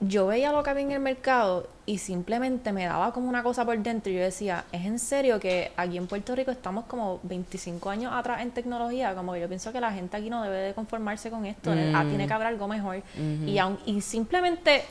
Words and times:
yo 0.00 0.26
veía 0.26 0.50
lo 0.50 0.62
que 0.62 0.70
había 0.70 0.82
en 0.82 0.92
el 0.92 1.00
mercado 1.00 1.68
y 1.84 1.98
simplemente 1.98 2.72
me 2.72 2.86
daba 2.86 3.12
como 3.12 3.28
una 3.28 3.42
cosa 3.42 3.64
por 3.66 3.78
dentro 3.78 4.10
y 4.10 4.16
yo 4.16 4.22
decía, 4.22 4.64
¿es 4.72 4.86
en 4.86 4.98
serio 4.98 5.38
que 5.38 5.72
aquí 5.76 5.98
en 5.98 6.06
Puerto 6.06 6.34
Rico 6.34 6.50
estamos 6.50 6.86
como 6.86 7.20
25 7.22 7.90
años 7.90 8.12
atrás 8.14 8.40
en 8.40 8.50
tecnología? 8.50 9.14
Como 9.14 9.34
que 9.34 9.40
yo 9.40 9.48
pienso 9.48 9.72
que 9.72 9.80
la 9.80 9.92
gente 9.92 10.16
aquí 10.16 10.30
no 10.30 10.42
debe 10.42 10.56
de 10.56 10.74
conformarse 10.74 11.30
con 11.30 11.44
esto, 11.44 11.70
ah, 11.72 12.04
tiene 12.08 12.26
que 12.26 12.32
haber 12.32 12.46
algo 12.46 12.66
mejor. 12.66 13.02
y, 13.16 13.58
y 13.84 14.00
simplemente 14.00 14.84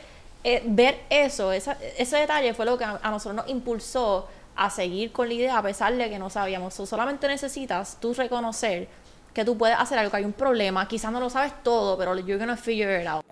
eh, 0.43 0.61
ver 0.65 0.99
eso, 1.09 1.51
ese 1.51 2.17
detalle 2.17 2.53
fue 2.53 2.65
lo 2.65 2.77
que 2.77 2.85
a, 2.85 2.99
nosotros 3.05 3.35
nos 3.35 3.49
impulsó 3.49 4.27
a 4.55 4.69
seguir 4.69 5.11
con 5.11 5.27
la 5.27 5.33
idea 5.33 5.57
a 5.57 5.63
pesar 5.63 5.93
de 5.95 6.09
que 6.09 6.19
no 6.19 6.29
sabíamos. 6.29 6.75
solamente 6.75 7.27
necesitas 7.27 7.97
tú 7.99 8.13
reconocer 8.13 8.87
que 9.33 9.43
tú 9.43 9.57
puedes 9.57 9.77
hacer 9.77 9.97
algo, 9.97 10.11
que 10.11 10.17
hay 10.17 10.25
un 10.25 10.33
problema, 10.33 10.87
quizás 10.87 11.11
no 11.11 11.19
lo 11.19 11.29
sabes 11.29 11.53
todo, 11.63 11.97
pero 11.97 12.15
you're 12.19 12.37
gonna 12.37 12.57
figure 12.57 13.01
it 13.01 13.07
out. 13.07 13.25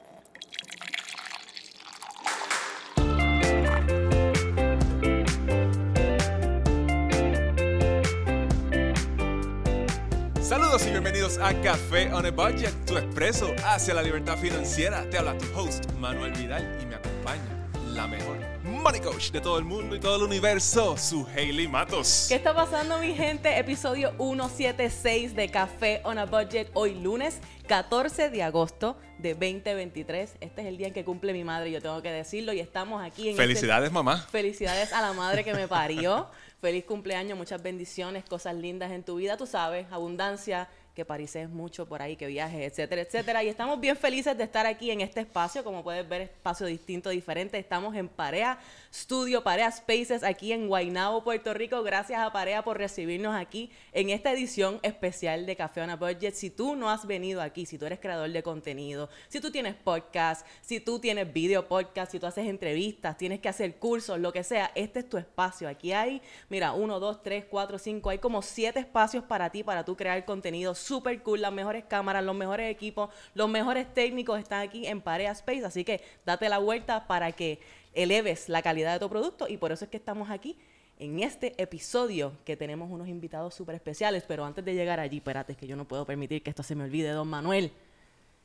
Bienvenidos 11.37 11.41
a 11.41 11.61
Café 11.61 12.13
on 12.13 12.25
a 12.25 12.31
Budget, 12.31 12.73
tu 12.85 12.97
expreso 12.97 13.53
hacia 13.65 13.93
la 13.93 14.01
libertad 14.01 14.37
financiera. 14.37 15.07
Te 15.09 15.17
habla 15.17 15.37
tu 15.37 15.45
host, 15.55 15.89
Manuel 15.99 16.33
Vidal, 16.33 16.79
y 16.81 16.85
me 16.85 16.95
acompaña 16.95 17.67
la 17.93 18.07
mejor 18.07 18.37
money 18.63 19.01
coach 19.01 19.31
de 19.31 19.41
todo 19.41 19.57
el 19.57 19.65
mundo 19.65 19.95
y 19.95 19.99
todo 19.99 20.17
el 20.17 20.23
universo, 20.23 20.97
su 20.97 21.25
Hailey 21.27 21.67
Matos. 21.67 22.25
¿Qué 22.29 22.35
está 22.35 22.53
pasando, 22.53 22.99
mi 22.99 23.13
gente? 23.13 23.57
Episodio 23.57 24.11
176 24.17 25.35
de 25.35 25.49
Café 25.49 26.01
on 26.03 26.17
a 26.17 26.25
Budget, 26.25 26.69
hoy 26.73 26.95
lunes 26.95 27.39
14 27.67 28.29
de 28.29 28.43
agosto 28.43 28.97
de 29.17 29.33
2023. 29.33 30.35
Este 30.39 30.61
es 30.61 30.67
el 30.67 30.77
día 30.77 30.87
en 30.87 30.93
que 30.93 31.03
cumple 31.03 31.33
mi 31.33 31.43
madre, 31.43 31.71
yo 31.71 31.81
tengo 31.81 32.01
que 32.01 32.11
decirlo, 32.11 32.53
y 32.53 32.59
estamos 32.59 33.03
aquí 33.03 33.23
en. 33.23 33.29
Este 33.29 33.43
Felicidades, 33.43 33.91
mamá. 33.91 34.25
Felicidades 34.29 34.93
a 34.93 35.01
la 35.01 35.13
madre 35.13 35.43
que 35.43 35.53
me 35.53 35.67
parió. 35.67 36.27
Feliz 36.61 36.85
cumpleaños, 36.85 37.37
muchas 37.37 37.61
bendiciones, 37.61 38.25
cosas 38.25 38.55
lindas 38.55 38.91
en 38.91 39.03
tu 39.03 39.15
vida, 39.15 39.37
tú 39.37 39.45
sabes, 39.45 39.85
abundancia, 39.91 40.67
que 40.97 41.05
parises 41.05 41.47
mucho 41.47 41.85
por 41.85 42.01
ahí, 42.01 42.15
que 42.15 42.25
viajes, 42.25 42.59
etcétera, 42.59 43.03
etcétera. 43.03 43.43
Y 43.43 43.49
estamos 43.49 43.79
bien 43.79 43.95
felices 43.95 44.35
de 44.35 44.43
estar 44.43 44.65
aquí 44.65 44.89
en 44.89 45.01
este 45.01 45.19
espacio, 45.19 45.63
como 45.63 45.83
puedes 45.83 46.09
ver, 46.09 46.21
espacio 46.23 46.65
distinto, 46.65 47.11
diferente. 47.11 47.59
Estamos 47.59 47.95
en 47.95 48.07
Parea 48.07 48.57
Studio, 48.97 49.43
Parea 49.43 49.71
Spaces, 49.71 50.23
aquí 50.23 50.51
en 50.51 50.67
Guaynabo, 50.67 51.23
Puerto 51.23 51.53
Rico. 51.53 51.83
Gracias 51.83 52.19
a 52.19 52.31
Parea 52.31 52.63
por 52.63 52.79
recibirnos 52.79 53.35
aquí 53.35 53.69
en 53.91 54.09
esta 54.09 54.31
edición 54.31 54.79
especial 54.81 55.45
de 55.45 55.55
Café 55.55 55.81
on 55.81 55.91
a 55.91 55.95
Budget. 55.95 56.33
Si 56.33 56.49
tú 56.49 56.75
no 56.75 56.89
has 56.89 57.05
venido 57.05 57.43
aquí, 57.43 57.67
si 57.67 57.77
tú 57.77 57.85
eres 57.85 57.99
creador 57.99 58.31
de 58.31 58.41
contenido, 58.41 59.07
si 59.27 59.39
tú 59.39 59.51
tienes 59.51 59.75
podcast, 59.75 60.47
si 60.61 60.79
tú 60.79 60.97
tienes 60.97 61.31
video 61.31 61.67
podcast, 61.67 62.11
si 62.11 62.19
tú 62.19 62.25
haces 62.25 62.47
entrevistas, 62.47 63.15
tienes 63.19 63.39
que 63.39 63.49
hacer 63.49 63.75
cursos, 63.75 64.19
lo 64.19 64.33
que 64.33 64.43
sea, 64.43 64.71
este 64.73 65.01
es 65.01 65.09
tu 65.09 65.17
espacio. 65.17 65.69
Aquí 65.69 65.93
hay, 65.93 66.19
mira, 66.49 66.73
uno, 66.73 66.99
dos, 66.99 67.21
tres, 67.21 67.45
cuatro, 67.47 67.77
cinco, 67.77 68.09
hay 68.09 68.17
como 68.17 68.41
siete 68.41 68.79
espacios 68.79 69.23
para 69.23 69.51
ti, 69.51 69.61
para 69.61 69.85
tú 69.85 69.95
crear 69.95 70.25
contenido 70.25 70.73
super 70.73 71.21
cool, 71.21 71.41
las 71.41 71.53
mejores 71.53 71.83
cámaras, 71.85 72.23
los 72.23 72.35
mejores 72.35 72.71
equipos, 72.71 73.11
los 73.35 73.47
mejores 73.47 73.93
técnicos 73.93 74.39
están 74.39 74.61
aquí 74.61 74.87
en 74.87 75.01
Parea 75.01 75.33
Space, 75.33 75.63
así 75.63 75.83
que 75.83 76.01
date 76.25 76.49
la 76.49 76.57
vuelta 76.57 77.05
para 77.05 77.31
que 77.31 77.59
eleves 77.93 78.49
la 78.49 78.61
calidad 78.61 78.93
de 78.93 78.99
tu 78.99 79.09
producto 79.09 79.47
y 79.47 79.57
por 79.57 79.71
eso 79.71 79.85
es 79.85 79.91
que 79.91 79.97
estamos 79.97 80.29
aquí 80.29 80.57
en 80.99 81.19
este 81.19 81.61
episodio 81.61 82.33
que 82.43 82.57
tenemos 82.57 82.89
unos 82.89 83.07
invitados 83.07 83.53
súper 83.53 83.75
especiales, 83.75 84.23
pero 84.27 84.45
antes 84.45 84.65
de 84.65 84.73
llegar 84.73 84.99
allí, 84.99 85.17
espérate, 85.17 85.53
es 85.53 85.57
que 85.57 85.67
yo 85.67 85.75
no 85.75 85.87
puedo 85.87 86.05
permitir 86.05 86.41
que 86.41 86.49
esto 86.49 86.63
se 86.63 86.75
me 86.75 86.83
olvide, 86.83 87.09
don 87.09 87.27
Manuel, 87.27 87.71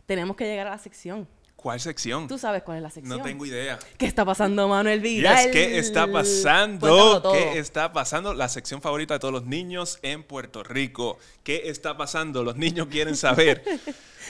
tenemos 0.06 0.36
que 0.36 0.44
llegar 0.44 0.66
a 0.66 0.70
la 0.70 0.78
sección. 0.78 1.26
¿Cuál 1.56 1.78
sección? 1.78 2.27
Tú 2.27 2.39
sabes 2.39 2.64
cuál 2.64 2.78
es 2.78 2.83
la 2.83 2.91
sección. 2.91 3.19
No 3.19 3.22
tengo 3.22 3.47
idea. 3.47 3.78
¿Qué 3.97 4.06
está 4.06 4.25
pasando, 4.25 4.67
Manuel 4.67 5.00
Vidal? 5.00 5.50
¿Qué 5.53 5.78
está 5.78 6.11
pasando? 6.11 7.22
¿Qué 7.33 7.58
está 7.58 7.92
pasando? 7.92 8.34
La 8.34 8.48
sección 8.48 8.83
favorita 8.83 9.14
de 9.14 9.20
todos 9.20 9.33
los 9.33 9.47
niños 9.47 10.00
en 10.03 10.25
Puerto 10.25 10.64
Rico. 10.64 11.18
¿Qué 11.45 11.62
está 11.67 11.96
pasando? 11.96 12.42
Los 12.42 12.57
niños 12.57 12.89
quieren 12.91 13.14
saber. 13.14 13.62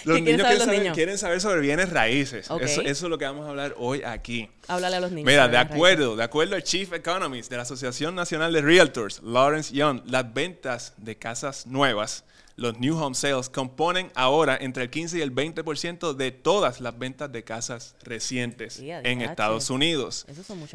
Los 0.04 0.20
niños, 0.20 0.42
quieren 0.42 0.58
saber, 0.58 0.92
quieren 0.92 1.18
saber, 1.18 1.40
sobre 1.40 1.60
bienes 1.60 1.90
raíces. 1.90 2.46
Eso, 2.46 2.56
eso, 2.58 2.82
es 2.82 3.02
lo 3.02 3.18
que 3.18 3.24
vamos 3.24 3.46
a 3.46 3.50
hablar 3.50 3.74
hoy 3.78 4.02
aquí. 4.02 4.50
Háblale 4.66 4.96
a 4.96 5.00
los 5.00 5.12
niños. 5.12 5.26
Mira, 5.26 5.46
de 5.46 5.58
acuerdo, 5.58 6.16
de 6.16 6.24
acuerdo 6.24 6.56
al 6.56 6.64
Chief 6.64 6.92
Economist 6.92 7.48
de 7.50 7.56
la 7.56 7.62
Asociación 7.62 8.16
Nacional 8.16 8.52
de 8.52 8.62
Realtors, 8.62 9.22
Lawrence 9.22 9.72
Young, 9.72 10.00
las 10.06 10.34
ventas 10.34 10.94
de 10.96 11.16
casas 11.16 11.66
nuevas 11.66 12.24
los 12.56 12.78
new 12.78 12.96
home 12.96 13.14
sales 13.14 13.48
componen 13.48 14.10
ahora 14.14 14.56
entre 14.60 14.84
el 14.84 14.90
15 14.90 15.18
y 15.18 15.20
el 15.20 15.34
20% 15.34 16.14
de 16.14 16.30
todas 16.30 16.80
las 16.80 16.98
ventas 16.98 17.30
de 17.32 17.44
casas 17.44 17.96
recientes 18.02 18.78
en 18.80 19.22
Estados 19.22 19.70
Unidos. 19.70 20.26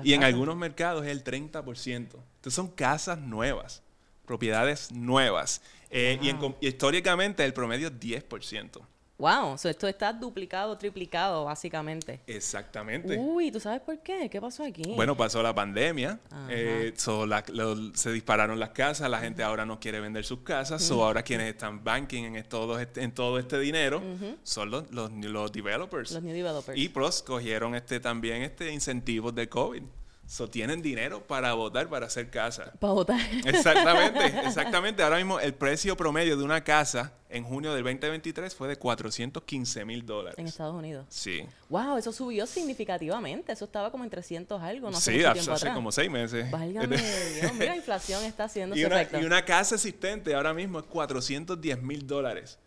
y 0.03 0.13
en 0.13 0.23
algunos 0.23 0.55
mercados 0.55 1.05
es 1.05 1.11
el 1.11 1.23
30%. 1.23 1.87
Entonces 1.87 2.53
son 2.53 2.69
casas 2.69 3.19
nuevas, 3.19 3.83
propiedades 4.25 4.91
nuevas. 4.91 5.61
Eh, 5.89 6.19
y, 6.21 6.67
históricamente 6.67 7.45
el 7.45 7.53
promedio 7.53 7.87
es 7.87 7.93
10%. 7.93 8.81
Wow, 9.19 9.55
esto 9.55 9.87
está 9.87 10.13
duplicado, 10.13 10.77
triplicado, 10.77 11.45
básicamente. 11.45 12.21
Exactamente. 12.27 13.17
Uy, 13.17 13.51
¿tú 13.51 13.59
sabes 13.59 13.81
por 13.81 13.97
qué? 13.99 14.29
¿Qué 14.29 14.39
pasó 14.39 14.63
aquí? 14.63 14.93
Bueno, 14.95 15.17
pasó 15.17 15.41
la 15.41 15.55
pandemia, 15.55 16.19
eh, 16.49 16.93
se 16.95 18.11
dispararon 18.11 18.59
las 18.59 18.69
casas, 18.69 19.09
la 19.09 19.19
gente 19.19 19.41
ahora 19.41 19.65
no 19.65 19.79
quiere 19.79 19.99
vender 19.99 20.23
sus 20.23 20.39
casas, 20.41 20.89
o 20.91 21.03
ahora 21.03 21.23
quienes 21.23 21.49
están 21.49 21.83
banking 21.83 22.35
en 22.35 22.43
todo 22.43 22.79
este, 22.79 23.01
en 23.01 23.11
todo 23.11 23.39
este 23.39 23.59
dinero 23.59 24.03
son 24.43 24.69
los, 24.69 24.91
los, 24.91 25.51
developers. 25.51 26.11
Los 26.11 26.21
new 26.21 26.35
developers. 26.35 26.77
Y 26.77 26.89
pros 26.89 27.23
cogieron 27.23 27.73
este, 27.73 27.99
también 27.99 28.43
este 28.43 28.71
incentivos 28.71 29.33
de 29.33 29.49
COVID. 29.49 29.83
So, 30.27 30.49
tienen 30.49 30.81
dinero 30.81 31.25
para 31.25 31.53
votar, 31.53 31.87
para 31.87 32.07
hacer 32.07 32.29
casa. 32.29 32.73
Para 32.81 32.91
votar. 32.91 33.21
Exactamente, 33.45 34.25
exactamente. 34.45 35.01
Ahora 35.01 35.15
mismo 35.15 35.39
el 35.39 35.53
precio 35.53 35.95
promedio 35.95 36.35
de 36.35 36.43
una 36.43 36.65
casa 36.65 37.13
en 37.29 37.45
junio 37.45 37.73
del 37.73 37.81
2023 37.85 38.53
fue 38.53 38.67
de 38.67 38.75
415 38.75 39.85
mil 39.85 40.05
dólares. 40.05 40.37
En 40.37 40.47
Estados 40.47 40.75
Unidos. 40.75 41.05
Sí. 41.07 41.45
Wow, 41.69 41.97
eso 41.97 42.11
subió 42.11 42.45
significativamente. 42.45 43.53
Eso 43.53 43.63
estaba 43.63 43.89
como 43.89 44.03
en 44.03 44.09
300 44.09 44.61
algo, 44.61 44.91
no 44.91 44.99
sé. 44.99 45.13
Sí, 45.13 45.23
hace, 45.23 45.73
como 45.73 45.93
seis 45.93 46.11
meses. 46.11 46.51
Válgame 46.51 46.97
Dios. 47.41 47.53
Mira, 47.53 47.67
la 47.67 47.77
inflación 47.77 48.21
está 48.25 48.43
haciendo 48.43 48.75
y 48.75 48.83
una, 48.83 49.03
Y 49.03 49.23
una 49.23 49.45
casa 49.45 49.75
existente 49.75 50.35
ahora 50.35 50.53
mismo 50.53 50.79
es 50.79 50.85
410 50.87 51.81
mil 51.81 52.05
dólares. 52.05 52.59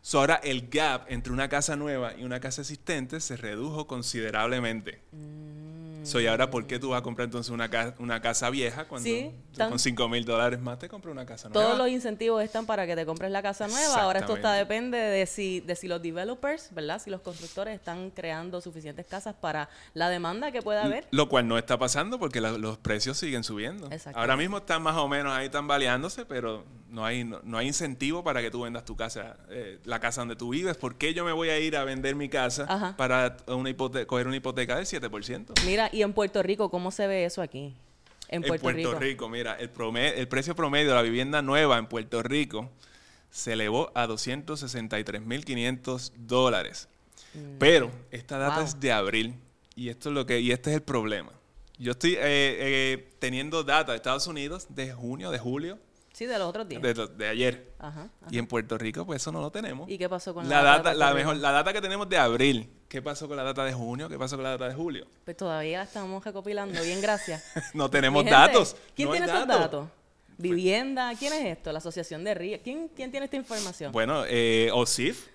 So, 0.00 0.20
ahora 0.20 0.40
el 0.42 0.70
gap 0.70 1.04
entre 1.08 1.30
una 1.30 1.50
casa 1.50 1.76
nueva 1.76 2.14
y 2.16 2.24
una 2.24 2.40
casa 2.40 2.62
existente 2.62 3.20
se 3.20 3.36
redujo 3.36 3.86
considerablemente. 3.86 5.02
Mm. 5.12 5.69
Soy 6.02 6.26
ahora, 6.26 6.50
¿por 6.50 6.66
qué 6.66 6.78
tú 6.78 6.90
vas 6.90 7.00
a 7.00 7.02
comprar 7.02 7.26
entonces 7.26 7.50
una, 7.50 7.70
una 7.98 8.20
casa 8.20 8.50
vieja 8.50 8.86
cuando 8.86 9.08
con 9.56 9.78
5 9.78 10.08
mil 10.08 10.24
dólares 10.24 10.60
más 10.60 10.78
te 10.78 10.88
compras 10.88 11.12
una 11.12 11.26
casa 11.26 11.48
nueva? 11.48 11.64
Todos 11.64 11.78
los 11.78 11.88
incentivos 11.88 12.42
están 12.42 12.66
para 12.66 12.86
que 12.86 12.96
te 12.96 13.06
compres 13.06 13.30
la 13.30 13.42
casa 13.42 13.68
nueva. 13.68 14.02
Ahora 14.02 14.20
esto 14.20 14.36
está 14.36 14.52
depende 14.54 14.98
de 14.98 15.26
si, 15.26 15.60
de 15.60 15.76
si 15.76 15.88
los 15.88 16.02
developers, 16.02 16.72
¿verdad? 16.74 17.00
Si 17.02 17.10
los 17.10 17.20
constructores 17.20 17.74
están 17.74 18.10
creando 18.10 18.60
suficientes 18.60 19.06
casas 19.06 19.34
para 19.34 19.68
la 19.94 20.08
demanda 20.08 20.52
que 20.52 20.62
pueda 20.62 20.84
haber. 20.84 21.06
Lo 21.10 21.28
cual 21.28 21.48
no 21.48 21.58
está 21.58 21.78
pasando 21.78 22.18
porque 22.18 22.40
los 22.40 22.78
precios 22.78 23.18
siguen 23.18 23.44
subiendo. 23.44 23.88
Ahora 24.14 24.36
mismo 24.36 24.58
están 24.58 24.82
más 24.82 24.96
o 24.96 25.08
menos 25.08 25.32
ahí 25.32 25.48
tambaleándose, 25.48 26.24
pero 26.24 26.64
no 26.90 27.04
hay, 27.04 27.24
no, 27.24 27.58
hay 27.58 27.68
incentivo 27.68 28.24
para 28.24 28.42
que 28.42 28.50
tú 28.50 28.62
vendas 28.62 28.84
tu 28.84 28.96
casa, 28.96 29.36
eh, 29.48 29.78
la 29.84 30.00
casa 30.00 30.22
donde 30.22 30.36
tú 30.36 30.50
vives. 30.50 30.76
¿Por 30.76 30.96
qué 30.96 31.14
yo 31.14 31.24
me 31.24 31.32
voy 31.32 31.48
a 31.48 31.58
ir 31.58 31.76
a 31.76 31.84
vender 31.84 32.16
mi 32.16 32.28
casa 32.28 32.94
para 32.96 33.36
una 33.46 33.70
coger 34.06 34.26
una 34.26 34.36
hipoteca 34.36 34.76
del 34.76 34.86
7%? 34.86 35.64
Mira, 35.64 35.89
y 35.92 36.02
en 36.02 36.12
Puerto 36.12 36.42
Rico, 36.42 36.70
¿cómo 36.70 36.90
se 36.90 37.06
ve 37.06 37.24
eso 37.24 37.42
aquí? 37.42 37.74
En 38.28 38.42
Puerto, 38.42 38.98
Rico. 38.98 39.28
mira, 39.28 39.56
el, 39.56 39.70
el 39.96 40.28
precio 40.28 40.54
promedio 40.54 40.90
de 40.90 40.94
la 40.94 41.02
vivienda 41.02 41.42
nueva 41.42 41.78
en 41.78 41.86
Puerto 41.86 42.22
Rico 42.22 42.70
se 43.30 43.54
elevó 43.54 43.90
a 43.94 44.06
263.500 44.06 46.12
dólares. 46.16 46.88
Mm. 47.34 47.58
Pero 47.58 47.90
esta 48.10 48.38
data 48.38 48.62
es 48.62 48.78
de 48.78 48.92
abril 48.92 49.34
y 49.74 49.88
esto 49.88 50.10
es 50.10 50.14
lo 50.14 50.26
que 50.26 50.40
y 50.40 50.52
este 50.52 50.70
es 50.70 50.76
el 50.76 50.82
problema. 50.82 51.32
Yo 51.78 51.92
estoy 51.92 52.14
eh, 52.14 52.18
eh, 52.22 53.10
teniendo 53.18 53.64
data 53.64 53.92
de 53.92 53.96
Estados 53.96 54.26
Unidos 54.26 54.66
de 54.68 54.92
junio, 54.92 55.30
de 55.30 55.38
julio 55.38 55.78
Sí, 56.20 56.26
de 56.26 56.38
los 56.38 56.50
otros 56.50 56.68
días. 56.68 56.82
De, 56.82 57.28
ayer. 57.28 57.72
Ajá, 57.78 58.10
Y 58.30 58.36
en 58.36 58.46
Puerto 58.46 58.76
Rico, 58.76 59.06
pues 59.06 59.22
eso 59.22 59.32
no 59.32 59.40
lo 59.40 59.50
tenemos. 59.50 59.88
¿Y 59.88 59.96
qué 59.96 60.06
pasó 60.06 60.34
con 60.34 60.46
la, 60.46 60.62
data? 60.62 60.92
la, 60.92 61.14
mejor, 61.14 61.36
la 61.36 61.50
data 61.50 61.72
que 61.72 61.80
tenemos 61.80 62.10
de 62.10 62.18
abril. 62.18 62.70
¿Qué 62.90 63.00
pasó 63.00 63.26
con 63.26 63.38
la 63.38 63.42
data 63.42 63.64
de 63.64 63.72
junio? 63.72 64.06
¿Qué 64.06 64.18
pasó 64.18 64.36
con 64.36 64.42
la 64.42 64.50
data 64.50 64.68
de 64.68 64.74
julio? 64.74 65.06
Pues 65.24 65.34
todavía 65.34 65.78
la 65.78 65.84
estamos 65.84 66.22
recopilando. 66.22 66.78
Bien, 66.82 67.00
gracias. 67.00 67.42
no 67.72 67.88
tenemos 67.88 68.22
datos. 68.26 68.76
¿Quién 68.94 69.10
tiene 69.10 69.24
estos 69.24 69.46
datos? 69.46 69.88
¿Vivienda? 70.36 71.10
¿Quién 71.18 71.32
es 71.32 71.56
esto? 71.56 71.72
¿La 71.72 71.78
Asociación 71.78 72.22
de 72.22 72.34
Ríos? 72.34 72.60
¿Quién, 72.62 72.90
¿Quién 72.94 73.10
tiene 73.10 73.24
esta 73.24 73.38
información? 73.38 73.90
Bueno, 73.90 74.24
eh, 74.28 74.68
OSIF. 74.74 75.26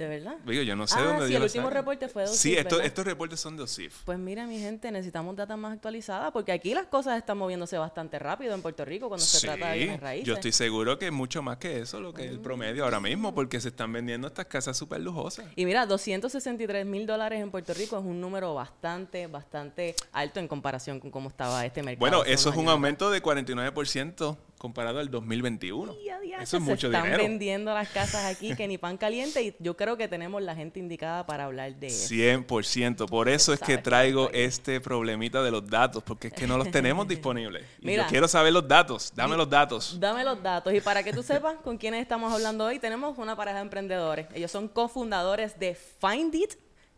¿De 0.00 0.08
verdad? 0.08 0.38
Digo, 0.46 0.62
yo 0.62 0.74
no 0.76 0.86
sé 0.86 0.98
ah, 0.98 1.02
dónde 1.02 1.28
sí, 1.28 1.34
el 1.34 1.42
último 1.42 1.68
reporte 1.68 2.08
fue 2.08 2.22
de 2.22 2.28
Sí, 2.28 2.52
OSIF, 2.52 2.58
esto- 2.60 2.76
¿verdad? 2.76 2.86
estos 2.86 3.04
reportes 3.04 3.38
son 3.38 3.58
de 3.58 3.64
OSIF. 3.64 3.98
Pues 4.06 4.18
mira, 4.18 4.46
mi 4.46 4.58
gente, 4.58 4.90
necesitamos 4.90 5.36
data 5.36 5.58
más 5.58 5.74
actualizada 5.74 6.30
porque 6.30 6.52
aquí 6.52 6.72
las 6.72 6.86
cosas 6.86 7.18
están 7.18 7.36
moviéndose 7.36 7.76
bastante 7.76 8.18
rápido 8.18 8.54
en 8.54 8.62
Puerto 8.62 8.82
Rico 8.86 9.08
cuando 9.08 9.26
se 9.26 9.46
trata 9.46 9.72
de 9.72 9.76
bienes 9.78 10.00
raíces. 10.00 10.26
yo 10.26 10.32
estoy 10.32 10.52
seguro 10.52 10.98
que 10.98 11.08
es 11.08 11.12
mucho 11.12 11.42
más 11.42 11.58
que 11.58 11.80
eso 11.80 12.00
lo 12.00 12.14
que 12.14 12.24
es 12.24 12.30
el 12.30 12.40
promedio 12.40 12.84
ahora 12.84 12.98
mismo, 12.98 13.34
porque 13.34 13.60
se 13.60 13.68
están 13.68 13.92
vendiendo 13.92 14.26
estas 14.28 14.46
casas 14.46 14.74
súper 14.74 15.02
lujosas. 15.02 15.44
Y 15.54 15.66
mira, 15.66 15.84
263 15.84 16.86
mil 16.86 17.06
dólares 17.06 17.42
en 17.42 17.50
Puerto 17.50 17.74
Rico 17.74 17.98
es 17.98 18.04
un 18.06 18.22
número 18.22 18.54
bastante, 18.54 19.26
bastante 19.26 19.94
alto 20.12 20.40
en 20.40 20.48
comparación 20.48 20.98
con 20.98 21.10
cómo 21.10 21.28
estaba 21.28 21.66
este 21.66 21.82
mercado. 21.82 22.00
Bueno, 22.00 22.24
eso 22.24 22.48
es 22.48 22.56
un 22.56 22.70
aumento 22.70 23.10
de 23.10 23.22
49% 23.22 24.38
comparado 24.60 24.98
al 24.98 25.10
2021. 25.10 25.92
atrás. 25.92 26.04
Y 26.04 26.08
a 26.10 26.20
diache, 26.20 26.44
Eso 26.44 26.58
es 26.58 26.62
se 26.64 26.70
mucho 26.70 26.86
están 26.88 27.04
dinero. 27.04 27.22
vendiendo 27.22 27.72
las 27.72 27.88
casas 27.88 28.26
aquí 28.26 28.54
que 28.54 28.68
ni 28.68 28.76
pan 28.78 28.98
caliente 28.98 29.42
y 29.42 29.56
yo 29.58 29.74
creo 29.74 29.96
que 29.96 30.06
tenemos 30.06 30.42
la 30.42 30.54
gente 30.54 30.78
indicada 30.78 31.24
para 31.24 31.46
hablar 31.46 31.74
de 31.76 31.86
eso. 31.86 32.14
100%. 32.14 33.08
Por 33.08 33.30
eso 33.30 33.54
es 33.54 33.60
que 33.60 33.78
traigo 33.78 34.28
este 34.34 34.78
problemita 34.82 35.42
de 35.42 35.50
los 35.50 35.66
datos, 35.66 36.02
porque 36.02 36.28
es 36.28 36.34
que 36.34 36.46
no 36.46 36.58
los 36.58 36.70
tenemos 36.70 37.08
disponibles. 37.08 37.64
Y 37.80 37.86
Mira. 37.86 38.02
yo 38.02 38.08
quiero 38.10 38.28
saber 38.28 38.52
los 38.52 38.68
datos. 38.68 39.10
Dame 39.16 39.34
los 39.38 39.48
datos. 39.48 39.98
Dame 39.98 40.24
los 40.24 40.42
datos. 40.42 40.74
Y 40.74 40.82
para 40.82 41.02
que 41.02 41.14
tú 41.14 41.22
sepas 41.22 41.56
con 41.64 41.78
quiénes 41.78 42.02
estamos 42.02 42.30
hablando 42.30 42.66
hoy, 42.66 42.78
tenemos 42.78 43.16
una 43.16 43.34
pareja 43.36 43.56
de 43.56 43.62
emprendedores. 43.62 44.26
Ellos 44.34 44.50
son 44.50 44.68
cofundadores 44.68 45.58
de 45.58 45.74
Find 45.74 46.34
It. 46.34 46.52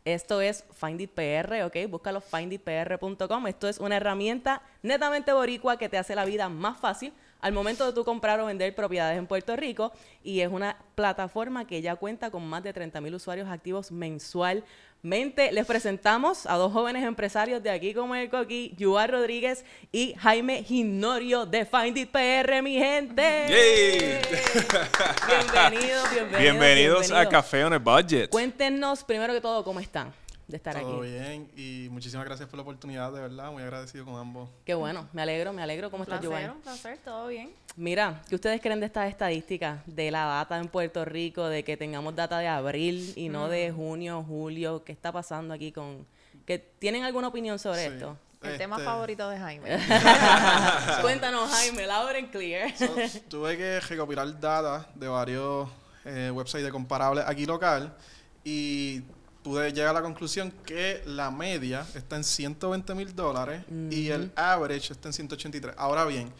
Esto 0.04 0.40
es 0.40 0.64
Find 0.72 1.00
It 1.00 1.12
PR, 1.12 1.62
¿ok? 1.62 1.76
Búscalo 1.88 2.20
finditpr.com. 2.20 3.46
Esto 3.46 3.68
es 3.68 3.78
una 3.78 3.98
herramienta 3.98 4.62
netamente 4.82 5.32
boricua 5.32 5.76
que 5.76 5.88
te 5.88 5.96
hace 5.96 6.16
la 6.16 6.24
vida 6.24 6.48
más 6.48 6.80
fácil 6.80 7.12
al 7.42 7.52
momento 7.52 7.84
de 7.84 7.92
tú 7.92 8.04
comprar 8.04 8.40
o 8.40 8.46
vender 8.46 8.74
propiedades 8.74 9.18
en 9.18 9.26
Puerto 9.26 9.54
Rico. 9.56 9.92
Y 10.24 10.40
es 10.40 10.48
una 10.50 10.78
plataforma 10.94 11.66
que 11.66 11.82
ya 11.82 11.96
cuenta 11.96 12.30
con 12.30 12.46
más 12.46 12.62
de 12.62 12.72
30 12.72 13.00
mil 13.02 13.14
usuarios 13.14 13.48
activos 13.50 13.92
mensualmente. 13.92 15.52
Les 15.52 15.66
presentamos 15.66 16.46
a 16.46 16.54
dos 16.54 16.72
jóvenes 16.72 17.04
empresarios 17.04 17.62
de 17.62 17.70
aquí 17.70 17.92
como 17.92 18.14
el 18.14 18.30
Coqui, 18.30 18.74
Yuar 18.78 19.10
Rodríguez 19.10 19.64
y 19.90 20.14
Jaime 20.14 20.62
Ginorio 20.62 21.44
de 21.44 21.66
Find 21.66 21.98
It 21.98 22.10
PR, 22.10 22.62
mi 22.62 22.78
gente. 22.78 23.22
¡Yay! 23.48 24.20
Bienvenidos, 25.26 26.10
bienvenidos. 26.10 26.40
Bienvenidos 26.40 27.10
a 27.10 27.14
bienvenidos. 27.14 27.28
Café 27.28 27.64
on 27.64 27.72
a 27.72 27.78
Budget. 27.78 28.30
Cuéntenos 28.30 29.02
primero 29.02 29.34
que 29.34 29.40
todo 29.40 29.64
cómo 29.64 29.80
están 29.80 30.21
de 30.52 30.56
estar 30.58 30.78
Todo 30.78 31.00
aquí. 31.02 31.10
bien 31.10 31.50
y 31.56 31.88
muchísimas 31.90 32.25
gracias 32.26 32.49
por 32.49 32.58
la 32.58 32.62
oportunidad, 32.62 33.10
de 33.12 33.20
verdad, 33.20 33.50
muy 33.50 33.62
agradecido 33.62 34.04
con 34.04 34.14
ambos. 34.16 34.49
Qué 34.64 34.75
bueno, 34.75 35.08
me 35.12 35.22
alegro, 35.22 35.52
me 35.52 35.62
alegro. 35.62 35.90
¿Cómo 35.90 36.04
Un 36.04 36.08
estás, 36.12 36.20
placer, 36.20 36.46
Joan? 36.46 36.56
un 36.56 36.62
placer, 36.62 36.99
todo 37.04 37.26
bien. 37.26 37.50
Mira, 37.75 38.22
¿qué 38.28 38.34
ustedes 38.37 38.60
creen 38.60 38.78
de 38.81 38.87
estas 38.87 39.08
estadísticas 39.08 39.81
de 39.87 40.10
la 40.10 40.26
data 40.26 40.58
en 40.58 40.69
Puerto 40.69 41.04
Rico, 41.04 41.49
de 41.49 41.64
que 41.64 41.76
tengamos 41.76 42.14
data 42.14 42.38
de 42.38 42.46
abril 42.49 43.12
y 43.16 43.28
no 43.31 43.49
de 43.49 43.72
junio, 43.72 44.22
julio? 44.28 44.84
¿Qué 44.84 44.93
está 44.93 45.10
pasando 45.10 45.54
aquí 45.54 45.72
con...? 45.72 46.06
que 46.46 46.58
¿Tienen 46.58 47.02
alguna 47.05 47.28
opinión 47.28 47.58
sobre 47.58 47.87
Sí. 47.87 47.93
esto? 47.94 48.16
El 48.43 48.58
tema 48.58 48.76
Este, 48.76 48.84
favorito 48.87 49.28
de 49.31 49.38
Jaime. 49.38 49.69
Cuéntanos, 51.00 51.50
Jaime, 51.50 51.87
loud 51.87 52.08
and 52.16 52.31
clear. 52.31 52.76
so, 52.76 52.94
tuve 53.28 53.56
que 53.56 53.81
recopilar 53.81 54.38
data 54.40 54.87
de 54.94 55.08
varios 55.08 55.69
eh, 56.05 56.31
websites 56.32 56.64
de 56.64 56.70
comparables 56.72 57.25
aquí 57.26 57.46
local 57.46 57.94
y 58.44 59.02
pude 59.42 59.72
llegar 59.72 59.90
a 59.90 60.00
la 60.00 60.02
conclusión 60.02 60.52
que 60.64 61.02
la 61.06 61.30
media 61.30 61.86
está 61.94 62.16
en 62.16 62.24
120 62.24 62.94
mil 62.94 63.14
dólares 63.14 63.64
y 63.90 64.08
el 64.08 64.32
average 64.36 64.92
está 64.92 65.08
en 65.08 65.12
183. 65.12 65.74
Ahora 65.78 66.04
bien, 66.04 66.32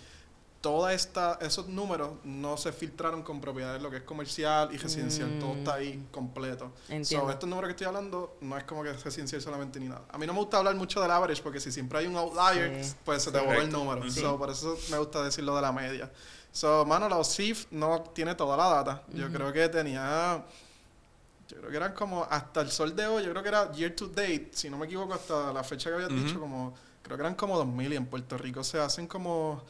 todos 0.61 0.93
esos 1.41 1.67
números 1.67 2.11
no 2.23 2.57
se 2.57 2.71
filtraron 2.71 3.23
con 3.25 3.41
propiedades, 3.41 3.83
lo 3.83 3.91
que 3.91 3.97
es 3.97 4.03
comercial 4.05 4.69
y 4.73 4.77
residencial, 4.77 5.39
todo 5.41 5.55
está 5.55 5.75
ahí 5.75 6.07
completo. 6.13 6.73
Entiendo. 6.89 7.27
So, 7.27 7.31
estos 7.33 7.49
números 7.49 7.67
que 7.67 7.73
estoy 7.73 7.87
hablando 7.89 8.37
no 8.43 8.57
es 8.57 8.63
como 8.63 8.85
que 8.85 8.91
es 8.91 9.03
residencial 9.03 9.43
solamente 9.43 9.81
ni 9.81 9.89
nada. 9.89 10.03
A 10.13 10.19
mí 10.19 10.25
no 10.27 10.33
me 10.33 10.39
gusta 10.39 10.59
hablar 10.59 10.77
mucho 10.77 11.01
del 11.03 11.11
average 11.11 11.43
porque 11.43 11.59
si 11.59 11.73
siempre 11.73 11.99
hay 11.99 12.07
un 12.07 12.15
outlier, 12.17 12.85
Sí. 12.85 12.95
pues 13.05 13.25
se 13.25 13.33
te 13.33 13.41
borra 13.41 13.59
el 13.63 13.73
número. 13.73 14.09
Sí. 14.09 14.21
So, 14.21 14.39
por 14.39 14.51
eso 14.51 14.79
me 14.93 14.99
gusta 14.99 15.25
decirlo 15.25 15.57
de 15.57 15.63
la 15.63 15.73
media. 15.73 16.09
So, 16.53 16.85
mano, 16.87 17.09
la 17.09 17.17
OSIF 17.17 17.67
no 17.73 18.01
tiene 18.15 18.37
toda 18.37 18.57
la 18.57 18.69
data. 18.69 19.03
Yo 19.15 19.33
creo 19.33 19.53
que 19.53 19.69
tenía. 19.69 20.45
Yo 21.53 21.59
creo 21.59 21.71
que 21.71 21.77
eran 21.77 21.93
como 21.93 22.25
hasta 22.25 22.63
el 22.63 22.71
sol 22.71 22.97
de 22.97 23.07
hoy, 23.07 23.25
yo 23.25 23.31
creo 23.31 23.43
que 23.43 23.49
era 23.51 23.71
year 23.73 23.95
to 23.95 24.09
date, 24.09 24.51
si 24.53 24.71
no 24.71 24.79
me 24.79 24.87
equivoco, 24.87 25.13
hasta 25.13 25.53
la 25.53 25.63
fecha 25.63 25.91
que 25.91 25.97
habías 25.97 26.25
dicho, 26.25 26.41
como. 26.41 26.75
Creo 27.03 27.17
que 27.17 27.23
eran 27.25 27.35
como 27.35 27.59
2000 27.59 27.93
y 27.93 27.97
en 27.97 28.07
Puerto 28.07 28.39
Rico 28.39 28.65
se 28.65 28.79
hacen 28.79 29.07
como 29.07 29.63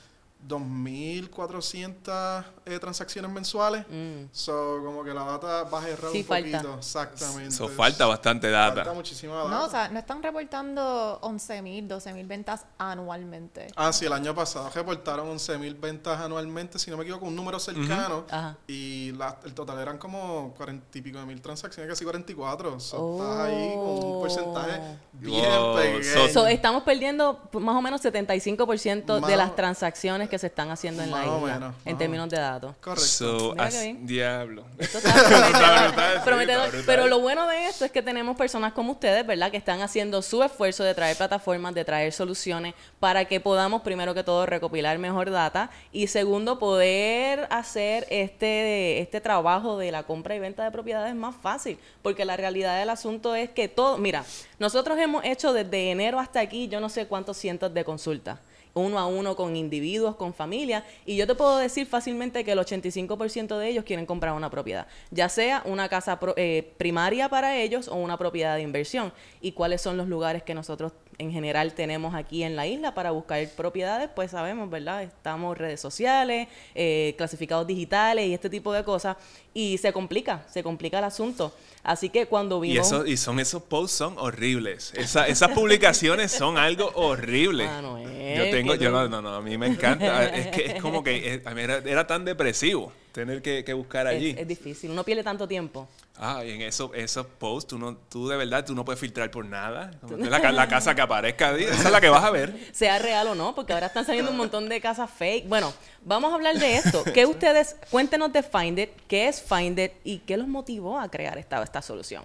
2.400 0.46 2.44
eh, 2.66 2.78
transacciones 2.78 3.30
mensuales. 3.30 3.84
Mm. 3.88 4.24
So, 4.32 4.80
como 4.84 5.04
que 5.04 5.12
la 5.14 5.24
data 5.24 5.64
va 5.64 5.82
a 5.82 5.88
errar 5.88 6.12
Sí, 6.12 6.18
un 6.20 6.24
falta. 6.24 6.58
poquito. 6.58 6.78
Exactamente. 6.78 7.48
Eso 7.48 7.68
falta 7.68 8.06
bastante 8.06 8.50
data. 8.50 8.76
Falta 8.76 8.92
muchísima 8.92 9.34
data. 9.36 9.48
No, 9.50 9.64
o 9.64 9.70
sea, 9.70 9.88
no 9.88 9.98
están 9.98 10.22
reportando 10.22 11.18
11.000, 11.22 11.86
12.000 11.88 12.26
ventas 12.26 12.66
anualmente. 12.78 13.68
Ah, 13.76 13.92
sí, 13.92 14.06
el 14.06 14.12
año 14.12 14.34
pasado 14.34 14.70
reportaron 14.74 15.28
11.000 15.28 15.78
ventas 15.78 16.20
anualmente, 16.20 16.78
si 16.78 16.90
no 16.90 16.96
me 16.96 17.02
equivoco, 17.04 17.26
un 17.26 17.36
número 17.36 17.58
cercano. 17.58 18.24
Y 18.66 19.12
la- 19.12 19.38
el 19.44 19.54
total 19.54 19.78
eran 19.80 19.98
como 19.98 20.54
40 20.56 20.98
y 20.98 21.02
pico 21.02 21.18
de 21.18 21.26
mil 21.26 21.40
transacciones, 21.40 21.88
casi 21.90 22.04
44. 22.04 22.78
So, 22.80 22.96
Oh. 22.98 23.22
estás 23.22 23.38
ahí 23.46 23.74
con 23.74 24.04
un 24.04 24.20
porcentaje 24.20 24.98
bien 25.12 25.44
Wow, 25.50 25.76
pequeño. 25.76 26.04
so- 26.04 26.28
So, 26.32 26.46
estamos 26.46 26.82
perdiendo 26.84 27.40
más 27.54 27.76
o 27.76 27.82
menos 27.82 28.00
75% 28.00 29.14
de 29.16 29.20
Más 29.20 29.36
las 29.36 29.50
o- 29.50 29.54
transacciones 29.54 30.28
que 30.32 30.38
se 30.38 30.46
están 30.46 30.70
haciendo 30.70 31.02
en 31.02 31.10
la 31.10 31.18
Más 31.18 31.26
o 31.26 31.38
isla, 31.40 31.54
menos, 31.58 31.74
en 31.84 31.98
términos 31.98 32.26
de 32.30 32.38
datos. 32.38 32.74
Correcto. 32.80 33.04
So, 33.04 33.54
diablo. 34.00 34.64
Esto 34.78 34.96
está 34.96 35.12
prometedor, 36.24 36.24
prometedor. 36.24 36.84
Pero 36.86 37.06
lo 37.06 37.20
bueno 37.20 37.46
de 37.46 37.66
esto 37.66 37.84
es 37.84 37.92
que 37.92 38.00
tenemos 38.00 38.34
personas 38.34 38.72
como 38.72 38.92
ustedes, 38.92 39.26
¿verdad? 39.26 39.50
Que 39.50 39.58
están 39.58 39.82
haciendo 39.82 40.22
su 40.22 40.42
esfuerzo 40.42 40.84
de 40.84 40.94
traer 40.94 41.18
plataformas, 41.18 41.74
de 41.74 41.84
traer 41.84 42.14
soluciones 42.14 42.72
para 42.98 43.26
que 43.26 43.40
podamos, 43.40 43.82
primero 43.82 44.14
que 44.14 44.24
todo, 44.24 44.46
recopilar 44.46 44.96
mejor 44.96 45.30
data 45.30 45.68
y 45.92 46.06
segundo, 46.06 46.58
poder 46.58 47.46
hacer 47.50 48.06
este, 48.08 49.02
este 49.02 49.20
trabajo 49.20 49.76
de 49.76 49.92
la 49.92 50.04
compra 50.04 50.34
y 50.34 50.38
venta 50.38 50.64
de 50.64 50.70
propiedades 50.70 51.14
más 51.14 51.34
fácil. 51.36 51.78
Porque 52.00 52.24
la 52.24 52.38
realidad 52.38 52.78
del 52.78 52.88
asunto 52.88 53.34
es 53.34 53.50
que 53.50 53.68
todo, 53.68 53.98
mira, 53.98 54.24
nosotros 54.58 54.98
hemos 54.98 55.26
hecho 55.26 55.52
desde 55.52 55.90
enero 55.90 56.18
hasta 56.18 56.40
aquí 56.40 56.68
yo 56.68 56.80
no 56.80 56.88
sé 56.88 57.06
cuántos 57.06 57.36
cientos 57.36 57.74
de 57.74 57.84
consultas 57.84 58.38
uno 58.74 58.98
a 58.98 59.06
uno 59.06 59.36
con 59.36 59.54
individuos, 59.56 60.16
con 60.16 60.32
familias, 60.34 60.84
y 61.04 61.16
yo 61.16 61.26
te 61.26 61.34
puedo 61.34 61.58
decir 61.58 61.86
fácilmente 61.86 62.44
que 62.44 62.52
el 62.52 62.58
85% 62.58 63.58
de 63.58 63.68
ellos 63.68 63.84
quieren 63.84 64.06
comprar 64.06 64.32
una 64.34 64.50
propiedad, 64.50 64.86
ya 65.10 65.28
sea 65.28 65.62
una 65.66 65.88
casa 65.88 66.18
pro- 66.18 66.34
eh, 66.36 66.72
primaria 66.78 67.28
para 67.28 67.56
ellos 67.56 67.88
o 67.88 67.96
una 67.96 68.16
propiedad 68.16 68.56
de 68.56 68.62
inversión. 68.62 69.12
¿Y 69.40 69.52
cuáles 69.52 69.80
son 69.82 69.96
los 69.96 70.08
lugares 70.08 70.42
que 70.42 70.54
nosotros 70.54 70.92
en 71.18 71.30
general 71.30 71.74
tenemos 71.74 72.14
aquí 72.14 72.42
en 72.42 72.56
la 72.56 72.66
isla 72.66 72.94
para 72.94 73.10
buscar 73.10 73.46
propiedades? 73.56 74.08
Pues 74.14 74.30
sabemos, 74.30 74.70
¿verdad? 74.70 75.02
Estamos 75.02 75.58
redes 75.58 75.80
sociales, 75.80 76.48
eh, 76.74 77.14
clasificados 77.18 77.66
digitales 77.66 78.26
y 78.26 78.34
este 78.34 78.48
tipo 78.48 78.72
de 78.72 78.84
cosas, 78.84 79.16
y 79.54 79.78
se 79.78 79.92
complica, 79.92 80.44
se 80.50 80.62
complica 80.62 80.98
el 80.98 81.04
asunto. 81.04 81.52
Así 81.84 82.10
que 82.10 82.26
cuando 82.26 82.64
Y, 82.64 82.70
vimos... 82.72 82.86
eso, 82.86 83.04
y 83.06 83.16
son 83.16 83.40
esos 83.40 83.62
posts 83.62 83.96
son 83.96 84.14
horribles. 84.18 84.92
Esa- 84.94 85.26
esas 85.26 85.50
publicaciones 85.50 86.30
son 86.30 86.56
algo 86.56 86.92
horrible. 86.94 87.66
Ah, 87.66 87.82
no, 87.82 87.98
eh, 87.98 88.34
yo 88.38 88.50
tengo, 88.56 88.74
yo 88.76 88.90
no, 88.90 89.08
no, 89.08 89.20
no, 89.20 89.34
a 89.34 89.42
mí 89.42 89.58
me 89.58 89.66
encanta. 89.66 90.24
Es 90.26 90.46
que 90.48 90.66
es 90.66 90.80
como 90.82 91.02
que 91.02 91.34
eh, 91.34 91.42
a 91.44 91.50
mí 91.54 91.60
era, 91.62 91.78
era 91.78 92.06
tan 92.06 92.24
depresivo 92.24 92.92
tener 93.10 93.42
que, 93.42 93.62
que 93.64 93.72
buscar 93.74 94.06
allí. 94.06 94.34
es 94.38 94.46
difícil, 94.48 94.90
uno 94.90 95.04
pierde 95.04 95.22
tanto 95.24 95.46
tiempo. 95.46 95.88
Ah, 96.16 96.44
y 96.44 96.52
en 96.52 96.62
eso, 96.62 96.92
esos 96.94 97.26
posts, 97.26 97.70
tú, 97.70 97.78
no, 97.78 97.96
tú 97.96 98.28
de 98.28 98.36
verdad, 98.36 98.64
tú 98.64 98.74
no 98.74 98.84
puedes 98.84 99.00
filtrar 99.00 99.30
por 99.30 99.44
nada. 99.44 99.90
La, 100.18 100.52
la 100.52 100.68
casa 100.68 100.94
que 100.94 101.00
aparezca, 101.00 101.56
esa 101.56 101.72
es 101.72 101.90
la 101.90 102.00
que 102.00 102.08
vas 102.08 102.22
a 102.22 102.30
ver. 102.30 102.54
sea 102.72 102.98
real 103.00 103.26
o 103.26 103.34
no, 103.34 103.54
porque 103.56 103.72
ahora 103.72 103.86
están 103.88 104.06
saliendo 104.06 104.30
un 104.30 104.36
montón 104.36 104.68
de 104.68 104.80
casas 104.80 105.10
fake. 105.10 105.48
Bueno, 105.48 105.74
vamos 106.04 106.32
a 106.32 106.34
hablar 106.34 106.58
de 106.58 106.76
esto. 106.76 107.04
¿Qué 107.14 107.26
ustedes, 107.26 107.76
cuéntenos 107.90 108.32
de 108.32 108.42
Find 108.42 108.78
It, 108.78 108.90
qué 109.08 109.28
es 109.28 109.42
Find 109.42 109.78
It 109.78 109.92
y 110.04 110.18
qué 110.18 110.36
los 110.36 110.48
motivó 110.48 110.98
a 110.98 111.08
crear 111.08 111.38
esta, 111.38 111.62
esta 111.62 111.82
solución? 111.82 112.24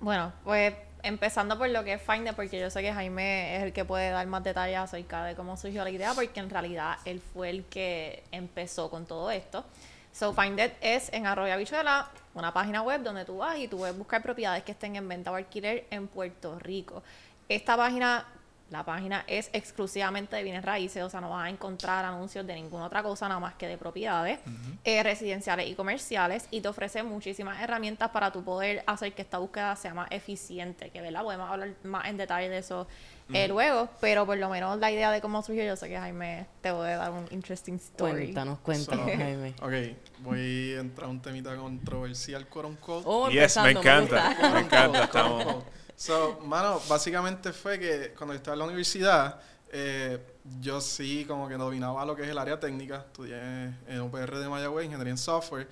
Bueno, 0.00 0.32
pues 0.44 0.74
empezando 1.02 1.58
por 1.58 1.68
lo 1.68 1.84
que 1.84 1.94
es 1.94 2.02
Finder, 2.02 2.34
porque 2.34 2.58
yo 2.58 2.70
sé 2.70 2.82
que 2.82 2.92
Jaime 2.92 3.56
es 3.56 3.62
el 3.62 3.72
que 3.72 3.84
puede 3.84 4.10
dar 4.10 4.26
más 4.26 4.42
detalles 4.42 4.78
acerca 4.78 5.24
de 5.24 5.34
cómo 5.34 5.56
surgió 5.56 5.84
la 5.84 5.90
idea, 5.90 6.14
porque 6.14 6.40
en 6.40 6.50
realidad 6.50 6.98
él 7.04 7.20
fue 7.32 7.50
el 7.50 7.64
que 7.64 8.22
empezó 8.32 8.90
con 8.90 9.06
todo 9.06 9.30
esto. 9.30 9.64
So, 10.12 10.34
Finder 10.34 10.74
es 10.80 11.12
en 11.12 11.26
Arroyo 11.26 11.52
Habichuela, 11.52 12.10
una 12.34 12.52
página 12.52 12.82
web 12.82 13.02
donde 13.02 13.24
tú 13.24 13.38
vas 13.38 13.58
y 13.58 13.68
tú 13.68 13.78
puedes 13.78 13.96
buscar 13.96 14.22
propiedades 14.22 14.64
que 14.64 14.72
estén 14.72 14.96
en 14.96 15.08
venta 15.08 15.30
o 15.30 15.36
alquiler 15.36 15.86
en 15.90 16.08
Puerto 16.08 16.58
Rico. 16.58 17.02
Esta 17.48 17.76
página 17.76 18.26
La 18.70 18.84
página 18.84 19.24
es 19.26 19.50
exclusivamente 19.52 20.36
de 20.36 20.44
bienes 20.44 20.64
raíces, 20.64 21.02
o 21.02 21.10
sea, 21.10 21.20
no 21.20 21.30
vas 21.30 21.46
a 21.46 21.50
encontrar 21.50 22.04
anuncios 22.04 22.46
de 22.46 22.54
ninguna 22.54 22.86
otra 22.86 23.02
cosa, 23.02 23.26
nada 23.26 23.40
más 23.40 23.54
que 23.54 23.66
de 23.66 23.76
propiedades 23.76 24.38
eh, 24.84 25.02
residenciales 25.02 25.68
y 25.68 25.74
comerciales, 25.74 26.46
y 26.52 26.60
te 26.60 26.68
ofrece 26.68 27.02
muchísimas 27.02 27.60
herramientas 27.60 28.10
para 28.10 28.30
tu 28.30 28.44
poder 28.44 28.84
hacer 28.86 29.12
que 29.12 29.22
esta 29.22 29.38
búsqueda 29.38 29.74
sea 29.74 29.92
más 29.92 30.06
eficiente, 30.12 30.90
que 30.90 31.00
¿verdad? 31.00 31.22
podemos 31.24 31.50
hablar 31.50 31.70
más 31.82 32.06
en 32.06 32.16
detalle 32.16 32.48
de 32.48 32.58
eso 32.58 32.86
eh, 33.32 33.46
luego, 33.46 33.88
pero 34.00 34.26
por 34.26 34.36
lo 34.38 34.48
menos 34.48 34.78
la 34.78 34.90
idea 34.90 35.10
de 35.12 35.20
cómo 35.20 35.40
surgió, 35.42 35.64
yo 35.64 35.76
sé 35.76 35.88
que 35.88 35.96
Jaime 35.96 36.46
te 36.60 36.72
voy 36.72 36.88
a 36.88 36.96
dar 36.96 37.10
un 37.12 37.26
interesting 37.30 37.74
story. 37.74 38.22
Cuéntanos, 38.24 38.58
cuéntanos, 38.60 39.06
Jaime. 39.06 39.54
Ok, 39.62 39.96
voy 40.20 40.74
a 40.74 40.80
entrar 40.80 41.06
a 41.08 41.10
un 41.10 41.20
temita 41.22 41.56
controversial, 41.56 42.46
quote 42.48 42.68
unquote. 42.68 43.02
Oh, 43.06 43.28
Yes, 43.30 43.56
me 43.56 43.70
encanta. 43.70 44.28
gusta. 44.30 44.50
Me 44.52 44.60
encanta, 44.60 45.04
estamos. 45.04 45.64
So, 46.00 46.40
mano, 46.46 46.80
básicamente 46.88 47.52
fue 47.52 47.78
que 47.78 48.14
cuando 48.16 48.32
estaba 48.32 48.54
en 48.54 48.60
la 48.60 48.64
universidad, 48.64 49.38
eh, 49.70 50.18
yo 50.58 50.80
sí 50.80 51.26
como 51.28 51.46
que 51.46 51.56
dominaba 51.56 52.06
lo 52.06 52.16
que 52.16 52.22
es 52.22 52.30
el 52.30 52.38
área 52.38 52.58
técnica. 52.58 53.04
Estudié 53.06 53.38
en 53.86 54.00
UPR 54.00 54.38
de 54.38 54.48
Mayagüez, 54.48 54.86
ingeniería 54.86 55.10
en 55.10 55.18
software. 55.18 55.68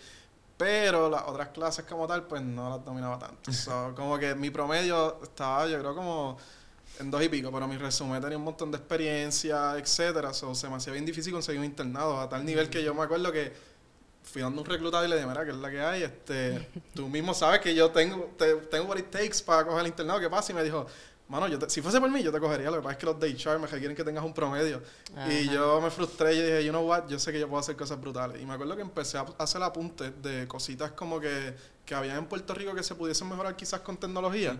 Pero 0.58 1.08
las 1.08 1.22
otras 1.22 1.48
clases 1.48 1.86
como 1.86 2.06
tal, 2.06 2.26
pues 2.26 2.42
no 2.42 2.68
las 2.68 2.84
dominaba 2.84 3.18
tanto. 3.18 3.50
So, 3.54 3.94
como 3.96 4.18
que 4.18 4.34
mi 4.34 4.50
promedio 4.50 5.18
estaba, 5.22 5.66
yo 5.66 5.78
creo, 5.78 5.94
como 5.94 6.36
en 6.98 7.10
dos 7.10 7.22
y 7.22 7.30
pico, 7.30 7.50
pero 7.50 7.66
mi 7.66 7.78
resumen 7.78 8.20
tenía 8.20 8.36
un 8.36 8.44
montón 8.44 8.70
de 8.70 8.76
experiencia, 8.76 9.78
etcétera. 9.78 10.34
So, 10.34 10.54
se 10.54 10.68
me 10.68 10.76
hacía 10.76 10.92
bien 10.92 11.06
difícil 11.06 11.32
conseguir 11.32 11.60
un 11.60 11.64
internado, 11.64 12.20
a 12.20 12.28
tal 12.28 12.44
nivel 12.44 12.68
que 12.68 12.84
yo 12.84 12.92
me 12.92 13.00
acuerdo 13.00 13.32
que 13.32 13.54
fui 14.30 14.42
dando 14.42 14.60
un 14.62 14.66
reclutado 14.66 15.04
y 15.04 15.08
le 15.08 15.16
dije, 15.16 15.26
mira, 15.26 15.44
que 15.44 15.50
es 15.50 15.56
la 15.56 15.70
que 15.70 15.80
hay, 15.80 16.02
este, 16.02 16.68
tú 16.94 17.08
mismo 17.08 17.34
sabes 17.34 17.60
que 17.60 17.74
yo 17.74 17.90
tengo, 17.90 18.34
te- 18.38 18.54
tengo 18.56 18.86
what 18.86 18.98
it 18.98 19.10
takes 19.10 19.42
para 19.44 19.64
coger 19.64 19.80
el 19.80 19.86
internado, 19.88 20.20
¿qué 20.20 20.28
pasa? 20.30 20.52
Y 20.52 20.54
me 20.54 20.62
dijo, 20.64 20.86
mano, 21.28 21.46
yo 21.48 21.58
te- 21.58 21.68
si 21.70 21.82
fuese 21.82 22.00
por 22.00 22.10
mí, 22.10 22.22
yo 22.22 22.32
te 22.32 22.40
cogería, 22.40 22.70
lo 22.70 22.76
que 22.78 22.82
pasa 22.82 22.92
es 22.92 22.98
que 22.98 23.06
los 23.06 23.20
de 23.20 23.28
HR 23.34 23.58
me 23.58 23.66
requieren 23.66 23.96
que 23.96 24.04
tengas 24.04 24.24
un 24.24 24.32
promedio. 24.34 24.82
Y 25.28 25.44
Ajá. 25.44 25.52
yo 25.54 25.80
me 25.80 25.90
frustré 25.90 26.34
y 26.34 26.40
dije, 26.42 26.64
you 26.64 26.70
know 26.70 26.86
what, 26.86 27.06
yo 27.08 27.18
sé 27.18 27.32
que 27.32 27.40
yo 27.40 27.48
puedo 27.48 27.60
hacer 27.60 27.76
cosas 27.76 28.00
brutales. 28.00 28.40
Y 28.40 28.46
me 28.46 28.54
acuerdo 28.54 28.76
que 28.76 28.82
empecé 28.82 29.18
a 29.18 29.26
hacer 29.38 29.62
apuntes 29.62 30.12
de 30.22 30.46
cositas 30.48 30.92
como 30.92 31.20
que, 31.20 31.54
que 31.84 31.94
había 31.94 32.16
en 32.16 32.26
Puerto 32.26 32.54
Rico 32.54 32.74
que 32.74 32.82
se 32.82 32.94
pudiesen 32.94 33.28
mejorar 33.28 33.56
quizás 33.56 33.80
con 33.80 33.96
tecnología. 33.96 34.58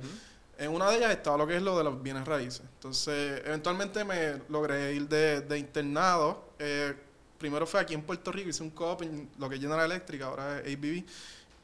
En 0.58 0.70
una 0.72 0.90
de 0.90 0.96
ellas 0.96 1.12
estaba 1.12 1.36
lo 1.38 1.46
que 1.46 1.56
es 1.56 1.62
lo 1.62 1.78
de 1.78 1.84
los 1.84 2.02
bienes 2.02 2.26
raíces. 2.26 2.62
Entonces, 2.74 3.42
eventualmente 3.46 4.04
me 4.04 4.40
logré 4.48 4.92
ir 4.94 5.08
de, 5.08 5.40
de 5.42 5.56
internado. 5.58 6.48
Eh, 6.58 6.94
primero 7.38 7.66
fue 7.66 7.80
aquí 7.80 7.94
en 7.94 8.02
Puerto 8.02 8.32
Rico, 8.32 8.48
hice 8.50 8.62
un 8.62 8.70
co-op 8.70 9.02
en 9.02 9.28
lo 9.38 9.48
que 9.48 9.54
es 9.56 9.60
General 9.60 9.84
Electric, 9.86 10.22
ahora 10.22 10.60
es 10.60 10.76
ABB. 10.76 11.04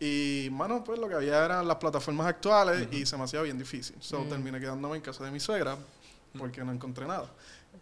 Y, 0.00 0.48
mano, 0.50 0.82
pues 0.84 0.98
lo 0.98 1.08
que 1.08 1.14
había 1.14 1.44
eran 1.44 1.66
las 1.66 1.76
plataformas 1.76 2.26
actuales 2.26 2.88
y 2.92 3.06
se 3.06 3.16
me 3.16 3.24
hacía 3.24 3.40
bien 3.42 3.58
difícil. 3.58 3.96
So, 4.00 4.22
terminé 4.28 4.60
quedándome 4.60 4.96
en 4.96 5.02
casa 5.02 5.24
de 5.24 5.30
mi 5.30 5.40
suegra 5.40 5.76
porque 6.36 6.64
no 6.64 6.72
encontré 6.72 7.06
nada. 7.06 7.30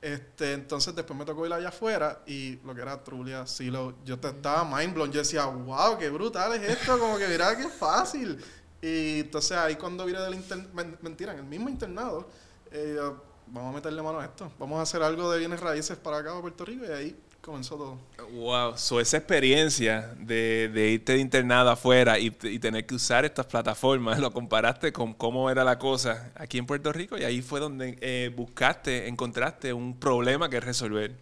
Este, 0.01 0.53
entonces 0.55 0.95
después 0.95 1.19
me 1.19 1.25
tocó 1.25 1.47
ir 1.47 1.53
allá 1.53 1.69
afuera 1.69 2.21
y 2.27 2.57
lo 2.65 2.75
que 2.75 2.81
era 2.83 3.03
Trulia, 3.03 3.47
Silo, 3.47 3.95
yo 4.05 4.19
te 4.19 4.29
estaba 4.29 4.65
mind 4.65 4.95
blown. 4.95 5.11
Yo 5.13 5.21
decía, 5.21 5.47
wow, 5.47 5.99
qué 5.99 6.11
brutal 6.11 6.53
es 6.55 6.63
esto, 6.79 6.99
como 6.99 7.19
que 7.19 7.27
mira 7.29 7.57
qué 7.57 7.69
fácil. 7.69 8.39
Y 8.81 9.21
entonces 9.21 9.57
ahí 9.57 9.77
cuando 9.77 10.05
vine 10.05 10.21
del 10.21 10.35
inter- 10.35 10.69
men- 10.75 10.99
mentira, 11.03 11.33
en 11.33 11.39
el 11.41 11.45
mismo 11.45 11.69
internado, 11.69 12.29
eh, 12.71 12.99
vamos 13.47 13.73
a 13.73 13.77
meterle 13.77 14.03
mano 14.03 14.21
a 14.21 14.25
esto, 14.25 14.51
vamos 14.59 14.79
a 14.79 14.83
hacer 14.83 15.03
algo 15.03 15.31
de 15.31 15.39
bienes 15.39 15.61
raíces 15.61 15.97
para 15.99 16.19
acá, 16.19 16.31
para 16.31 16.41
Puerto 16.43 16.65
Rico, 16.65 16.85
y 16.85 16.91
ahí 16.91 17.17
comenzó 17.43 17.77
todo. 17.77 17.99
Wow, 18.33 18.79
so 18.79 19.01
esa 19.01 19.17
experiencia 19.19 20.15
de, 20.19 20.71
de 20.73 20.91
irte 20.93 21.13
de 21.15 21.19
internado 21.19 21.71
afuera 21.71 22.19
y, 22.19 22.35
y 22.45 22.59
tener 22.59 22.87
que 22.87 22.95
usar 22.95 23.25
estas 23.25 23.47
plataformas, 23.47 24.19
lo 24.21 24.33
comparaste 24.33 24.93
con 24.93 25.13
cómo 25.13 25.51
era 25.51 25.65
la 25.65 25.79
cosa 25.79 26.31
aquí 26.37 26.59
en 26.59 26.67
Puerto 26.67 26.93
Rico 26.93 27.19
y 27.19 27.25
ahí 27.25 27.43
fue 27.43 27.61
donde 27.61 27.99
eh, 28.01 28.33
buscaste, 28.35 29.09
encontraste 29.09 29.73
un 29.73 29.99
problema 29.99 30.49
que 30.49 30.61
resolver. 30.61 31.13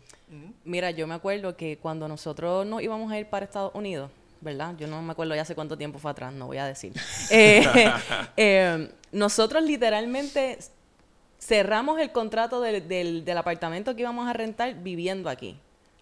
Mira, 0.65 0.91
yo 0.93 1.07
me 1.09 1.15
acuerdo 1.15 1.57
que 1.57 1.79
cuando 1.79 2.07
nosotros 2.07 2.65
nos 2.67 2.83
íbamos 2.83 3.11
a 3.11 3.19
ir 3.19 3.27
para 3.27 3.45
Estados 3.47 3.73
Unidos, 3.75 4.11
¿verdad? 4.41 4.75
Yo 4.79 4.87
no 4.87 5.03
me 5.03 5.13
acuerdo 5.13 5.35
ya 5.35 5.43
hace 5.43 5.55
cuánto 5.57 5.77
tiempo 5.77 5.99
fue 5.99 6.11
atrás, 6.13 6.33
no 6.33 6.47
voy 6.47 6.59
a 6.59 6.67
decir. 6.67 6.93
Eh, 7.31 7.67
eh, 8.37 8.91
nosotros 9.11 9.63
literalmente 9.65 10.59
cerramos 11.41 11.99
el 11.99 12.13
contrato 12.13 12.61
del, 12.61 12.87
del- 12.87 13.25
del 13.25 13.39
apartamento 13.39 13.95
que 13.97 14.03
íbamos 14.03 14.29
a 14.29 14.33
rentar 14.33 14.75
viviendo 14.83 15.29
aquí. 15.31 15.57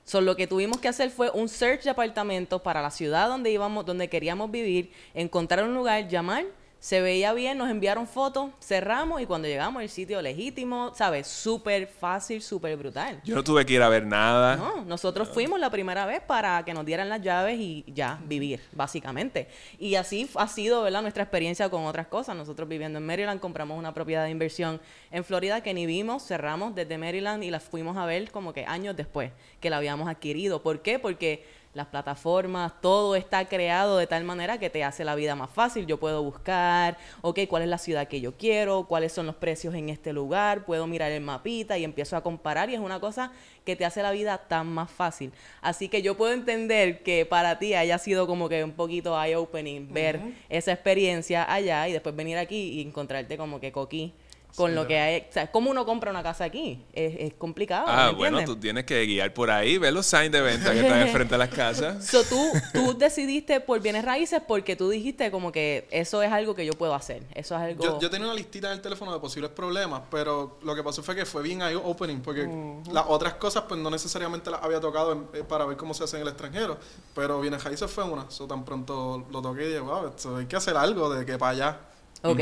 So, 0.08 0.22
lo 0.22 0.36
que 0.36 0.46
tuvimos 0.46 0.80
que 0.80 0.88
hacer 0.88 1.10
fue 1.10 1.28
un 1.28 1.50
search 1.50 1.82
de 1.82 1.90
apartamentos 1.90 2.62
para 2.62 2.80
la 2.80 2.90
ciudad 2.90 3.28
donde 3.28 3.50
íbamos, 3.50 3.84
donde 3.84 4.08
queríamos 4.08 4.50
vivir, 4.50 4.90
encontrar 5.12 5.62
un 5.64 5.74
lugar, 5.74 6.08
llamar, 6.08 6.46
se 6.80 7.00
veía 7.00 7.32
bien, 7.32 7.58
nos 7.58 7.70
enviaron 7.70 8.06
fotos, 8.06 8.50
cerramos 8.60 9.20
y 9.20 9.26
cuando 9.26 9.48
llegamos 9.48 9.82
el 9.82 9.88
sitio 9.88 10.22
legítimo, 10.22 10.92
¿sabes? 10.94 11.26
Súper 11.26 11.88
fácil, 11.88 12.40
súper 12.40 12.76
brutal. 12.76 13.20
Yo 13.24 13.34
no 13.34 13.42
tuve 13.42 13.66
que 13.66 13.74
ir 13.74 13.82
a 13.82 13.88
ver 13.88 14.06
nada. 14.06 14.56
No, 14.56 14.84
nosotros 14.84 15.28
fuimos 15.28 15.58
la 15.58 15.70
primera 15.70 16.06
vez 16.06 16.20
para 16.20 16.64
que 16.64 16.72
nos 16.72 16.86
dieran 16.86 17.08
las 17.08 17.20
llaves 17.20 17.58
y 17.58 17.84
ya 17.88 18.20
vivir, 18.24 18.60
básicamente. 18.72 19.48
Y 19.78 19.96
así 19.96 20.30
ha 20.36 20.46
sido, 20.46 20.82
¿verdad? 20.82 21.02
Nuestra 21.02 21.24
experiencia 21.24 21.68
con 21.68 21.84
otras 21.84 22.06
cosas. 22.06 22.36
Nosotros 22.36 22.68
viviendo 22.68 22.98
en 22.98 23.06
Maryland 23.06 23.40
compramos 23.40 23.76
una 23.76 23.92
propiedad 23.92 24.24
de 24.24 24.30
inversión 24.30 24.80
en 25.10 25.24
Florida 25.24 25.62
que 25.62 25.74
ni 25.74 25.84
vimos, 25.84 26.24
cerramos 26.26 26.76
desde 26.76 26.96
Maryland 26.96 27.42
y 27.42 27.50
la 27.50 27.58
fuimos 27.58 27.96
a 27.96 28.06
ver 28.06 28.30
como 28.30 28.52
que 28.52 28.64
años 28.64 28.96
después 28.96 29.32
que 29.60 29.68
la 29.68 29.78
habíamos 29.78 30.08
adquirido. 30.08 30.62
¿Por 30.62 30.80
qué? 30.82 31.00
Porque 31.00 31.44
las 31.78 31.86
plataformas, 31.86 32.72
todo 32.82 33.16
está 33.16 33.46
creado 33.46 33.96
de 33.96 34.06
tal 34.06 34.24
manera 34.24 34.58
que 34.58 34.68
te 34.68 34.84
hace 34.84 35.04
la 35.04 35.14
vida 35.14 35.34
más 35.34 35.48
fácil. 35.48 35.86
Yo 35.86 35.98
puedo 35.98 36.22
buscar, 36.22 36.98
ok, 37.22 37.40
cuál 37.48 37.62
es 37.62 37.68
la 37.68 37.78
ciudad 37.78 38.08
que 38.08 38.20
yo 38.20 38.36
quiero, 38.36 38.84
cuáles 38.84 39.12
son 39.12 39.24
los 39.24 39.36
precios 39.36 39.74
en 39.74 39.88
este 39.88 40.12
lugar, 40.12 40.66
puedo 40.66 40.86
mirar 40.86 41.10
el 41.12 41.22
mapita 41.22 41.78
y 41.78 41.84
empiezo 41.84 42.16
a 42.16 42.22
comparar 42.22 42.68
y 42.68 42.74
es 42.74 42.80
una 42.80 43.00
cosa 43.00 43.32
que 43.64 43.76
te 43.76 43.86
hace 43.86 44.02
la 44.02 44.10
vida 44.10 44.36
tan 44.36 44.66
más 44.66 44.90
fácil. 44.90 45.32
Así 45.62 45.88
que 45.88 46.02
yo 46.02 46.16
puedo 46.16 46.34
entender 46.34 47.02
que 47.02 47.24
para 47.24 47.58
ti 47.58 47.74
haya 47.74 47.96
sido 47.96 48.26
como 48.26 48.48
que 48.48 48.62
un 48.62 48.72
poquito 48.72 49.18
eye-opening 49.18 49.92
ver 49.92 50.20
esa 50.48 50.72
experiencia 50.72 51.50
allá 51.50 51.88
y 51.88 51.92
después 51.92 52.14
venir 52.14 52.36
aquí 52.36 52.72
y 52.72 52.82
encontrarte 52.82 53.38
como 53.38 53.60
que 53.60 53.72
coquí 53.72 54.12
con 54.56 54.70
Sí, 54.70 54.74
lo 54.76 54.86
que 54.86 54.98
hay. 54.98 55.20
O 55.28 55.32
sea, 55.32 55.50
¿cómo 55.50 55.70
uno 55.70 55.84
compra 55.86 56.10
una 56.10 56.22
casa 56.22 56.44
aquí? 56.44 56.84
Es, 56.92 57.14
es 57.18 57.34
complicado. 57.34 57.86
Ah, 57.88 58.08
¿me 58.12 58.18
bueno, 58.18 58.44
tú 58.44 58.56
tienes 58.56 58.84
que 58.84 59.04
guiar 59.06 59.32
por 59.34 59.50
ahí, 59.50 59.78
ver 59.78 59.92
los 59.92 60.06
signs 60.06 60.32
de 60.32 60.40
venta 60.40 60.72
que 60.72 60.80
están 60.80 61.00
enfrente 61.00 61.34
de 61.34 61.38
las 61.38 61.48
casas. 61.50 62.04
So, 62.08 62.24
tú, 62.24 62.50
tú 62.72 62.96
decidiste 62.98 63.60
por 63.60 63.80
bienes 63.80 64.04
raíces 64.04 64.40
porque 64.46 64.74
tú 64.76 64.88
dijiste 64.90 65.30
como 65.30 65.52
que 65.52 65.86
eso 65.90 66.22
es 66.22 66.32
algo 66.32 66.54
que 66.54 66.64
yo 66.66 66.72
puedo 66.72 66.94
hacer. 66.94 67.22
Eso 67.34 67.54
es 67.54 67.60
algo... 67.60 67.84
Yo, 67.84 68.00
yo 68.00 68.10
tenía 68.10 68.26
una 68.26 68.34
listita 68.34 68.68
en 68.68 68.74
el 68.74 68.80
teléfono 68.80 69.12
de 69.12 69.20
posibles 69.20 69.50
problemas, 69.50 70.02
pero 70.10 70.58
lo 70.62 70.74
que 70.74 70.82
pasó 70.82 71.02
fue 71.02 71.14
que 71.14 71.24
fue 71.26 71.42
bien 71.42 71.60
eye-opening, 71.62 72.20
porque 72.20 72.48
las 72.92 73.04
otras 73.08 73.34
cosas 73.34 73.64
pues 73.68 73.80
no 73.80 73.90
necesariamente 73.90 74.50
las 74.50 74.62
había 74.62 74.80
tocado 74.80 75.12
en- 75.12 75.28
eh, 75.34 75.44
para 75.46 75.64
ver 75.66 75.76
cómo 75.76 75.94
se 75.94 76.04
hace 76.04 76.16
en 76.16 76.22
el 76.22 76.28
extranjero, 76.28 76.78
pero 77.14 77.40
Bienes 77.40 77.62
Raíces 77.62 77.90
fue 77.90 78.04
una, 78.04 78.30
so, 78.30 78.46
tan 78.46 78.64
pronto 78.64 79.26
lo 79.30 79.42
toqué 79.42 79.64
y 79.64 79.68
dije, 79.68 79.80
wow, 79.80 80.08
esto 80.08 80.36
hay 80.36 80.46
que 80.46 80.56
hacer 80.56 80.76
algo 80.76 81.12
de 81.14 81.24
que 81.26 81.36
para 81.38 81.52
allá. 81.52 81.80
Ok. 82.22 82.40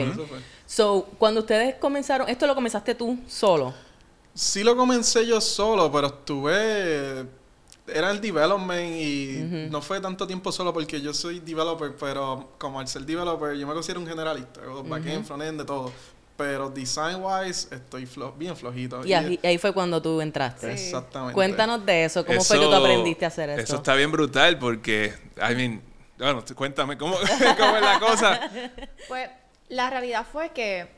So, 0.67 1.07
cuando 1.19 1.41
ustedes 1.41 1.75
comenzaron... 1.77 2.29
Esto 2.29 2.47
lo 2.47 2.55
comenzaste 2.55 2.95
tú 2.95 3.19
solo. 3.29 3.75
Sí 4.35 4.63
lo 4.65 4.77
comencé 4.77 5.27
yo 5.27 5.41
solo, 5.41 5.91
pero 5.91 6.09
estuve... 6.09 7.27
Era 7.89 8.11
el 8.11 8.21
development 8.21 8.97
y 8.97 9.69
no 9.71 9.81
fue 9.81 10.01
tanto 10.01 10.27
tiempo 10.27 10.51
solo 10.51 10.73
porque 10.73 11.01
yo 11.01 11.15
soy 11.15 11.39
developer, 11.39 11.95
pero 11.95 12.51
como 12.59 12.81
al 12.81 12.89
ser 12.89 13.03
developer 13.03 13.55
yo 13.57 13.65
me 13.65 13.75
considero 13.75 14.01
un 14.01 14.09
generalista, 14.09 14.61
backend, 14.87 15.25
frontend, 15.25 15.61
de 15.61 15.65
todo. 15.65 15.93
Pero 16.37 16.69
design 16.69 17.23
wise 17.23 17.73
estoy 17.73 18.05
flo- 18.07 18.37
bien 18.37 18.57
flojito. 18.57 19.07
Y 19.07 19.13
ahí, 19.13 19.39
ahí 19.43 19.57
fue 19.57 19.73
cuando 19.73 20.03
tú 20.03 20.21
entraste. 20.21 20.73
Exactamente. 20.73 21.33
Cuéntanos 21.35 21.87
de 21.87 22.05
eso. 22.07 22.27
¿Cómo 22.27 22.43
fue 22.43 22.59
que 22.59 22.65
tú 22.67 22.75
aprendiste 22.75 23.25
a 23.25 23.29
hacer 23.29 23.51
eso? 23.51 23.63
Eso 23.63 23.77
está 23.77 23.95
bien 23.95 24.11
brutal 24.11 24.59
porque, 24.59 25.15
I 25.37 25.55
mean, 25.55 25.81
bueno, 26.19 26.45
cuéntame 26.57 26.99
cómo, 26.99 27.15
cómo 27.57 27.77
es 27.77 27.83
la 27.83 28.01
cosa. 28.01 28.51
Pues 29.07 29.31
la 29.69 29.91
realidad 29.91 30.27
fue 30.31 30.51
que 30.51 30.89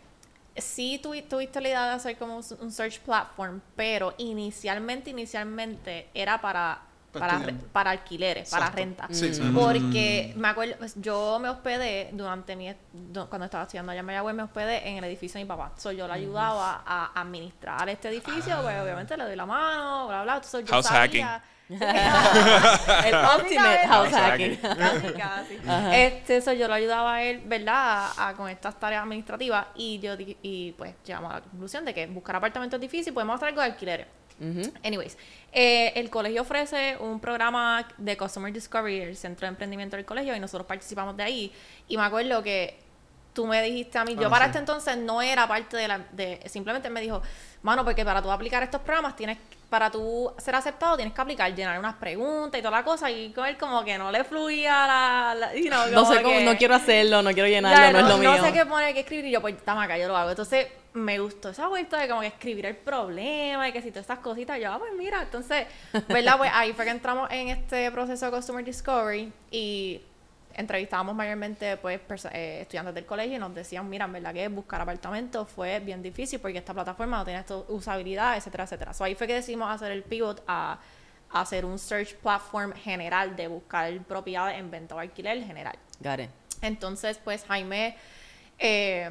sí 0.56 1.00
tuvi- 1.02 1.26
tuviste 1.26 1.60
la 1.60 1.68
idea 1.68 1.84
de 1.86 1.92
hacer 1.94 2.16
como 2.18 2.36
un 2.36 2.72
search 2.72 3.00
platform, 3.00 3.60
pero 3.76 4.14
inicialmente, 4.18 5.10
inicialmente 5.10 6.08
era 6.14 6.40
para 6.40 6.82
Para 7.12 7.38
para, 7.38 7.52
para 7.72 7.90
alquileres, 7.92 8.50
para 8.50 8.68
renta. 8.70 9.08
Sí, 9.10 9.32
sí. 9.32 9.40
Porque 9.54 10.34
me 10.36 10.48
acuerdo, 10.48 10.74
pues, 10.78 10.94
yo 10.96 11.38
me 11.40 11.48
hospedé 11.48 12.10
durante 12.12 12.54
mi, 12.54 12.70
do- 12.92 13.28
cuando 13.28 13.46
estaba 13.46 13.62
estudiando 13.64 13.92
allá 13.92 14.00
en 14.00 14.06
Mayagüez, 14.06 14.34
me 14.34 14.42
hospedé 14.42 14.86
en 14.88 14.98
el 14.98 15.04
edificio 15.04 15.38
de 15.38 15.44
mi 15.44 15.48
papá. 15.48 15.72
So, 15.78 15.90
yo 15.90 16.06
le 16.06 16.12
ayudaba 16.12 16.82
a 16.86 17.18
administrar 17.20 17.88
este 17.88 18.08
edificio, 18.08 18.56
pues 18.62 18.80
obviamente 18.80 19.16
le 19.16 19.24
doy 19.24 19.36
la 19.36 19.46
mano, 19.46 20.06
bla, 20.08 20.22
bla. 20.22 20.34
Entonces, 20.34 20.64
yo 20.66 20.72
House 20.72 20.86
sabía- 20.86 21.42
El 21.68 21.78
ultimate 23.42 23.86
house 23.88 24.08
hacking. 24.10 24.56
Casi, 24.62 25.12
casi. 25.14 25.58
Este, 25.92 26.36
eso 26.38 26.52
yo 26.54 26.66
lo 26.68 26.74
ayudaba 26.74 27.14
a 27.16 27.22
él, 27.22 27.42
¿verdad? 27.44 28.10
A, 28.16 28.28
a- 28.28 28.34
con 28.34 28.48
estas 28.48 28.78
tareas 28.78 29.02
administrativas 29.02 29.66
y 29.74 29.98
yo 29.98 30.14
y 30.42 30.72
pues 30.78 30.94
llegamos 31.04 31.30
a 31.32 31.36
la 31.36 31.40
conclusión 31.42 31.84
de 31.84 31.92
que 31.94 32.06
buscar 32.06 32.36
apartamentos 32.36 32.76
es 32.78 32.80
difícil, 32.82 33.12
podemos 33.12 33.36
hacer 33.36 33.48
algo 33.48 33.60
de 33.60 33.66
alquileres. 33.66 34.06
Anyways, 34.84 35.18
eh, 35.52 35.92
el 35.96 36.10
colegio 36.10 36.42
ofrece 36.42 36.96
un 37.00 37.20
programa 37.20 37.86
de 37.96 38.16
Customer 38.16 38.52
Discovery, 38.52 39.00
el 39.00 39.16
centro 39.16 39.46
de 39.46 39.50
emprendimiento 39.50 39.96
del 39.96 40.04
colegio, 40.04 40.34
y 40.36 40.40
nosotros 40.40 40.66
participamos 40.66 41.16
de 41.16 41.22
ahí. 41.22 41.52
Y 41.88 41.96
me 41.96 42.02
acuerdo 42.04 42.42
que 42.42 42.78
tú 43.32 43.46
me 43.46 43.62
dijiste 43.62 43.98
a 43.98 44.04
mí, 44.04 44.16
yo 44.16 44.26
Ah, 44.26 44.30
para 44.30 44.44
sí. 44.46 44.48
este 44.48 44.58
entonces 44.58 44.96
no 44.96 45.22
era 45.22 45.46
parte 45.46 45.76
de 45.76 45.86
la, 45.88 45.98
de, 46.12 46.40
simplemente 46.46 46.90
me 46.90 47.00
dijo, 47.00 47.22
mano, 47.62 47.84
porque 47.84 48.04
para 48.04 48.20
tú 48.20 48.30
aplicar 48.32 48.62
estos 48.64 48.80
programas 48.80 49.14
tienes, 49.14 49.38
para 49.70 49.90
tú 49.90 50.32
ser 50.38 50.56
aceptado 50.56 50.96
tienes 50.96 51.14
que 51.14 51.20
aplicar, 51.20 51.54
llenar 51.54 51.78
unas 51.78 51.94
preguntas 51.96 52.58
y 52.58 52.62
toda 52.62 52.78
la 52.78 52.84
cosa, 52.84 53.08
y 53.10 53.30
con 53.30 53.46
él 53.46 53.56
como 53.56 53.84
que 53.84 53.96
no 53.96 54.10
le 54.10 54.24
fluía 54.24 54.86
la, 54.88 55.34
la 55.38 55.54
you 55.54 55.68
know, 55.68 55.86
No 55.90 56.04
sé 56.04 56.20
cómo, 56.22 56.36
que- 56.38 56.44
no 56.44 56.56
quiero 56.56 56.74
hacerlo, 56.74 57.22
no 57.22 57.30
quiero 57.32 57.48
llenarlo, 57.48 57.92
no, 58.00 58.06
es 58.08 58.12
lo 58.12 58.18
mío. 58.18 58.36
no 58.36 58.44
sé 58.44 58.52
qué 58.52 58.66
poner, 58.66 58.92
qué 58.92 59.00
escribir, 59.00 59.26
y 59.26 59.30
yo, 59.30 59.40
pues, 59.40 59.56
tama 59.64 59.84
acá, 59.84 59.96
yo 59.98 60.08
lo 60.08 60.16
hago. 60.16 60.30
Entonces, 60.30 60.66
me 60.94 61.18
gustó 61.18 61.50
esa 61.50 61.68
vuelta 61.68 61.98
de 61.98 62.08
como 62.08 62.22
que 62.22 62.28
escribir 62.28 62.66
el 62.66 62.76
problema 62.76 63.68
y 63.68 63.72
que 63.72 63.82
si 63.82 63.90
todas 63.90 64.02
estas 64.02 64.18
cositas, 64.20 64.58
yo, 64.60 64.72
ah, 64.72 64.78
pues 64.78 64.92
mira, 64.96 65.22
entonces, 65.22 65.66
¿verdad? 66.08 66.38
Pues 66.38 66.50
ahí 66.52 66.72
fue 66.72 66.84
que 66.84 66.90
entramos 66.90 67.30
en 67.30 67.48
este 67.48 67.90
proceso 67.90 68.26
de 68.26 68.32
Customer 68.32 68.64
Discovery 68.64 69.32
y 69.50 70.00
entrevistábamos 70.54 71.14
mayormente, 71.14 71.76
pues, 71.76 72.00
eh, 72.32 72.62
estudiantes 72.62 72.94
del 72.94 73.06
colegio 73.06 73.36
y 73.36 73.38
nos 73.38 73.54
decían, 73.54 73.88
mira, 73.88 74.06
en 74.06 74.12
verdad 74.12 74.34
que 74.34 74.48
buscar 74.48 74.80
apartamentos 74.80 75.48
fue 75.48 75.78
bien 75.80 76.02
difícil 76.02 76.40
porque 76.40 76.58
esta 76.58 76.74
plataforma 76.74 77.18
no 77.18 77.24
tiene 77.24 77.40
esta 77.40 77.56
usabilidad, 77.56 78.36
etcétera, 78.36 78.64
etcétera. 78.64 78.92
So, 78.92 79.04
ahí 79.04 79.14
fue 79.14 79.26
que 79.26 79.34
decidimos 79.34 79.70
hacer 79.70 79.92
el 79.92 80.02
pivot 80.02 80.42
a, 80.48 80.80
a 81.30 81.40
hacer 81.40 81.64
un 81.64 81.78
search 81.78 82.16
platform 82.16 82.72
general 82.72 83.36
de 83.36 83.46
buscar 83.46 83.92
propiedades 84.00 84.58
en 84.58 84.70
venta 84.70 84.96
o 84.96 84.98
alquiler 84.98 85.44
general. 85.44 85.78
Got 86.00 86.20
it. 86.20 86.30
Entonces, 86.60 87.20
pues 87.22 87.44
Jaime, 87.44 87.96
eh, 88.58 89.10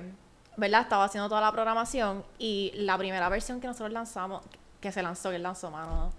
¿verdad? 0.57 0.81
Estaba 0.81 1.05
haciendo 1.05 1.29
toda 1.29 1.39
la 1.41 1.51
programación 1.51 2.25
y 2.37 2.71
la 2.75 2.97
primera 2.97 3.29
versión 3.29 3.61
que 3.61 3.67
nosotros 3.67 3.93
lanzamos, 3.93 4.43
que 4.81 4.91
se 4.91 5.01
lanzó, 5.01 5.29
que 5.29 5.37
él 5.37 5.43
lanzó, 5.43 5.71
mano, 5.71 6.11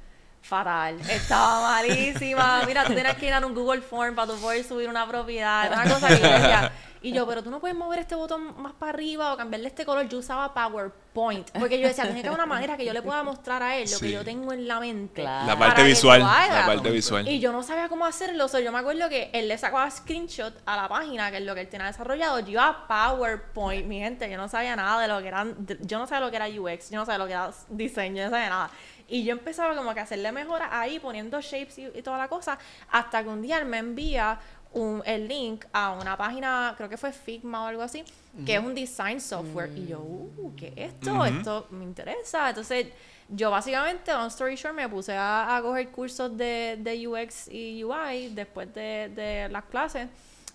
fatal. 0.48 0.98
Estaba 1.08 1.60
malísima. 1.60 2.62
Mira, 2.66 2.84
tú 2.84 2.94
tienes 2.94 3.14
que 3.16 3.26
ir 3.26 3.34
a 3.34 3.46
un 3.46 3.54
Google 3.54 3.82
Form 3.82 4.14
para 4.14 4.32
tú 4.32 4.38
poder 4.40 4.64
subir 4.64 4.88
una 4.88 5.06
propiedad. 5.06 5.70
Una 5.72 5.84
cosa 5.84 6.08
que 6.08 6.18
yo 6.20 6.28
decía. 6.28 6.72
Y 7.00 7.12
yo, 7.12 7.28
pero 7.28 7.44
tú 7.44 7.50
no 7.50 7.60
puedes 7.60 7.76
mover 7.76 8.00
este 8.00 8.16
botón 8.16 8.60
más 8.60 8.72
para 8.72 8.90
arriba 8.90 9.32
o 9.32 9.36
cambiarle 9.36 9.68
este 9.68 9.84
color. 9.84 10.08
Yo 10.08 10.18
usaba 10.18 10.52
PowerPoint. 10.52 11.48
Porque 11.56 11.78
yo 11.78 11.86
decía, 11.86 12.02
tiene 12.02 12.22
que 12.22 12.26
haber 12.26 12.40
una 12.40 12.46
manera 12.46 12.76
que 12.76 12.84
yo 12.84 12.92
le 12.92 13.02
pueda 13.02 13.22
mostrar 13.22 13.62
a 13.62 13.76
él 13.76 13.88
lo 13.88 13.98
Sí. 13.98 14.06
que 14.06 14.10
yo 14.12 14.24
tengo 14.24 14.52
en 14.52 14.66
la 14.66 14.80
mente. 14.80 15.22
Claro. 15.22 15.46
La 15.46 15.56
parte 15.56 15.84
visual. 15.84 16.18
La 16.20 16.64
parte 16.66 16.90
visual. 16.90 17.28
Y 17.28 17.38
yo 17.38 17.52
no 17.52 17.62
sabía 17.62 17.88
cómo 17.88 18.04
hacerlo. 18.04 18.46
O 18.46 18.48
sea, 18.48 18.58
yo 18.58 18.72
me 18.72 18.78
acuerdo 18.80 19.08
que 19.08 19.30
él 19.32 19.46
le 19.46 19.56
sacaba 19.58 19.88
screenshot 19.88 20.52
a 20.66 20.74
la 20.76 20.88
página, 20.88 21.30
que 21.30 21.36
es 21.36 21.44
lo 21.44 21.54
que 21.54 21.60
él 21.60 21.68
tenía 21.68 21.86
desarrollado. 21.86 22.40
Yo 22.40 22.48
iba 22.48 22.66
a 22.66 22.88
PowerPoint, 22.88 23.86
mi 23.86 24.00
gente. 24.00 24.28
Yo 24.28 24.36
no 24.36 24.48
sabía 24.48 24.74
nada 24.74 25.00
de 25.00 25.06
lo 25.06 25.20
que 25.20 25.28
eran. 25.28 25.54
Yo 25.82 26.00
no 26.00 26.06
sabía 26.08 26.24
lo 26.26 26.30
que 26.30 26.36
era 26.36 26.46
UX. 26.48 26.90
Yo 26.90 26.98
no 26.98 27.06
sabía 27.06 27.18
lo 27.18 27.26
que 27.26 27.32
era 27.32 27.50
diseño. 27.68 28.16
Yo 28.16 28.24
no 28.24 28.30
sabía 28.30 28.48
nada. 28.48 28.70
Y 29.08 29.24
yo 29.24 29.32
empezaba 29.32 29.74
como 29.74 29.94
que 29.94 30.00
a 30.00 30.02
hacerle 30.02 30.30
mejoras 30.32 30.68
ahí, 30.70 30.98
poniendo 30.98 31.40
shapes 31.40 31.78
y, 31.78 31.86
y 31.94 32.02
toda 32.02 32.18
la 32.18 32.28
cosa. 32.28 32.58
Hasta 32.90 33.22
que 33.22 33.28
un 33.30 33.40
día 33.40 33.58
él 33.58 33.64
me 33.64 33.78
envía 33.78 34.38
un, 34.72 35.02
el 35.06 35.26
link 35.26 35.64
a 35.72 35.92
una 35.92 36.16
página, 36.16 36.74
creo 36.76 36.88
que 36.88 36.96
fue 36.96 37.12
Figma 37.12 37.64
o 37.64 37.66
algo 37.66 37.82
así, 37.82 38.04
que 38.44 38.54
es 38.54 38.60
un 38.60 38.74
design 38.74 39.20
software. 39.20 39.70
Y 39.76 39.86
yo, 39.86 40.00
uh, 40.00 40.54
¿qué 40.56 40.72
es 40.76 40.92
esto? 40.92 41.24
Esto 41.24 41.66
me 41.70 41.84
interesa. 41.84 42.50
Entonces, 42.50 42.88
yo 43.28 43.50
básicamente, 43.50 44.12
long 44.12 44.28
story 44.28 44.56
short, 44.56 44.74
me 44.74 44.88
puse 44.88 45.14
a, 45.14 45.56
a 45.56 45.62
coger 45.62 45.88
cursos 45.88 46.36
de, 46.36 46.76
de 46.78 47.08
UX 47.08 47.48
y 47.48 47.82
UI 47.82 48.28
después 48.34 48.72
de, 48.74 49.10
de 49.14 49.48
las 49.48 49.64
clases. 49.64 50.08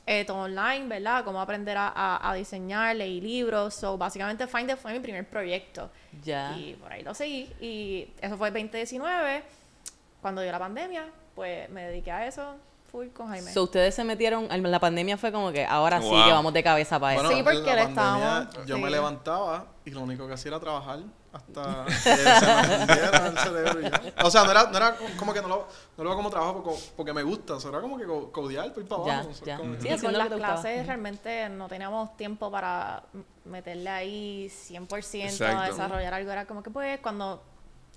Eh, 0.05 0.25
todo 0.25 0.39
online, 0.39 0.87
¿verdad? 0.87 1.23
Cómo 1.23 1.39
aprender 1.39 1.77
a, 1.77 1.87
a, 1.87 2.29
a 2.29 2.33
diseñar, 2.33 2.95
leí 2.95 3.21
libros. 3.21 3.73
So, 3.73 3.97
básicamente, 3.97 4.47
Finder 4.47 4.75
fue 4.75 4.91
mi 4.91 4.99
primer 4.99 5.27
proyecto. 5.27 5.89
Ya. 6.21 6.57
Y 6.57 6.73
por 6.73 6.91
ahí 6.91 7.03
lo 7.03 7.13
seguí. 7.13 7.49
Y 7.61 8.09
eso 8.21 8.37
fue 8.37 8.49
el 8.49 8.53
2019. 8.53 9.43
Cuando 10.21 10.41
dio 10.41 10.51
la 10.51 10.59
pandemia, 10.59 11.05
pues 11.35 11.69
me 11.69 11.85
dediqué 11.85 12.11
a 12.11 12.27
eso 12.27 12.55
full 12.93 13.07
con 13.09 13.27
Jaime. 13.27 13.51
So, 13.51 13.63
ustedes 13.63 13.95
se 13.95 14.03
metieron, 14.03 14.47
en 14.51 14.69
la 14.71 14.79
pandemia 14.79 15.17
fue 15.17 15.31
como 15.31 15.51
que 15.51 15.65
ahora 15.65 15.99
sí 15.99 16.07
Wow. 16.09 16.25
que 16.25 16.31
vamos 16.31 16.53
de 16.53 16.61
cabeza 16.63 16.99
para 16.99 17.15
eso. 17.15 17.27
Sí, 17.29 17.41
porque 17.43 17.57
la 17.57 17.75
le 17.75 17.81
pandemia 17.87 17.89
estábamos- 17.89 18.65
Yo 18.67 18.77
me 18.77 18.85
sí. 18.87 18.91
levantaba 18.91 19.65
y 19.83 19.89
lo 19.89 20.01
único 20.01 20.27
que 20.27 20.33
hacía 20.35 20.49
era 20.49 20.59
trabajar 20.59 20.99
hasta 21.33 21.85
que 21.87 21.91
se 21.93 22.11
me 22.15 23.27
el 23.29 23.37
cerebro 23.39 23.79
y 23.81 23.83
ya. 23.83 24.01
O 24.23 24.29
sea, 24.29 24.43
no 24.43 24.51
era, 24.51 24.65
no 24.69 24.77
era 24.77 24.95
como 25.17 25.33
que 25.33 25.41
no 25.41 25.47
lo, 25.47 25.67
no 25.97 26.03
lo 26.03 26.09
hago 26.11 26.17
como 26.17 26.29
trabajo 26.29 26.61
porque, 26.63 26.79
porque 26.95 27.13
me 27.13 27.23
gusta. 27.23 27.55
O 27.55 27.59
sea, 27.59 27.71
era 27.71 27.81
como 27.81 27.97
que 27.97 28.05
co- 28.05 28.31
codear, 28.31 28.71
por 28.71 28.83
ir 28.83 28.87
para 28.87 29.05
Ya, 29.05 29.13
abajo. 29.15 29.29
o 29.31 29.33
sea, 29.33 29.45
ya. 29.47 29.57
como 29.57 29.73
que- 29.73 29.81
Sí, 29.81 29.87
Y 29.87 29.97
con 29.99 30.13
las 30.13 30.29
gustaba. 30.29 30.53
clases 30.53 30.85
realmente 30.85 31.49
no 31.49 31.67
teníamos 31.67 32.15
tiempo 32.15 32.51
para 32.51 33.01
meterle 33.45 33.89
ahí 33.89 34.49
100% 34.51 35.23
a 35.23 35.49
Exacto. 35.49 35.71
desarrollar 35.71 36.13
algo. 36.13 36.31
Era 36.31 36.45
como 36.45 36.61
que 36.61 36.69
pues 36.69 36.99
cuando, 36.99 37.41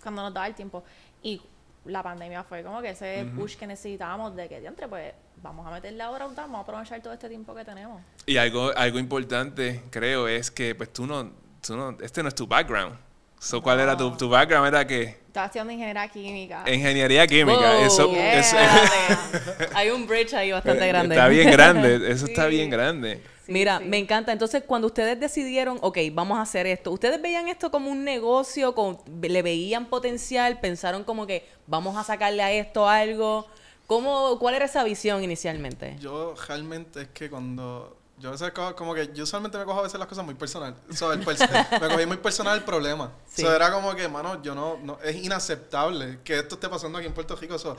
cuando 0.03 0.23
nos 0.23 0.33
daba 0.33 0.47
el 0.47 0.55
tiempo. 0.55 0.83
Y 1.23 1.43
la 1.87 2.03
pandemia 2.03 2.43
fue 2.45 2.63
como 2.63 2.81
que 2.83 2.91
ese 2.91 3.27
push 3.37 3.57
que 3.57 3.67
necesitábamos 3.67 4.35
de 4.37 4.49
que, 4.49 4.61
diantre, 4.61 4.89
pues 4.89 5.13
vamos 5.43 5.67
a 5.67 5.71
meterle 5.71 6.03
ahora, 6.03 6.27
vamos 6.27 6.59
a 6.59 6.63
aprovechar 6.63 7.01
todo 7.01 7.13
este 7.13 7.29
tiempo 7.29 7.55
que 7.55 7.65
tenemos. 7.65 8.01
Y 8.27 8.37
algo, 8.37 8.73
algo 8.77 8.99
importante, 8.99 9.83
creo, 9.91 10.29
es 10.29 10.51
que 10.51 10.75
pues 10.75 10.93
tú 10.93 11.07
no, 11.07 11.31
tú 11.65 11.77
no, 11.77 11.97
este 12.01 12.23
no 12.23 12.29
es 12.29 12.35
tu 12.35 12.47
background. 12.47 12.97
So, 13.39 13.63
¿Cuál 13.63 13.81
era 13.81 13.97
tu, 13.97 14.11
tu 14.17 14.29
background? 14.31 14.67
Era 14.69 14.87
que 14.87 15.03
Estaba 15.03 15.47
estudiando 15.47 15.73
ingeniería 15.73 16.09
química. 16.09 16.65
ingeniería 16.73 17.27
química. 17.27 17.75
Wow. 17.75 17.85
eso, 17.85 18.11
Yeah. 18.13 18.39
eso- 18.39 18.57
Hay 19.75 19.91
un 19.91 20.07
bridge 20.07 20.33
ahí 20.35 20.53
bastante 20.53 20.89
grande. 20.89 21.15
está 21.15 21.29
bien 21.29 21.51
grande. 21.51 22.11
Eso 22.11 22.27
está 22.29 22.47
bien 22.47 22.71
grande. 22.71 23.23
Sí, 23.47 23.53
Mira, 23.53 23.79
sí. 23.79 23.85
me 23.85 23.99
encanta. 23.99 24.33
Entonces, 24.33 24.65
cuando 24.67 24.89
ustedes 24.89 25.19
decidieron, 25.21 25.79
ok, 25.81 25.99
vamos 26.13 26.37
a 26.39 26.43
hacer 26.43 26.67
esto, 26.67 26.91
¿ustedes 26.91 27.23
veían 27.23 27.47
esto 27.49 27.71
como 27.71 27.91
un 27.91 28.03
negocio? 28.05 28.75
¿Le 29.23 29.43
veían 29.43 29.87
potencial? 29.87 30.59
¿Pensaron 30.61 31.05
como 31.05 31.27
que 31.29 31.49
vamos 31.67 31.97
a 31.97 32.03
sacarle 32.03 32.43
a 32.43 32.51
esto 32.53 32.89
algo? 32.89 33.47
¿Cómo, 33.87 34.39
¿Cuál 34.41 34.57
era 34.57 34.65
esa 34.65 34.83
visión 34.83 35.23
inicialmente? 35.23 35.97
Yo 36.01 36.35
realmente 36.49 37.03
es 37.03 37.09
que 37.09 37.31
cuando... 37.31 37.97
Yo 38.19 38.31
a 38.31 38.33
veces 38.33 38.51
cojo- 38.53 38.75
como 38.75 38.95
que 38.95 39.11
yo 39.13 39.27
solamente 39.27 39.59
me 39.59 39.65
cojo 39.67 39.79
a 39.81 39.83
veces 39.83 39.99
las 39.99 40.09
cosas 40.09 40.25
muy 40.25 40.35
personal. 40.35 40.75
So, 40.91 41.13
el 41.13 41.23
perso- 41.23 41.47
me 41.81 41.89
cogí 41.95 42.07
muy 42.07 42.17
personal 42.17 42.57
el 42.57 42.65
problema. 42.65 43.13
Sí. 43.27 43.43
So, 43.43 43.55
era 43.55 43.71
como 43.71 43.95
que, 43.95 44.09
mano, 44.09 44.43
yo 44.43 44.55
no, 44.55 44.79
no... 44.83 44.99
Es 45.05 45.17
inaceptable 45.17 46.19
que 46.25 46.39
esto 46.39 46.55
esté 46.57 46.69
pasando 46.69 46.97
aquí 46.99 47.07
en 47.07 47.13
Puerto 47.13 47.37
Rico. 47.37 47.59
So, 47.59 47.77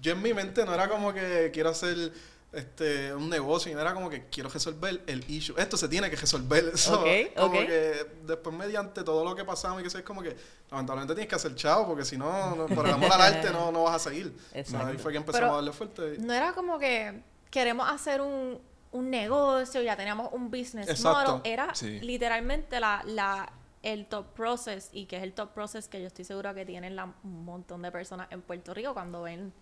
yo 0.00 0.12
en 0.12 0.22
mi 0.22 0.32
mente 0.32 0.64
no 0.64 0.72
era 0.72 0.88
como 0.88 1.12
que 1.12 1.50
quiero 1.52 1.70
hacer 1.70 2.12
este 2.52 3.14
un 3.14 3.28
negocio, 3.28 3.72
no 3.74 3.80
era 3.80 3.94
como 3.94 4.10
que 4.10 4.26
quiero 4.28 4.48
resolver 4.48 5.02
el 5.06 5.24
issue. 5.30 5.54
Esto 5.56 5.76
se 5.76 5.88
tiene 5.88 6.10
que 6.10 6.16
resolver. 6.16 6.72
So, 6.76 7.00
Ok, 7.00 7.06
como 7.36 7.58
ok. 7.60 7.66
que 7.66 8.06
después 8.26 8.56
mediante 8.56 9.02
todo 9.04 9.24
lo 9.24 9.34
que 9.36 9.44
pasamos 9.44 9.80
y 9.80 9.84
que 9.84 9.90
sé, 9.90 9.98
es 9.98 10.04
como 10.04 10.22
que 10.22 10.36
lamentablemente 10.70 11.14
tienes 11.14 11.28
que 11.28 11.36
hacer 11.36 11.54
chavo 11.54 11.86
porque 11.86 12.04
si 12.04 12.16
no, 12.16 12.56
no, 12.56 12.66
por 12.66 12.86
el 12.86 12.92
amor 12.94 13.12
al 13.12 13.20
arte 13.20 13.50
no, 13.50 13.70
no 13.70 13.84
vas 13.84 13.96
a 13.96 14.10
seguir. 14.10 14.36
Exacto. 14.52 14.86
ahí 14.88 14.98
fue 14.98 15.12
que 15.12 15.18
empezamos 15.18 15.40
Pero- 15.46 15.52
a 15.52 15.56
darle 15.56 15.72
fuerte. 15.72 16.14
y- 16.16 16.22
No 16.22 16.32
era 16.32 16.52
como 16.52 16.78
que 16.78 17.22
queremos 17.50 17.88
hacer 17.88 18.20
un, 18.20 18.60
un 18.92 19.10
negocio, 19.10 19.80
ya 19.82 19.96
teníamos 19.96 20.30
un 20.32 20.50
business 20.50 20.88
Exacto. 20.88 21.36
model. 21.38 21.52
Era 21.52 21.74
Sí. 21.74 22.00
literalmente 22.00 22.80
la, 22.80 23.02
la, 23.06 23.52
el 23.82 24.06
top 24.06 24.26
process 24.34 24.88
y 24.92 25.06
que 25.06 25.16
es 25.16 25.22
el 25.22 25.32
top 25.32 25.52
process 25.54 25.88
que 25.88 26.00
yo 26.00 26.06
estoy 26.08 26.24
segura 26.24 26.52
que 26.54 26.66
tienen 26.66 26.96
la, 26.96 27.04
un 27.22 27.44
montón 27.44 27.82
de 27.82 27.90
personas 27.92 28.26
en 28.30 28.42
Puerto 28.42 28.74
Rico 28.74 28.92
cuando 28.92 29.22
ven 29.22 29.52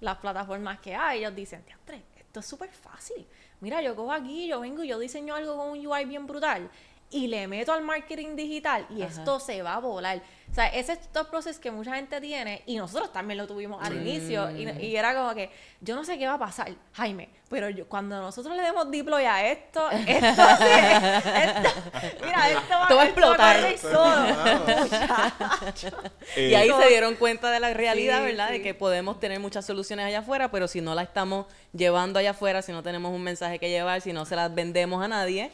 las 0.00 0.16
plataformas 0.18 0.80
que 0.80 0.94
hay. 0.94 1.20
Ellos 1.20 1.34
dicen, 1.34 1.64
esto 2.16 2.40
es 2.40 2.46
súper 2.46 2.70
fácil. 2.70 3.26
Mira, 3.60 3.82
yo 3.82 3.94
cojo 3.94 4.12
aquí, 4.12 4.46
yo 4.46 4.60
vengo 4.60 4.82
y 4.82 4.88
yo 4.88 4.98
diseño 4.98 5.34
algo 5.34 5.56
con 5.56 5.70
un 5.70 5.86
UI 5.86 6.04
bien 6.04 6.26
brutal 6.26 6.70
y 7.10 7.26
le 7.26 7.46
meto 7.48 7.72
al 7.72 7.82
marketing 7.82 8.36
digital 8.36 8.86
y 8.90 9.02
Ajá. 9.02 9.10
esto 9.10 9.40
se 9.40 9.62
va 9.62 9.74
a 9.74 9.78
volar. 9.80 10.20
O 10.50 10.54
sea, 10.54 10.66
ese 10.66 10.94
es 10.94 11.12
top 11.12 11.30
process 11.30 11.60
que 11.60 11.70
mucha 11.70 11.94
gente 11.94 12.20
tiene 12.20 12.62
y 12.66 12.76
nosotros 12.76 13.12
también 13.12 13.38
lo 13.38 13.46
tuvimos 13.46 13.80
al 13.84 13.94
inicio 13.96 14.50
y, 14.50 14.68
y 14.84 14.96
era 14.96 15.14
como 15.14 15.32
que 15.32 15.48
yo 15.80 15.94
no 15.94 16.04
sé 16.04 16.18
qué 16.18 16.26
va 16.26 16.34
a 16.34 16.38
pasar, 16.40 16.72
Jaime, 16.94 17.28
pero 17.48 17.68
yo, 17.70 17.86
cuando 17.88 18.20
nosotros 18.20 18.56
le 18.56 18.62
demos 18.62 18.90
deploy 18.90 19.24
a 19.24 19.48
esto, 19.48 19.88
esto, 19.90 20.06
sí, 20.08 20.64
esto- 21.34 22.24
mira, 22.24 22.48
esto 22.50 22.74
va, 22.74 22.82
Esto 22.82 22.96
va 22.96 23.02
a 23.02 23.04
explotar. 23.06 23.56
correr 23.56 23.78
solo. 23.78 24.26
Y 26.36 26.40
Eh, 26.52 26.56
ahí 26.56 26.70
se 26.80 26.88
dieron 26.88 27.14
cuenta 27.16 27.50
de 27.50 27.60
la 27.60 27.72
realidad, 27.74 28.18
Sí, 28.20 28.24
¿verdad? 28.26 28.50
De 28.50 28.62
que 28.62 28.74
podemos 28.74 29.18
tener 29.20 29.40
muchas 29.40 29.64
soluciones 29.66 30.06
allá 30.06 30.20
afuera, 30.20 30.50
pero 30.50 30.68
si 30.68 30.80
no 30.80 30.94
la 30.94 31.02
estamos 31.02 31.46
llevando 31.72 32.18
allá 32.18 32.30
afuera, 32.30 32.62
si 32.62 32.72
no 32.72 32.82
tenemos 32.82 33.12
un 33.12 33.22
mensaje 33.22 33.58
que 33.58 33.68
llevar, 33.68 34.00
si 34.00 34.12
no 34.12 34.24
se 34.24 34.36
las 34.36 34.54
vendemos 34.54 35.02
a 35.04 35.08
nadie, 35.08 35.50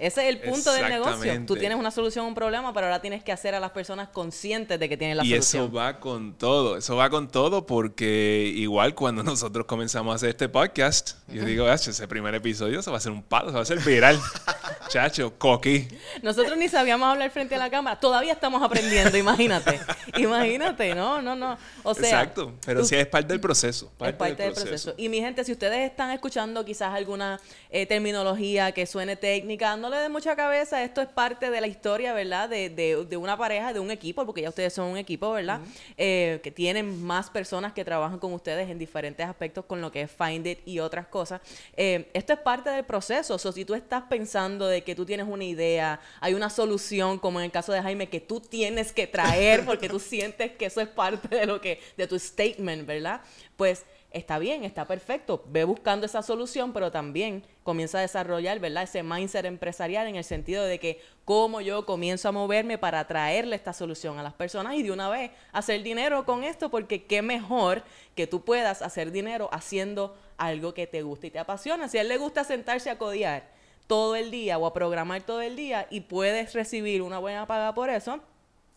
ese 0.00 0.22
es 0.22 0.28
el 0.34 0.40
punto 0.40 0.72
del 0.72 0.88
negocio. 0.88 1.42
Tú 1.46 1.56
tienes 1.56 1.78
una 1.78 1.90
solución 1.90 2.24
a 2.24 2.28
un 2.28 2.34
problema, 2.34 2.72
pero 2.72 2.86
ahora 2.86 3.00
tienes 3.00 3.22
que 3.22 3.32
hacer 3.32 3.54
a 3.54 3.60
las 3.60 3.70
personas 3.70 4.08
conscientes 4.08 4.80
de 4.80 4.88
que 4.88 4.96
tienen 4.96 5.16
la 5.16 5.24
y 5.24 5.30
solución. 5.30 5.64
eso 5.64 5.72
va 5.72 6.00
con 6.00 6.34
todo, 6.34 6.76
eso 6.76 6.96
va 6.96 7.10
con 7.10 7.28
todo 7.28 7.66
porque 7.66 8.50
igual 8.56 8.94
cuando 8.94 9.22
nosotros 9.22 9.66
comenzamos 9.66 10.12
a 10.12 10.16
hacer 10.16 10.30
este 10.30 10.48
podcast, 10.48 11.12
yo 11.28 11.44
digo, 11.44 11.66
"Acho, 11.68 11.90
ese 11.90 12.08
primer 12.08 12.34
episodio 12.34 12.82
se 12.82 12.90
va 12.90 12.96
a 12.96 12.98
hacer 12.98 13.12
un 13.12 13.22
palo, 13.22 13.48
se 13.48 13.52
va 13.54 13.58
a 13.60 13.62
hacer 13.62 13.78
viral. 13.80 14.18
Chacho, 14.88 15.38
coqui. 15.38 15.86
Nosotros 16.22 16.56
ni 16.58 16.68
sabíamos 16.68 17.06
hablar 17.08 17.30
frente 17.30 17.54
a 17.54 17.58
la 17.58 17.70
cámara, 17.70 18.00
todavía 18.00 18.32
estamos 18.32 18.60
aprendiendo, 18.62 19.16
imagínate. 19.16 19.78
Imagínate, 20.16 20.94
no, 20.94 21.22
no, 21.22 21.36
no. 21.36 21.56
O 21.84 21.94
sea, 21.94 22.22
Exacto, 22.22 22.54
pero 22.66 22.80
tú- 22.80 22.86
sí 22.86 22.96
es 22.96 23.06
parte 23.06 23.28
del 23.28 23.40
proceso. 23.40 23.92
es 24.00 24.12
parte 24.14 24.42
del 24.42 24.52
proceso. 24.52 24.94
Y 24.96 25.08
mi 25.08 25.20
gente, 25.20 25.44
si 25.44 25.52
ustedes 25.52 25.88
están 25.90 26.10
escuchando 26.10 26.64
quizás 26.64 26.92
alguna 26.94 27.40
eh, 27.70 27.86
terminología 27.86 28.72
que 28.72 28.86
suene 28.86 29.14
técnica, 29.16 29.76
no 29.76 29.89
le 29.90 29.98
den 29.98 30.12
mucha 30.12 30.34
cabeza. 30.36 30.82
Esto 30.82 31.00
es 31.00 31.08
parte 31.08 31.50
de 31.50 31.60
la 31.60 31.66
historia, 31.66 32.12
¿verdad? 32.12 32.48
De, 32.48 32.70
de- 32.70 33.04
de 33.04 33.16
una 33.16 33.36
pareja, 33.36 33.72
de 33.72 33.80
un 33.80 33.90
equipo, 33.90 34.24
porque 34.24 34.42
ya 34.42 34.48
ustedes 34.48 34.72
son 34.72 34.86
un 34.86 34.96
equipo, 34.96 35.32
¿verdad? 35.32 35.60
Eh, 35.96 36.40
que 36.42 36.50
tienen 36.50 37.02
más 37.04 37.28
personas 37.30 37.72
que 37.72 37.84
trabajan 37.84 38.18
con 38.18 38.32
ustedes 38.32 38.70
en 38.70 38.78
diferentes 38.78 39.26
aspectos 39.26 39.64
con 39.64 39.80
lo 39.80 39.90
que 39.92 40.02
es 40.02 40.10
Find 40.10 40.46
It 40.46 40.60
y 40.66 40.78
otras 40.78 41.06
cosas. 41.08 41.40
Eh, 41.76 42.10
esto 42.14 42.32
es 42.32 42.38
parte 42.38 42.70
del 42.70 42.84
proceso. 42.84 43.34
O 43.34 43.38
si 43.38 43.64
tú 43.64 43.74
estás 43.74 44.04
pensando 44.08 44.66
de 44.66 44.82
que 44.82 44.94
tú 44.94 45.04
tienes 45.04 45.26
una 45.28 45.44
idea, 45.44 46.00
hay 46.20 46.34
una 46.34 46.48
solución, 46.50 47.18
como 47.18 47.40
en 47.40 47.46
el 47.46 47.50
caso 47.50 47.72
de 47.72 47.82
Jaime, 47.82 48.08
que 48.08 48.20
tú 48.20 48.40
tienes 48.40 48.92
que 48.92 49.06
traer 49.06 49.64
porque 49.64 49.88
tú 49.88 49.98
sientes 50.00 50.52
que 50.52 50.66
eso 50.66 50.80
es 50.80 50.88
parte 50.88 51.34
de 51.36 51.46
lo 51.46 51.60
que, 51.60 51.80
de 51.96 52.06
tu 52.06 52.18
statement, 52.18 52.86
¿verdad? 52.86 53.20
Pues 53.56 53.84
está 54.10 54.38
bien, 54.38 54.64
está 54.64 54.86
perfecto, 54.86 55.44
ve 55.48 55.64
buscando 55.64 56.06
esa 56.06 56.22
solución, 56.22 56.72
pero 56.72 56.90
también 56.90 57.44
comienza 57.62 57.98
a 57.98 58.00
desarrollar, 58.00 58.58
¿verdad? 58.58 58.82
Ese 58.82 59.02
mindset 59.02 59.44
empresarial 59.44 60.08
en 60.08 60.16
el 60.16 60.24
sentido 60.24 60.64
de 60.64 60.80
que 60.80 61.00
cómo 61.24 61.60
yo 61.60 61.86
comienzo 61.86 62.28
a 62.28 62.32
moverme 62.32 62.76
para 62.76 63.06
traerle 63.06 63.54
esta 63.54 63.72
solución 63.72 64.18
a 64.18 64.22
las 64.22 64.34
personas 64.34 64.74
y 64.74 64.82
de 64.82 64.90
una 64.90 65.08
vez 65.08 65.30
hacer 65.52 65.82
dinero 65.82 66.24
con 66.24 66.42
esto, 66.42 66.70
porque 66.70 67.04
qué 67.04 67.22
mejor 67.22 67.84
que 68.16 68.26
tú 68.26 68.44
puedas 68.44 68.82
hacer 68.82 69.12
dinero 69.12 69.48
haciendo 69.52 70.16
algo 70.36 70.74
que 70.74 70.86
te 70.86 71.02
gusta 71.02 71.28
y 71.28 71.30
te 71.30 71.38
apasiona. 71.38 71.88
Si 71.88 71.98
a 71.98 72.00
él 72.00 72.08
le 72.08 72.18
gusta 72.18 72.42
sentarse 72.42 72.90
a 72.90 72.98
codiar 72.98 73.48
todo 73.86 74.16
el 74.16 74.30
día 74.30 74.58
o 74.58 74.66
a 74.66 74.72
programar 74.72 75.22
todo 75.22 75.40
el 75.40 75.56
día 75.56 75.86
y 75.90 76.00
puedes 76.00 76.52
recibir 76.52 77.02
una 77.02 77.18
buena 77.18 77.46
paga 77.46 77.74
por 77.74 77.90
eso, 77.90 78.20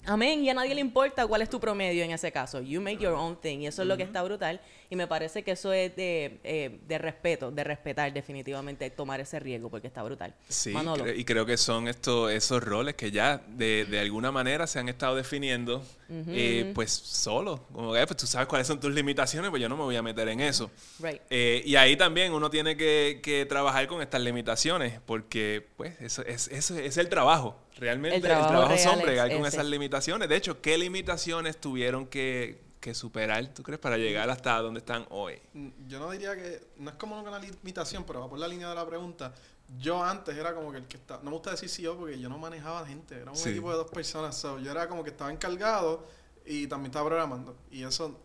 Amén, 0.05 0.43
y 0.43 0.49
a 0.49 0.53
nadie 0.53 0.75
le 0.75 0.81
importa 0.81 1.25
cuál 1.25 1.41
es 1.41 1.49
tu 1.49 1.61
promedio 1.61 2.03
en 2.03 2.11
ese 2.11 2.29
caso. 2.29 2.59
You 2.59 2.81
make 2.81 2.97
your 2.97 3.13
own 3.13 3.37
thing. 3.37 3.59
Y 3.59 3.67
eso 3.67 3.83
es 3.83 3.87
lo 3.87 3.95
que 3.95 4.03
está 4.03 4.21
brutal. 4.21 4.59
Y 4.93 4.95
me 4.95 5.07
parece 5.07 5.41
que 5.41 5.53
eso 5.53 5.73
es 5.73 5.95
de, 5.95 6.39
eh, 6.43 6.77
de 6.87 6.97
respeto, 6.99 7.49
de 7.49 7.63
respetar 7.63 8.13
definitivamente, 8.13 8.87
tomar 8.91 9.19
ese 9.19 9.39
riesgo, 9.39 9.67
porque 9.71 9.87
está 9.87 10.03
brutal. 10.03 10.35
Sí, 10.47 10.71
y 11.15 11.25
creo 11.25 11.47
que 11.47 11.57
son 11.57 11.87
estos, 11.87 12.31
esos 12.31 12.63
roles 12.63 12.93
que 12.93 13.09
ya 13.09 13.41
de, 13.47 13.85
de 13.85 13.99
alguna 13.99 14.31
manera 14.31 14.67
se 14.67 14.77
han 14.77 14.89
estado 14.89 15.15
definiendo, 15.15 15.83
eh, 16.27 16.73
pues 16.75 16.91
solo. 16.91 17.65
Como 17.73 17.91
que 17.91 18.05
pues, 18.05 18.17
tú 18.17 18.27
sabes 18.27 18.47
cuáles 18.47 18.67
son 18.67 18.79
tus 18.79 18.93
limitaciones, 18.93 19.49
pues 19.49 19.63
yo 19.63 19.67
no 19.67 19.75
me 19.75 19.81
voy 19.81 19.95
a 19.95 20.03
meter 20.03 20.27
en 20.27 20.41
eso. 20.41 20.69
Right. 20.99 21.21
Eh, 21.31 21.63
y 21.65 21.75
ahí 21.75 21.97
también 21.97 22.31
uno 22.31 22.51
tiene 22.51 22.77
que, 22.77 23.19
que, 23.23 23.47
trabajar 23.47 23.87
con 23.87 23.99
estas 23.99 24.21
limitaciones, 24.21 24.99
porque 25.07 25.69
pues 25.75 25.99
eso 26.01 26.23
es, 26.23 26.49
eso 26.49 26.77
es 26.77 26.97
el 26.97 27.09
trabajo. 27.09 27.57
Realmente 27.77 28.17
el 28.17 28.21
trabajo, 28.21 28.77
son 28.77 29.01
bregar 29.01 29.33
con 29.33 29.43
esas 29.47 29.65
limitaciones. 29.65 30.29
De 30.29 30.35
hecho, 30.35 30.61
¿qué 30.61 30.77
limitaciones 30.77 31.57
tuvieron 31.57 32.05
que, 32.05 32.61
superar, 32.93 33.53
tú 33.53 33.61
crees, 33.61 33.79
para 33.79 33.97
llegar 33.97 34.27
hasta 34.29 34.59
donde 34.59 34.79
están 34.79 35.05
hoy? 35.09 35.39
Mm, 35.53 35.69
yo 35.87 35.99
no 35.99 36.09
diría 36.09 36.35
que, 36.35 36.69
no 36.77 36.89
es 36.89 36.95
como 36.95 37.19
una 37.21 37.39
limitación, 37.39 38.03
pero 38.03 38.21
va 38.21 38.29
por 38.29 38.39
la 38.39 38.47
línea 38.47 38.67
de 38.69 38.75
la 38.75 38.85
pregunta. 38.85 39.33
Yo 39.77 40.03
antes 40.03 40.35
era 40.35 40.53
como 40.55 40.71
que 40.71 40.79
el 40.79 40.87
que 40.87 40.97
estaba, 40.97 41.21
no 41.23 41.29
me 41.29 41.35
gusta 41.35 41.51
decir 41.51 41.69
CEO 41.69 41.97
porque 41.97 42.19
yo 42.19 42.29
no 42.29 42.37
manejaba 42.37 42.85
gente, 42.85 43.15
era 43.15 43.31
un 43.31 43.37
equipo 43.37 43.69
de 43.69 43.77
dos 43.77 43.91
personas, 43.91 44.41
yo 44.41 44.71
era 44.71 44.87
como 44.87 45.03
que 45.03 45.11
estaba 45.11 45.31
encargado 45.31 46.07
y 46.45 46.67
también 46.67 46.87
estaba 46.87 47.07
programando. 47.07 47.55
Y 47.71 47.83
eso, 47.83 48.19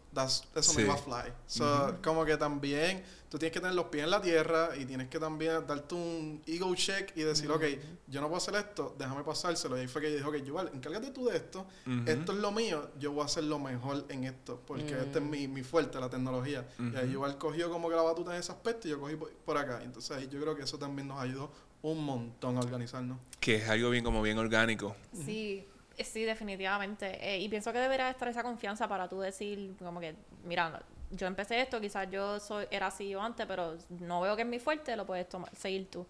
eso 0.54 0.72
no 0.74 0.81
iba 0.81 0.94
a 0.94 0.96
fly. 0.96 1.33
So, 1.46 1.98
Como 2.02 2.24
que 2.24 2.37
también 2.37 3.04
tú 3.28 3.38
tienes 3.38 3.52
que 3.52 3.61
tener 3.61 3.74
los 3.74 3.87
pies 3.87 4.04
en 4.04 4.11
la 4.11 4.20
tierra 4.20 4.70
y 4.76 4.85
tienes 4.87 5.09
que 5.09 5.18
también 5.18 5.66
darte 5.66 5.94
un 5.94 6.42
ego 6.46 6.74
check 6.74 7.12
y 7.16 7.22
decir, 7.22 7.50
ok, 7.50 7.62
yo 8.07 8.20
no 8.20 8.28
puedo 8.28 8.38
hacer 8.38 8.54
esto, 8.57 8.94
déjame 8.98 9.22
pasárselo. 9.22 9.76
Y 9.76 9.81
ahí 9.81 9.87
fue 9.87 10.00
que 10.02 10.11
yo 10.11 10.16
dije, 10.16 10.28
ok, 10.28 10.46
igual, 10.46 10.70
encárgate 10.74 11.11
tú 11.11 11.26
de 11.26 11.37
esto, 11.37 11.66
esto 12.07 12.33
es 12.33 12.38
lo 12.38 12.50
mío, 12.52 12.90
yo 12.98 13.12
voy 13.12 13.22
a 13.22 13.26
hacer 13.26 13.44
lo 13.44 13.59
mejor 13.59 14.04
en 14.09 14.24
esto, 14.24 14.62
porque 14.66 14.98
este 14.98 15.18
es 15.18 15.24
mi, 15.24 15.46
mi 15.48 15.62
fuerte, 15.62 16.00
la 16.00 16.09
tecnología. 16.11 16.66
Y 16.78 16.96
ahí 16.96 17.11
igual 17.11 17.38
cogió 17.38 17.70
como 17.70 17.88
que 17.88 17.96
la 17.96 18.02
batuta 18.02 18.35
en 18.35 18.40
ese 18.40 18.52
aspecto 18.52 18.88
y 18.88 18.92
yo 18.92 19.00
cogí 19.00 19.16
por, 19.16 19.59
acá. 19.59 19.83
Entonces 19.83 20.16
ahí 20.16 20.28
yo 20.28 20.40
creo 20.40 20.57
que 20.57 20.62
eso 20.62 20.78
también 20.78 21.09
nos 21.09 21.20
ayudó 21.20 21.52
un 21.83 22.04
montón 22.04 22.57
a 22.57 22.61
organizarnos. 22.61 23.18
Que 23.40 23.57
es 23.57 23.68
algo 23.68 23.90
bien 23.90 24.02
como 24.02 24.22
bien 24.22 24.38
orgánico. 24.38 24.96
Sí. 25.24 25.66
Sí, 26.04 26.24
definitivamente. 26.24 27.18
Eh, 27.20 27.38
y 27.38 27.48
pienso 27.48 27.72
que 27.72 27.78
debería 27.78 28.11
estar 28.11 28.28
esa 28.28 28.42
confianza 28.42 28.88
para 28.88 29.08
tú 29.08 29.20
decir, 29.20 29.74
como 29.78 30.00
que, 30.00 30.14
mira, 30.44 30.80
yo 31.11 31.26
empecé 31.26 31.61
esto, 31.61 31.80
quizás 31.80 32.11
yo 32.11 32.38
soy 32.38 32.66
era 32.70 32.88
así 32.88 33.08
yo 33.08 33.22
antes, 33.22 33.46
pero 33.46 33.76
no 34.00 34.20
veo 34.20 34.37
que 34.37 34.42
es 34.42 34.48
mi 34.48 34.58
fuerte, 34.58 34.94
lo 34.96 35.06
puedes 35.06 35.28
tomar, 35.28 35.54
seguir 35.54 35.90
tú. 35.90 36.06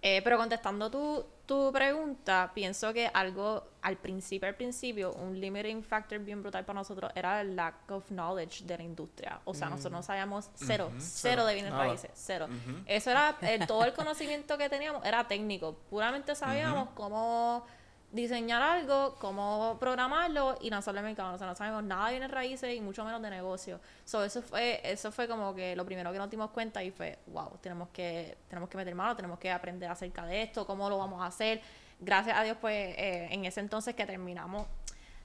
Eh, 0.00 0.20
pero 0.22 0.38
contestando 0.38 0.88
tu, 0.90 1.26
tu 1.44 1.72
pregunta, 1.72 2.52
pienso 2.54 2.92
que 2.92 3.10
algo 3.12 3.64
al 3.82 3.96
principio, 3.96 4.48
al 4.48 4.54
principio, 4.54 5.12
un 5.14 5.40
limiting 5.40 5.82
factor 5.82 6.20
bien 6.20 6.40
brutal 6.40 6.64
para 6.64 6.78
nosotros 6.78 7.10
era 7.16 7.40
el 7.40 7.56
lack 7.56 7.90
of 7.90 8.06
knowledge 8.08 8.64
de 8.64 8.78
la 8.78 8.84
industria. 8.84 9.40
O 9.44 9.54
sea, 9.54 9.68
nosotros 9.68 9.92
no 9.92 10.02
sabíamos 10.04 10.50
cero, 10.54 10.92
cero, 10.98 11.44
de 11.46 11.54
bienes 11.54 11.72
raíces, 11.72 12.10
cero. 12.14 12.48
Eso 12.86 13.10
era, 13.10 13.36
todo 13.66 13.84
el 13.84 13.92
conocimiento 13.92 14.56
que 14.56 14.68
teníamos 14.68 15.04
era 15.04 15.26
técnico. 15.26 15.74
Puramente 15.90 16.36
sabíamos 16.36 16.90
cómo 16.90 17.64
diseñar 18.10 18.62
algo, 18.62 19.16
cómo 19.18 19.76
programarlo 19.78 20.56
y 20.60 20.70
no 20.70 20.80
solo 20.82 20.98
el 20.98 21.04
mercado. 21.04 21.34
O 21.34 21.38
sea, 21.38 21.46
no 21.46 21.54
sabemos 21.54 21.82
nada 21.84 22.06
de 22.06 22.12
bienes 22.12 22.30
raíces 22.30 22.74
y 22.74 22.80
mucho 22.80 23.04
menos 23.04 23.20
de 23.20 23.30
negocio. 23.30 23.80
So, 24.04 24.24
eso 24.24 24.42
fue 24.42 24.80
eso 24.82 25.12
fue 25.12 25.28
como 25.28 25.54
que 25.54 25.76
lo 25.76 25.84
primero 25.84 26.12
que 26.12 26.18
nos 26.18 26.30
dimos 26.30 26.50
cuenta 26.50 26.82
y 26.82 26.90
fue, 26.90 27.18
wow, 27.26 27.58
tenemos 27.60 27.88
que 27.90 28.36
tenemos 28.48 28.68
que 28.68 28.76
meter 28.76 28.94
mano, 28.94 29.14
tenemos 29.14 29.38
que 29.38 29.50
aprender 29.50 29.90
acerca 29.90 30.24
de 30.26 30.42
esto, 30.42 30.66
cómo 30.66 30.88
lo 30.88 30.98
vamos 30.98 31.20
a 31.22 31.26
hacer. 31.26 31.60
Gracias 32.00 32.36
a 32.38 32.42
Dios, 32.42 32.56
pues, 32.60 32.94
eh, 32.96 33.28
en 33.30 33.44
ese 33.44 33.60
entonces 33.60 33.94
que 33.94 34.06
terminamos 34.06 34.66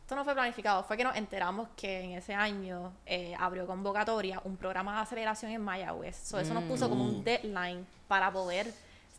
esto 0.03 0.17
no 0.17 0.25
fue 0.25 0.33
planificado, 0.33 0.83
fue 0.83 0.97
que 0.97 1.05
nos 1.05 1.15
enteramos 1.15 1.69
que 1.77 2.01
en 2.01 2.11
ese 2.11 2.33
año 2.33 2.91
eh, 3.05 3.33
abrió 3.39 3.65
convocatoria 3.65 4.41
un 4.43 4.57
programa 4.57 4.95
de 4.95 5.01
aceleración 5.03 5.51
en 5.51 5.61
Mayagüez. 5.61 6.17
So, 6.17 6.39
eso 6.39 6.53
nos 6.53 6.65
puso 6.65 6.89
como 6.89 7.05
un 7.05 7.21
mm. 7.21 7.23
deadline 7.23 7.87
para 8.09 8.29
poder 8.29 8.67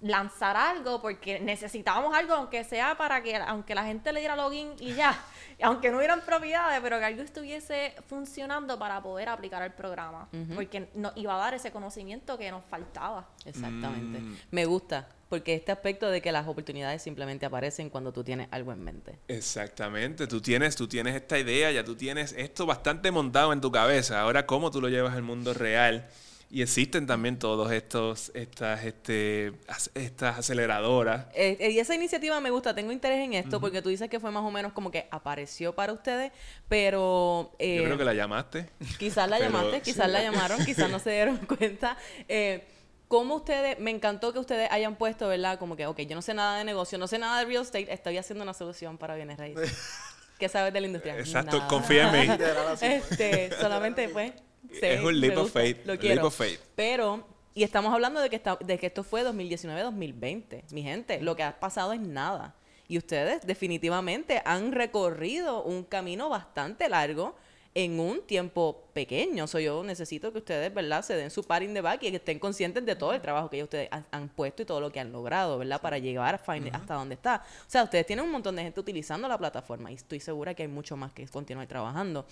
lanzar 0.00 0.56
algo 0.56 1.00
porque 1.00 1.40
necesitábamos 1.40 2.14
algo 2.14 2.34
aunque 2.34 2.64
sea 2.64 2.96
para 2.96 3.22
que 3.22 3.36
aunque 3.36 3.74
la 3.74 3.84
gente 3.84 4.12
le 4.12 4.20
diera 4.20 4.36
login 4.36 4.72
y 4.78 4.94
ya 4.94 5.18
aunque 5.62 5.90
no 5.90 5.98
hubieran 5.98 6.20
propiedades 6.22 6.80
pero 6.82 6.98
que 6.98 7.04
algo 7.04 7.22
estuviese 7.22 7.94
funcionando 8.08 8.78
para 8.78 9.02
poder 9.02 9.28
aplicar 9.28 9.62
el 9.62 9.72
programa 9.72 10.28
porque 10.54 10.88
nos 10.94 11.16
iba 11.16 11.34
a 11.34 11.38
dar 11.38 11.54
ese 11.54 11.70
conocimiento 11.70 12.36
que 12.36 12.50
nos 12.50 12.64
faltaba 12.64 13.28
exactamente 13.44 14.18
mm. 14.18 14.36
me 14.50 14.64
gusta 14.66 15.08
porque 15.28 15.54
este 15.54 15.72
aspecto 15.72 16.10
de 16.10 16.22
que 16.22 16.30
las 16.30 16.46
oportunidades 16.46 17.02
simplemente 17.02 17.44
aparecen 17.44 17.90
cuando 17.90 18.12
tú 18.12 18.22
tienes 18.22 18.46
algo 18.52 18.72
en 18.72 18.84
mente. 18.84 19.18
Exactamente, 19.26 20.28
tú 20.28 20.40
tienes, 20.40 20.76
tú 20.76 20.86
tienes 20.86 21.16
esta 21.16 21.36
idea, 21.38 21.72
ya 21.72 21.82
tú 21.82 21.96
tienes 21.96 22.32
esto 22.38 22.66
bastante 22.66 23.10
montado 23.10 23.52
en 23.52 23.60
tu 23.60 23.72
cabeza. 23.72 24.20
Ahora, 24.20 24.46
¿cómo 24.46 24.70
tú 24.70 24.80
lo 24.80 24.88
llevas 24.88 25.14
al 25.14 25.22
mundo 25.22 25.52
real? 25.52 26.08
Y 26.54 26.62
existen 26.62 27.04
también 27.08 27.36
todos 27.36 27.72
estos, 27.72 28.30
estas, 28.32 28.84
este, 28.84 29.54
estas 29.94 30.38
aceleradoras. 30.38 31.26
Eh, 31.34 31.72
y 31.72 31.80
esa 31.80 31.96
iniciativa 31.96 32.38
me 32.40 32.50
gusta, 32.50 32.76
tengo 32.76 32.92
interés 32.92 33.24
en 33.24 33.32
esto, 33.32 33.60
porque 33.60 33.82
tú 33.82 33.88
dices 33.88 34.08
que 34.08 34.20
fue 34.20 34.30
más 34.30 34.44
o 34.44 34.52
menos 34.52 34.72
como 34.72 34.92
que 34.92 35.08
apareció 35.10 35.74
para 35.74 35.92
ustedes, 35.92 36.30
pero... 36.68 37.50
Eh, 37.58 37.78
Yo 37.78 37.84
creo 37.86 37.98
que 37.98 38.04
la 38.04 38.14
llamaste. 38.14 38.70
Quizás 39.00 39.28
la 39.28 39.38
llamaste, 39.40 39.82
quizás 39.82 40.08
la 40.08 40.22
llamaron, 40.22 40.64
quizás 40.64 40.88
no 40.88 41.00
se 41.00 41.10
dieron 41.10 41.38
cuenta. 41.58 41.96
Eh, 42.28 42.64
¿Cómo 43.08 43.34
ustedes, 43.34 43.80
me 43.80 43.90
encantó 43.90 44.32
que 44.32 44.38
ustedes 44.38 44.70
hayan 44.70 44.94
puesto, 44.94 45.26
¿verdad? 45.26 45.58
Como 45.58 45.74
que, 45.74 45.88
ok, 45.88 46.02
yo 46.02 46.14
no 46.14 46.22
sé 46.22 46.34
nada 46.34 46.58
de 46.58 46.62
negocio, 46.62 46.98
no 46.98 47.08
sé 47.08 47.18
nada 47.18 47.40
de 47.40 47.46
real 47.46 47.64
estate, 47.64 47.92
estoy 47.92 48.16
haciendo 48.16 48.44
una 48.44 48.54
solución 48.54 48.96
para 48.96 49.16
bienes 49.16 49.38
raíces. 49.38 49.76
¿Qué 50.38 50.48
sabes 50.48 50.72
de 50.72 50.80
la 50.80 50.86
industria? 50.86 51.18
Exacto, 51.18 51.66
confía 51.66 52.14
en 52.14 52.28
mí. 52.28 52.36
este, 52.80 53.50
solamente, 53.60 54.08
pues, 54.08 54.32
es 54.80 55.00
un 55.02 55.20
leap 55.20 55.36
of 55.38 55.52
faith. 55.52 55.84
Lo 55.84 55.98
quiero. 55.98 56.30
Pero, 56.74 57.26
y 57.54 57.62
estamos 57.62 57.92
hablando 57.92 58.20
de 58.20 58.30
que, 58.30 58.36
está, 58.36 58.56
de 58.56 58.78
que 58.78 58.86
esto 58.86 59.04
fue 59.04 59.24
2019-2020. 59.24 60.64
Mi 60.70 60.82
gente, 60.82 61.20
lo 61.20 61.36
que 61.36 61.42
ha 61.42 61.58
pasado 61.60 61.92
es 61.92 62.00
nada. 62.00 62.54
Y 62.86 62.98
ustedes 62.98 63.46
definitivamente 63.46 64.42
han 64.44 64.72
recorrido 64.72 65.62
un 65.62 65.84
camino 65.84 66.28
bastante 66.28 66.88
largo 66.88 67.34
en 67.74 67.98
un 67.98 68.22
tiempo 68.22 68.84
pequeño. 68.92 69.46
So, 69.46 69.58
yo 69.58 69.82
necesito 69.82 70.32
que 70.32 70.38
ustedes, 70.38 70.72
¿verdad?, 70.72 71.02
se 71.02 71.16
den 71.16 71.30
su 71.30 71.42
par 71.42 71.62
in 71.62 71.74
the 71.74 71.80
back 71.80 72.02
y 72.04 72.10
que 72.10 72.16
estén 72.16 72.38
conscientes 72.38 72.86
de 72.86 72.94
todo 72.94 73.12
el 73.12 73.20
trabajo 73.20 73.50
que 73.50 73.62
ustedes 73.62 73.88
han, 74.10 74.28
puesto 74.28 74.62
y 74.62 74.64
todo 74.64 74.80
lo 74.80 74.92
que 74.92 75.00
han 75.00 75.12
logrado, 75.12 75.58
¿verdad?, 75.58 75.80
para 75.80 75.98
llegar 75.98 76.34
a 76.34 76.52
hasta 76.72 76.94
donde 76.94 77.16
está. 77.16 77.42
O 77.66 77.70
sea, 77.70 77.82
ustedes 77.82 78.06
tienen 78.06 78.24
un 78.24 78.30
montón 78.30 78.54
de 78.54 78.62
gente 78.62 78.78
utilizando 78.78 79.26
la 79.26 79.36
plataforma 79.36 79.90
y 79.90 79.94
estoy 79.94 80.20
segura 80.20 80.54
que 80.54 80.62
hay 80.62 80.68
mucho 80.68 80.96
más 80.96 81.12
que 81.12 81.26
continuar 81.26 81.66
trabajando. 81.66 82.26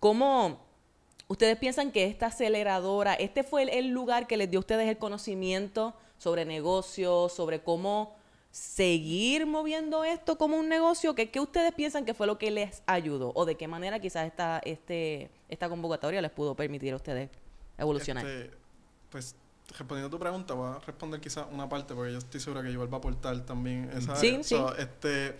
¿Cómo 0.00 0.64
¿Ustedes 1.28 1.58
piensan 1.58 1.90
que 1.90 2.06
esta 2.06 2.26
aceleradora, 2.26 3.14
este 3.14 3.42
fue 3.42 3.62
el, 3.62 3.88
lugar 3.88 4.26
que 4.28 4.36
les 4.36 4.48
dio 4.48 4.58
a 4.58 4.60
ustedes 4.60 4.88
el 4.88 4.96
conocimiento 4.96 5.94
sobre 6.18 6.44
negocios, 6.44 7.32
sobre 7.32 7.62
cómo 7.62 8.14
seguir 8.52 9.44
moviendo 9.44 10.04
esto 10.04 10.38
como 10.38 10.56
un 10.56 10.68
negocio? 10.68 11.16
¿Qué, 11.16 11.28
ustedes 11.40 11.72
piensan 11.74 12.04
que 12.04 12.14
fue 12.14 12.28
lo 12.28 12.38
que 12.38 12.52
les 12.52 12.82
ayudó? 12.86 13.32
¿O 13.34 13.44
de 13.44 13.56
qué 13.56 13.66
manera 13.66 13.98
quizás 13.98 14.26
esta, 14.26 14.60
este, 14.64 15.30
esta 15.48 15.68
convocatoria 15.68 16.22
les 16.22 16.30
pudo 16.30 16.54
permitir 16.54 16.92
a 16.92 16.96
ustedes 16.96 17.28
evolucionar? 17.76 18.24
Este, 18.24 18.56
pues 19.10 19.34
respondiendo 19.76 20.06
a 20.06 20.10
tu 20.10 20.18
pregunta, 20.20 20.54
voy 20.54 20.76
a 20.76 20.78
responder 20.78 21.20
quizás 21.20 21.46
una 21.50 21.68
parte 21.68 21.92
porque 21.92 22.12
yo 22.12 22.18
estoy 22.18 22.38
segura 22.38 22.62
que 22.62 22.72
yo 22.72 22.78
va 22.78 22.96
a 22.96 22.98
aportar 22.98 23.44
también 23.44 23.90
esa 23.92 24.14
sí, 24.14 24.38
Sí. 24.42 24.56
este, 24.78 25.36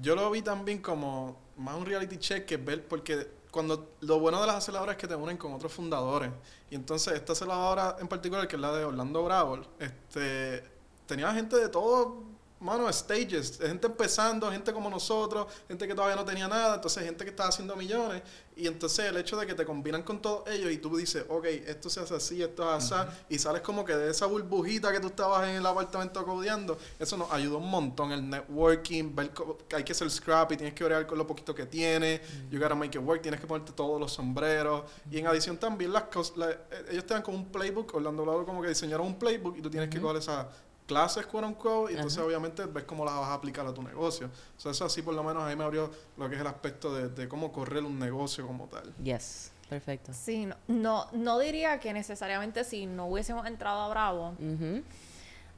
yo 0.00 0.14
lo 0.14 0.30
vi 0.30 0.42
también 0.42 0.78
como 0.78 1.36
más 1.56 1.74
un 1.74 1.84
reality 1.84 2.18
check 2.18 2.44
que 2.46 2.58
ver, 2.58 2.86
porque 2.86 3.26
cuando 3.56 3.94
lo 4.00 4.20
bueno 4.20 4.38
de 4.38 4.46
las 4.46 4.56
aceleradoras 4.56 4.96
es 4.96 5.00
que 5.00 5.08
te 5.08 5.14
unen 5.14 5.38
con 5.38 5.54
otros 5.54 5.72
fundadores. 5.72 6.30
Y 6.70 6.74
entonces 6.74 7.14
esta 7.14 7.32
aceleradora 7.32 7.96
en 7.98 8.06
particular, 8.06 8.46
que 8.46 8.56
es 8.56 8.60
la 8.60 8.70
de 8.76 8.84
Orlando 8.84 9.24
Bravo, 9.24 9.60
este, 9.78 10.62
tenía 11.06 11.32
gente 11.32 11.56
de 11.56 11.70
todo 11.70 12.22
mano, 12.66 12.92
stages, 12.92 13.58
gente 13.58 13.86
empezando, 13.86 14.50
gente 14.50 14.72
como 14.72 14.90
nosotros, 14.90 15.46
gente 15.68 15.86
que 15.86 15.94
todavía 15.94 16.16
no 16.16 16.24
tenía 16.24 16.48
nada, 16.48 16.74
entonces 16.74 17.04
gente 17.04 17.24
que 17.24 17.30
estaba 17.30 17.48
haciendo 17.48 17.76
millones, 17.76 18.22
y 18.56 18.66
entonces 18.66 19.04
el 19.06 19.16
hecho 19.18 19.36
de 19.36 19.46
que 19.46 19.54
te 19.54 19.64
combinan 19.64 20.02
con 20.02 20.20
todos 20.20 20.48
ellos 20.48 20.72
y 20.72 20.78
tú 20.78 20.96
dices, 20.96 21.24
ok, 21.28 21.44
esto 21.44 21.88
se 21.88 22.00
hace 22.00 22.14
así, 22.14 22.42
esto 22.42 22.62
es 22.76 22.90
así, 22.90 23.10
y 23.28 23.38
sales 23.38 23.62
como 23.62 23.84
que 23.84 23.94
de 23.94 24.10
esa 24.10 24.26
burbujita 24.26 24.92
que 24.92 25.00
tú 25.00 25.06
estabas 25.08 25.48
en 25.48 25.56
el 25.56 25.66
apartamento 25.66 26.24
codeando, 26.24 26.76
eso 26.98 27.16
nos 27.16 27.30
ayudó 27.32 27.58
un 27.58 27.70
montón, 27.70 28.12
el 28.12 28.28
networking, 28.28 29.14
ver 29.14 29.30
que 29.68 29.76
hay 29.76 29.84
que 29.84 29.94
ser 29.94 30.10
scrappy, 30.10 30.56
tienes 30.56 30.74
que 30.74 30.84
bregar 30.84 31.06
con 31.06 31.18
lo 31.18 31.26
poquito 31.26 31.54
que 31.54 31.66
tienes, 31.66 32.20
you 32.50 32.58
gotta 32.58 32.74
make 32.74 32.98
it 32.98 33.04
work, 33.04 33.22
tienes 33.22 33.40
que 33.40 33.46
ponerte 33.46 33.72
todos 33.72 34.00
los 34.00 34.12
sombreros, 34.12 34.82
y 35.10 35.18
en 35.18 35.26
adición 35.26 35.56
también 35.56 35.92
las 35.92 36.04
cosas, 36.04 36.56
ellos 36.90 37.06
te 37.06 37.14
dan 37.14 37.22
como 37.22 37.36
un 37.36 37.46
playbook, 37.52 37.94
Orlando 37.94 38.24
Lado 38.26 38.44
como 38.44 38.60
que 38.60 38.68
diseñaron 38.68 39.06
un 39.06 39.18
playbook 39.18 39.56
y 39.58 39.62
tú 39.62 39.70
tienes 39.70 39.88
que 39.88 40.00
coger 40.00 40.16
esa 40.16 40.48
clases, 40.86 41.26
quote 41.26 41.46
unquote, 41.46 41.92
y 41.92 41.96
entonces 41.96 42.20
obviamente 42.20 42.64
ves 42.66 42.84
cómo 42.84 43.04
las 43.04 43.14
vas 43.14 43.28
a 43.28 43.34
aplicar 43.34 43.66
a 43.66 43.74
tu 43.74 43.82
negocio. 43.82 44.28
O 44.56 44.60
sea, 44.60 44.70
eso 44.70 44.84
así 44.84 45.02
por 45.02 45.14
lo 45.14 45.22
menos 45.22 45.42
a 45.42 45.48
mí 45.48 45.56
me 45.56 45.64
abrió 45.64 45.90
lo 46.16 46.28
que 46.28 46.36
es 46.36 46.40
el 46.40 46.46
aspecto 46.46 46.94
de, 46.94 47.28
cómo 47.28 47.52
correr 47.52 47.82
un 47.82 47.98
negocio 47.98 48.46
como 48.46 48.66
tal. 48.66 48.94
Yes, 49.02 49.52
perfecto. 49.68 50.12
Sí, 50.14 50.48
no, 50.68 51.06
no, 51.12 51.38
diría 51.38 51.78
que 51.80 51.92
necesariamente 51.92 52.64
si 52.64 52.86
no 52.86 53.06
hubiésemos 53.06 53.46
entrado 53.46 53.80
a 53.82 53.88
Bravo, 53.88 54.34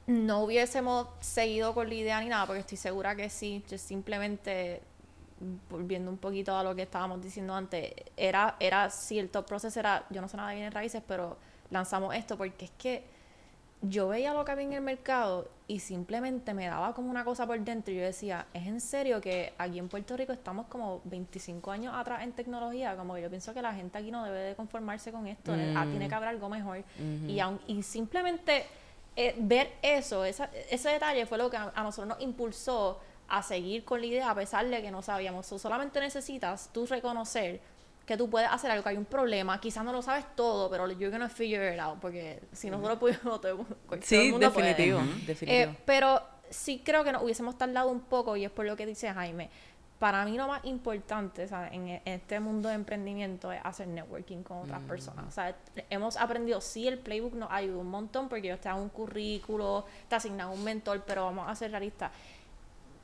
no 0.07 0.43
hubiésemos 0.43 1.07
seguido 1.19 1.73
con 1.73 1.87
la 1.87 1.93
idea 1.93 2.19
ni 2.19 2.29
nada, 2.29 2.45
porque 2.47 2.61
estoy 2.61 2.77
segura 2.77 3.15
que 3.15 3.29
sí, 3.29 3.63
yo 3.69 3.77
simplemente 3.77 4.81
volviendo 5.69 6.11
un 6.11 6.17
poquito 6.17 6.55
a 6.57 6.63
lo 6.63 6.75
que 6.75 6.81
estábamos 6.81 7.21
diciendo 7.21 7.55
antes, 7.55 7.93
era, 8.17 8.57
era, 8.59 8.89
si 8.89 9.19
el 9.19 9.29
top 9.29 9.45
process 9.45 9.77
era, 9.77 10.05
yo 10.09 10.21
no 10.21 10.27
sé 10.27 10.35
nada 10.35 10.49
de 10.49 10.55
bienes 10.55 10.73
raíces, 10.73 11.01
pero 11.07 11.37
lanzamos 11.69 12.13
esto 12.15 12.37
porque 12.37 12.65
es 12.65 12.71
que 12.71 13.18
yo 13.81 14.09
veía 14.09 14.33
lo 14.33 14.43
que 14.43 14.51
había 14.51 14.65
en 14.65 14.73
el 14.73 14.81
mercado 14.81 15.47
y 15.67 15.79
simplemente 15.79 16.53
me 16.53 16.67
daba 16.67 16.93
como 16.93 17.09
una 17.09 17.23
cosa 17.23 17.47
por 17.47 17.59
dentro 17.59 17.93
y 17.93 17.97
yo 17.97 18.03
decía, 18.03 18.47
es 18.53 18.67
en 18.67 18.81
serio 18.81 19.21
que 19.21 19.53
aquí 19.57 19.79
en 19.79 19.87
Puerto 19.87 20.17
Rico 20.17 20.33
estamos 20.33 20.65
como 20.67 21.01
25 21.05 21.71
años 21.71 21.93
atrás 21.95 22.23
en 22.23 22.33
tecnología, 22.33 22.95
como 22.97 23.15
que 23.15 23.21
yo 23.21 23.29
pienso 23.29 23.53
que 23.53 23.61
la 23.61 23.73
gente 23.73 23.97
aquí 23.97 24.11
no 24.11 24.25
debe 24.25 24.39
de 24.39 24.55
conformarse 24.55 25.11
con 25.11 25.27
esto, 25.27 25.53
ah, 25.53 25.85
tiene 25.89 26.09
que 26.09 26.15
haber 26.15 26.29
algo 26.29 26.49
mejor. 26.49 26.83
y, 27.27 27.39
y 27.67 27.83
simplemente 27.83 28.65
eh, 29.15 29.35
ver 29.37 29.73
eso, 29.81 30.25
ese 30.25 30.89
detalle 30.89 31.25
fue 31.25 31.37
lo 31.37 31.49
que 31.49 31.57
a, 31.57 31.71
nosotros 31.83 32.07
nos 32.07 32.21
impulsó 32.21 32.99
a 33.27 33.43
seguir 33.43 33.85
con 33.85 34.01
la 34.01 34.07
idea 34.07 34.31
a 34.31 34.35
pesar 34.35 34.67
de 34.67 34.81
que 34.81 34.91
no 34.91 35.01
sabíamos. 35.01 35.45
solamente 35.45 35.99
necesitas 35.99 36.69
tú 36.73 36.85
reconocer 36.85 37.59
que 38.09 38.17
tú 38.17 38.27
puedes 38.27 38.49
hacer 38.49 38.71
algo, 38.71 38.81
que 38.81 38.89
hay 38.89 38.97
un 38.97 39.05
problema, 39.05 39.61
quizás 39.61 39.85
no 39.85 39.93
lo 39.93 40.01
sabes 40.01 40.25
todo, 40.35 40.67
pero 40.67 40.87
you're 40.93 41.11
gonna 41.11 41.29
figure 41.29 41.71
it 41.71 41.79
out, 41.79 41.99
porque 41.99 42.41
si 42.51 42.67
nosotros 42.71 42.97
pudimos, 42.97 43.39
todo, 43.41 43.67
sí, 44.01 44.31
definitivo, 44.31 44.99
eh, 45.41 45.77
pero 45.85 46.19
sí 46.49 46.81
creo 46.83 47.03
que 47.03 47.11
nos 47.11 47.21
hubiésemos 47.21 47.55
tardado 47.55 47.91
un 47.91 47.99
poco, 47.99 48.35
y 48.35 48.45
es 48.45 48.49
por 48.49 48.65
lo 48.65 48.75
que 48.75 48.87
dice 48.87 49.13
Jaime, 49.13 49.51
para 49.99 50.25
mí 50.25 50.37
lo 50.37 50.47
más 50.47 50.65
importante 50.65 51.45
En, 51.71 52.01
este 52.03 52.39
mundo 52.39 52.69
de 52.69 52.75
emprendimiento 52.75 53.51
es 53.51 53.59
hacer 53.63 53.87
networking 53.87 54.41
con 54.41 54.59
otras 54.59 54.81
personas. 54.83 55.27
O 55.27 55.31
sea, 55.31 55.55
hemos 55.89 56.17
aprendido, 56.17 56.61
sí, 56.61 56.87
el 56.87 56.97
playbook 56.97 57.33
nos 57.35 57.51
ayuda 57.51 57.77
un 57.77 57.89
montón 57.89 58.27
porque 58.27 58.47
yo 58.47 58.57
te 58.57 58.69
hago 58.69 58.81
un 58.81 58.89
currículo, 58.89 59.85
te 60.07 60.15
asignan 60.15 60.49
un 60.49 60.63
mentor, 60.63 61.03
pero 61.05 61.25
vamos 61.25 61.47
a 61.47 61.53
ser 61.53 61.71
realistas 61.71 62.11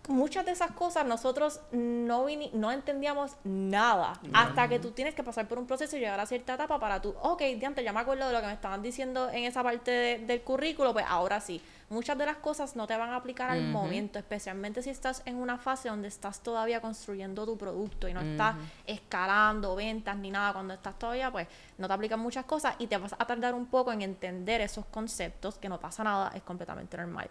muchas 0.08 0.46
de 0.46 0.52
esas 0.52 0.72
cosas 0.72 1.06
nosotros 1.06 1.62
no, 1.72 2.26
no 2.54 2.72
entendíamos 2.72 3.36
nada 3.44 4.20
hasta 4.34 4.68
que 4.68 4.80
tú 4.80 4.92
tienes 4.92 5.16
que 5.16 5.24
pasar 5.24 5.48
por 5.48 5.58
un 5.58 5.68
proceso 5.68 5.98
y 5.98 6.00
llegar 6.00 6.20
a 6.20 6.26
cierta 6.26 6.56
etapa 6.56 6.80
para 6.80 7.02
tú, 7.02 7.16
ok, 7.22 7.42
antes 7.66 7.84
ya 7.84 7.94
me 7.94 8.00
acuerdo 8.00 8.28
de 8.28 8.34
lo 8.34 8.42
que 8.42 8.48
me 8.48 8.54
estaban 8.54 8.82
diciendo 8.82 9.30
en 9.30 9.46
esa 9.46 9.64
parte 9.64 10.20
del 10.20 10.42
currículo, 10.42 10.94
pues 10.94 11.06
ahora 11.08 11.40
sí. 11.42 11.62
Muchas 11.88 12.18
de 12.18 12.26
las 12.26 12.38
cosas 12.38 12.76
no 12.76 12.88
te 12.88 12.98
van 12.98 13.12
a 13.12 13.18
aplicar 13.18 13.52
al 13.52 13.62
momento, 13.62 14.18
especialmente 14.18 14.82
si 14.82 14.90
estás 14.90 15.22
en 15.26 15.36
una 15.36 15.60
fase 15.60 15.88
donde 15.88 16.08
estás 16.08 16.42
todavía 16.42 16.82
construyendo 16.82 17.46
tu 17.46 17.60
producto 17.60 18.08
y 18.08 18.14
no 18.14 18.22
estás 18.22 18.56
escalando 18.88 19.76
ventas 19.76 20.18
ni 20.18 20.32
nada. 20.32 20.54
Cuando 20.54 20.74
estás 20.74 20.98
todavía, 20.98 21.32
pues 21.32 21.48
no 21.78 21.88
te 21.88 21.94
aplican 21.94 22.20
muchas 22.20 22.46
cosas 22.46 22.74
y 22.80 22.88
te 22.88 22.98
vas 22.98 23.14
a 23.14 23.28
tardar 23.28 23.54
un 23.54 23.68
poco 23.68 23.92
en 23.92 24.02
entender 24.02 24.62
esos 24.62 24.86
conceptos, 24.86 25.60
que 25.60 25.70
no 25.70 25.80
pasa 25.80 26.04
nada, 26.04 26.32
es 26.34 26.42
completamente 26.42 26.98
normal. 26.98 27.30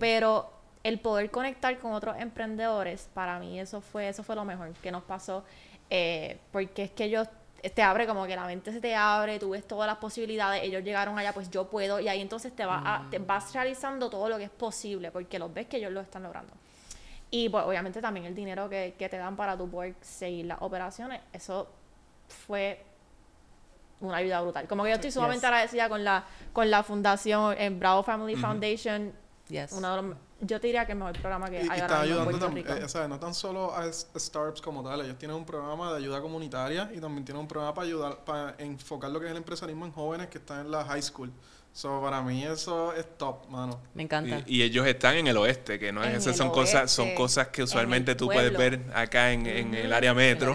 Pero 0.00 0.61
el 0.84 0.98
poder 0.98 1.30
conectar 1.30 1.78
con 1.78 1.92
otros 1.92 2.16
emprendedores, 2.18 3.08
para 3.14 3.38
mí 3.38 3.60
eso 3.60 3.80
fue, 3.80 4.08
eso 4.08 4.22
fue 4.22 4.34
lo 4.34 4.44
mejor 4.44 4.72
que 4.74 4.90
nos 4.90 5.02
pasó, 5.04 5.44
eh, 5.90 6.38
porque 6.50 6.84
es 6.84 6.90
que 6.90 7.04
ellos 7.04 7.28
te 7.70 7.82
abre 7.82 8.06
como 8.06 8.26
que 8.26 8.34
la 8.34 8.46
mente 8.46 8.72
se 8.72 8.80
te 8.80 8.94
abre, 8.94 9.38
tú 9.38 9.50
ves 9.50 9.66
todas 9.66 9.86
las 9.86 9.98
posibilidades, 9.98 10.64
ellos 10.64 10.82
llegaron 10.82 11.16
allá, 11.18 11.32
pues 11.32 11.48
yo 11.50 11.68
puedo, 11.68 12.00
y 12.00 12.08
ahí 12.08 12.20
entonces 12.20 12.54
te, 12.54 12.64
va 12.64 13.06
te 13.10 13.20
mm. 13.20 13.26
vas 13.26 13.52
realizando 13.54 14.10
todo 14.10 14.28
lo 14.28 14.38
que 14.38 14.44
es 14.44 14.50
posible, 14.50 15.12
porque 15.12 15.38
los 15.38 15.52
ves 15.54 15.66
que 15.66 15.76
ellos 15.76 15.92
lo 15.92 16.00
están 16.00 16.24
logrando. 16.24 16.52
Y 17.30 17.48
pues 17.48 17.64
obviamente 17.64 18.02
también 18.02 18.26
el 18.26 18.34
dinero 18.34 18.68
que, 18.68 18.94
te 18.98 19.16
dan 19.16 19.36
para 19.36 19.56
tu 19.56 19.70
poder 19.70 19.94
seguir 20.00 20.46
las 20.46 20.58
operaciones, 20.60 21.20
eso 21.32 21.68
fue 22.26 22.84
una 24.00 24.16
ayuda 24.16 24.40
brutal. 24.40 24.66
Como 24.66 24.82
que 24.82 24.90
yo 24.90 24.96
estoy 24.96 25.12
sumamente 25.12 25.46
agradecida 25.46 25.88
con 25.88 26.02
la, 26.02 26.24
con 26.52 26.68
la 26.68 26.82
fundación 26.82 27.54
en 27.56 27.78
Bravo 27.78 28.02
Family 28.02 28.34
Foundation. 28.34 29.12
Yes 29.48 29.72
yo 30.42 30.60
te 30.60 30.66
diría 30.66 30.84
que 30.84 30.92
es 30.92 30.96
el 30.96 30.98
mejor 30.98 31.18
programa 31.20 31.48
que 31.48 31.58
hay 31.58 31.68
ahora 31.68 31.76
está 31.76 32.00
ayudando 32.00 32.46
en 32.48 32.58
eh, 32.58 32.84
o 32.84 32.88
sea, 32.88 33.06
no 33.06 33.18
tan 33.18 33.32
solo 33.32 33.74
a 33.74 33.90
startups 33.92 34.60
como 34.60 34.82
tal, 34.82 35.00
ellos 35.02 35.16
tienen 35.16 35.36
un 35.36 35.46
programa 35.46 35.92
de 35.92 35.98
ayuda 35.98 36.20
comunitaria 36.20 36.90
y 36.94 37.00
también 37.00 37.24
tienen 37.24 37.40
un 37.40 37.48
programa 37.48 37.72
para 37.72 37.86
ayudar, 37.86 38.24
para 38.24 38.54
enfocar 38.58 39.10
lo 39.10 39.20
que 39.20 39.26
es 39.26 39.30
el 39.30 39.36
empresarismo 39.36 39.86
en 39.86 39.92
jóvenes 39.92 40.28
que 40.28 40.38
están 40.38 40.66
en 40.66 40.70
la 40.70 40.84
high 40.84 41.02
school. 41.02 41.32
So, 41.74 42.02
para 42.02 42.20
mí 42.20 42.44
eso 42.44 42.92
es 42.92 43.16
top, 43.16 43.48
mano. 43.48 43.80
Me 43.94 44.02
encanta. 44.02 44.42
Y, 44.46 44.60
ellos 44.60 44.86
están 44.86 45.16
en 45.16 45.26
el 45.26 45.38
oeste, 45.38 45.78
que 45.78 45.90
no 45.90 46.04
es, 46.04 46.18
esas 46.18 46.36
son 46.36 46.50
cosas, 46.50 46.90
son 46.90 47.14
cosas 47.14 47.48
que 47.48 47.62
usualmente 47.62 48.14
tú 48.14 48.26
puedes 48.26 48.54
ver 48.54 48.80
acá 48.94 49.32
en, 49.32 49.46
en 49.46 49.74
el 49.74 49.90
área 49.90 50.12
metro. 50.12 50.54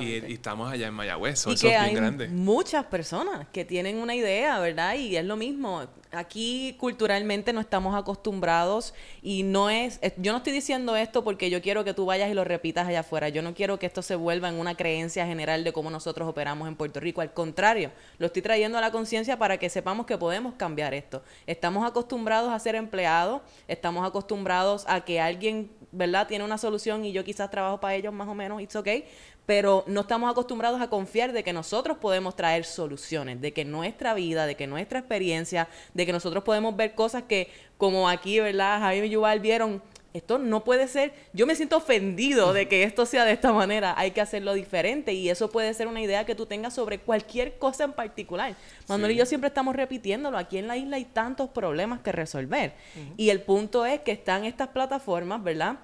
y, 0.00 0.32
estamos 0.32 0.72
allá 0.72 0.88
en 0.88 0.94
Mayagüez, 0.94 1.46
y 1.46 1.52
eso 1.52 1.68
que 1.68 1.76
es 1.76 1.82
bien 1.84 1.94
grande. 1.94 2.28
Muchas 2.28 2.84
personas 2.86 3.46
que 3.52 3.64
tienen 3.64 3.98
una 3.98 4.16
idea, 4.16 4.58
¿verdad? 4.58 4.94
Y 4.96 5.16
es 5.16 5.24
lo 5.24 5.36
mismo 5.36 5.86
aquí 6.12 6.76
culturalmente 6.78 7.52
no 7.52 7.60
estamos 7.60 7.94
acostumbrados 7.94 8.94
y 9.22 9.42
no 9.42 9.70
es, 9.70 10.00
yo 10.16 10.32
no 10.32 10.38
estoy 10.38 10.52
diciendo 10.52 10.96
esto 10.96 11.24
porque 11.24 11.50
yo 11.50 11.60
quiero 11.60 11.84
que 11.84 11.94
tú 11.94 12.06
vayas 12.06 12.30
y 12.30 12.34
lo 12.34 12.44
repitas 12.44 12.88
allá 12.88 13.00
afuera, 13.00 13.28
yo 13.28 13.42
no 13.42 13.54
quiero 13.54 13.78
que 13.78 13.86
esto 13.86 14.02
se 14.02 14.16
vuelva 14.16 14.48
en 14.48 14.56
una 14.56 14.76
creencia 14.76 15.26
general 15.26 15.64
de 15.64 15.72
cómo 15.72 15.90
nosotros 15.90 16.28
operamos 16.28 16.68
en 16.68 16.76
Puerto 16.76 17.00
Rico, 17.00 17.20
al 17.20 17.32
contrario, 17.32 17.90
lo 18.18 18.26
estoy 18.26 18.42
trayendo 18.42 18.78
a 18.78 18.80
la 18.80 18.90
conciencia 18.90 19.38
para 19.38 19.58
que 19.58 19.68
sepamos 19.68 20.06
que 20.06 20.16
podemos 20.16 20.54
cambiar 20.54 20.94
esto. 20.94 21.22
Estamos 21.46 21.86
acostumbrados 21.86 22.52
a 22.52 22.58
ser 22.58 22.74
empleados, 22.74 23.42
estamos 23.66 24.06
acostumbrados 24.06 24.84
a 24.88 25.02
que 25.02 25.20
alguien, 25.20 25.70
¿verdad?, 25.92 26.26
tiene 26.26 26.44
una 26.44 26.58
solución 26.58 27.04
y 27.04 27.12
yo 27.12 27.24
quizás 27.24 27.50
trabajo 27.50 27.80
para 27.80 27.94
ellos 27.94 28.12
más 28.12 28.28
o 28.28 28.34
menos, 28.34 28.62
it's 28.62 28.76
okay, 28.76 29.04
pero 29.48 29.82
no 29.86 30.02
estamos 30.02 30.30
acostumbrados 30.30 30.78
a 30.78 30.90
confiar 30.90 31.32
de 31.32 31.42
que 31.42 31.54
nosotros 31.54 31.96
podemos 31.96 32.36
traer 32.36 32.66
soluciones, 32.66 33.40
de 33.40 33.54
que 33.54 33.64
nuestra 33.64 34.12
vida, 34.12 34.44
de 34.44 34.56
que 34.56 34.66
nuestra 34.66 34.98
experiencia, 34.98 35.68
de 35.94 36.04
que 36.04 36.12
nosotros 36.12 36.44
podemos 36.44 36.76
ver 36.76 36.94
cosas 36.94 37.22
que, 37.22 37.50
como 37.78 38.10
aquí, 38.10 38.40
¿verdad? 38.40 38.78
Javier 38.78 39.06
y 39.06 39.08
Yuval 39.08 39.40
vieron, 39.40 39.82
esto 40.12 40.36
no 40.36 40.64
puede 40.64 40.86
ser, 40.86 41.14
yo 41.32 41.46
me 41.46 41.54
siento 41.54 41.78
ofendido 41.78 42.52
de 42.52 42.68
que 42.68 42.82
esto 42.82 43.06
sea 43.06 43.24
de 43.24 43.32
esta 43.32 43.50
manera, 43.50 43.94
hay 43.96 44.10
que 44.10 44.20
hacerlo 44.20 44.52
diferente 44.52 45.14
y 45.14 45.30
eso 45.30 45.48
puede 45.48 45.72
ser 45.72 45.86
una 45.86 46.02
idea 46.02 46.26
que 46.26 46.34
tú 46.34 46.44
tengas 46.44 46.74
sobre 46.74 46.98
cualquier 46.98 47.58
cosa 47.58 47.84
en 47.84 47.94
particular. 47.94 48.54
Manuel 48.86 49.12
y 49.12 49.16
yo 49.16 49.24
siempre 49.24 49.48
estamos 49.48 49.74
repitiéndolo, 49.74 50.36
aquí 50.36 50.58
en 50.58 50.68
la 50.68 50.76
isla 50.76 50.96
hay 50.96 51.06
tantos 51.06 51.48
problemas 51.48 52.00
que 52.00 52.12
resolver 52.12 52.74
y 53.16 53.30
el 53.30 53.40
punto 53.40 53.86
es 53.86 54.00
que 54.00 54.12
están 54.12 54.44
estas 54.44 54.68
plataformas, 54.68 55.42
¿verdad? 55.42 55.78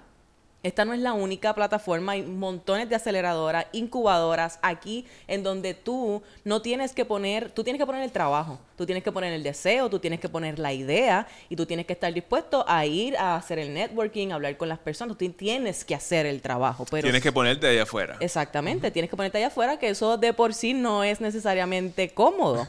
Esta 0.65 0.83
no 0.83 0.95
es 0.95 0.99
la 0.99 1.13
única 1.13 1.53
plataforma, 1.53 2.13
hay 2.13 2.23
montones 2.23 2.89
de 2.89 2.95
aceleradoras, 2.95 3.67
incubadoras 3.71 4.57
aquí 4.63 5.05
en 5.27 5.43
donde 5.43 5.75
tú 5.75 6.23
no 6.43 6.63
tienes 6.63 6.91
que 6.93 7.05
poner, 7.05 7.51
tú 7.51 7.63
tienes 7.63 7.79
que 7.79 7.85
poner 7.85 8.01
el 8.01 8.11
trabajo, 8.11 8.59
tú 8.75 8.83
tienes 8.83 9.03
que 9.03 9.11
poner 9.11 9.31
el 9.31 9.43
deseo, 9.43 9.91
tú 9.91 9.99
tienes 9.99 10.19
que 10.19 10.27
poner 10.27 10.57
la 10.57 10.73
idea 10.73 11.27
y 11.49 11.55
tú 11.55 11.67
tienes 11.67 11.85
que 11.85 11.93
estar 11.93 12.11
dispuesto 12.11 12.65
a 12.67 12.83
ir 12.87 13.15
a 13.15 13.35
hacer 13.35 13.59
el 13.59 13.75
networking, 13.75 14.31
a 14.31 14.35
hablar 14.35 14.57
con 14.57 14.67
las 14.67 14.79
personas, 14.79 15.15
tú 15.19 15.29
tienes 15.29 15.85
que 15.85 15.93
hacer 15.93 16.25
el 16.25 16.41
trabajo. 16.41 16.83
Pero 16.89 17.03
tienes 17.03 17.21
que 17.21 17.31
ponerte 17.31 17.67
allá 17.67 17.83
afuera. 17.83 18.17
Exactamente, 18.19 18.89
tienes 18.89 19.11
que 19.11 19.15
ponerte 19.15 19.37
allá 19.37 19.47
afuera, 19.47 19.77
que 19.77 19.89
eso 19.89 20.17
de 20.17 20.33
por 20.33 20.55
sí 20.55 20.73
no 20.73 21.03
es 21.03 21.21
necesariamente 21.21 22.09
cómodo 22.09 22.67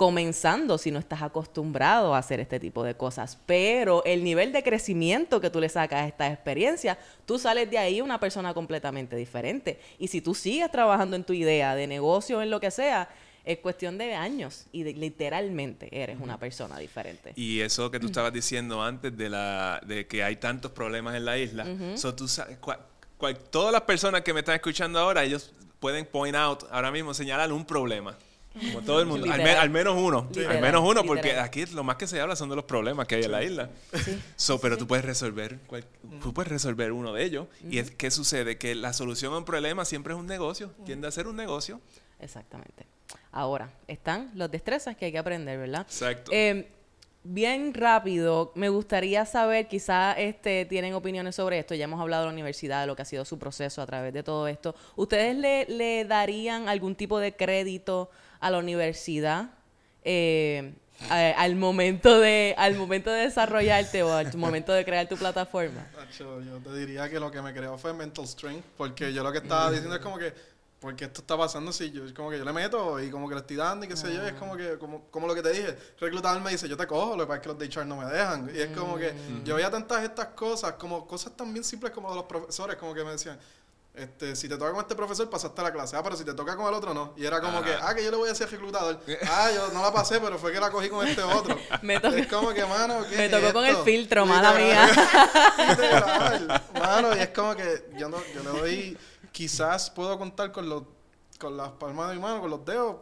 comenzando 0.00 0.78
si 0.78 0.90
no 0.90 0.98
estás 0.98 1.20
acostumbrado 1.20 2.14
a 2.14 2.18
hacer 2.18 2.40
este 2.40 2.58
tipo 2.58 2.82
de 2.84 2.94
cosas. 2.94 3.36
Pero 3.44 4.02
el 4.06 4.24
nivel 4.24 4.50
de 4.50 4.62
crecimiento 4.62 5.42
que 5.42 5.50
tú 5.50 5.60
le 5.60 5.68
sacas 5.68 6.00
a 6.00 6.06
esta 6.06 6.32
experiencia, 6.32 6.98
tú 7.26 7.38
sales 7.38 7.70
de 7.70 7.76
ahí 7.76 8.00
una 8.00 8.18
persona 8.18 8.54
completamente 8.54 9.14
diferente. 9.14 9.78
Y 9.98 10.08
si 10.08 10.22
tú 10.22 10.34
sigues 10.34 10.70
trabajando 10.70 11.16
en 11.16 11.24
tu 11.24 11.34
idea 11.34 11.74
de 11.74 11.86
negocio, 11.86 12.40
en 12.40 12.48
lo 12.48 12.60
que 12.60 12.70
sea, 12.70 13.10
es 13.44 13.58
cuestión 13.58 13.98
de 13.98 14.14
años 14.14 14.64
y 14.72 14.84
literalmente 14.84 15.90
eres 15.92 16.18
una 16.18 16.38
persona 16.38 16.78
diferente. 16.78 17.34
Y 17.36 17.60
eso 17.60 17.90
que 17.90 18.00
tú 18.00 18.06
estabas 18.06 18.32
diciendo 18.32 18.82
antes 18.82 19.14
de, 19.14 19.28
la, 19.28 19.82
de 19.86 20.06
que 20.06 20.24
hay 20.24 20.36
tantos 20.36 20.70
problemas 20.70 21.14
en 21.14 21.26
la 21.26 21.36
isla, 21.36 21.66
tú 22.16 22.26
todas 23.50 23.70
las 23.70 23.82
personas 23.82 24.22
que 24.22 24.32
me 24.32 24.40
están 24.40 24.54
escuchando 24.54 24.98
ahora, 24.98 25.24
ellos 25.24 25.52
pueden 25.78 26.06
point 26.06 26.36
out, 26.36 26.64
ahora 26.70 26.90
mismo 26.90 27.12
señalar 27.12 27.52
un 27.52 27.66
problema 27.66 28.16
Como 28.52 28.80
todo 28.82 29.00
el 29.00 29.06
mundo. 29.06 29.24
Al, 29.26 29.30
me- 29.32 29.36
Literal. 29.38 29.58
al 29.62 29.70
menos 29.70 29.96
uno. 29.96 30.28
Al 30.48 30.60
menos 30.60 30.82
uno, 30.84 31.04
porque 31.04 31.22
literal. 31.28 31.44
aquí 31.44 31.66
lo 31.66 31.84
más 31.84 31.96
que 31.96 32.06
se 32.06 32.20
habla 32.20 32.34
son 32.34 32.48
de 32.50 32.56
los 32.56 32.64
problemas 32.64 33.06
que 33.06 33.14
hay 33.16 33.22
en 33.24 33.30
la 33.32 33.42
isla. 33.44 33.70
Sí. 34.04 34.20
So, 34.36 34.60
pero 34.60 34.76
tú 34.76 34.86
puedes 34.86 35.04
resolver 35.04 35.58
cual- 35.66 35.84
tú 36.20 36.34
puedes 36.34 36.50
resolver 36.50 36.90
uno 36.92 37.12
de 37.12 37.24
ellos. 37.24 37.46
Y 37.70 37.78
es 37.78 37.90
¿qué 37.92 38.10
sucede? 38.10 38.58
Que 38.58 38.74
la 38.74 38.92
solución 38.92 39.32
a 39.34 39.38
un 39.38 39.44
problema 39.44 39.84
siempre 39.84 40.14
es 40.14 40.18
un 40.18 40.26
negocio. 40.26 40.72
Tiende 40.84 41.06
a 41.06 41.10
ser 41.12 41.26
un 41.28 41.36
negocio. 41.36 41.80
Exactamente. 42.18 42.86
Ahora, 43.32 43.70
están 43.86 44.30
los 44.34 44.50
destrezas 44.50 44.96
que 44.96 45.06
hay 45.06 45.12
que 45.12 45.18
aprender, 45.18 45.58
¿verdad? 45.58 45.82
Exacto. 45.82 46.30
Eh, 46.34 46.68
bien 47.22 47.72
rápido, 47.74 48.50
me 48.54 48.68
gustaría 48.68 49.24
saber, 49.26 49.68
quizás 49.68 50.16
este, 50.18 50.64
tienen 50.64 50.94
opiniones 50.94 51.36
sobre 51.36 51.58
esto, 51.58 51.74
ya 51.74 51.84
hemos 51.84 52.00
hablado 52.00 52.22
de 52.24 52.28
la 52.28 52.32
universidad, 52.32 52.80
de 52.80 52.86
lo 52.86 52.96
que 52.96 53.02
ha 53.02 53.04
sido 53.04 53.24
su 53.24 53.38
proceso 53.38 53.82
a 53.82 53.86
través 53.86 54.12
de 54.14 54.22
todo 54.22 54.48
esto. 54.48 54.74
¿Ustedes 54.96 55.36
le, 55.36 55.66
le 55.66 56.04
darían 56.04 56.68
algún 56.68 56.94
tipo 56.94 57.18
de 57.18 57.34
crédito 57.36 58.10
a 58.40 58.50
la 58.50 58.58
universidad 58.58 59.50
eh, 60.04 60.72
a- 61.08 61.30
al, 61.42 61.56
momento 61.56 62.20
de, 62.20 62.54
al 62.58 62.74
momento 62.76 63.10
de 63.10 63.22
desarrollarte 63.22 64.02
o 64.02 64.12
al 64.12 64.34
momento 64.36 64.72
de 64.72 64.84
crear 64.84 65.08
tu 65.08 65.16
plataforma? 65.16 65.86
Nacho, 65.96 66.40
yo 66.42 66.58
te 66.58 66.74
diría 66.76 67.08
que 67.08 67.18
lo 67.20 67.30
que 67.30 67.40
me 67.42 67.52
creó 67.54 67.78
fue 67.78 67.92
mental 67.94 68.26
strength, 68.26 68.64
porque 68.76 69.12
yo 69.12 69.22
lo 69.22 69.32
que 69.32 69.38
estaba 69.38 69.70
diciendo 69.70 69.94
es 69.96 70.02
como 70.02 70.18
que, 70.18 70.32
¿por 70.78 70.94
qué 70.96 71.04
esto 71.06 71.20
está 71.22 71.36
pasando 71.38 71.72
si 71.72 71.90
yo, 71.90 72.02
como 72.14 72.30
que 72.30 72.38
yo 72.38 72.44
le 72.44 72.52
meto 72.52 72.98
y 73.00 73.10
como 73.10 73.28
que 73.28 73.34
le 73.34 73.40
estoy 73.42 73.56
dando 73.56 73.84
y 73.86 73.88
qué 73.88 73.96
sé 73.96 74.12
yo? 74.14 74.22
Es 74.26 74.32
como 74.34 74.56
que, 74.56 74.76
como, 74.78 75.04
como 75.10 75.26
lo 75.26 75.34
que 75.34 75.42
te 75.42 75.52
dije, 75.52 75.76
reclutador 76.00 76.40
me 76.42 76.50
dice, 76.50 76.68
yo 76.68 76.76
te 76.76 76.86
cojo, 76.86 77.16
lo 77.16 77.24
que 77.24 77.28
pasa 77.28 77.36
es 77.36 77.42
que 77.42 77.48
los 77.48 77.58
de 77.58 77.66
HR 77.66 77.86
no 77.86 77.96
me 77.96 78.04
dejan. 78.06 78.50
Y 78.54 78.58
es 78.58 78.68
como 78.76 78.96
que 78.96 79.12
yo 79.44 79.54
veía 79.56 79.70
tantas 79.70 80.02
estas 80.04 80.28
cosas, 80.28 80.72
como 80.74 81.06
cosas 81.06 81.34
tan 81.36 81.52
bien 81.52 81.64
simples 81.64 81.92
como 81.92 82.10
de 82.10 82.16
los 82.16 82.24
profesores, 82.24 82.76
como 82.76 82.94
que 82.94 83.04
me 83.04 83.12
decían, 83.12 83.38
este, 84.02 84.34
si 84.34 84.48
te 84.48 84.56
toca 84.56 84.72
con 84.72 84.80
este 84.80 84.94
profesor, 84.94 85.28
pasaste 85.28 85.62
la 85.62 85.72
clase. 85.72 85.96
Ah, 85.96 86.02
pero 86.02 86.16
si 86.16 86.24
te 86.24 86.32
toca 86.34 86.56
con 86.56 86.66
el 86.66 86.74
otro, 86.74 86.92
no. 86.94 87.12
Y 87.16 87.24
era 87.26 87.40
como 87.40 87.62
que, 87.62 87.72
ah, 87.80 87.94
que 87.94 88.02
yo 88.04 88.10
le 88.10 88.16
voy 88.16 88.28
a 88.28 88.32
decir 88.32 88.48
reclutador. 88.50 88.98
Ah, 89.30 89.50
yo 89.54 89.68
no 89.72 89.82
la 89.82 89.92
pasé, 89.92 90.20
pero 90.20 90.38
fue 90.38 90.52
que 90.52 90.58
la 90.60 90.70
cogí 90.70 90.88
con 90.88 91.06
este 91.06 91.22
otro. 91.22 91.56
Me 91.82 92.00
tocó- 92.00 92.16
es 92.16 92.26
como 92.26 92.50
que, 92.54 92.64
mano, 92.64 93.04
¿qué 93.08 93.16
Me 93.16 93.24
es 93.26 93.30
tocó 93.30 93.52
con 93.52 93.64
el 93.66 93.76
filtro, 93.78 94.26
mala 94.26 94.52
mía. 94.54 94.86
Literal, 95.68 96.62
mano, 96.74 97.16
y 97.16 97.20
es 97.20 97.28
como 97.28 97.54
que 97.54 97.90
yo 97.96 98.08
no, 98.08 98.18
yo 98.34 98.42
le 98.42 98.58
doy, 98.60 98.98
quizás 99.32 99.90
puedo 99.90 100.18
contar 100.18 100.52
con 100.52 100.68
los, 100.68 100.82
con 101.38 101.56
las 101.56 101.70
palmas 101.72 102.08
de 102.10 102.16
mi 102.16 102.20
mano, 102.22 102.40
con 102.40 102.50
los 102.50 102.64
dedos, 102.64 102.96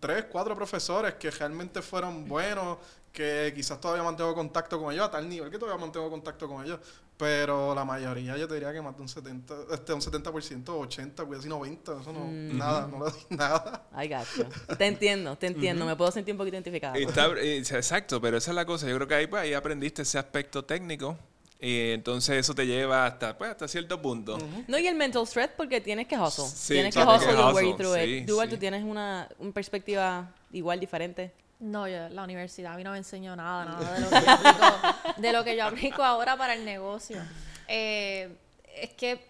tres, 0.00 0.26
cuatro 0.30 0.54
profesores 0.54 1.14
que 1.14 1.30
realmente 1.30 1.80
fueron 1.82 2.26
buenos, 2.28 2.78
que 3.12 3.52
quizás 3.54 3.80
todavía 3.80 4.02
mantengo 4.02 4.34
contacto 4.34 4.80
con 4.80 4.92
ellos, 4.92 5.06
a 5.06 5.10
tal 5.10 5.28
nivel 5.28 5.50
que 5.50 5.58
todavía 5.58 5.80
mantengo 5.80 6.08
contacto 6.10 6.48
con 6.48 6.64
ellos, 6.64 6.80
pero 7.16 7.74
la 7.74 7.84
mayoría 7.84 8.36
yo 8.38 8.48
te 8.48 8.54
diría 8.54 8.72
que 8.72 8.80
más 8.80 8.96
de 8.96 9.02
un 9.02 9.08
70, 9.08 9.54
este, 9.72 9.92
un 9.92 10.00
70%, 10.00 10.68
80, 10.68 11.24
cuidado 11.24 11.42
si 11.42 11.48
90, 11.48 12.00
eso 12.00 12.12
no, 12.12 12.24
nada, 12.30 12.86
no 12.88 13.04
le 13.04 13.10
doy 13.12 13.20
nada. 13.30 13.86
Ay, 13.92 14.08
gacho. 14.08 14.46
Te 14.78 14.86
entiendo, 14.86 15.36
te 15.36 15.46
entiendo. 15.46 15.84
Me 15.84 15.94
puedo 15.94 16.10
sentir 16.10 16.32
un 16.34 16.38
poquito 16.38 16.56
identificada. 16.56 16.98
Y 16.98 17.04
está- 17.04 17.28
y- 17.42 17.58
exacto, 17.58 18.20
pero 18.20 18.38
esa 18.38 18.50
es 18.50 18.54
la 18.54 18.64
cosa. 18.64 18.88
Yo 18.88 18.96
creo 18.96 19.06
que 19.06 19.14
ahí, 19.14 19.26
pues, 19.26 19.42
ahí 19.42 19.54
aprendiste 19.54 20.02
ese 20.02 20.18
aspecto 20.18 20.64
técnico. 20.64 21.16
Y 21.60 21.90
entonces 21.90 22.38
eso 22.38 22.54
te 22.56 22.66
lleva 22.66 23.06
hasta, 23.06 23.38
pues, 23.38 23.50
hasta 23.52 23.68
cierto 23.68 24.02
punto. 24.02 24.36
No, 24.66 24.78
y 24.78 24.88
el 24.88 24.96
mental 24.96 25.24
stress 25.28 25.50
porque 25.56 25.80
tienes 25.80 26.08
que 26.08 26.18
hustle. 26.18 26.46
Sí, 26.46 26.72
tienes 26.74 26.92
que 26.92 27.00
hustle 27.04 27.28
que 27.28 27.36
your 27.36 27.54
way 27.54 27.74
through 27.74 27.94
sí, 27.94 28.00
it. 28.16 28.26
Dual, 28.26 28.48
sí. 28.48 28.54
tú 28.54 28.58
tienes 28.58 28.82
una, 28.82 29.28
una 29.38 29.52
perspectiva 29.52 30.34
igual 30.50 30.80
diferente. 30.80 31.30
No, 31.62 31.86
yo, 31.86 32.08
la 32.08 32.24
universidad 32.24 32.72
a 32.72 32.76
mí 32.76 32.82
no 32.82 32.90
me 32.90 32.98
enseñó 32.98 33.36
nada, 33.36 33.64
nada 33.64 33.94
de 33.94 34.00
lo 34.02 34.10
que 34.10 34.24
yo 34.26 34.32
aplico, 34.32 35.20
de 35.20 35.32
lo 35.32 35.44
que 35.44 35.56
yo 35.56 35.64
aplico 35.64 36.02
ahora 36.02 36.36
para 36.36 36.54
el 36.54 36.64
negocio. 36.64 37.22
Eh, 37.68 38.36
es 38.74 38.90
que 38.94 39.24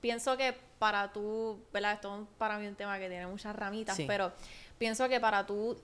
pienso 0.00 0.36
que 0.36 0.54
para 0.78 1.10
tú, 1.12 1.58
¿verdad? 1.72 1.94
Esto 1.94 2.20
es 2.20 2.28
para 2.36 2.58
mí 2.58 2.66
un 2.66 2.74
tema 2.74 2.98
que 2.98 3.08
tiene 3.08 3.26
muchas 3.26 3.56
ramitas, 3.56 3.96
Sí. 3.96 4.04
pero 4.06 4.30
pienso 4.78 5.08
que 5.08 5.18
para 5.18 5.46
tú 5.46 5.80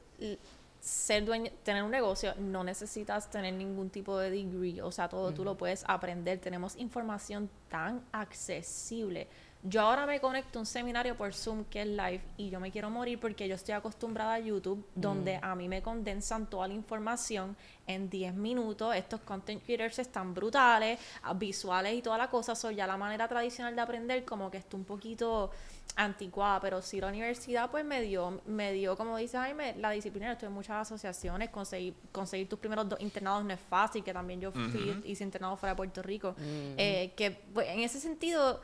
ser 0.80 1.24
dueño, 1.24 1.50
tener 1.62 1.82
un 1.82 1.92
negocio, 1.92 2.34
no 2.38 2.62
necesitas 2.62 3.30
tener 3.30 3.54
ningún 3.54 3.88
tipo 3.88 4.18
de 4.18 4.30
degree, 4.30 4.82
o 4.82 4.92
sea, 4.92 5.08
todo 5.08 5.32
tú 5.32 5.44
lo 5.44 5.56
puedes 5.56 5.82
aprender. 5.86 6.40
Tenemos 6.40 6.76
información 6.76 7.48
tan 7.70 8.02
accesible. 8.12 9.28
Yo 9.64 9.83
ahora 9.83 10.07
me 10.07 10.20
conecto 10.20 10.59
a 10.59 10.62
un 10.62 10.66
seminario 10.66 11.16
por 11.16 11.33
Zoom 11.33 11.64
que 11.66 11.83
es 11.83 11.87
live 11.87 12.20
y 12.37 12.51
yo 12.51 12.59
me 12.59 12.72
quiero 12.72 12.90
morir 12.90 13.20
porque 13.20 13.46
yo 13.46 13.55
estoy 13.55 13.75
acostumbrada 13.75 14.35
a 14.35 14.38
YouTube 14.40 14.85
donde 14.96 15.38
a 15.40 15.55
mí 15.55 15.68
me 15.68 15.81
condensan 15.81 16.51
toda 16.51 16.66
la 16.66 16.75
información 16.75 17.57
en 17.87 18.11
10 18.11 18.35
minutos. 18.35 18.92
Estos 18.96 19.20
content 19.20 19.62
creators 19.64 20.01
están 20.01 20.35
brutales, 20.35 20.98
ah, 21.22 21.33
visuales 21.35 21.94
y 21.94 22.03
toda 22.03 22.18
la 22.18 22.29
cosa. 22.29 22.57
So 22.57 22.72
ya 22.72 22.88
la 22.88 22.96
manera 22.96 23.29
tradicional 23.29 23.77
de 23.77 23.83
aprender 23.83 24.25
como 24.25 24.51
que 24.51 24.59
está 24.59 24.77
un 24.77 24.85
poquito 24.85 25.53
anticuada, 25.94 26.59
pero 26.61 26.83
sí 26.83 27.01
la 27.01 27.09
universidad 27.09 27.70
pues 27.70 27.85
me 27.85 28.01
dio, 28.03 28.40
me 28.46 28.72
dio 28.72 28.96
como 28.96 29.16
dice 29.16 29.37
Jaime, 29.37 29.77
la 29.79 29.90
disciplina, 29.90 30.33
estuve 30.33 30.48
en 30.48 30.55
muchas 30.55 30.88
asociaciones, 30.88 31.51
conseguir, 31.51 31.94
conseguir 32.11 32.48
tus 32.48 32.59
primeros 32.59 32.88
dos 32.88 33.01
internados 33.01 33.44
no 33.44 33.53
es 33.53 33.61
fácil, 33.61 34.03
que 34.03 34.12
también 34.12 34.40
yo 34.40 34.51
fui, 34.51 35.03
hice 35.05 35.22
internado 35.22 35.57
fuera 35.57 35.75
de 35.75 35.77
Puerto 35.77 36.03
Rico, 36.03 36.35
eh, 36.40 37.12
que 37.14 37.31
pues, 37.31 37.68
en 37.68 37.81
ese 37.81 38.01
sentido 38.01 38.61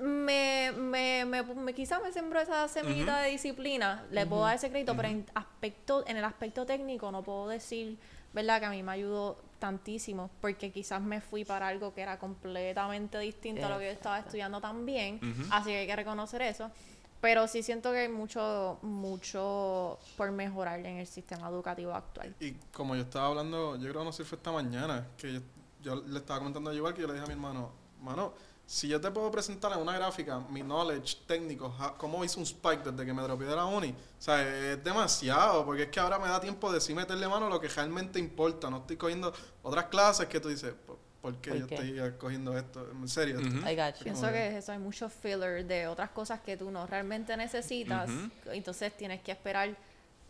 me, 0.00 0.72
me, 0.72 1.24
me, 1.24 1.42
me 1.42 1.74
quizá 1.74 2.00
me 2.00 2.12
sembró 2.12 2.40
esa 2.40 2.68
semillita 2.68 3.20
de 3.20 3.30
disciplina, 3.30 4.04
le 4.10 4.26
puedo 4.26 4.42
dar 4.42 4.56
ese 4.56 4.70
crédito, 4.70 4.94
pero 4.96 5.08
en 5.08 5.26
aspecto, 5.34 6.04
en 6.06 6.16
el 6.16 6.24
aspecto 6.24 6.66
técnico 6.66 7.10
no 7.10 7.22
puedo 7.22 7.48
decir, 7.48 7.98
¿verdad? 8.32 8.60
Que 8.60 8.66
a 8.66 8.70
mí 8.70 8.82
me 8.82 8.92
ayudó 8.92 9.38
tantísimo, 9.58 10.30
porque 10.40 10.70
quizás 10.70 11.00
me 11.00 11.20
fui 11.20 11.44
para 11.44 11.68
algo 11.68 11.94
que 11.94 12.02
era 12.02 12.18
completamente 12.18 13.18
distinto 13.18 13.66
a 13.66 13.70
lo 13.70 13.78
que 13.78 13.86
yo 13.86 13.90
estaba 13.90 14.18
estudiando 14.18 14.60
también, 14.60 15.20
así 15.50 15.70
que 15.70 15.78
hay 15.78 15.86
que 15.86 15.96
reconocer 15.96 16.42
eso. 16.42 16.70
Pero 17.20 17.48
sí 17.48 17.62
siento 17.62 17.92
que 17.92 18.00
hay 18.00 18.08
mucho, 18.08 18.78
mucho 18.82 19.98
por 20.18 20.30
mejorar 20.32 20.80
en 20.80 20.98
el 20.98 21.06
sistema 21.06 21.48
educativo 21.48 21.94
actual. 21.94 22.34
Y 22.40 22.52
como 22.72 22.94
yo 22.94 23.02
estaba 23.02 23.28
hablando, 23.28 23.76
yo 23.76 23.88
creo 23.88 24.00
que 24.00 24.04
no 24.04 24.12
sé 24.12 24.22
si 24.22 24.28
fue 24.28 24.36
esta 24.36 24.52
mañana, 24.52 25.06
que 25.16 25.32
yo, 25.32 25.40
yo 25.82 25.96
le 26.06 26.18
estaba 26.18 26.40
comentando 26.40 26.70
a 26.70 26.74
igual 26.74 26.92
que 26.92 27.00
yo 27.00 27.06
le 27.06 27.14
dije 27.14 27.24
a 27.24 27.26
mi 27.26 27.32
hermano, 27.32 27.70
mano, 28.02 28.34
si 28.66 28.88
yo 28.88 29.00
te 29.00 29.10
puedo 29.12 29.30
presentar 29.30 29.72
en 29.72 29.78
una 29.78 29.92
gráfica 29.96 30.40
mi 30.50 30.62
knowledge 30.62 31.18
técnico, 31.26 31.72
cómo 31.98 32.24
hice 32.24 32.38
un 32.38 32.44
spike 32.44 32.82
desde 32.90 33.06
que 33.06 33.12
me 33.14 33.22
dropeé 33.22 33.46
de 33.46 33.54
la 33.56 33.64
uni, 33.64 33.90
o 33.90 34.22
sea, 34.22 34.42
es 34.72 34.82
demasiado, 34.82 35.64
porque 35.64 35.84
es 35.84 35.88
que 35.88 36.00
ahora 36.00 36.18
me 36.18 36.26
da 36.28 36.40
tiempo 36.40 36.72
de 36.72 36.80
sí 36.80 36.92
meterle 36.94 37.28
mano 37.28 37.46
a 37.46 37.50
lo 37.50 37.60
que 37.60 37.68
realmente 37.68 38.18
importa, 38.18 38.68
no 38.68 38.78
estoy 38.78 38.96
cogiendo 38.96 39.32
otras 39.62 39.84
clases 39.86 40.26
que 40.26 40.40
tú 40.40 40.48
dices, 40.48 40.74
"¿Por- 40.84 40.98
¿por 41.22 41.36
qué 41.36 41.50
¿Por 41.50 41.58
yo 41.60 41.66
qué? 41.68 41.74
estoy 41.76 42.12
cogiendo 42.18 42.56
esto? 42.58 42.88
En 42.90 43.08
serio. 43.08 43.38
esto- 43.38 43.70
I 43.70 43.76
got 43.76 43.94
you. 43.98 44.04
Pienso 44.04 44.26
que 44.32 44.48
es 44.48 44.54
eso, 44.54 44.72
hay 44.72 44.78
mucho 44.78 45.08
filler 45.08 45.64
de 45.64 45.86
otras 45.86 46.10
cosas 46.10 46.40
que 46.40 46.56
tú 46.56 46.70
no 46.70 46.86
realmente 46.88 47.36
necesitas, 47.36 48.10
entonces 48.46 48.96
tienes 48.96 49.20
que 49.22 49.30
esperar 49.32 49.76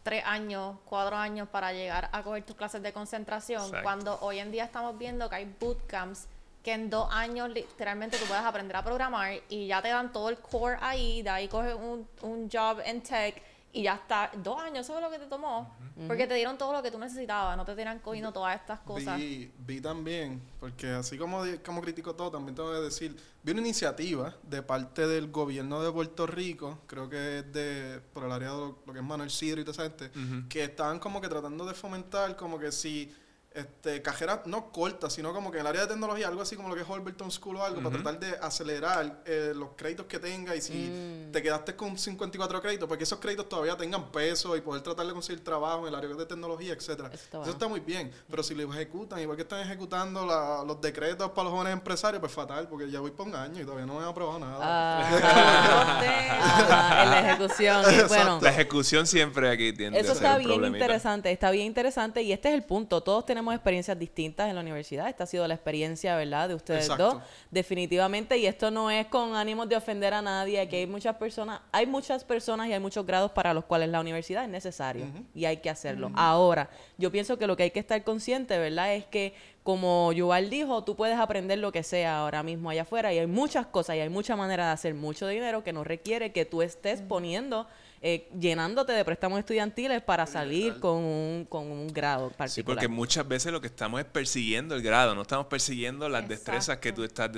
tres 0.02 0.22
años, 0.26 0.76
cuatro 0.84 1.16
años 1.16 1.48
para 1.48 1.72
llegar 1.72 2.08
a 2.12 2.22
coger 2.22 2.44
tus 2.44 2.54
clases 2.54 2.82
de 2.82 2.92
concentración, 2.92 3.62
Exacto. 3.62 3.82
cuando 3.82 4.18
hoy 4.20 4.38
en 4.38 4.52
día 4.52 4.64
estamos 4.64 4.96
viendo 4.98 5.28
que 5.30 5.36
hay 5.36 5.56
bootcamps 5.58 6.28
que 6.66 6.72
en 6.72 6.90
dos 6.90 7.06
años 7.12 7.48
literalmente 7.50 8.18
tú 8.18 8.24
puedes 8.24 8.42
aprender 8.42 8.74
a 8.74 8.82
programar 8.82 9.34
y 9.48 9.68
ya 9.68 9.80
te 9.80 9.86
dan 9.86 10.10
todo 10.12 10.30
el 10.30 10.38
core 10.38 10.76
ahí, 10.80 11.22
de 11.22 11.30
ahí 11.30 11.46
coges 11.46 11.76
un, 11.76 12.08
un 12.22 12.50
job 12.50 12.80
en 12.84 13.04
tech 13.04 13.40
y 13.72 13.84
ya 13.84 13.94
está, 13.94 14.32
dos 14.42 14.60
años, 14.60 14.80
eso 14.80 14.96
es 14.96 15.00
lo 15.00 15.08
que 15.08 15.20
te 15.20 15.26
tomó, 15.26 15.72
porque 16.08 16.26
te 16.26 16.34
dieron 16.34 16.58
todo 16.58 16.72
lo 16.72 16.82
que 16.82 16.90
tú 16.90 16.98
necesitabas, 16.98 17.56
no 17.56 17.64
te 17.64 17.76
tiran 17.76 18.00
cogiendo 18.00 18.32
todas 18.32 18.56
estas 18.56 18.80
cosas. 18.80 19.16
Vi, 19.16 19.52
vi 19.58 19.80
también, 19.80 20.42
porque 20.58 20.88
así 20.88 21.16
como, 21.16 21.44
como 21.64 21.80
critico 21.82 22.16
todo, 22.16 22.32
también 22.32 22.56
tengo 22.56 22.72
que 22.72 22.80
decir, 22.80 23.16
vi 23.44 23.52
una 23.52 23.60
iniciativa 23.60 24.34
de 24.42 24.60
parte 24.60 25.06
del 25.06 25.30
gobierno 25.30 25.80
de 25.80 25.92
Puerto 25.92 26.26
Rico, 26.26 26.80
creo 26.88 27.08
que 27.08 27.38
es 27.38 27.52
de, 27.52 28.00
por 28.12 28.24
el 28.24 28.32
área 28.32 28.50
de 28.50 28.56
lo, 28.56 28.78
lo 28.84 28.92
que 28.92 28.98
es 28.98 29.04
Manuel 29.04 29.30
Sidro 29.30 29.60
y 29.60 29.64
toda 29.64 29.84
esa 29.86 29.94
gente, 29.94 30.10
que 30.48 30.64
estaban 30.64 30.98
como 30.98 31.20
que 31.20 31.28
tratando 31.28 31.64
de 31.64 31.74
fomentar 31.74 32.34
como 32.34 32.58
que 32.58 32.72
si 32.72 33.14
este, 33.56 34.02
cajeras 34.02 34.40
no 34.46 34.70
cortas, 34.70 35.12
sino 35.12 35.32
como 35.32 35.50
que 35.50 35.56
en 35.58 35.62
el 35.62 35.66
área 35.68 35.82
de 35.82 35.88
tecnología, 35.88 36.28
algo 36.28 36.42
así 36.42 36.54
como 36.56 36.68
lo 36.68 36.74
que 36.74 36.82
es 36.82 36.88
Holberton 36.88 37.30
School 37.30 37.56
o 37.56 37.64
algo, 37.64 37.82
para 37.82 37.94
tratar 38.02 38.20
de 38.20 38.36
acelerar 38.40 39.22
eh, 39.24 39.52
los 39.54 39.70
créditos 39.76 40.06
que 40.06 40.18
tenga 40.18 40.54
y 40.54 40.60
si 40.60 41.28
te 41.32 41.42
quedaste 41.42 41.74
con 41.74 41.98
54 41.98 42.60
créditos, 42.62 42.88
porque 42.88 43.04
esos 43.04 43.18
créditos 43.18 43.48
todavía 43.48 43.76
tengan 43.76 44.10
peso 44.12 44.56
y 44.56 44.60
poder 44.60 44.82
tratar 44.82 45.06
de 45.06 45.12
conseguir 45.12 45.42
trabajo 45.42 45.82
en 45.82 45.88
el 45.88 45.94
área 45.94 46.10
de 46.14 46.26
tecnología, 46.26 46.72
etcétera. 46.74 47.10
Eso 47.12 47.42
está 47.50 47.66
muy 47.68 47.80
bien, 47.80 48.12
pero 48.30 48.42
si 48.42 48.54
lo 48.54 48.72
ejecutan, 48.72 49.18
igual 49.20 49.36
que 49.36 49.42
están 49.42 49.60
ejecutando 49.60 50.24
la- 50.26 50.62
los 50.66 50.80
decretos 50.80 51.30
para 51.30 51.44
los 51.44 51.52
jóvenes 51.52 51.72
empresarios, 51.72 52.20
pues 52.20 52.32
fatal, 52.32 52.68
porque 52.68 52.90
ya 52.90 53.00
voy 53.00 53.10
por 53.10 53.26
un 53.26 53.34
año 53.34 53.60
y 53.62 53.64
todavía 53.64 53.86
no 53.86 53.94
me 53.94 54.02
han 54.02 54.08
aprobado 54.08 54.38
nada. 54.38 55.00
Ajá, 55.96 57.02
en 57.04 57.10
la 57.10 57.20
ejecución. 57.30 57.84
Bueno, 58.08 58.38
La 58.42 58.50
ejecución 58.50 59.06
siempre 59.06 59.50
aquí 59.50 59.72
tiende 59.72 59.98
Eso 60.00 60.12
a 60.12 60.14
ser 60.14 60.24
está 60.24 60.38
bien 60.38 60.50
problemita. 60.50 60.78
interesante, 60.84 61.32
está 61.32 61.50
bien 61.50 61.66
interesante 61.66 62.22
y 62.22 62.32
este 62.32 62.48
es 62.48 62.54
el 62.54 62.64
punto. 62.64 63.02
Todos 63.02 63.24
tenemos 63.26 63.45
experiencias 63.52 63.98
distintas 63.98 64.48
en 64.48 64.54
la 64.54 64.60
universidad. 64.60 65.08
Esta 65.08 65.24
ha 65.24 65.26
sido 65.26 65.46
la 65.46 65.54
experiencia, 65.54 66.16
¿verdad? 66.16 66.48
De 66.48 66.54
ustedes 66.54 66.84
Exacto. 66.84 67.14
dos, 67.14 67.22
definitivamente. 67.50 68.38
Y 68.38 68.46
esto 68.46 68.70
no 68.70 68.90
es 68.90 69.06
con 69.06 69.34
ánimos 69.34 69.68
de 69.68 69.76
ofender 69.76 70.14
a 70.14 70.22
nadie. 70.22 70.60
Aquí 70.60 70.76
hay 70.76 70.86
muchas 70.86 71.16
personas, 71.16 71.60
hay 71.72 71.86
muchas 71.86 72.24
personas 72.24 72.68
y 72.68 72.72
hay 72.72 72.80
muchos 72.80 73.06
grados 73.06 73.30
para 73.32 73.54
los 73.54 73.64
cuales 73.64 73.88
la 73.88 74.00
universidad 74.00 74.44
es 74.44 74.50
necesario 74.50 75.06
y 75.34 75.44
hay 75.44 75.58
que 75.58 75.70
hacerlo. 75.70 76.10
Ahora, 76.14 76.70
yo 76.98 77.10
pienso 77.10 77.38
que 77.38 77.46
lo 77.46 77.56
que 77.56 77.64
hay 77.64 77.70
que 77.70 77.80
estar 77.80 78.02
consciente, 78.04 78.58
¿verdad? 78.58 78.94
Es 78.94 79.06
que 79.06 79.34
como 79.62 80.12
Yuval 80.12 80.48
dijo, 80.48 80.84
tú 80.84 80.94
puedes 80.94 81.18
aprender 81.18 81.58
lo 81.58 81.72
que 81.72 81.82
sea 81.82 82.20
ahora 82.20 82.44
mismo 82.44 82.70
allá 82.70 82.82
afuera 82.82 83.12
y 83.12 83.18
hay 83.18 83.26
muchas 83.26 83.66
cosas 83.66 83.96
y 83.96 83.98
hay 83.98 84.08
mucha 84.08 84.36
manera 84.36 84.66
de 84.66 84.72
hacer 84.72 84.94
mucho 84.94 85.26
dinero 85.26 85.64
que 85.64 85.72
no 85.72 85.82
requiere 85.82 86.30
que 86.30 86.44
tú 86.44 86.62
estés 86.62 87.02
poniendo 87.02 87.66
eh, 88.02 88.28
llenándote 88.38 88.92
de 88.92 89.04
préstamos 89.04 89.38
estudiantiles 89.38 90.02
para 90.02 90.26
salir 90.26 90.78
con 90.80 90.98
un, 91.02 91.46
con 91.48 91.70
un 91.70 91.88
grado 91.88 92.28
particular. 92.30 92.50
Sí, 92.50 92.62
porque 92.62 92.88
muchas 92.88 93.26
veces 93.26 93.50
lo 93.52 93.60
que 93.60 93.66
estamos 93.68 94.00
es 94.00 94.06
persiguiendo 94.06 94.74
el 94.74 94.82
grado, 94.82 95.14
no 95.14 95.22
estamos 95.22 95.46
persiguiendo 95.46 96.08
las 96.08 96.22
Exacto. 96.24 96.34
destrezas 96.52 96.78
que 96.78 96.92
tú 96.92 97.04
estás 97.04 97.30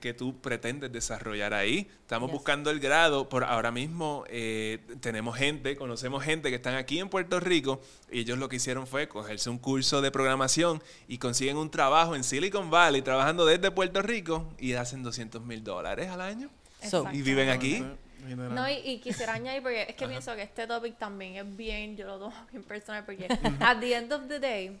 que- 0.00 0.14
tú 0.14 0.40
pretendes 0.40 0.90
desarrollar 0.90 1.54
ahí. 1.54 1.88
Estamos 2.00 2.28
Yes. 2.30 2.32
buscando 2.34 2.70
el 2.70 2.80
grado. 2.80 3.28
Por 3.28 3.44
ahora 3.44 3.70
mismo 3.70 4.24
eh, 4.28 4.78
tenemos 5.00 5.36
gente, 5.36 5.76
conocemos 5.76 6.24
gente 6.24 6.48
que 6.50 6.56
están 6.56 6.74
aquí 6.74 6.98
en 6.98 7.08
Puerto 7.08 7.38
Rico 7.40 7.80
y 8.10 8.20
ellos 8.20 8.38
lo 8.38 8.48
que 8.48 8.56
hicieron 8.56 8.86
fue 8.86 9.08
cogerse 9.08 9.50
un 9.50 9.58
curso 9.58 10.00
de 10.00 10.10
programación 10.10 10.82
y 11.06 11.18
consiguen 11.18 11.56
un 11.58 11.70
trabajo 11.70 12.16
en 12.16 12.24
Silicon 12.24 12.70
Valley 12.70 13.02
trabajando 13.02 13.44
desde 13.46 13.70
Puerto 13.70 14.02
Rico 14.02 14.48
y 14.58 14.72
hacen 14.72 15.02
200 15.02 15.42
mil 15.44 15.62
dólares 15.62 16.08
al 16.08 16.20
año 16.22 16.48
So, 16.82 17.06
y 17.12 17.22
viven 17.22 17.48
aquí. 17.50 17.84
Literal. 18.26 18.54
No, 18.54 18.68
y, 18.68 18.74
y 18.84 18.98
quisiera 18.98 19.34
añadir, 19.34 19.62
porque 19.62 19.82
es 19.88 19.94
que 19.94 20.08
pienso 20.08 20.34
que 20.34 20.42
este 20.42 20.66
topic 20.66 20.98
también 20.98 21.36
es 21.36 21.56
bien, 21.56 21.96
yo 21.96 22.06
lo 22.06 22.18
tomo 22.18 22.34
bien 22.50 22.64
personal, 22.64 23.04
porque 23.04 23.26
at 23.60 23.78
the 23.78 23.94
end 23.94 24.12
of 24.12 24.28
the 24.28 24.38
day, 24.38 24.78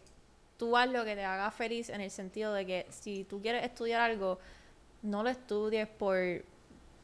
tú 0.56 0.76
haz 0.76 0.90
lo 0.90 1.04
que 1.04 1.14
te 1.14 1.24
haga 1.24 1.50
feliz 1.50 1.88
en 1.88 2.00
el 2.00 2.10
sentido 2.10 2.52
de 2.52 2.66
que 2.66 2.86
si 2.90 3.24
tú 3.24 3.40
quieres 3.40 3.64
estudiar 3.64 4.00
algo, 4.00 4.38
no 5.02 5.22
lo 5.22 5.30
estudies 5.30 5.88
por... 5.88 6.16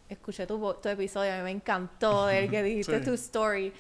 Escuché 0.06 0.46
tu, 0.46 0.74
tu 0.74 0.88
episodio, 0.90 1.32
a 1.32 1.38
mí 1.38 1.42
me 1.44 1.50
encantó 1.50 2.28
el 2.28 2.50
que 2.50 2.62
dijiste 2.62 2.98
Sí. 2.98 3.04
tu 3.06 3.14
story. 3.14 3.72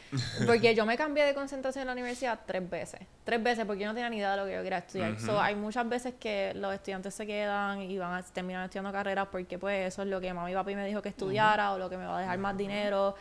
Porque 0.46 0.74
yo 0.74 0.86
me 0.86 0.96
cambié 0.96 1.24
de 1.24 1.34
concentración 1.34 1.82
en 1.82 1.86
la 1.88 1.92
universidad 1.92 2.40
tres 2.46 2.68
veces. 2.68 3.00
Tres 3.24 3.42
veces 3.42 3.66
porque 3.66 3.82
yo 3.82 3.88
no 3.88 3.94
tenía 3.94 4.08
ni 4.08 4.16
idea 4.16 4.30
de 4.32 4.36
lo 4.38 4.46
que 4.46 4.54
yo 4.54 4.62
quería 4.62 4.78
estudiar. 4.78 5.20
So, 5.20 5.38
hay 5.40 5.54
muchas 5.54 5.86
veces 5.88 6.14
que 6.18 6.52
los 6.54 6.72
estudiantes 6.74 7.14
se 7.14 7.26
quedan 7.26 7.82
y 7.82 7.98
van 7.98 8.14
a 8.14 8.22
terminar 8.22 8.64
estudiando 8.64 8.90
carreras 8.90 9.28
porque 9.30 9.58
pues 9.58 9.86
eso 9.92 10.02
es 10.02 10.08
lo 10.08 10.20
que 10.20 10.32
mami 10.32 10.52
y 10.52 10.54
papi 10.54 10.74
me 10.74 10.86
dijo 10.86 11.02
que 11.02 11.10
estudiara 11.10 11.72
o 11.72 11.78
lo 11.78 11.88
que 11.90 11.96
me 11.98 12.06
va 12.06 12.18
a 12.18 12.20
dejar 12.22 12.38
más 12.38 12.56
dinero. 12.56 13.14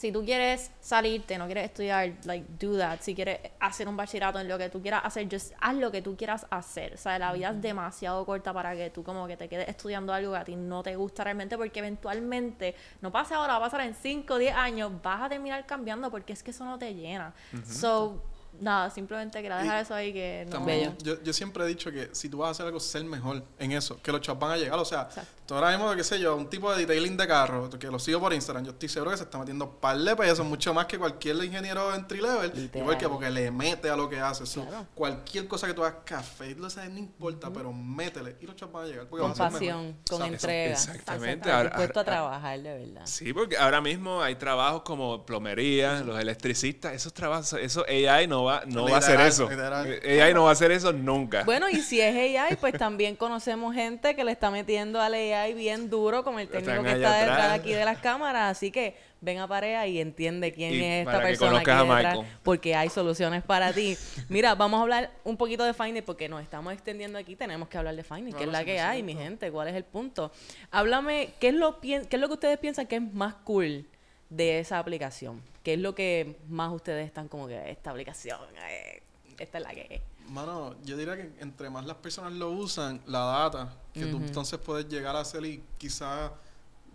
Si 0.00 0.10
tú 0.10 0.24
quieres 0.24 0.70
salirte, 0.80 1.36
no 1.36 1.44
quieres 1.44 1.66
estudiar, 1.66 2.14
like, 2.24 2.46
do 2.58 2.78
that. 2.78 3.00
Si 3.02 3.14
quieres 3.14 3.38
hacer 3.60 3.86
un 3.86 3.98
bachillerato 3.98 4.40
en 4.40 4.48
lo 4.48 4.56
que 4.56 4.70
tú 4.70 4.80
quieras 4.80 5.02
hacer, 5.04 5.28
just 5.30 5.52
haz 5.60 5.74
lo 5.74 5.90
que 5.90 6.00
tú 6.00 6.16
quieras 6.16 6.46
hacer. 6.48 6.94
O 6.94 6.96
sea, 6.96 7.18
la 7.18 7.34
vida 7.34 7.50
es 7.50 7.60
demasiado 7.60 8.24
corta 8.24 8.54
para 8.54 8.74
que 8.74 8.88
tú 8.88 9.04
como 9.04 9.26
que 9.26 9.36
te 9.36 9.46
quedes 9.46 9.68
estudiando 9.68 10.14
algo 10.14 10.32
que 10.32 10.38
a 10.38 10.44
ti 10.44 10.56
no 10.56 10.82
te 10.82 10.96
gusta 10.96 11.22
realmente 11.24 11.58
porque 11.58 11.80
eventualmente, 11.80 12.74
no 13.02 13.12
pasa 13.12 13.36
ahora, 13.36 13.58
va 13.58 13.66
a 13.66 13.70
pasar 13.70 13.82
en 13.82 13.94
5 13.94 14.32
o 14.32 14.38
10 14.38 14.54
años, 14.54 14.90
vas 15.02 15.20
a 15.20 15.28
terminar 15.28 15.66
cambiando 15.66 16.10
porque 16.10 16.32
es 16.32 16.42
que 16.42 16.52
eso 16.52 16.64
no 16.64 16.78
te 16.78 16.94
llena. 16.94 17.34
So, 17.70 18.22
nada, 18.58 18.88
simplemente 18.88 19.42
quería 19.42 19.58
dejar 19.58 19.80
Y 19.80 19.82
eso 19.82 19.94
ahí 19.94 20.14
que 20.14 20.44
no... 20.46 20.52
También, 20.52 20.96
yo, 21.02 21.22
yo 21.22 21.32
siempre 21.34 21.62
he 21.64 21.66
dicho 21.66 21.90
que 21.92 22.08
si 22.12 22.30
tú 22.30 22.38
vas 22.38 22.48
a 22.48 22.50
hacer 22.52 22.64
algo, 22.64 22.80
ser 22.80 23.04
mejor 23.04 23.44
en 23.58 23.72
eso, 23.72 24.00
que 24.00 24.12
los 24.12 24.22
chavos 24.22 24.40
van 24.40 24.52
a 24.52 24.56
llegar. 24.56 24.78
O 24.78 24.84
sea, 24.86 25.02
Exacto. 25.02 25.39
Ahora 25.56 25.70
mismo, 25.70 25.94
qué 25.94 26.04
sé 26.04 26.20
yo, 26.20 26.36
un 26.36 26.48
tipo 26.48 26.72
de 26.72 26.86
detailing 26.86 27.16
de 27.16 27.26
carro, 27.26 27.70
que 27.70 27.86
lo 27.88 27.98
sigo 27.98 28.20
por 28.20 28.32
Instagram, 28.32 28.64
yo 28.64 28.72
estoy 28.72 28.88
seguro 28.88 29.10
que 29.10 29.16
se 29.16 29.24
está 29.24 29.38
metiendo 29.38 29.70
par 29.80 29.98
de 29.98 30.16
pesos, 30.16 30.44
mucho 30.46 30.72
más 30.74 30.86
que 30.86 30.98
cualquier 30.98 31.36
ingeniero 31.44 31.94
entry 31.94 32.20
level. 32.20 32.52
Literal. 32.54 32.82
Igual 32.82 32.98
que 32.98 33.08
porque 33.08 33.30
le 33.30 33.50
mete 33.50 33.90
a 33.90 33.96
lo 33.96 34.08
que 34.08 34.20
hace. 34.20 34.46
So. 34.46 34.66
Cualquier 34.94 35.48
cosa 35.48 35.66
que 35.66 35.74
tú 35.74 35.84
hagas, 35.84 36.00
café, 36.04 36.54
lo 36.54 36.68
sabes, 36.70 36.90
no 36.90 36.98
importa, 36.98 37.50
pero 37.52 37.72
métele. 37.72 38.36
Y 38.40 38.46
los 38.46 38.56
chavos 38.56 38.74
van 38.74 38.84
a 38.84 38.88
llegar. 38.88 39.06
Porque 39.06 39.22
con 39.22 39.30
vas 39.30 39.40
a 39.40 39.50
pasión, 39.50 39.96
con 40.08 40.22
entrega. 40.22 40.72
Exactamente. 40.72 41.50
Dispuesto 41.50 42.00
a 42.00 42.04
trabajar, 42.04 42.60
de 42.60 42.78
verdad. 42.78 43.02
Sí, 43.04 43.32
porque 43.32 43.56
ahora 43.56 43.80
mismo 43.80 44.22
hay 44.22 44.36
trabajos 44.36 44.82
como 44.82 45.24
plomería, 45.24 46.00
los 46.00 46.18
electricistas, 46.20 46.92
esos 46.94 47.12
trabajos, 47.12 47.52
eso 47.54 47.84
AI 47.88 48.26
no 48.26 48.44
va, 48.44 48.62
no 48.66 48.84
va 48.84 48.96
a 48.96 48.98
hacer 48.98 49.20
eso. 49.20 49.48
literal. 49.48 50.00
AI 50.04 50.34
no 50.34 50.44
va 50.44 50.50
a 50.50 50.52
hacer 50.52 50.70
eso 50.70 50.92
nunca. 50.92 51.44
Bueno, 51.44 51.68
y 51.68 51.76
si 51.76 52.00
es 52.00 52.14
AI, 52.14 52.56
pues 52.56 52.74
también 52.74 53.16
conocemos 53.16 53.74
gente 53.74 54.14
que 54.14 54.24
le 54.24 54.32
está 54.32 54.50
metiendo 54.50 55.00
al 55.00 55.14
AI 55.14 55.39
bien 55.54 55.90
duro, 55.90 56.24
como 56.24 56.38
el 56.38 56.48
técnico 56.48 56.70
Están 56.70 56.84
que 56.84 56.92
está 56.92 57.18
detrás 57.18 57.38
atrás. 57.38 57.58
aquí 57.58 57.72
de 57.72 57.84
las 57.84 57.98
cámaras. 57.98 58.56
Así 58.56 58.70
que 58.70 58.96
ven 59.20 59.38
a 59.38 59.46
Parea 59.46 59.86
y 59.86 60.00
entiende 60.00 60.52
quién 60.52 60.74
Y 60.74 60.84
es 60.84 61.00
esta 61.00 61.12
para 61.12 61.24
que 61.24 61.30
persona 61.30 61.58
aquí 61.58 61.70
a 61.70 61.82
detrás, 61.84 62.18
porque 62.42 62.74
hay 62.74 62.88
soluciones 62.88 63.42
para 63.42 63.72
ti. 63.72 63.96
Mira, 64.28 64.54
vamos 64.54 64.78
a 64.78 64.82
hablar 64.82 65.10
un 65.24 65.36
poquito 65.36 65.64
de 65.64 65.74
Finder, 65.74 66.04
porque 66.04 66.28
nos 66.28 66.42
estamos 66.42 66.72
extendiendo 66.72 67.18
aquí, 67.18 67.36
tenemos 67.36 67.68
que 67.68 67.78
hablar 67.78 67.96
de 67.96 68.04
Finder, 68.04 68.34
que 68.34 68.44
es 68.44 68.50
la 68.50 68.64
que 68.64 68.80
hay, 68.80 69.02
mi 69.02 69.14
100%. 69.14 69.18
gente, 69.18 69.50
¿cuál 69.50 69.68
es 69.68 69.74
el 69.74 69.84
punto? 69.84 70.32
Háblame, 70.70 71.30
¿qué 71.38 71.48
es 71.48 71.54
lo, 71.54 71.80
qué 71.80 72.06
es 72.10 72.20
lo 72.20 72.28
que 72.28 72.34
ustedes 72.34 72.58
piensan 72.58 72.86
que 72.86 72.96
es 72.96 73.02
más 73.12 73.34
cool 73.44 73.86
de 74.28 74.60
esa 74.60 74.78
aplicación? 74.78 75.42
¿Qué 75.62 75.74
es 75.74 75.80
lo 75.80 75.94
que 75.94 76.36
más 76.48 76.72
ustedes 76.72 77.06
están 77.06 77.28
como 77.28 77.46
que 77.46 77.70
esta 77.70 77.90
aplicación, 77.90 78.40
eh, 78.68 79.02
esta 79.38 79.58
es 79.58 79.64
la 79.64 79.70
que 79.70 79.86
es? 79.90 80.09
Mano, 80.30 80.76
yo 80.84 80.96
diría 80.96 81.16
que 81.16 81.32
entre 81.40 81.68
más 81.70 81.84
las 81.84 81.96
personas 81.96 82.32
lo 82.32 82.52
usan, 82.52 83.02
la 83.06 83.18
data 83.18 83.74
que 83.92 84.06
tú 84.06 84.18
entonces 84.18 84.60
puedes 84.60 84.86
llegar 84.86 85.16
a 85.16 85.20
hacer 85.20 85.44
y 85.44 85.64
quizás, 85.76 86.30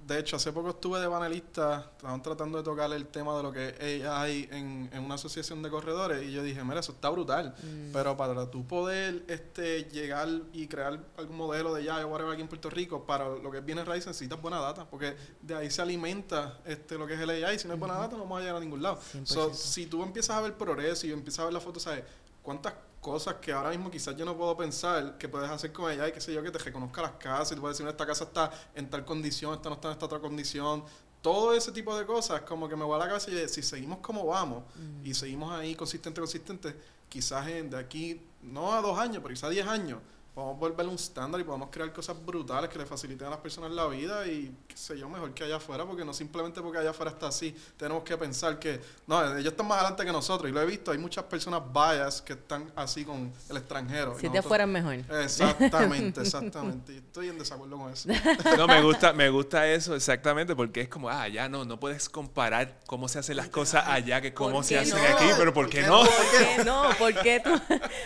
de 0.07 0.19
hecho, 0.19 0.37
hace 0.37 0.53
poco 0.53 0.69
estuve 0.69 1.01
de 1.01 1.09
panelista, 1.09 1.91
estaban 1.97 2.23
tratando 2.23 2.59
de 2.59 2.63
tocar 2.63 2.93
el 2.93 3.07
tema 3.07 3.35
de 3.35 3.43
lo 3.43 3.51
que 3.51 3.75
es 3.77 4.05
AI 4.05 4.47
en, 4.51 4.89
en 4.93 5.03
una 5.03 5.15
asociación 5.15 5.61
de 5.61 5.69
corredores 5.69 6.23
y 6.23 6.31
yo 6.31 6.43
dije, 6.43 6.63
mira, 6.63 6.79
eso 6.79 6.93
está 6.93 7.09
brutal, 7.09 7.53
pero 7.91 8.15
para 8.15 8.49
tú 8.49 8.65
poder 8.65 9.25
este, 9.27 9.83
llegar 9.83 10.29
y 10.53 10.67
crear 10.67 11.03
algún 11.17 11.35
modelo 11.35 11.73
de 11.73 11.83
ya 11.83 12.05
o 12.05 12.07
whatever 12.07 12.31
aquí 12.31 12.41
en 12.41 12.47
Puerto 12.47 12.69
Rico, 12.69 13.05
para 13.05 13.27
lo 13.27 13.51
que 13.51 13.57
es 13.57 13.65
bienes 13.65 13.85
raíces 13.85 14.07
necesitas 14.07 14.41
buena 14.41 14.61
data, 14.61 14.89
porque 14.89 15.17
de 15.41 15.55
ahí 15.55 15.69
se 15.69 15.81
alimenta 15.81 16.61
este, 16.65 16.97
lo 16.97 17.05
que 17.05 17.15
es 17.15 17.19
el 17.19 17.31
AI, 17.31 17.59
si 17.59 17.67
no 17.67 17.73
hay 17.73 17.79
buena 17.79 17.95
data 17.95 18.15
no 18.15 18.23
vamos 18.23 18.37
a 18.37 18.41
llegar 18.41 18.55
a 18.55 18.59
ningún 18.61 18.81
lado. 18.81 18.97
100%. 19.13 19.25
So, 19.25 19.53
si 19.53 19.87
tú 19.87 20.03
empiezas 20.03 20.37
a 20.37 20.39
ver 20.39 20.53
progreso 20.53 21.05
y 21.05 21.11
empiezas 21.11 21.39
a 21.39 21.43
ver 21.43 21.53
la 21.53 21.59
foto, 21.59 21.81
¿sabes? 21.81 22.05
¿Cuántas 22.41 22.75
cosas 23.05 23.35
que 23.35 23.51
ahora 23.51 23.69
mismo 23.69 23.91
quizás 23.91 24.17
yo 24.17 24.25
no 24.25 24.35
puedo 24.35 24.57
pensar 24.57 25.15
que 25.19 25.29
puedes 25.29 25.47
hacer 25.47 25.71
con 25.71 25.91
ella 25.91 26.07
y 26.07 26.11
qué 26.11 26.19
sé 26.19 26.33
yo, 26.33 26.41
que 26.41 26.49
te 26.49 26.57
reconozca 26.57 27.03
las 27.03 27.11
casas 27.11 27.51
y 27.51 27.55
tú 27.55 27.61
puedes 27.61 27.77
decir, 27.77 27.87
esta 27.87 28.03
casa 28.03 28.23
está 28.23 28.49
en 28.73 28.89
tal 28.89 29.05
condición, 29.05 29.53
esta 29.53 29.69
no 29.69 29.75
está 29.75 29.89
en 29.89 29.91
esta 29.91 30.07
otra 30.07 30.19
condición. 30.19 30.83
Todo 31.21 31.53
ese 31.53 31.71
tipo 31.71 31.95
de 31.95 32.03
cosas, 32.03 32.41
como 32.41 32.67
que 32.67 32.75
me 32.75 32.83
voy 32.83 32.95
a 32.95 32.97
la 32.97 33.07
cabeza 33.07 33.29
y 33.29 33.47
si 33.47 33.61
seguimos 33.61 33.99
como 33.99 34.25
vamos 34.25 34.63
y 35.03 35.13
seguimos 35.13 35.51
ahí 35.51 35.75
consistente, 35.75 36.19
consistente, 36.19 36.75
quizás 37.07 37.47
en, 37.47 37.69
de 37.69 37.77
aquí, 37.77 38.25
no 38.41 38.73
a 38.73 38.81
dos 38.81 38.97
años, 38.97 39.17
pero 39.21 39.35
quizás 39.35 39.49
a 39.49 39.49
diez 39.51 39.67
años, 39.67 39.99
podemos 40.35 40.59
volver 40.59 40.85
un 40.85 40.95
estándar 40.95 41.39
y 41.39 41.45
podemos 41.45 41.69
crear 41.71 41.91
cosas 41.93 42.17
brutales 42.25 42.69
que 42.69 42.77
le 42.77 42.85
faciliten 42.85 43.27
a 43.27 43.29
las 43.31 43.39
personas 43.39 43.71
la 43.71 43.87
vida 43.87 44.27
y 44.27 44.53
qué 44.67 44.75
sé 44.75 44.99
yo, 44.99 45.07
mejor 45.07 45.33
que 45.33 45.45
allá 45.45 45.55
afuera, 45.55 45.85
porque 45.85 46.03
no 46.03 46.13
simplemente 46.13 46.61
porque 46.61 46.77
allá 46.77 46.89
afuera 46.89 47.11
está 47.11 47.29
así, 47.29 47.55
tenemos 47.77 48.03
que 48.03 48.17
pensar 48.17 48.59
que, 48.59 48.81
no, 49.07 49.37
ellos 49.37 49.53
están 49.53 49.65
más 49.65 49.77
adelante 49.79 50.03
que 50.05 50.11
nosotros 50.11 50.49
y 50.49 50.53
lo 50.53 50.61
he 50.61 50.65
visto, 50.65 50.91
hay 50.91 50.97
muchas 50.97 51.23
personas 51.23 51.61
bias 51.73 52.21
que 52.21 52.33
están 52.33 52.69
así 52.75 53.05
con 53.05 53.31
el 53.49 53.57
extranjero. 53.57 54.19
Si 54.19 54.27
afuera 54.27 54.65
es 54.65 54.69
mejor. 54.69 54.95
Exactamente, 55.23 56.21
exactamente. 56.21 56.93
Y 56.93 56.97
estoy 56.97 57.29
en 57.29 57.39
desacuerdo 57.39 57.77
con 57.77 57.91
eso. 57.93 58.09
No, 58.57 58.67
me 58.67 58.81
gusta, 58.81 59.13
me 59.13 59.29
gusta 59.29 59.67
eso 59.67 59.95
exactamente 59.95 60.55
porque 60.55 60.81
es 60.81 60.89
como, 60.89 61.09
ah, 61.09 61.27
ya 61.29 61.47
no, 61.47 61.63
no 61.65 61.79
puedes 61.79 62.09
comparar 62.09 62.79
cómo 62.85 63.07
se 63.07 63.19
hacen 63.19 63.37
las 63.37 63.47
cosas 63.49 63.83
allá 63.87 64.19
que 64.21 64.33
cómo 64.33 64.55
¿Por 64.55 64.63
se 64.65 64.73
qué 64.75 64.79
hacen 64.81 64.97
no? 64.97 65.15
aquí, 65.15 65.25
pero 65.37 65.53
¿por 65.53 65.65
¿Por 65.65 65.69
qué 65.71 65.81
qué 65.81 65.87
no? 65.87 65.99
¿Por 65.99 66.09
qué 66.31 66.63
no? 66.65 66.83
¿Por 66.97 67.13
qué 67.21 67.41
tú? 67.43 67.49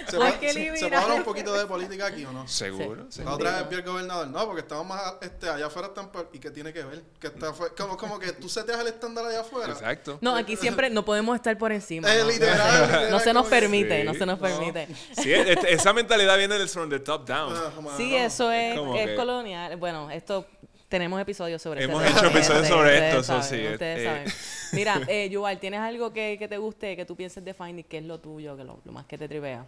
¿Se 0.10 0.18
¿Por 0.18 0.40
qué 0.40 0.48
se- 0.48 0.54
se 0.54 0.60
eliminar? 0.68 0.90
puede 0.90 0.96
hablar 1.04 1.18
un 1.18 1.24
poquito 1.24 1.54
de 1.54 1.66
política 1.66 2.08
aquí 2.08 2.19
o 2.26 2.32
no? 2.32 2.48
Seguro. 2.48 3.06
Sí. 3.10 3.18
seguro. 3.18 3.36
Otra 3.36 3.58
vez 3.62 3.70
vi 3.70 3.76
el 3.76 3.84
gobernador, 3.84 4.28
no, 4.28 4.46
porque 4.46 4.62
estamos 4.62 4.88
más 4.88 5.16
este, 5.22 5.50
allá 5.50 5.68
afuera 5.68 5.88
están 5.90 6.12
peor. 6.12 6.30
¿Y 6.34 6.40
qué 6.40 6.52
tiene 6.52 6.72
que 6.74 6.84
ver? 6.84 7.02
Que 7.20 7.28
está 7.28 7.54
fue- 7.54 7.74
como, 7.76 7.98
como 7.98 8.20
que 8.20 8.32
tú 8.34 8.48
seteas 8.50 8.80
el 8.82 8.88
estándar 8.88 9.26
allá 9.26 9.42
afuera. 9.42 9.72
Exacto. 9.74 10.18
No, 10.22 10.36
aquí 10.36 10.56
siempre 10.56 10.90
no 10.90 11.04
podemos 11.06 11.36
estar 11.36 11.58
por 11.58 11.72
encima. 11.72 12.14
Es 12.14 12.24
no. 12.24 12.30
literal, 12.32 12.82
literal, 12.82 13.12
No 13.12 13.20
se 13.20 13.34
nos 13.34 13.48
permite, 13.48 14.02
Sí. 14.02 14.06
no 14.08 14.14
se 14.14 14.26
nos 14.26 14.40
No. 14.40 14.48
permite. 14.48 14.88
Sí, 15.14 15.34
es- 15.34 15.64
esa 15.68 15.94
mentalidad 15.94 16.38
viene 16.38 16.58
del 16.58 16.70
from 16.70 16.90
the 16.90 17.00
top 17.00 17.28
down. 17.28 17.54
Ah. 17.56 17.72
Sí, 17.98 18.16
eso 18.16 18.52
es, 18.52 18.78
es 18.78 19.08
que- 19.08 19.16
colonial. 19.16 19.76
Bueno, 19.78 20.10
esto 20.12 20.46
tenemos 20.88 21.22
episodios 21.22 21.62
sobre 21.62 21.84
Hemos 21.84 22.02
este 22.04 22.14
hecho 22.18 22.28
tema. 22.28 22.32
episodios 22.40 22.62
Ustedes 22.64 22.78
sobre 22.80 23.10
esto, 23.10 23.24
saben, 23.24 23.42
eso 23.44 23.50
sí, 23.56 23.74
Ustedes 23.74 24.00
eh, 24.00 24.06
saben. 24.06 24.34
Mira, 24.74 25.02
eh, 25.08 25.30
Yuval, 25.30 25.60
¿tienes 25.60 25.80
algo 25.82 26.12
que, 26.12 26.36
que 26.40 26.48
te 26.48 26.58
guste, 26.58 26.96
que 26.96 27.06
tú 27.06 27.16
pienses 27.16 27.46
de 27.46 27.54
Finding, 27.54 27.84
que 27.86 28.00
es 28.00 28.04
lo 28.06 28.20
tuyo, 28.20 28.58
que 28.58 28.64
lo, 28.64 28.80
lo 28.84 28.92
más 28.92 29.06
que 29.06 29.16
te 29.18 29.28
tripea? 29.28 29.66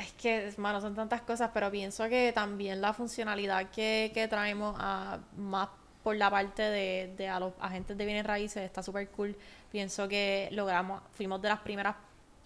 Es 0.00 0.12
que, 0.14 0.48
hermano, 0.48 0.80
son 0.80 0.94
tantas 0.94 1.20
cosas, 1.22 1.50
pero 1.52 1.70
pienso 1.70 2.08
que 2.08 2.32
también 2.32 2.80
la 2.80 2.92
funcionalidad 2.92 3.70
que, 3.70 4.10
que 4.14 4.28
traemos 4.28 4.76
a, 4.78 5.18
más 5.36 5.68
por 6.02 6.16
la 6.16 6.30
parte 6.30 6.62
de, 6.62 7.14
de 7.16 7.28
a 7.28 7.38
los 7.38 7.52
agentes 7.60 7.96
de 7.96 8.04
bienes 8.06 8.24
raíces 8.24 8.62
está 8.62 8.82
súper 8.82 9.08
cool. 9.10 9.36
Pienso 9.70 10.08
que 10.08 10.48
logramos, 10.52 11.02
fuimos 11.12 11.42
de 11.42 11.48
las 11.48 11.60
primeras, 11.60 11.96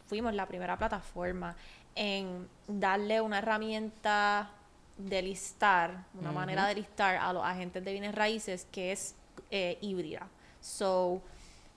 fuimos 0.07 0.35
la 0.35 0.47
primera 0.47 0.77
plataforma 0.77 1.55
en 1.95 2.49
darle 2.67 3.21
una 3.21 3.39
herramienta 3.39 4.51
de 4.97 5.23
listar, 5.23 6.05
una 6.15 6.33
manera 6.33 6.67
de 6.67 6.75
listar 6.75 7.17
a 7.17 7.33
los 7.33 7.45
agentes 7.45 7.85
de 7.85 7.93
bienes 7.93 8.15
raíces 8.15 8.67
que 8.71 8.93
es 8.93 9.15
eh, 9.51 9.79
híbrida. 9.81 10.29
So, 10.61 11.21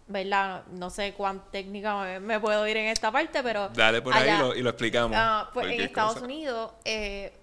¿verdad? 0.08 0.64
No 0.72 0.90
sé 0.90 1.14
cuán 1.14 1.44
técnica 1.52 2.02
me, 2.04 2.20
me 2.20 2.40
puedo 2.40 2.66
ir 2.68 2.78
en 2.78 2.88
esta 2.88 3.12
parte, 3.12 3.44
pero... 3.44 3.70
Dale 3.70 4.02
por 4.02 4.14
ahí 4.14 4.24
allá- 4.24 4.36
y 4.36 4.40
lo, 4.40 4.56
y 4.56 4.62
lo 4.62 4.70
explicamos. 4.70 5.18
Ah, 5.20 5.50
pues 5.54 5.68
en 5.68 5.82
Estados 5.82 6.14
cosa. 6.14 6.26
Unidos, 6.26 6.72
eh, 6.86 7.34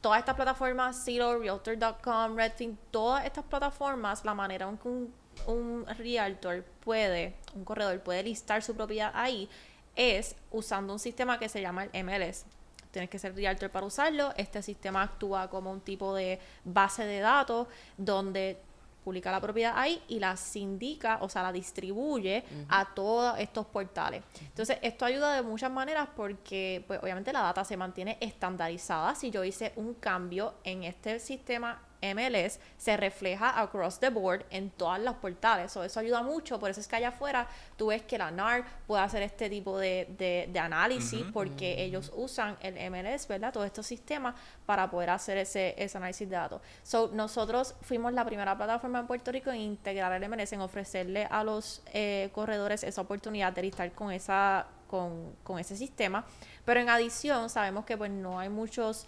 todas 0.00 0.20
estas 0.20 0.36
plataformas, 0.36 1.04
Zillow, 1.04 1.38
Realtor.com, 1.40 2.36
Redfin, 2.36 2.78
todas 2.90 3.24
estas 3.24 3.44
plataformas, 3.44 4.24
la 4.24 4.34
manera 4.34 4.68
en 4.68 4.78
que 4.78 4.88
un, 4.88 5.14
un 5.46 5.86
realtor 5.98 6.64
puede, 6.84 7.34
un 7.54 7.64
corredor 7.64 8.00
puede 8.00 8.22
listar 8.22 8.62
su 8.62 8.74
propiedad 8.74 9.10
ahí, 9.14 9.48
es 9.96 10.36
usando 10.52 10.92
un 10.92 10.98
sistema 11.00 11.38
que 11.38 11.48
se 11.48 11.60
llama 11.60 11.84
el 11.92 12.04
MLS. 12.04 12.44
Tienes 12.92 13.10
que 13.10 13.18
ser 13.18 13.34
realtor 13.34 13.70
para 13.70 13.84
usarlo. 13.84 14.32
Este 14.36 14.62
sistema 14.62 15.02
actúa 15.02 15.50
como 15.50 15.70
un 15.70 15.80
tipo 15.80 16.14
de 16.14 16.40
base 16.64 17.04
de 17.04 17.20
datos 17.20 17.66
donde 17.96 18.58
publica 19.04 19.30
la 19.30 19.40
propiedad 19.40 19.72
ahí 19.76 20.02
y 20.08 20.18
la 20.18 20.36
sindica, 20.36 21.18
o 21.22 21.28
sea, 21.28 21.42
la 21.42 21.52
distribuye 21.52 22.44
a 22.68 22.94
todos 22.94 23.38
estos 23.38 23.66
portales. 23.66 24.22
Entonces, 24.40 24.78
esto 24.82 25.04
ayuda 25.04 25.34
de 25.34 25.42
muchas 25.42 25.70
maneras 25.70 26.08
porque, 26.14 26.84
pues, 26.86 27.00
obviamente 27.02 27.32
la 27.32 27.40
data 27.40 27.64
se 27.64 27.76
mantiene 27.76 28.18
estandarizada. 28.20 29.14
Si 29.14 29.30
yo 29.30 29.44
hice 29.44 29.72
un 29.76 29.94
cambio 29.94 30.54
en 30.64 30.84
este 30.84 31.20
sistema 31.20 31.80
MLS 32.02 32.58
se 32.76 32.96
refleja 32.96 33.60
across 33.60 33.98
the 33.98 34.10
board 34.10 34.44
en 34.50 34.70
todos 34.70 34.98
los 35.00 35.16
portales. 35.16 35.72
So, 35.72 35.84
eso 35.84 36.00
ayuda 36.00 36.22
mucho. 36.22 36.58
Por 36.58 36.70
eso 36.70 36.80
es 36.80 36.88
que 36.88 36.96
allá 36.96 37.08
afuera 37.08 37.48
tú 37.76 37.88
ves 37.88 38.02
que 38.02 38.18
la 38.18 38.30
NAR 38.30 38.64
puede 38.86 39.02
hacer 39.02 39.22
este 39.22 39.50
tipo 39.50 39.78
de, 39.78 40.06
de, 40.18 40.48
de 40.52 40.58
análisis 40.58 41.24
porque 41.32 41.82
ellos 41.82 42.12
usan 42.14 42.56
el 42.60 42.74
MLS, 42.90 43.26
¿verdad? 43.26 43.52
Todos 43.52 43.66
estos 43.66 43.86
sistemas 43.86 44.34
para 44.66 44.90
poder 44.90 45.10
hacer 45.10 45.38
ese, 45.38 45.74
ese 45.76 45.98
análisis 45.98 46.28
de 46.28 46.36
datos. 46.36 46.62
So, 46.82 47.10
nosotros 47.12 47.74
fuimos 47.82 48.12
la 48.12 48.24
primera 48.24 48.56
plataforma 48.56 49.00
en 49.00 49.06
Puerto 49.06 49.32
Rico 49.32 49.50
en 49.50 49.60
integrar 49.60 50.12
el 50.12 50.28
MLS, 50.28 50.52
en 50.52 50.60
ofrecerle 50.60 51.26
a 51.30 51.42
los 51.44 51.82
eh, 51.92 52.30
corredores 52.32 52.84
esa 52.84 53.00
oportunidad 53.00 53.52
de 53.52 53.62
listar 53.62 53.92
con, 53.92 54.12
esa, 54.12 54.66
con, 54.88 55.34
con 55.42 55.58
ese 55.58 55.76
sistema. 55.76 56.24
Pero 56.64 56.80
en 56.80 56.88
adición, 56.88 57.50
sabemos 57.50 57.84
que 57.84 57.96
pues 57.96 58.10
no 58.10 58.38
hay 58.38 58.48
muchos 58.48 59.06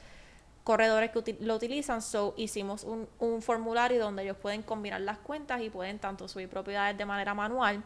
corredores 0.64 1.10
que 1.10 1.36
lo 1.40 1.56
utilizan, 1.56 2.02
so 2.02 2.34
hicimos 2.36 2.84
un, 2.84 3.08
un 3.18 3.42
formulario 3.42 4.00
donde 4.00 4.22
ellos 4.22 4.36
pueden 4.36 4.62
combinar 4.62 5.00
las 5.00 5.18
cuentas 5.18 5.60
y 5.62 5.70
pueden 5.70 5.98
tanto 5.98 6.28
subir 6.28 6.48
propiedades 6.48 6.96
de 6.96 7.06
manera 7.06 7.34
manual 7.34 7.82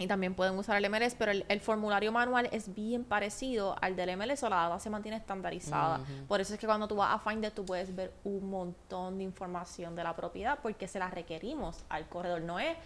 y 0.00 0.06
también 0.06 0.34
pueden 0.34 0.58
usar 0.58 0.82
el 0.82 0.90
MLS, 0.90 1.14
pero 1.14 1.30
el, 1.30 1.44
el 1.48 1.60
formulario 1.60 2.10
manual 2.10 2.48
es 2.52 2.74
bien 2.74 3.04
parecido 3.04 3.76
al 3.82 3.96
del 3.96 4.16
MLS 4.16 4.42
o 4.42 4.48
la 4.48 4.56
data 4.56 4.78
se 4.78 4.88
mantiene 4.88 5.18
estandarizada. 5.18 6.00
Por 6.26 6.40
eso 6.40 6.54
es 6.54 6.60
que 6.60 6.66
cuando 6.66 6.88
tú 6.88 6.96
vas 6.96 7.14
a 7.14 7.18
Finder 7.18 7.52
tú 7.52 7.66
puedes 7.66 7.94
ver 7.94 8.12
un 8.24 8.48
montón 8.48 9.18
de 9.18 9.24
información 9.24 9.94
de 9.94 10.02
la 10.02 10.16
propiedad 10.16 10.58
porque 10.62 10.88
se 10.88 10.98
la 10.98 11.10
requerimos 11.10 11.84
al 11.90 12.08
corredor. 12.08 12.40
No 12.40 12.58
es 12.58 12.76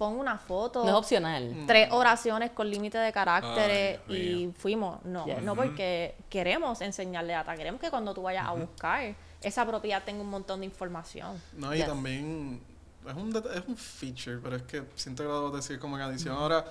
pon 0.00 0.18
una 0.18 0.38
foto, 0.38 0.82
No 0.82 0.88
es 0.88 0.94
opcional. 0.94 1.64
tres 1.66 1.90
oraciones 1.92 2.52
con 2.52 2.70
límite 2.70 2.96
de 2.96 3.12
caracteres 3.12 4.00
Ay, 4.08 4.16
y 4.48 4.52
fuimos. 4.58 5.04
No, 5.04 5.26
Yes. 5.26 5.42
no 5.42 5.54
porque 5.54 6.14
queremos 6.30 6.80
enseñarle 6.80 7.34
data, 7.34 7.54
queremos 7.54 7.78
que 7.82 7.90
cuando 7.90 8.14
tú 8.14 8.22
vayas 8.22 8.46
a 8.46 8.52
buscar 8.52 9.14
esa 9.42 9.66
propiedad 9.66 10.02
tenga 10.02 10.22
un 10.22 10.30
montón 10.30 10.60
de 10.60 10.66
información. 10.66 11.38
No, 11.52 11.74
y 11.74 11.78
Yes. 11.78 11.86
también 11.86 12.62
es 13.06 13.14
un, 13.14 13.36
es 13.54 13.62
un 13.68 13.76
feature, 13.76 14.38
pero 14.42 14.56
es 14.56 14.62
que 14.62 14.84
siento 14.94 15.22
que 15.22 15.28
lo 15.28 15.34
debo 15.42 15.56
decir 15.56 15.78
como 15.78 15.96
en 15.96 16.02
adición 16.02 16.34
ahora, 16.34 16.64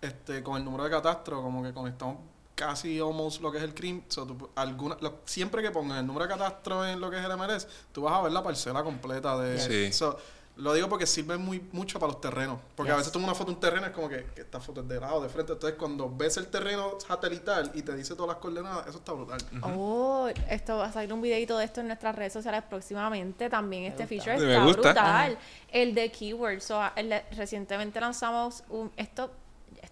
este, 0.00 0.42
con 0.42 0.56
el 0.56 0.64
número 0.64 0.84
de 0.84 0.90
catastro, 0.90 1.42
como 1.42 1.62
que 1.62 1.74
conectamos 1.74 2.16
casi 2.54 2.98
almost 2.98 3.42
lo 3.42 3.52
que 3.52 3.58
es 3.58 3.64
el 3.64 3.74
CRIM. 3.74 4.04
So, 4.08 4.24
tú 4.26 4.48
alguna, 4.54 4.96
lo- 5.02 5.18
siempre 5.26 5.60
que 5.60 5.70
pongas 5.70 5.98
el 5.98 6.06
número 6.06 6.26
de 6.26 6.32
catastro 6.32 6.86
en 6.86 6.98
lo 6.98 7.10
que 7.10 7.18
es 7.18 7.24
el 7.24 7.32
MLS, 7.36 7.66
tú 7.92 8.02
vas 8.02 8.14
a 8.14 8.22
ver 8.22 8.32
la 8.32 8.42
parcela 8.42 8.82
completa 8.82 9.36
de... 9.38 9.58
Sí. 9.58 9.92
So, 9.92 10.16
lo 10.56 10.72
digo 10.72 10.88
porque 10.88 11.06
sirve 11.06 11.36
muy 11.36 11.60
mucho 11.72 11.98
para 11.98 12.12
los 12.12 12.20
terrenos. 12.20 12.58
Porque 12.76 12.92
a 12.92 12.96
veces 12.96 13.10
tomas 13.12 13.26
una 13.28 13.34
foto 13.34 13.50
de 13.50 13.54
un 13.56 13.60
terreno 13.60 13.86
es 13.86 13.92
como 13.92 14.08
que, 14.08 14.24
que 14.34 14.42
esta 14.42 14.60
foto 14.60 14.82
es 14.82 14.88
de 14.88 15.00
lado, 15.00 15.20
de 15.22 15.28
frente. 15.28 15.52
Entonces, 15.52 15.76
cuando 15.78 16.08
ves 16.14 16.36
el 16.36 16.46
terreno 16.46 16.98
satelital 17.00 17.72
y 17.74 17.82
te 17.82 17.94
dice 17.96 18.14
todas 18.14 18.28
las 18.28 18.36
coordenadas, 18.36 18.86
eso 18.86 18.98
está 18.98 19.12
brutal. 19.12 19.38
Oh, 19.62 20.28
esto 20.48 20.76
va 20.76 20.86
a 20.86 20.92
salir 20.92 21.12
un 21.12 21.20
videito 21.22 21.58
de 21.58 21.64
esto 21.64 21.80
en 21.80 21.88
nuestras 21.88 22.14
redes 22.14 22.32
sociales 22.32 22.62
próximamente. 22.68 23.50
También 23.50 23.84
este 23.84 24.06
feature 24.06 24.34
está 24.36 24.64
brutal. 24.64 25.38
El 25.72 25.94
de 25.94 26.12
keywords. 26.12 26.64
So, 26.64 26.80
el 26.94 27.08
de- 27.10 27.24
recientemente 27.32 28.00
lanzamos 28.00 28.62
un 28.68 28.92
esto. 28.96 29.30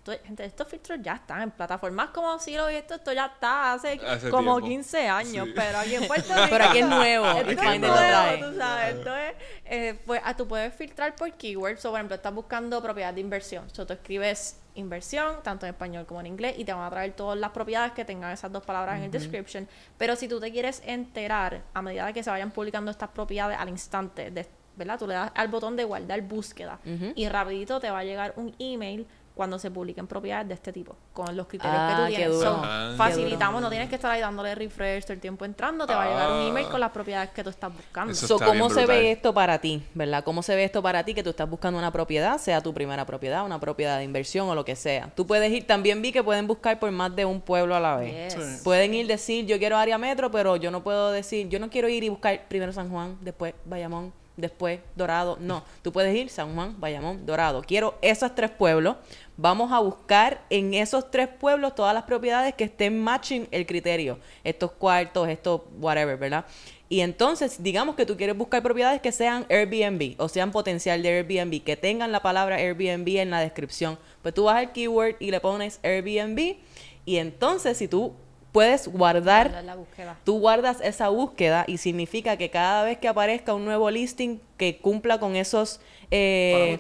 Esto, 0.05 0.24
gente, 0.24 0.44
estos 0.44 0.66
filtros 0.66 0.98
ya 1.00 1.14
están 1.14 1.42
en 1.42 1.50
plataformas 1.53 2.09
como 2.09 2.36
Zero 2.40 2.68
y 2.68 2.74
esto, 2.74 2.94
esto 2.96 3.12
ya 3.12 3.26
está 3.26 3.72
hace, 3.74 4.00
Hace 4.05 4.30
como 4.30 4.57
tiempo. 4.57 4.68
15 4.82 5.09
años, 5.09 5.46
Sí. 5.46 5.53
pero 5.55 5.78
aquí 5.78 5.94
en 5.94 6.07
Puerto 6.09 6.34
Rico. 6.34 6.46
Pero 6.50 6.64
aquí 6.64 6.78
es 6.80 6.86
nuevo, 6.88 7.26
Esto 7.30 7.50
es 7.53 7.80
nuevo, 7.80 7.94
trae. 7.96 8.38
tú 8.42 8.57
sabes. 8.59 8.94
Esto 8.96 9.16
es, 9.16 9.34
eh, 9.66 10.00
pues, 10.05 10.20
ah, 10.24 10.36
tú 10.36 10.48
puedes 10.48 10.74
filtrar 10.74 11.14
por 11.14 11.32
keywords. 11.34 11.80
So, 11.80 11.90
por 11.90 12.00
ejemplo, 12.00 12.16
estás 12.16 12.34
buscando 12.34 12.82
propiedad 12.82 13.14
de 13.14 13.20
inversión. 13.20 13.70
So, 13.70 13.86
tú 13.86 13.92
escribes 13.92 14.59
inversión, 14.74 15.36
tanto 15.44 15.66
en 15.66 15.70
español 15.74 16.05
como 16.05 16.18
en 16.18 16.26
inglés, 16.26 16.55
y 16.59 16.64
te 16.64 16.72
van 16.72 16.82
a 16.82 16.90
traer 16.90 17.12
todas 17.12 17.38
las 17.38 17.53
propiedades 17.53 17.92
que 17.92 18.05
tengan 18.05 18.32
esas 18.32 18.50
dos 18.50 18.64
palabras 18.64 18.96
en 18.96 19.05
el 19.05 19.11
description. 19.12 19.68
Pero 19.98 20.16
si 20.16 20.26
tú 20.26 20.40
te 20.40 20.50
quieres 20.50 20.82
enterar 20.84 21.62
a 21.74 21.80
medida 21.80 22.12
que 22.12 22.24
se 22.24 22.30
vayan 22.30 22.50
publicando 22.50 22.90
estas 22.90 23.11
propiedades 23.11 23.57
al 23.57 23.68
instante, 23.68 24.32
de, 24.32 24.48
¿verdad? 24.74 24.98
Tú 24.98 25.07
le 25.07 25.14
das 25.14 25.30
al 25.36 25.46
botón 25.46 25.76
de 25.76 25.84
guardar 25.84 26.20
búsqueda 26.22 26.80
y 27.14 27.28
rapidito 27.28 27.78
te 27.78 27.88
va 27.90 28.00
a 28.00 28.05
llegar 28.05 28.32
un 28.36 28.53
email 28.59 29.07
cuando 29.35 29.59
se 29.59 29.70
publiquen 29.70 30.07
propiedades 30.07 30.49
de 30.49 30.55
este 30.55 30.72
tipo, 30.72 30.95
con 31.14 31.35
los 31.37 31.47
criterios 31.47 31.76
Ah, 31.78 31.95
que 31.97 32.03
tú 32.12 32.16
tienes. 32.16 32.39
So, 32.41 32.61
Ah. 32.62 32.95
Facilitamos, 32.97 33.62
no 33.62 33.70
tienes 33.70 33.89
que 33.89 33.95
estar 33.95 34.11
ahí 34.11 34.20
dándole 34.20 34.55
refresh 34.55 35.05
todo 35.05 35.14
el 35.14 35.20
tiempo 35.20 35.45
entrando, 35.45 35.87
te 35.87 35.95
va 35.95 36.03
a 36.05 36.09
llegar 36.09 36.30
un 36.33 36.37
Ah. 36.39 36.49
email 36.49 36.68
con 36.68 36.80
las 36.80 36.91
propiedades 36.91 37.30
que 37.30 37.43
tú 37.43 37.49
estás 37.51 37.72
buscando. 37.74 38.12
Eso 38.12 38.26
So, 38.26 38.39
¿Cómo 38.39 38.53
bien 38.53 38.68
se 38.68 38.74
brutal. 38.85 38.87
ve 38.89 39.12
esto 39.12 39.33
para 39.33 39.59
ti? 39.59 39.83
¿Verdad? 39.95 40.22
¿Cómo 40.22 40.43
se 40.43 40.55
ve 40.55 40.64
esto 40.64 40.83
para 40.83 41.03
ti 41.05 41.14
que 41.14 41.22
tú 41.22 41.30
estás 41.30 41.49
buscando 41.49 41.78
una 41.78 41.91
propiedad, 41.91 42.37
sea 42.39 42.61
tu 42.61 42.74
primera 42.74 43.07
propiedad, 43.07 43.45
una 43.45 43.59
propiedad 43.59 43.99
de 43.99 44.05
inversión 44.05 44.49
o 44.49 44.55
lo 44.55 44.64
que 44.64 44.76
sea? 44.76 45.11
Tú 45.14 45.26
puedes 45.26 45.51
ir, 45.51 45.66
también 45.66 46.03
vi 46.03 46.12
que 46.12 46.22
pueden 46.22 46.47
buscar 46.47 46.78
por 46.78 46.91
más 46.91 47.14
de 47.16 47.24
un 47.24 47.41
pueblo 47.41 47.74
a 47.74 47.80
la 47.80 47.97
vez. 47.97 48.35
Yes. 48.35 48.45
Sí. 48.59 48.61
Pueden 48.64 48.93
ir 48.95 49.07
decir, 49.07 49.47
yo 49.47 49.59
quiero 49.59 49.76
área 49.78 49.97
metro, 49.99 50.30
pero 50.30 50.57
yo 50.57 50.70
no 50.70 50.83
puedo 50.83 51.11
decir, 51.11 51.49
yo 51.49 51.59
no 51.59 51.70
quiero 51.70 51.89
ir 51.89 52.05
y 52.05 52.09
buscar 52.11 52.43
primero 52.49 52.72
San 52.72 52.91
Juan, 52.91 53.16
después 53.22 53.55
Bayamón, 53.64 54.12
después 54.37 54.80
Dorado. 54.97 55.37
No, 55.41 55.64
tú 55.83 55.93
puedes 55.93 56.14
ir 56.16 56.28
San 56.28 56.55
Juan, 56.55 56.80
Bayamón, 56.80 57.26
Dorado. 57.26 57.62
Quiero 57.62 57.99
esos 58.03 58.35
tres 58.35 58.51
pueblos. 58.51 58.97
Vamos 59.37 59.72
a 59.72 59.80
buscar 59.80 60.43
en 60.51 60.74
esos 60.74 61.11
tres 61.11 61.28
pueblos 61.28 61.74
todas 61.74 61.95
las 61.95 62.05
propiedades 62.05 62.55
que 62.55 62.64
estén 62.64 63.03
matching 63.03 63.49
el 63.51 63.66
criterio. 63.66 64.18
Estos 64.45 64.72
cuartos, 64.72 65.28
estos 65.28 65.62
whatever, 65.78 66.16
¿verdad? 66.16 66.45
Y 66.89 67.01
entonces, 67.01 67.62
digamos 67.62 67.97
que 67.97 68.05
tú 68.05 68.18
quieres 68.18 68.37
buscar 68.37 68.62
propiedades 68.62 69.01
que 69.01 69.12
sean 69.12 69.47
Airbnb 69.49 70.14
o 70.18 70.28
sean 70.28 70.53
potencial 70.53 71.03
de 71.03 71.09
Airbnb, 71.09 71.64
que 71.64 71.74
tengan 71.74 72.12
la 72.12 72.20
palabra 72.20 72.57
Airbnb 72.57 73.09
en 73.16 73.30
la 73.30 73.41
descripción. 73.41 73.99
Pues 74.20 74.35
tú 74.35 74.45
vas 74.45 74.57
al 74.57 74.72
keyword 74.72 75.16
y 75.18 75.30
le 75.30 75.41
pones 75.41 75.80
Airbnb 75.83 76.57
y 77.05 77.16
entonces 77.16 77.78
si 77.78 77.89
tú 77.89 78.12
puedes 78.53 78.86
guardar 78.86 79.64
la 79.64 79.74
búsqueda. 79.74 80.16
Tú 80.24 80.38
guardas 80.38 80.80
esa 80.82 81.09
búsqueda 81.09 81.64
y 81.66 81.78
significa 81.78 82.36
que 82.36 82.50
cada 82.50 82.84
vez 82.84 82.98
que 82.98 83.09
aparezca 83.09 83.55
un 83.55 83.64
nuevo 83.64 83.90
listing 83.90 84.40
que 84.59 84.76
cumpla 84.78 85.18
con 85.18 85.34
esos 85.34 85.80
eh, 86.11 86.78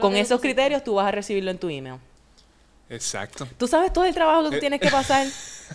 con 0.00 0.16
esos 0.16 0.40
criterios, 0.40 0.82
tú 0.82 0.94
vas 0.94 1.06
a 1.06 1.12
recibirlo 1.12 1.52
en 1.52 1.58
tu 1.58 1.68
email. 1.68 2.00
Exacto. 2.88 3.48
Tú 3.58 3.66
sabes 3.66 3.92
todo 3.92 4.04
el 4.04 4.14
trabajo 4.14 4.44
que 4.44 4.48
tú 4.50 4.54
Eh. 4.56 4.60
tienes 4.60 4.80
que 4.80 4.90
pasar. 4.90 5.26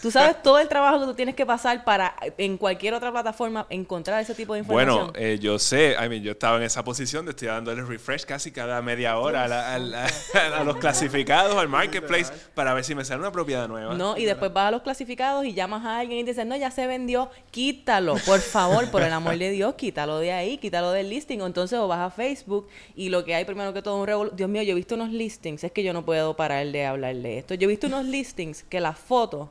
Tú 0.02 0.10
sabes 0.10 0.42
todo 0.44 0.58
el 0.60 0.70
trabajo 0.70 1.02
que 1.02 1.06
tú 1.08 1.14
tienes 1.14 1.36
que 1.36 1.46
pasar 1.46 1.84
para 1.84 2.16
en 2.38 2.58
cualquier 2.58 2.94
otra 2.94 3.12
plataforma 3.12 3.68
encontrar 3.70 4.22
ese 4.22 4.34
tipo 4.34 4.54
de 4.54 4.60
información. 4.60 5.08
Bueno, 5.12 5.14
eh, 5.18 5.38
yo 5.42 5.60
sé, 5.60 5.98
I 6.02 6.08
mean, 6.08 6.24
yo 6.24 6.32
estaba 6.32 6.56
en 6.56 6.64
esa 6.64 6.82
posición 6.86 7.26
de 7.26 7.32
estoy 7.32 7.50
dándole 7.50 7.82
refresh 7.84 8.24
casi 8.24 8.52
cada 8.54 8.82
media 8.82 9.18
hora 9.18 9.44
a, 9.44 9.48
la- 9.50 9.74
a 9.76 9.80
la- 9.80 10.08
a 10.60 10.64
los 10.64 10.78
clasificados, 10.78 11.58
al 11.58 11.68
marketplace, 11.68 12.32
para 12.56 12.74
ver 12.74 12.86
si 12.86 12.96
me 12.96 13.04
sale 13.04 13.20
una 13.20 13.34
propiedad 13.34 13.68
nueva. 13.68 13.94
No, 13.96 14.16
y 14.18 14.24
después 14.24 14.54
vas 14.54 14.70
a 14.70 14.72
los 14.72 14.82
clasificados 14.82 15.44
y 15.46 15.54
llamas 15.54 15.86
a 15.86 16.00
alguien 16.00 16.20
y 16.20 16.24
dices, 16.24 16.46
no, 16.46 16.56
ya 16.56 16.72
se 16.72 16.88
vendió, 16.88 17.30
quítalo, 17.52 18.16
por 18.26 18.40
favor, 18.40 18.90
por 18.90 19.02
el 19.02 19.12
amor 19.12 19.38
de 19.38 19.52
Dios, 19.52 19.76
quítalo 19.76 20.20
de 20.20 20.32
ahí, 20.32 20.58
quítalo 20.58 20.92
del 20.94 21.10
listing. 21.10 21.42
O 21.42 21.48
entonces 21.48 21.78
o 21.78 21.90
vas 21.90 22.00
a 22.00 22.10
Facebook 22.10 22.70
y 22.96 23.10
lo 23.10 23.26
que 23.26 23.36
hay 23.36 23.44
primero 23.44 23.74
que 23.74 23.82
todo 23.82 23.98
un 24.02 24.08
revolu- 24.08 24.32
Dios 24.32 24.50
mío, 24.50 24.62
yo 24.64 24.72
he 24.72 24.76
visto 24.76 24.96
unos 24.96 25.10
listings, 25.10 25.66
es 25.66 25.74
que 25.74 25.84
yo 25.84 25.92
no 25.92 26.06
puedo 26.06 26.38
parar 26.38 26.66
de 26.66 26.86
hablar 26.86 27.01
de 27.08 27.40
esto. 27.40 27.54
Yo 27.56 27.66
he 27.66 27.68
visto 27.68 27.88
unos 27.88 28.06
listings 28.06 28.64
que 28.64 28.80
las 28.80 28.98
fotos, 28.98 29.50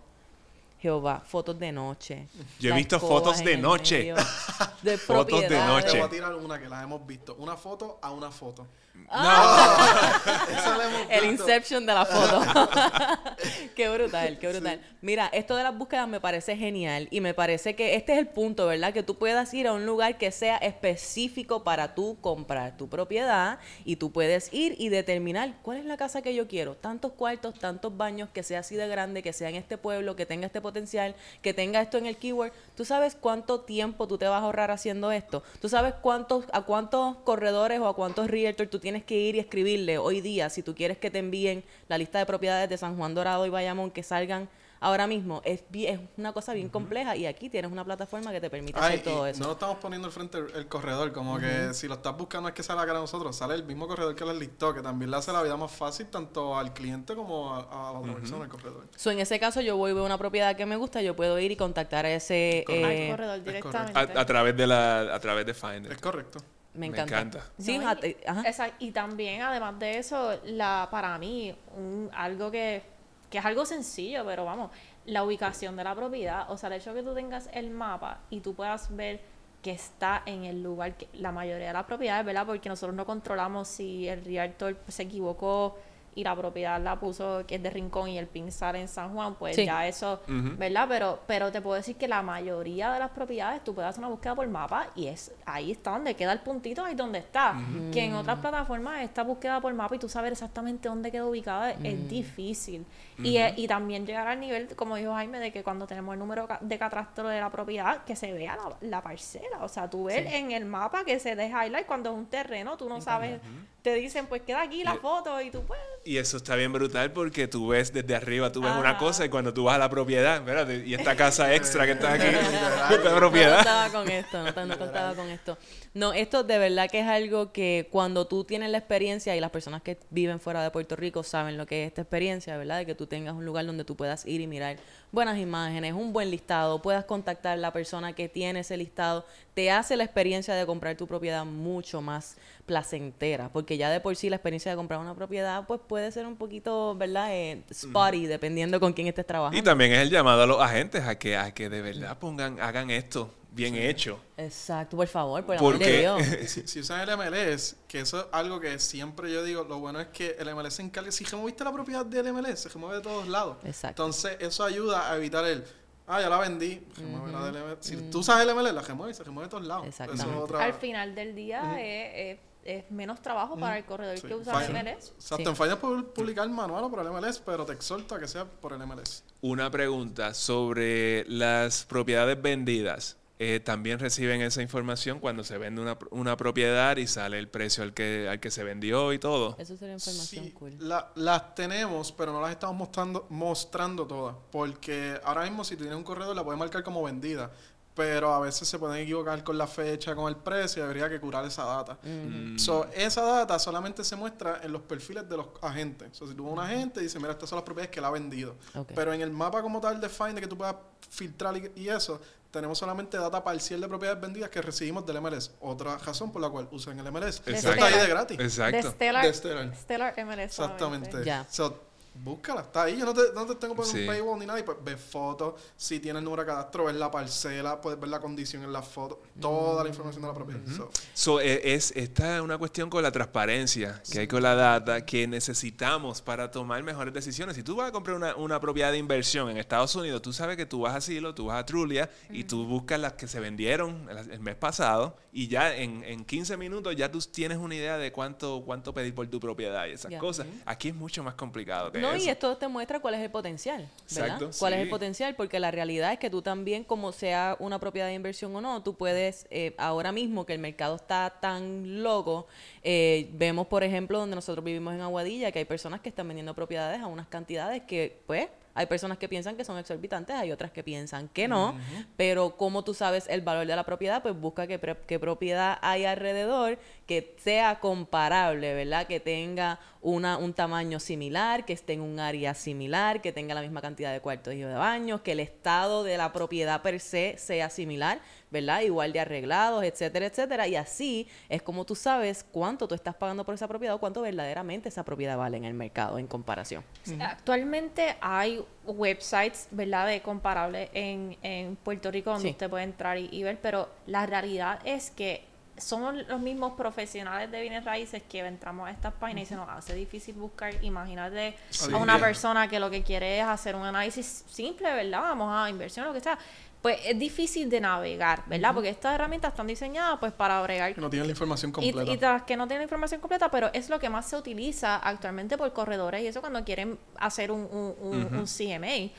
Jehová, 0.80 1.22
fotos 1.26 1.59
de 1.59 1.72
noche. 1.72 2.26
Yo 2.59 2.72
he 2.72 2.76
visto 2.76 2.98
fotos 2.98 3.44
de 3.44 3.57
noche. 3.57 3.98
medio, 3.98 4.16
de 4.82 4.96
Fotos 4.96 5.40
de 5.42 5.59
noche. 5.59 5.92
Te 5.92 5.98
voy 5.98 6.07
a 6.07 6.11
tirar 6.11 6.34
una 6.34 6.59
que 6.59 6.68
las 6.68 6.82
hemos 6.82 7.07
visto. 7.07 7.34
Una 7.38 7.57
foto 7.57 7.98
a 8.01 8.11
una 8.11 8.30
foto. 8.30 8.66
Hemos 9.12 11.07
El. 11.09 11.24
Inception 11.30 11.84
de 11.84 11.95
la 11.95 12.05
foto. 12.05 12.43
qué 13.74 13.88
brutal, 13.88 14.38
qué 14.38 14.49
brutal. 14.49 14.80
Mira, 15.01 15.28
esto 15.32 15.57
de 15.57 15.64
las 15.64 15.76
búsquedas 15.76 16.07
me 16.07 16.20
parece 16.20 16.57
genial 16.57 17.09
y 17.11 17.20
me 17.20 17.34
parece 17.34 17.74
que 17.74 17.97
este 17.97 18.12
es 18.12 18.18
el 18.18 18.28
punto, 18.28 18.66
¿verdad? 18.66 18.93
Que 18.93 19.03
tú 19.03 19.16
puedas 19.16 19.53
ir 19.55 19.66
a 19.66 19.72
un 19.72 19.86
lugar 19.86 20.18
que 20.18 20.30
sea 20.30 20.57
específico 20.59 21.64
para 21.64 21.95
tú 21.95 22.18
comprar 22.20 22.76
tu 22.76 22.88
propiedad 22.88 23.59
y 23.84 23.97
tú 23.97 24.12
puedes 24.12 24.53
ir 24.53 24.76
y 24.78 24.91
determinar 24.91 25.55
cuál 25.62 25.78
es 25.78 25.84
la 25.84 25.97
casa 25.97 26.22
que 26.22 26.34
yo 26.34 26.47
quiero. 26.47 26.76
Tantos 26.76 27.12
cuartos, 27.12 27.59
tantos 27.59 27.97
baños, 27.97 28.28
que 28.30 28.43
sea 28.43 28.61
así 28.61 28.76
de 28.76 28.86
grande, 28.86 29.22
que 29.22 29.32
sea 29.32 29.49
en 29.49 29.57
este 29.57 29.78
pueblo, 29.78 30.16
que 30.16 30.26
tenga 30.26 30.47
este 30.47 30.61
potencial, 30.61 31.14
que 31.43 31.55
tenga 31.55 31.80
esto 31.80 31.99
en 31.99 32.07
el 32.07 32.16
keyword. 32.16 32.53
¿Tú 32.76 32.84
sabes 32.84 33.16
cuánto 33.16 33.61
tiempo 33.61 34.07
tú 34.07 34.18
te 34.18 34.26
vas 34.26 34.43
a 34.43 34.45
ahorrar 34.45 34.70
haciendo 34.70 35.11
esto? 35.12 35.43
¿Tú 35.61 35.68
sabes 35.68 35.95
cuántos, 35.95 36.45
a 36.53 36.62
cuántos 36.62 37.16
corredores 37.18 37.80
o 37.80 37.88
a 37.88 37.95
cuántos 37.95 38.28
realtors 38.28 38.70
tú 38.70 38.79
tienes 38.80 39.04
que 39.04 39.16
ir 39.16 39.36
y 39.36 39.38
escribirle 39.38 39.98
hoy 39.98 40.20
día 40.20 40.50
si 40.50 40.62
tú 40.62 40.74
quieres 40.74 40.98
que 40.98 41.10
te 41.10 41.18
envíen 41.18 41.62
la 41.88 41.98
lista 41.98 42.18
de 42.18 42.26
propiedades 42.26 42.68
de 42.68 42.76
San 42.76 42.96
Juan 42.96 43.14
Dorado 43.14 43.46
y 43.46 43.50
Bayamón 43.50 43.90
que 43.90 44.02
salgan 44.02 44.48
ahora 44.82 45.06
mismo? 45.06 45.42
Es, 45.44 45.62
es 45.74 46.00
una 46.16 46.32
cosa 46.32 46.54
bien 46.54 46.70
compleja 46.70 47.14
y 47.14 47.26
aquí 47.26 47.50
tienes 47.50 47.70
una 47.70 47.84
plataforma 47.84 48.32
que 48.32 48.40
te 48.40 48.48
permite 48.48 48.78
Ay, 48.80 48.94
hacer 48.94 49.02
todo 49.04 49.26
eso. 49.26 49.40
No 49.40 49.48
lo 49.48 49.52
estamos 49.52 49.76
poniendo 49.76 50.06
al 50.06 50.12
frente 50.12 50.38
el, 50.38 50.46
el 50.56 50.66
corredor, 50.68 51.12
como 51.12 51.38
que 51.38 51.74
si 51.74 51.86
lo 51.86 51.94
estás 51.94 52.16
buscando 52.16 52.48
es 52.48 52.54
que 52.54 52.62
salga 52.62 52.86
cara 52.86 52.98
a 52.98 53.02
nosotros, 53.02 53.36
sale 53.36 53.54
el 53.54 53.64
mismo 53.64 53.86
corredor 53.86 54.16
que 54.16 54.24
les 54.24 54.36
listó, 54.38 54.72
que 54.72 54.80
también 54.80 55.10
le 55.10 55.18
hace 55.18 55.32
la 55.32 55.42
vida 55.42 55.56
más 55.58 55.70
fácil 55.70 56.06
tanto 56.06 56.56
al 56.56 56.72
cliente 56.72 57.14
como 57.14 57.54
a, 57.54 57.90
a 57.90 57.92
la 57.92 57.98
otra 57.98 58.14
persona, 58.14 58.44
el 58.44 58.50
corredor. 58.50 58.86
So, 58.96 59.10
en 59.10 59.20
ese 59.20 59.38
caso, 59.38 59.60
yo 59.60 59.76
voy 59.76 59.90
a 59.90 59.94
ver 59.94 60.02
una 60.02 60.16
propiedad 60.16 60.56
que 60.56 60.64
me 60.64 60.76
gusta, 60.76 61.02
yo 61.02 61.14
puedo 61.14 61.38
ir 61.38 61.52
y 61.52 61.56
contactar 61.56 62.06
a 62.06 62.12
ese... 62.14 62.64
Al 62.66 62.74
eh, 62.74 63.08
corredor 63.10 63.38
correcto. 63.40 63.68
directamente. 63.68 64.18
A, 64.18 64.20
a 64.22 64.24
través 64.24 64.56
de 64.56 64.66
la, 64.66 65.14
a 65.14 65.20
través 65.20 65.44
de 65.44 65.52
Finder. 65.52 65.92
Es 65.92 65.98
correcto. 65.98 66.38
Me 66.74 66.88
Me 66.88 67.00
encanta. 67.00 67.18
encanta. 67.18 67.44
Sí, 67.58 67.78
No, 67.78 67.88
ajá, 67.88 68.06
y, 68.06 68.16
ajá. 68.26 68.42
esa- 68.44 68.70
y 68.78 68.92
también, 68.92 69.42
además 69.42 69.78
de 69.78 69.98
eso, 69.98 70.38
la, 70.44 70.88
para 70.90 71.18
mí, 71.18 71.54
un, 71.76 72.08
algo 72.14 72.50
que, 72.50 72.82
que 73.28 73.38
es 73.38 73.44
algo 73.44 73.66
sencillo, 73.66 74.24
pero 74.24 74.44
vamos, 74.44 74.70
la 75.04 75.24
ubicación 75.24 75.76
de 75.76 75.84
la 75.84 75.94
propiedad, 75.94 76.50
o 76.50 76.56
sea, 76.56 76.68
el 76.68 76.74
hecho 76.74 76.94
de 76.94 77.00
que 77.02 77.08
tú 77.08 77.14
tengas 77.14 77.48
el 77.52 77.70
mapa 77.70 78.20
y 78.30 78.40
tú 78.40 78.54
puedas 78.54 78.94
ver 78.94 79.20
que 79.62 79.72
está 79.72 80.22
en 80.26 80.44
el 80.44 80.62
lugar 80.62 80.96
que 80.96 81.08
la 81.14 81.32
mayoría 81.32 81.66
de 81.68 81.72
las 81.72 81.84
propiedades, 81.84 82.24
¿verdad? 82.24 82.46
Porque 82.46 82.68
nosotros 82.68 82.94
no 82.96 83.04
controlamos 83.04 83.68
si 83.68 84.08
el 84.08 84.24
realtor 84.24 84.78
se 84.88 85.02
equivocó 85.02 85.76
y 86.14 86.24
la 86.24 86.34
propiedad 86.34 86.80
la 86.80 86.98
puso 86.98 87.44
que 87.46 87.54
es 87.56 87.62
de 87.62 87.70
Rincón 87.70 88.08
y 88.08 88.18
el 88.18 88.26
pin 88.26 88.50
sale 88.50 88.80
en 88.80 88.88
San 88.88 89.14
Juan, 89.14 89.34
pues 89.36 89.54
Sí. 89.56 89.64
ya 89.64 89.86
eso. 89.86 90.20
¿verdad? 90.26 90.86
Pero, 90.88 91.20
pero 91.26 91.52
te 91.52 91.61
puedo 91.61 91.76
decir 91.76 91.96
que 91.96 92.08
la 92.08 92.20
mayoría 92.22 92.92
de 92.92 92.98
las 92.98 93.11
propiedades 93.11 93.62
tú 93.62 93.74
puedes 93.74 93.88
hacer 93.90 94.00
una 94.00 94.08
búsqueda 94.08 94.34
por 94.34 94.46
mapa 94.48 94.88
y 94.96 95.06
es 95.06 95.32
ahí 95.46 95.70
está 95.72 95.92
donde 95.92 96.14
queda 96.14 96.32
el 96.32 96.40
puntito, 96.40 96.84
ahí 96.84 96.94
donde 96.94 97.18
está. 97.20 97.54
Que 97.92 98.04
en 98.04 98.14
otras 98.14 98.38
plataformas 98.40 99.02
esta 99.02 99.22
búsqueda 99.22 99.61
por 99.61 99.72
mapa 99.74 99.94
y 99.94 99.98
tú 99.98 100.08
saber 100.08 100.32
exactamente 100.32 100.88
dónde 100.88 101.11
queda 101.11 101.26
ubicada 101.26 101.70
es 101.72 102.08
difícil. 102.08 102.84
y, 103.22 103.36
eh, 103.36 103.52
y 103.56 103.66
también 103.68 104.06
llegar 104.06 104.26
al 104.28 104.40
nivel, 104.40 104.74
como 104.76 104.96
dijo 104.96 105.12
Jaime, 105.14 105.38
de 105.40 105.52
que 105.52 105.62
cuando 105.62 105.86
tenemos 105.86 106.14
el 106.14 106.18
número 106.18 106.48
de 106.61 106.78
catastro 106.78 107.28
de 107.28 107.38
la 107.40 107.50
propiedad, 107.50 108.02
que 108.04 108.16
se 108.16 108.32
vea 108.32 108.56
la, 108.56 108.76
la 108.88 109.02
parcela. 109.02 109.58
O 109.61 109.68
sea, 109.68 109.88
tú 109.90 110.04
ves 110.04 110.32
en 110.32 110.52
el 110.52 110.64
mapa 110.64 111.04
que 111.04 111.18
se 111.20 111.36
deja 111.36 111.66
highlight 111.66 111.86
cuando 111.86 112.11
es 112.11 112.16
un 112.16 112.26
terreno, 112.26 112.76
tú 112.78 112.88
no 112.88 113.00
sabes, 113.00 113.40
te 113.82 113.94
dicen, 113.94 114.26
pues 114.26 114.42
queda 114.42 114.62
aquí 114.62 114.84
la 114.84 114.94
Y- 114.94 114.98
foto 114.98 115.40
y 115.40 115.50
tú 115.50 115.62
pues... 115.66 115.80
Y 116.04 116.16
eso 116.16 116.38
está 116.38 116.56
bien 116.56 116.72
brutal 116.72 117.12
porque 117.12 117.46
tú 117.46 117.68
ves 117.68 117.92
desde 117.92 118.14
arriba, 118.14 118.50
tú 118.50 118.62
ves 118.62 118.72
una 118.72 118.96
cosa 118.96 119.24
y 119.24 119.28
cuando 119.28 119.52
tú 119.52 119.64
vas 119.64 119.74
a 119.74 119.78
la 119.78 119.90
propiedad, 119.90 120.36
espérate, 120.36 120.82
y 120.86 120.94
esta 120.94 121.14
casa 121.14 121.54
extra 121.54 121.84
que 121.84 121.92
está 121.92 122.14
aquí, 122.14 122.24
esta 122.94 123.10
No 123.10 123.16
propiedad. 123.16 123.56
contaba 123.56 123.88
con 123.90 124.08
esto, 124.10 124.42
no, 124.42 124.66
no 124.66 124.78
contaba 124.78 125.14
con 125.14 125.28
esto. 125.28 125.58
No, 125.92 126.12
esto 126.14 126.42
de 126.42 126.58
verdad 126.58 126.88
que 126.90 127.00
es 127.00 127.06
algo 127.06 127.52
que 127.52 127.88
cuando 127.90 128.26
tú 128.26 128.44
tienes 128.44 128.70
la 128.70 128.78
experiencia 128.78 129.36
y 129.36 129.40
las 129.40 129.50
personas 129.50 129.82
que 129.82 129.98
viven 130.10 130.40
fuera 130.40 130.62
de 130.62 130.70
Puerto 130.70 130.96
Rico 130.96 131.22
saben 131.22 131.58
lo 131.58 131.66
que 131.66 131.82
es 131.82 131.88
esta 131.88 132.02
experiencia, 132.02 132.56
¿verdad? 132.56 132.78
De 132.78 132.86
que 132.86 132.94
tú 132.94 133.06
tengas 133.06 133.34
un 133.34 133.44
lugar 133.44 133.66
donde 133.66 133.84
tú 133.84 133.94
puedas 133.96 134.24
ir 134.24 134.40
y 134.40 134.46
mirar 134.46 134.76
buenas 135.12 135.36
imágenes, 135.38 135.92
un 135.92 136.12
buen 136.12 136.30
listado, 136.30 136.80
puedas 136.80 137.04
contactar 137.04 137.54
a 137.54 137.56
la 137.56 137.72
persona 137.72 138.14
que 138.14 138.28
tiene 138.28 138.60
ese 138.60 138.76
listado, 138.76 139.26
te 139.54 139.70
hace 139.70 139.96
la 139.96 140.04
experiencia 140.04 140.54
de 140.54 140.64
comprar 140.64 140.96
tu 140.96 141.06
propiedad 141.06 141.44
mucho 141.44 142.00
más 142.00 142.36
placentera, 142.70 143.48
porque 143.48 143.76
ya 143.76 143.90
de 143.90 143.98
por 143.98 144.14
sí 144.14 144.30
la 144.30 144.36
experiencia 144.36 144.70
de 144.70 144.76
comprar 144.76 145.00
una 145.00 145.16
propiedad 145.16 145.66
pues 145.66 145.80
puede 145.88 146.12
ser 146.12 146.24
un 146.24 146.36
poquito, 146.36 146.94
¿verdad? 146.94 147.26
Eh, 147.32 147.64
spotty, 147.74 148.26
dependiendo 148.26 148.78
con 148.78 148.92
quién 148.92 149.08
estés 149.08 149.26
trabajando. 149.26 149.58
Y 149.58 149.62
también 149.62 149.90
es 149.90 149.98
el 149.98 150.08
llamado 150.08 150.44
a 150.44 150.46
los 150.46 150.60
agentes 150.60 151.04
a 151.04 151.18
que, 151.18 151.36
a 151.36 151.52
que 151.52 151.68
de 151.68 151.82
verdad 151.82 152.16
pongan, 152.16 152.60
hagan 152.60 152.90
esto 152.90 153.28
bien 153.50 153.74
hecho. 153.74 154.20
Exacto, 154.36 154.96
por 154.96 155.08
favor, 155.08 155.44
por 155.44 155.56
amor 155.56 155.78
de 155.78 155.78
Porque 155.78 155.98
Dios. 155.98 156.22
Si, 156.48 156.68
si 156.68 156.78
usan 156.78 157.08
el 157.08 157.16
MLS, 157.16 157.74
que 157.88 157.98
eso 157.98 158.20
es 158.20 158.26
algo 158.30 158.60
que 158.60 158.78
siempre 158.78 159.32
yo 159.32 159.42
digo, 159.42 159.64
lo 159.64 159.80
bueno 159.80 159.98
es 159.98 160.06
que 160.08 160.36
el 160.38 160.54
MLS 160.54 160.74
se 160.74 160.82
encarga, 160.82 161.10
si 161.10 161.24
removiste 161.24 161.64
la 161.64 161.72
propiedad 161.72 162.06
del 162.06 162.32
MLS, 162.32 162.60
se 162.60 162.68
remueve 162.68 162.98
de 162.98 163.02
todos 163.02 163.26
lados. 163.26 163.56
Exacto. 163.64 164.04
Entonces, 164.04 164.36
eso 164.38 164.62
ayuda 164.62 165.10
a 165.10 165.16
evitar 165.16 165.44
el, 165.44 165.64
ah, 166.06 166.20
ya 166.20 166.28
la 166.28 166.38
vendí, 166.38 166.80
remueve 166.96 167.32
la 167.32 167.44
del 167.46 167.64
MLS. 167.64 167.78
Si 167.80 167.96
tú 168.12 168.20
usas 168.20 168.40
el 168.40 168.54
MLS, 168.54 168.72
la 168.72 168.82
remueve 168.82 169.12
se 169.12 169.24
remueve 169.24 169.48
de 169.48 169.50
todos 169.50 169.66
lados. 169.66 169.86
Eso 169.88 170.04
es 170.04 170.10
Exactamente. 170.10 170.42
otra... 170.44 170.64
Al 170.64 170.74
final 170.74 171.14
del 171.16 171.34
día 171.34 171.80
es, 171.80 172.38
es- 172.38 172.49
es 172.64 172.90
menos 172.90 173.20
trabajo 173.22 173.56
para 173.58 173.78
el 173.78 173.84
corredor 173.84 174.18
Sí. 174.18 174.26
que 174.28 174.34
usa 174.34 174.58
Fi- 174.61 174.72
MLS. 174.72 175.12
Exacto, 175.14 175.36
Sí. 175.36 175.42
en 175.50 175.56
Finance 175.56 175.76
puedes 175.76 176.04
publicar 176.04 176.48
manual 176.48 176.84
o 176.84 176.90
por 176.90 177.00
el 177.00 177.06
MLS, 177.08 177.40
pero 177.44 177.64
te 177.64 177.72
exhorto 177.72 178.14
a 178.14 178.20
que 178.20 178.28
sea 178.28 178.44
por 178.44 178.72
el 178.72 178.80
MLS. 178.82 179.24
Una 179.40 179.70
pregunta 179.70 180.34
sobre 180.34 181.24
las 181.28 181.84
propiedades 181.86 182.40
vendidas. 182.40 183.16
Eh, 183.42 183.58
también 183.58 183.98
reciben 183.98 184.42
esa 184.42 184.61
información 184.61 185.18
cuando 185.18 185.44
se 185.44 185.56
vende 185.56 185.80
una, 185.80 185.96
una 186.11 186.36
propiedad 186.36 186.98
y 186.98 187.06
sale 187.06 187.38
el 187.38 187.48
precio 187.48 187.82
al 187.82 187.94
que, 187.94 188.28
al 188.28 188.38
que 188.38 188.50
se 188.50 188.62
vendió 188.64 189.14
y 189.14 189.18
todo. 189.18 189.56
Eso 189.58 189.78
sería 189.78 189.94
información 189.94 190.44
Sí, 190.44 190.50
cool. 190.52 190.76
la- 190.78 191.11
las 191.14 191.54
tenemos, 191.54 192.12
pero 192.12 192.34
no 192.34 192.42
las 192.42 192.50
estamos 192.50 192.76
mostrando, 192.76 193.26
mostrando 193.30 194.06
todas. 194.06 194.36
Porque 194.52 195.18
ahora 195.24 195.44
mismo, 195.44 195.64
si 195.64 195.74
tú 195.74 195.84
tienes 195.84 195.96
un 195.96 196.04
corredor, 196.04 196.36
la 196.36 196.44
puedes 196.44 196.58
marcar 196.58 196.82
como 196.82 197.02
vendida. 197.02 197.50
Pero 197.95 198.32
a 198.32 198.41
veces 198.41 198.68
se 198.68 198.78
pueden 198.78 199.03
equivocar 199.03 199.43
con 199.43 199.59
la 199.59 199.66
fecha, 199.66 200.14
con 200.14 200.28
el 200.28 200.36
precio, 200.36 200.82
y 200.82 200.86
habría 200.86 201.09
que 201.09 201.20
curar 201.20 201.45
esa 201.45 201.64
data. 201.64 201.99
Mm. 202.03 202.59
So, 202.59 202.88
esa 202.95 203.22
data 203.22 203.59
solamente 203.59 204.05
se 204.05 204.16
muestra 204.16 204.61
en 204.62 204.72
los 204.72 204.82
perfiles 204.82 205.28
de 205.28 205.36
los 205.36 205.49
agentes. 205.61 206.09
So, 206.12 206.26
si 206.26 206.34
tú 206.34 206.45
ves 206.45 206.53
un 206.53 206.61
agente, 206.61 207.01
dice, 207.01 207.18
mira, 207.18 207.32
estas 207.32 207.51
son 207.51 207.57
las 207.57 207.64
propiedades 207.64 207.91
que 207.91 207.99
él 207.99 208.05
ha 208.05 208.11
vendido. 208.11 208.57
Pero 208.95 209.12
en 209.12 209.20
el 209.20 209.30
mapa 209.30 209.61
como 209.61 209.80
tal 209.80 210.01
de 210.01 210.09
Find, 210.09 210.38
que 210.38 210.47
tú 210.47 210.57
puedas 210.57 210.76
filtrar 211.11 211.57
y, 211.57 211.72
y 211.74 211.88
eso, 211.88 212.20
tenemos 212.51 212.78
solamente 212.78 213.16
data 213.16 213.43
parcial 213.43 213.80
de 213.80 213.88
propiedades 213.88 214.20
vendidas 214.20 214.51
que 214.51 214.61
recibimos 214.61 215.07
del 215.07 215.20
MLS. 215.20 215.53
Otra 215.61 215.99
razón 215.99 216.32
por 216.32 216.43
la 216.43 216.51
cual 216.51 216.68
usan 216.72 216.99
el 216.99 217.11
MLS. 217.12 217.43
Exacto. 217.47 217.70
está 217.70 217.86
ahí 217.86 217.95
de 217.95 218.07
gratis. 218.07 218.38
De. 218.38 218.51
Stellar, 218.51 219.24
De 219.24 219.32
Stellar. 219.32 219.76
Stellar 219.76 220.24
MLS. 220.24 220.38
Exactamente. 220.38 221.45
So, 221.49 221.89
búscala, 222.22 222.60
está 222.62 222.84
ahí. 222.84 222.98
Yo 222.98 223.04
no 223.06 223.14
te, 223.14 223.22
no 223.34 223.46
te 223.46 223.54
tengo 223.56 223.82
Sí. 223.84 224.00
un 224.00 224.06
paywall 224.06 224.38
ni 224.38 224.46
nada. 224.46 224.60
Y 224.60 224.62
pues 224.62 224.78
ves 224.82 225.00
fotos, 225.00 225.54
si 225.76 226.00
tienes 226.00 226.22
número 226.22 226.42
de 226.42 226.46
cadastro, 226.48 226.84
ves 226.84 226.94
la 226.96 227.10
parcela, 227.10 227.80
puedes 227.80 227.98
ver 227.98 228.08
la 228.10 228.20
condición 228.20 228.62
en 228.62 228.72
las 228.72 228.86
fotos, 228.86 229.18
toda 229.40 229.82
la 229.82 229.88
información 229.88 230.22
de 230.22 230.28
la 230.28 230.34
propiedad. 230.34 230.60
So, 230.76 230.90
So, 231.14 231.40
eh, 231.40 231.74
es, 231.74 231.92
esta 231.96 232.36
es 232.36 232.42
una 232.42 232.58
cuestión 232.58 232.90
con 232.90 233.02
la 233.02 233.10
transparencia 233.12 234.02
que 234.10 234.20
hay 234.20 234.26
con 234.28 234.42
la 234.42 234.54
data 234.54 235.04
que 235.04 235.26
necesitamos 235.26 236.20
para 236.22 236.50
tomar 236.50 236.82
mejores 236.82 237.12
decisiones. 237.12 237.56
Si 237.56 237.62
tú 237.62 237.76
vas 237.76 237.88
a 237.88 237.92
comprar 237.92 238.16
una, 238.16 238.34
una 238.36 238.60
propiedad 238.60 238.92
de 238.92 238.98
inversión 238.98 239.48
en 239.50 239.56
Estados 239.56 239.94
Unidos, 239.96 240.22
tú 240.22 240.32
sabes 240.32 240.56
que 240.56 240.66
tú 240.66 240.80
vas 240.80 240.94
a 240.94 241.00
Silo, 241.00 241.34
tú 241.34 241.46
vas 241.46 241.60
a 241.60 241.66
Trulia 241.66 242.10
y 242.30 242.44
tú 242.44 242.64
buscas 242.66 243.00
las 243.00 243.14
que 243.14 243.26
se 243.28 243.40
vendieron 243.40 244.06
el, 244.10 244.30
el 244.30 244.40
mes 244.40 244.56
pasado 244.56 245.16
y 245.32 245.48
ya 245.48 245.74
en, 245.76 246.02
en 246.04 246.24
15 246.24 246.56
minutos 246.56 246.94
ya 246.96 247.10
tú 247.10 247.18
tienes 247.20 247.58
una 247.58 247.74
idea 247.74 247.96
de 247.98 248.12
cuánto, 248.12 248.62
cuánto 248.64 248.92
pedir 248.94 249.14
por 249.14 249.26
tu 249.28 249.38
propiedad 249.40 249.86
y 249.86 249.92
esas 249.92 250.12
cosas. 250.14 250.46
Aquí 250.66 250.88
es 250.88 250.94
mucho 250.94 251.22
más 251.22 251.34
complicado 251.34 251.90
que 251.92 251.98
No, 252.00 252.09
eso. 252.16 252.26
y 252.26 252.28
esto 252.28 252.56
te 252.56 252.68
muestra 252.68 253.00
cuál 253.00 253.14
es 253.14 253.20
el 253.20 253.30
potencial, 253.30 253.88
¿verdad? 254.11 254.34
Exacto, 254.34 254.50
¿Cuál 254.58 254.74
es 254.74 254.80
el 254.80 254.88
potencial? 254.88 255.34
Porque 255.34 255.61
la 255.61 255.70
realidad 255.70 256.12
es 256.12 256.18
que 256.18 256.30
tú 256.30 256.42
también, 256.42 256.84
como 256.84 257.12
sea 257.12 257.56
una 257.58 257.78
propiedad 257.78 258.06
de 258.06 258.14
inversión 258.14 258.54
o 258.54 258.61
no, 258.61 258.82
tú 258.82 258.94
puedes, 258.94 259.46
eh, 259.50 259.74
ahora 259.78 260.12
mismo 260.12 260.46
que 260.46 260.54
el 260.54 260.58
mercado 260.58 260.96
está 260.96 261.38
tan 261.40 262.02
loco, 262.02 262.46
eh, 262.82 263.28
vemos, 263.32 263.66
por 263.66 263.84
ejemplo, 263.84 264.18
donde 264.18 264.36
nosotros 264.36 264.64
vivimos 264.64 264.94
en 264.94 265.00
Aguadilla, 265.00 265.52
que 265.52 265.61
hay 265.61 265.64
personas 265.64 266.00
que 266.00 266.08
están 266.08 266.28
vendiendo 266.28 266.54
propiedades 266.54 267.00
a 267.00 267.06
unas 267.06 267.28
cantidades 267.28 267.82
que, 267.82 268.22
pues, 268.26 268.48
hay 268.74 268.86
personas 268.86 269.18
que 269.18 269.28
piensan 269.28 269.56
que 269.56 269.64
son 269.64 269.78
exorbitantes, 269.78 270.36
hay 270.36 270.52
otras 270.52 270.70
que 270.70 270.82
piensan 270.84 271.28
que 271.28 271.48
no, 271.48 271.74
pero 272.16 272.56
como 272.56 272.84
tú 272.84 272.94
sabes 272.94 273.26
el 273.28 273.40
valor 273.40 273.66
de 273.66 273.74
la 273.74 273.84
propiedad, 273.84 274.22
pues 274.22 274.38
busca 274.38 274.66
qué, 274.66 274.78
qué 275.06 275.18
propiedad 275.18 275.78
hay 275.82 276.04
alrededor 276.04 276.78
que 277.11 277.34
sea 277.38 277.80
comparable, 277.80 278.72
¿verdad? 278.72 279.04
Que 279.08 279.18
tenga 279.18 279.80
una, 280.00 280.38
un 280.38 280.54
tamaño 280.54 281.00
similar, 281.00 281.64
que 281.64 281.72
esté 281.72 281.94
en 281.94 282.02
un 282.02 282.20
área 282.20 282.54
similar, 282.54 283.20
que 283.20 283.32
tenga 283.32 283.52
la 283.52 283.62
misma 283.62 283.80
cantidad 283.80 284.12
de 284.12 284.20
cuartos 284.20 284.54
y 284.54 284.58
de 284.61 284.72
baños, 284.74 285.20
que 285.22 285.32
el 285.32 285.40
estado 285.40 286.04
de 286.04 286.16
la 286.16 286.32
propiedad 286.32 286.82
per 286.82 287.00
se 287.00 287.34
sea 287.36 287.68
similar, 287.68 288.20
¿verdad? 288.52 288.82
Igual 288.82 289.12
de 289.12 289.18
arreglados, 289.18 289.82
etcétera, 289.82 290.26
etcétera. 290.26 290.68
Y 290.68 290.76
así 290.76 291.26
es 291.48 291.62
como 291.62 291.84
tú 291.84 291.96
sabes 291.96 292.44
cuánto 292.44 292.86
tú 292.86 292.94
estás 292.94 293.16
pagando 293.16 293.44
por 293.44 293.56
esa 293.56 293.66
propiedad 293.66 293.96
o 293.96 293.98
cuánto 293.98 294.22
verdaderamente 294.22 294.88
esa 294.88 295.02
propiedad 295.04 295.36
vale 295.36 295.56
en 295.56 295.64
el 295.64 295.74
mercado 295.74 296.16
en 296.16 296.28
comparación. 296.28 296.84
Sí, 297.02 297.18
Actualmente 297.20 298.14
hay 298.20 298.64
websites, 298.84 299.66
¿verdad?, 299.72 300.06
de 300.06 300.22
comparables 300.22 300.90
en, 300.94 301.36
en 301.42 301.74
Puerto 301.74 302.08
Rico 302.12 302.30
donde 302.30 302.50
Sí. 302.50 302.52
usted 302.52 302.70
puede 302.70 302.84
entrar 302.84 303.18
y, 303.18 303.28
y 303.32 303.42
ver, 303.42 303.58
pero 303.61 303.88
la 304.06 304.26
realidad 304.26 304.78
es 304.84 305.11
que 305.11 305.49
somos 305.80 306.14
los 306.28 306.40
mismos 306.40 306.72
profesionales 306.74 307.50
de 307.50 307.60
bienes 307.60 307.84
raíces 307.84 308.22
que 308.28 308.40
entramos 308.40 308.88
a 308.88 308.90
estas 308.92 309.12
páginas 309.14 309.42
y 309.44 309.46
se 309.46 309.56
nos 309.56 309.68
hace 309.68 309.94
difícil 309.94 310.34
buscar. 310.34 310.72
Imagínate 310.84 311.56
Sí. 311.70 311.92
a 311.92 311.96
una 311.96 312.16
Yeah. 312.16 312.26
persona 312.26 312.68
que 312.68 312.78
lo 312.78 312.90
que 312.90 313.02
quiere 313.02 313.38
es 313.40 313.44
hacer 313.46 313.74
un 313.74 313.84
análisis 313.84 314.44
simple, 314.48 314.92
¿verdad? 314.92 315.20
Vamos 315.22 315.50
a 315.52 315.68
inversión, 315.70 316.06
lo 316.06 316.12
que 316.12 316.20
sea. 316.20 316.38
Pues 316.82 316.98
es 317.04 317.18
difícil 317.18 317.68
de 317.68 317.78
navegar, 317.78 318.42
¿verdad? 318.46 318.72
Porque 318.72 318.88
estas 318.88 319.14
herramientas 319.14 319.50
están 319.52 319.66
diseñadas 319.66 320.18
pues 320.18 320.32
para 320.32 320.62
bregar 320.62 320.94
que 320.94 321.00
no 321.02 321.10
tienen 321.10 321.26
la 321.26 321.32
información 321.32 321.70
y, 321.70 321.72
completa. 321.74 322.10
y 322.10 322.16
tras 322.16 322.42
que 322.44 322.56
no 322.56 322.66
tienen 322.66 322.84
información 322.84 323.20
completa, 323.20 323.50
pero 323.50 323.68
es 323.74 323.90
lo 323.90 323.98
que 323.98 324.08
más 324.08 324.26
se 324.26 324.36
utiliza 324.36 324.96
actualmente 324.96 325.58
por 325.58 325.70
corredores 325.74 326.22
y 326.22 326.26
eso 326.28 326.40
cuando 326.40 326.64
quieren 326.64 326.98
hacer 327.18 327.50
un, 327.50 327.60
un, 327.70 327.94
un- 328.00 328.34
un 328.34 328.46
CMA. 328.46 329.10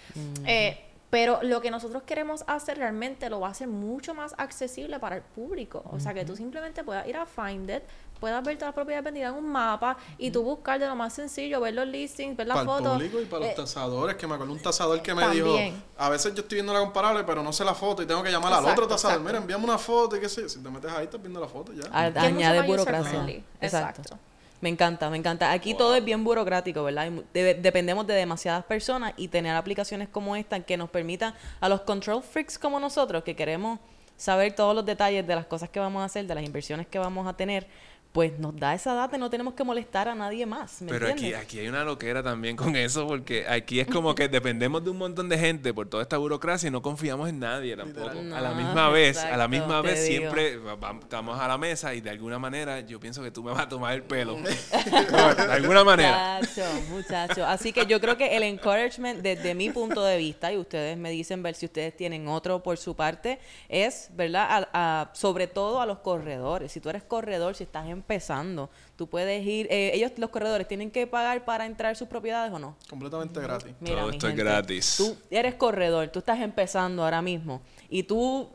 Eh, 0.48 0.86
pero 1.12 1.40
lo 1.44 1.62
que 1.62 1.70
nosotros 1.70 2.02
queremos 2.04 2.44
hacer 2.48 2.78
realmente 2.80 3.30
lo 3.30 3.40
va 3.42 3.50
a 3.50 3.52
hacer 3.52 3.68
mucho 3.68 4.14
más 4.16 4.34
accesible 4.40 4.98
para 4.98 5.18
el 5.18 5.22
público. 5.22 5.84
O 5.92 6.00
sea, 6.00 6.14
que 6.16 6.26
tú 6.26 6.36
simplemente 6.36 6.84
puedas 6.84 7.06
ir 7.08 7.16
a 7.18 7.26
Find 7.28 7.70
It, 7.70 7.84
puedas 8.20 8.44
ver 8.44 8.56
todas 8.56 8.70
las 8.70 8.76
propiedades 8.76 9.04
vendidas 9.04 9.32
en 9.34 9.40
un 9.44 9.52
mapa 9.52 9.98
y 10.18 10.32
tú 10.32 10.42
buscar 10.44 10.80
de 10.80 10.88
lo 10.88 10.96
más 10.96 11.12
sencillo, 11.14 11.60
ver 11.60 11.74
los 11.74 11.86
listings, 11.88 12.38
ver 12.38 12.48
las 12.48 12.60
para 12.60 12.62
el 12.72 12.78
fotos. 12.84 12.94
público 12.94 13.20
y 13.22 13.26
para 13.26 13.46
Eh, 13.46 13.48
los 13.48 13.56
tasadores, 13.66 14.16
que 14.16 14.26
me 14.28 14.36
acuerdo 14.36 14.54
un 14.54 14.62
tasador 14.62 15.02
que 15.02 15.14
me 15.14 15.22
también. 15.24 15.44
dijo, 15.74 15.78
a 15.98 16.10
veces 16.10 16.34
yo 16.34 16.42
estoy 16.44 16.56
viendo 16.58 16.72
la 16.74 16.80
comparable, 16.80 17.24
pero 17.26 17.44
no 17.44 17.52
sé 17.52 17.66
la 17.66 17.74
foto 17.76 18.02
y 18.04 18.06
tengo 18.06 18.24
que 18.24 18.32
llamar 18.32 18.54
al 18.54 18.66
otro 18.66 18.88
tasador, 18.88 19.18
exacto. 19.18 19.24
mira, 19.28 19.38
envíame 19.40 19.64
una 19.66 19.78
foto 19.78 20.16
y 20.16 20.20
qué 20.22 20.30
sé, 20.30 20.44
yo. 20.44 20.50
si 20.50 20.60
te 20.60 20.70
metes 20.70 20.92
ahí 20.92 21.06
estás 21.06 21.22
viendo 21.22 21.40
la 21.42 21.48
foto 21.48 21.74
ya. 21.74 21.84
A- 21.92 22.06
añade 22.06 22.62
burocracia. 22.68 23.22
Exacto. 23.60 24.02
Exacto. 24.02 24.18
Me 24.62 24.70
encanta, 24.70 25.10
me 25.10 25.18
encanta. 25.18 25.52
Aquí 25.52 25.74
todo 25.74 25.96
es 25.96 26.06
bien 26.06 26.24
burocrático, 26.24 26.84
¿verdad? 26.84 27.12
De- 27.34 27.56
dependemos 27.56 28.06
de 28.06 28.14
demasiadas 28.14 28.64
personas 28.64 29.14
y 29.18 29.28
tener 29.28 29.56
aplicaciones 29.56 30.08
como 30.08 30.36
esta 30.36 30.60
que 30.60 30.78
nos 30.78 30.90
permitan 30.90 31.34
a 31.60 31.68
los 31.68 31.82
control 31.82 32.22
freaks 32.22 32.60
como 32.60 32.80
nosotros 32.80 33.24
que 33.24 33.36
queremos 33.36 33.80
saber 34.18 34.54
todos 34.54 34.76
los 34.76 34.86
detalles 34.86 35.26
de 35.26 35.34
las 35.34 35.48
cosas 35.48 35.70
que 35.70 35.80
vamos 35.80 36.04
a 36.04 36.06
hacer, 36.06 36.28
de 36.28 36.36
las 36.36 36.44
inversiones 36.44 36.86
que 36.86 37.00
vamos 37.00 37.28
a 37.28 37.34
tener, 37.34 37.66
pues 38.12 38.38
nos 38.40 38.56
da 38.58 38.74
esa 38.74 38.94
data 38.94 39.16
y 39.16 39.20
no 39.20 39.30
tenemos 39.30 39.54
que 39.54 39.64
molestar 39.64 40.08
a 40.10 40.16
nadie 40.16 40.46
más. 40.46 40.82
¿me 40.82 40.90
Pero 40.92 41.06
aquí, 41.06 41.12
entiendes? 41.14 41.42
aquí 41.42 41.60
hay 41.60 41.68
una 41.70 41.84
loquera 41.86 42.22
también 42.22 42.56
con 42.58 42.76
eso, 42.76 43.08
porque 43.08 43.46
aquí 43.48 43.80
es 43.80 43.88
como 43.88 44.14
que 44.16 44.28
dependemos 44.28 44.84
de 44.84 44.90
un 44.90 44.98
montón 44.98 45.30
de 45.30 45.38
gente 45.38 45.74
por 45.74 45.88
toda 45.88 46.04
esta 46.04 46.18
burocracia 46.18 46.68
y 46.68 46.72
no 46.72 46.82
confiamos 46.82 47.30
en 47.30 47.40
nadie 47.40 47.78
tampoco. 47.78 48.10
A 48.10 48.42
la 48.42 48.52
misma 48.54 48.90
vez, 48.90 49.18
a 49.18 49.38
la 49.38 49.48
misma 49.48 49.82
vez 49.82 50.04
digo. 50.08 50.20
siempre 50.20 50.60
estamos 51.02 51.40
a 51.40 51.48
la 51.48 51.58
mesa 51.58 51.94
y 51.94 52.02
de 52.02 52.10
alguna 52.10 52.38
manera 52.38 52.82
yo 52.82 53.00
pienso 53.00 53.24
que 53.24 53.32
tú 53.32 53.44
me 53.44 53.52
vas 53.52 53.62
a 53.62 53.70
tomar 53.70 53.94
el 53.94 54.04
pelo. 54.04 54.36
de 54.42 55.52
alguna 55.54 55.84
manera. 55.84 56.40
Muchacho, 56.42 56.66
muchacho. 56.90 57.46
Así 57.46 57.72
que 57.74 57.86
yo 57.86 58.00
creo 58.02 58.18
que 58.18 58.36
el 58.36 58.44
encouragement 58.44 59.22
desde 59.22 59.56
mi 59.56 59.70
punto 59.70 60.04
de 60.04 60.18
vista, 60.18 60.52
y 60.52 60.58
ustedes 60.58 60.98
me 60.98 61.12
dicen 61.12 61.42
ver 61.44 61.56
si 61.56 61.66
ustedes 61.66 61.96
tienen 61.96 62.28
otro 62.28 62.62
por 62.62 62.78
su 62.78 62.96
parte, 62.96 63.40
es, 63.70 64.10
¿verdad? 64.14 64.68
A- 64.74 65.02
a- 65.02 65.16
sobre 65.16 65.48
todo 65.48 65.82
a 65.82 65.86
los 65.86 66.00
corredores. 66.00 66.72
Si 66.72 66.80
tú 66.80 66.90
eres 66.90 67.04
corredor, 67.04 67.56
si 67.56 67.64
estás 67.64 67.88
empezando, 68.02 68.70
tú 68.96 69.08
puedes 69.08 69.46
ir, 69.46 69.68
eh, 69.70 69.92
ellos, 69.94 70.12
los 70.18 70.30
corredores, 70.30 70.68
tienen 70.68 70.92
que 70.92 71.08
pagar 71.08 71.46
para 71.46 71.66
entrar 71.66 71.92
a 71.92 71.96
sus 71.96 72.08
propiedades 72.08 72.52
o 72.52 72.60
no. 72.60 72.76
Completamente 72.90 73.40
gratis. 73.40 73.74
Todo 73.84 74.08
mi 74.08 74.16
esto 74.16 74.28
es 74.28 74.36
gratis. 74.36 74.96
Tú 74.98 75.16
eres 75.30 75.56
corredor, 75.56 76.10
tú 76.10 76.20
estás 76.20 76.40
empezando 76.40 77.04
ahora 77.04 77.22
mismo 77.22 77.62
y 77.90 78.04
tú 78.04 78.50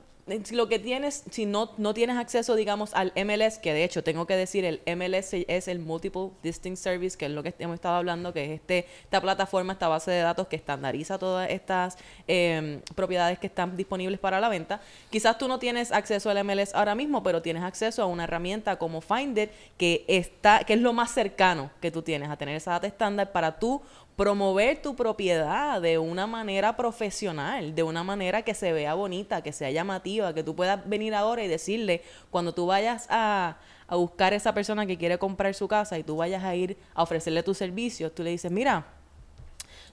lo 0.50 0.68
que 0.68 0.80
tienes, 0.80 1.22
si 1.30 1.46
no, 1.46 1.70
no 1.78 1.94
tienes 1.94 2.16
acceso, 2.16 2.56
digamos, 2.56 2.94
al 2.94 3.12
MLS, 3.14 3.58
que 3.58 3.72
de 3.72 3.84
hecho 3.84 4.02
tengo 4.02 4.26
que 4.26 4.34
decir, 4.34 4.64
el 4.64 4.80
MLS 4.96 5.34
es 5.34 5.68
el 5.68 5.78
Multiple 5.78 6.30
Distinct 6.42 6.78
Service, 6.78 7.16
que 7.16 7.26
es 7.26 7.30
lo 7.30 7.44
que 7.44 7.54
hemos 7.60 7.74
estado 7.74 7.94
hablando, 7.94 8.32
que 8.32 8.44
es 8.44 8.50
este, 8.50 8.86
esta 9.04 9.20
plataforma, 9.20 9.74
esta 9.74 9.86
base 9.86 10.10
de 10.10 10.20
datos 10.20 10.48
que 10.48 10.56
estandariza 10.56 11.16
todas 11.18 11.48
estas 11.48 11.96
eh, 12.26 12.80
propiedades 12.96 13.38
que 13.38 13.46
están 13.46 13.76
disponibles 13.76 14.18
para 14.18 14.40
la 14.40 14.48
venta. 14.48 14.80
Quizás 15.10 15.38
tú 15.38 15.46
no 15.46 15.60
tienes 15.60 15.92
acceso 15.92 16.28
al 16.28 16.42
MLS 16.44 16.74
ahora 16.74 16.96
mismo, 16.96 17.22
pero 17.22 17.40
tienes 17.40 17.62
acceso 17.62 18.02
a 18.02 18.06
una 18.06 18.24
herramienta 18.24 18.76
como 18.76 19.00
Find 19.00 19.38
It, 19.38 19.50
que, 19.76 20.04
está, 20.08 20.64
que 20.64 20.72
es 20.72 20.80
lo 20.80 20.92
más 20.92 21.12
cercano 21.12 21.70
que 21.80 21.92
tú 21.92 22.02
tienes 22.02 22.30
a 22.30 22.36
tener 22.36 22.56
esa 22.56 22.72
data 22.72 22.88
estándar 22.88 23.30
para 23.30 23.60
tú 23.60 23.80
promover 24.16 24.80
tu 24.80 24.96
propiedad 24.96 25.80
de 25.80 25.98
una 25.98 26.26
manera 26.26 26.76
profesional, 26.76 27.74
de 27.74 27.82
una 27.82 28.02
manera 28.02 28.42
que 28.42 28.54
se 28.54 28.72
vea 28.72 28.94
bonita, 28.94 29.42
que 29.42 29.52
sea 29.52 29.70
llamativa, 29.70 30.32
que 30.32 30.42
tú 30.42 30.56
puedas 30.56 30.88
venir 30.88 31.14
ahora 31.14 31.44
y 31.44 31.48
decirle, 31.48 32.02
cuando 32.30 32.54
tú 32.54 32.66
vayas 32.66 33.06
a, 33.10 33.58
a 33.86 33.96
buscar 33.96 34.32
a 34.32 34.36
esa 34.36 34.54
persona 34.54 34.86
que 34.86 34.96
quiere 34.96 35.18
comprar 35.18 35.54
su 35.54 35.68
casa 35.68 35.98
y 35.98 36.02
tú 36.02 36.16
vayas 36.16 36.42
a 36.44 36.54
ir 36.54 36.78
a 36.94 37.02
ofrecerle 37.02 37.42
tus 37.42 37.58
servicios, 37.58 38.14
tú 38.14 38.22
le 38.22 38.30
dices, 38.30 38.50
mira, 38.50 38.86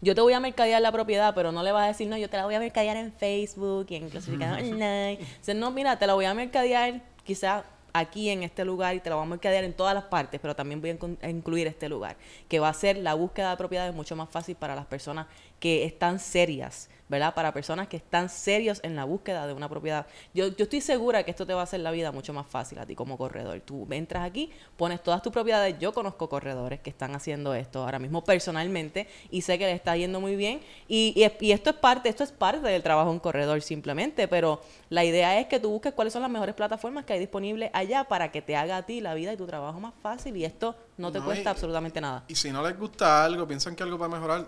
yo 0.02 0.16
te 0.16 0.22
voy 0.22 0.34
a 0.34 0.40
mercadear 0.40 0.82
la 0.82 0.92
propiedad, 0.92 1.34
pero 1.36 1.52
no 1.52 1.64
le 1.64 1.72
vas 1.72 1.84
a 1.84 1.88
decir, 1.88 2.08
no, 2.08 2.18
yo 2.18 2.30
te 2.30 2.38
la 2.38 2.46
voy 2.46 2.56
a 2.56 2.60
mercadear 2.60 2.98
en 2.98 3.12
Facebook 3.12 3.88
y 3.90 3.96
en 3.96 4.10
clasificador 4.10 4.60
online. 4.60 5.20
No, 5.56 5.72
mira, 5.72 5.98
te 5.98 6.08
la 6.08 6.14
voy 6.14 6.26
a 6.26 6.34
mercadear 6.34 7.02
quizás 7.24 7.64
aquí 7.94 8.30
en 8.30 8.44
este 8.44 8.66
lugar 8.66 8.96
y 8.96 9.00
te 9.00 9.10
la 9.10 9.16
voy 9.16 9.26
a 9.26 9.30
mercadear 9.30 9.64
en 9.64 9.74
todas 9.74 9.94
las 9.94 10.06
partes, 10.06 10.40
pero 10.42 10.56
también 10.56 10.82
voy 10.82 10.98
a 11.22 11.30
incluir 11.30 11.68
este 11.68 11.88
lugar, 11.88 12.18
que 12.50 12.60
va 12.60 12.70
a 12.70 12.74
ser 12.74 12.98
la 12.98 13.14
búsqueda 13.14 13.52
de 13.52 13.58
propiedades 13.58 13.94
mucho 13.94 14.16
más 14.16 14.30
fácil 14.30 14.56
para 14.56 14.76
las 14.76 14.86
personas 14.86 15.28
que 15.64 15.86
están 15.86 16.20
serias, 16.20 16.90
¿verdad? 17.08 17.34
Para 17.34 17.54
personas 17.54 17.88
que 17.88 17.96
están 17.96 18.28
serios 18.28 18.82
en 18.84 18.98
la 18.98 19.06
búsqueda 19.06 19.48
de 19.48 19.54
una 19.54 19.70
propiedad. 19.70 20.06
Yo, 20.34 20.48
yo 20.48 20.64
estoy 20.66 20.82
segura 20.82 21.24
que 21.24 21.32
esto 21.32 21.46
te 21.46 21.54
va 21.54 21.62
a 21.62 21.64
hacer 21.64 21.80
la 21.80 21.92
vida 21.92 22.12
mucho 22.12 22.34
más 22.34 22.46
fácil 22.48 22.80
a 22.80 22.86
ti 22.86 22.96
como 22.96 23.18
corredor. 23.18 23.62
Tú 23.62 23.88
entras 23.92 24.26
aquí, 24.26 24.52
pones 24.76 25.02
todas 25.02 25.22
tus 25.22 25.32
propiedades. 25.32 25.78
Yo 25.80 25.94
conozco 25.94 26.28
corredores 26.28 26.82
que 26.82 26.90
están 26.90 27.16
haciendo 27.16 27.54
esto 27.54 27.82
ahora 27.82 27.98
mismo 27.98 28.26
personalmente 28.26 29.08
y 29.32 29.42
sé 29.42 29.58
que 29.58 29.66
les 29.68 29.76
está 29.76 29.96
yendo 29.96 30.20
muy 30.20 30.36
bien. 30.36 30.60
Y, 30.90 31.14
y 31.16 31.24
es- 31.24 31.32
y 31.40 31.54
esto 31.54 31.70
es 31.70 31.78
parte, 31.78 32.10
esto 32.10 32.26
es 32.26 32.34
parte 32.34 32.68
del 32.68 32.84
trabajo 32.84 33.08
de 33.08 33.14
un 33.16 33.20
corredor 33.22 33.62
simplemente, 33.62 34.28
pero 34.28 34.62
la 34.90 35.06
idea 35.06 35.40
es 35.40 35.48
que 35.48 35.62
tú 35.62 35.70
busques 35.70 35.94
cuáles 35.94 36.12
son 36.12 36.24
las 36.24 36.32
mejores 36.32 36.56
plataformas 36.56 37.06
que 37.06 37.14
hay 37.14 37.20
disponibles 37.20 37.70
allá 37.72 38.04
para 38.04 38.34
que 38.34 38.42
te 38.42 38.58
haga 38.58 38.76
a 38.76 38.86
ti 38.86 39.00
la 39.00 39.14
vida 39.14 39.32
y 39.32 39.38
tu 39.38 39.46
trabajo 39.46 39.80
más 39.80 39.94
fácil 40.02 40.36
y 40.36 40.44
esto 40.44 40.76
no 40.98 41.10
te 41.10 41.20
No, 41.20 41.26
cuesta 41.26 41.50
y- 41.50 41.52
absolutamente 41.52 42.02
nada. 42.02 42.26
Y 42.28 42.36
si 42.36 42.52
no 42.52 42.62
les 42.68 42.78
gusta 42.78 43.24
algo, 43.24 43.48
piensan 43.48 43.78
que 43.78 43.84
algo 43.84 43.98
va 43.98 44.08
a 44.08 44.10
mejorar, 44.10 44.46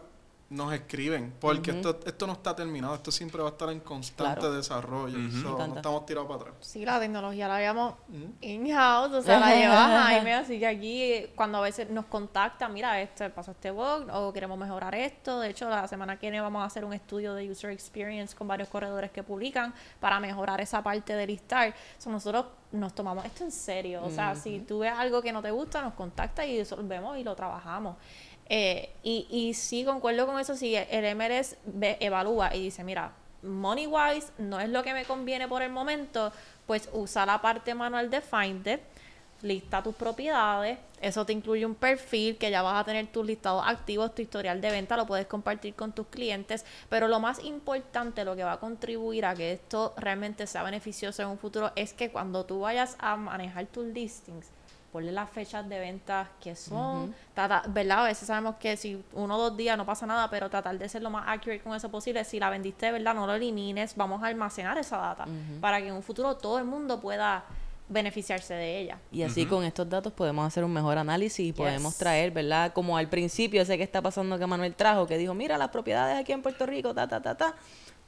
nos 0.47 0.71
escriben. 0.73 1.33
Porque 1.39 1.71
esto, 1.71 1.99
esto 2.05 2.27
no 2.27 2.33
está 2.33 2.55
terminado, 2.55 2.93
esto 2.93 3.11
siempre 3.11 3.41
va 3.41 3.49
a 3.49 3.51
estar 3.51 3.69
en 3.71 3.79
constante 3.79 4.41
Claro. 4.41 4.53
desarrollo. 4.55 5.17
So, 5.41 5.57
no 5.67 5.75
estamos 5.75 6.05
tirados 6.05 6.27
para 6.27 6.41
atrás. 6.41 6.55
Sí, 6.59 6.85
la 6.85 6.99
tecnología 6.99 7.47
la 7.47 7.59
llevamos 7.59 7.95
in-house, 8.41 9.11
o 9.13 9.21
sea, 9.23 9.39
la 9.39 9.55
lleva 9.55 9.87
Jaime, 10.05 10.35
así 10.35 10.59
que 10.59 10.67
aquí 10.67 11.25
cuando 11.35 11.57
a 11.57 11.61
veces 11.61 11.89
nos 11.89 12.05
contactan, 12.05 12.73
mira, 12.73 13.01
este 13.01 13.29
pasó 13.31 13.51
este 13.51 13.71
bug 13.71 14.07
o 14.13 14.31
queremos 14.31 14.57
mejorar 14.57 14.93
esto. 14.93 15.39
De 15.39 15.49
hecho, 15.49 15.67
la 15.67 15.87
semana 15.87 16.17
que 16.19 16.27
viene 16.27 16.41
vamos 16.41 16.61
a 16.61 16.65
hacer 16.65 16.85
un 16.85 16.93
estudio 16.93 17.33
de 17.33 17.49
user 17.49 17.71
experience 17.71 18.35
con 18.35 18.47
varios 18.47 18.69
corredores 18.69 19.11
que 19.11 19.23
publican 19.23 19.73
para 19.99 20.19
mejorar 20.19 20.61
esa 20.61 20.83
parte 20.83 21.13
de 21.15 21.25
listar. 21.25 21.73
So, 21.97 22.11
nosotros 22.11 22.45
nos 22.71 22.93
tomamos 22.93 23.25
esto 23.25 23.43
en 23.45 23.51
serio, 23.51 24.03
o 24.03 24.09
sea, 24.11 24.35
si 24.35 24.59
tú 24.59 24.79
ves 24.79 24.91
algo 24.95 25.21
que 25.21 25.31
no 25.31 25.41
te 25.41 25.49
gusta, 25.49 25.81
nos 25.81 25.93
contacta 25.93 26.45
y 26.45 26.59
resolvemos 26.59 27.17
y 27.17 27.23
lo 27.23 27.33
trabajamos. 27.35 27.95
Eh, 28.47 28.91
y, 29.03 29.27
y 29.29 29.53
sí, 29.55 29.83
concuerdo 29.85 30.27
con 30.27 30.39
eso, 30.39 30.55
si 30.55 30.75
el 30.75 31.15
ve- 31.65 31.97
evalúa 31.99 32.55
y 32.55 32.61
dice, 32.63 32.83
mira, 32.83 33.11
money 33.41 33.87
wise 33.87 34.31
no 34.37 34.59
es 34.59 34.69
lo 34.69 34.83
que 34.83 34.93
me 34.93 35.05
conviene 35.05 35.47
por 35.47 35.61
el 35.61 35.71
momento, 35.71 36.31
pues 36.67 36.89
usa 36.93 37.25
la 37.25 37.41
parte 37.41 37.73
manual 37.73 38.09
de 38.09 38.21
Finder, 38.21 38.81
lista 39.41 39.83
tus 39.83 39.95
propiedades, 39.95 40.77
eso 41.01 41.25
te 41.25 41.33
incluye 41.33 41.65
un 41.65 41.75
perfil 41.75 42.37
que 42.37 42.49
ya 42.49 42.61
vas 42.61 42.81
a 42.81 42.83
tener 42.85 43.07
tus 43.07 43.25
listados 43.25 43.63
activos, 43.67 44.15
tu 44.15 44.21
historial 44.21 44.61
de 44.61 44.71
venta, 44.71 44.95
lo 44.97 45.05
puedes 45.05 45.27
compartir 45.27 45.75
con 45.75 45.91
tus 45.91 46.07
clientes, 46.07 46.65
pero 46.89 47.07
lo 47.07 47.19
más 47.19 47.43
importante, 47.43 48.23
lo 48.25 48.35
que 48.35 48.43
va 48.43 48.53
a 48.53 48.59
contribuir 48.59 49.25
a 49.25 49.35
que 49.35 49.53
esto 49.53 49.93
realmente 49.97 50.47
sea 50.47 50.63
beneficioso 50.63 51.21
en 51.21 51.29
un 51.29 51.37
futuro 51.37 51.71
es 51.75 51.93
que 51.93 52.09
cuando 52.11 52.45
tú 52.45 52.61
vayas 52.61 52.95
a 52.99 53.15
manejar 53.17 53.65
tus 53.67 53.85
listings, 53.85 54.47
ponle 54.95 55.11
las 55.11 55.29
fechas 55.29 55.67
de 55.67 55.77
venta 55.77 56.29
que 56.41 56.55
son, 56.55 57.13
¿verdad? 57.35 57.99
A 57.99 58.03
veces 58.03 58.25
sabemos 58.25 58.55
que 58.55 58.77
si 58.77 59.03
uno 59.11 59.35
o 59.35 59.49
dos 59.49 59.57
días 59.57 59.77
no 59.77 59.85
pasa 59.85 60.05
nada, 60.05 60.29
pero 60.29 60.49
tratar 60.49 60.77
de 60.79 60.87
ser 60.87 61.01
lo 61.01 61.09
más 61.09 61.25
accurate 61.27 61.59
con 61.59 61.75
eso 61.75 61.91
posible. 61.91 62.23
Si 62.23 62.39
la 62.39 62.49
vendiste 62.49 62.89
verdad, 62.93 63.13
no 63.13 63.27
lo 63.27 63.33
elimines, 63.33 63.93
vamos 63.97 64.23
a 64.23 64.27
almacenar 64.27 64.77
esa 64.77 64.95
data 64.95 65.25
para 65.59 65.81
que 65.81 65.89
en 65.89 65.95
un 65.95 66.01
futuro 66.01 66.37
todo 66.37 66.59
el 66.59 66.63
mundo 66.63 67.01
pueda 67.01 67.43
beneficiarse 67.89 68.53
de 68.53 68.79
ella. 68.79 68.97
Y 69.11 69.23
así 69.23 69.45
con 69.45 69.65
estos 69.65 69.89
datos 69.89 70.13
podemos 70.13 70.47
hacer 70.47 70.63
un 70.63 70.71
mejor 70.71 70.97
análisis 70.97 71.45
y 71.45 71.51
podemos 71.51 71.91
Yes. 71.91 71.97
traer, 71.99 72.31
¿verdad? 72.31 72.71
Como 72.71 72.95
al 72.95 73.09
principio, 73.09 73.61
ese 73.61 73.77
que 73.77 73.83
está 73.83 74.01
pasando 74.01 74.39
que 74.39 74.47
Manuel 74.47 74.75
trajo, 74.75 75.05
que 75.07 75.17
dijo, 75.17 75.33
mira 75.33 75.57
las 75.57 75.69
propiedades 75.71 76.17
aquí 76.17 76.31
en 76.31 76.41
Puerto 76.41 76.65
Rico, 76.65 76.93
ta, 76.93 77.05
ta, 77.09 77.21
ta, 77.21 77.35
ta. 77.35 77.53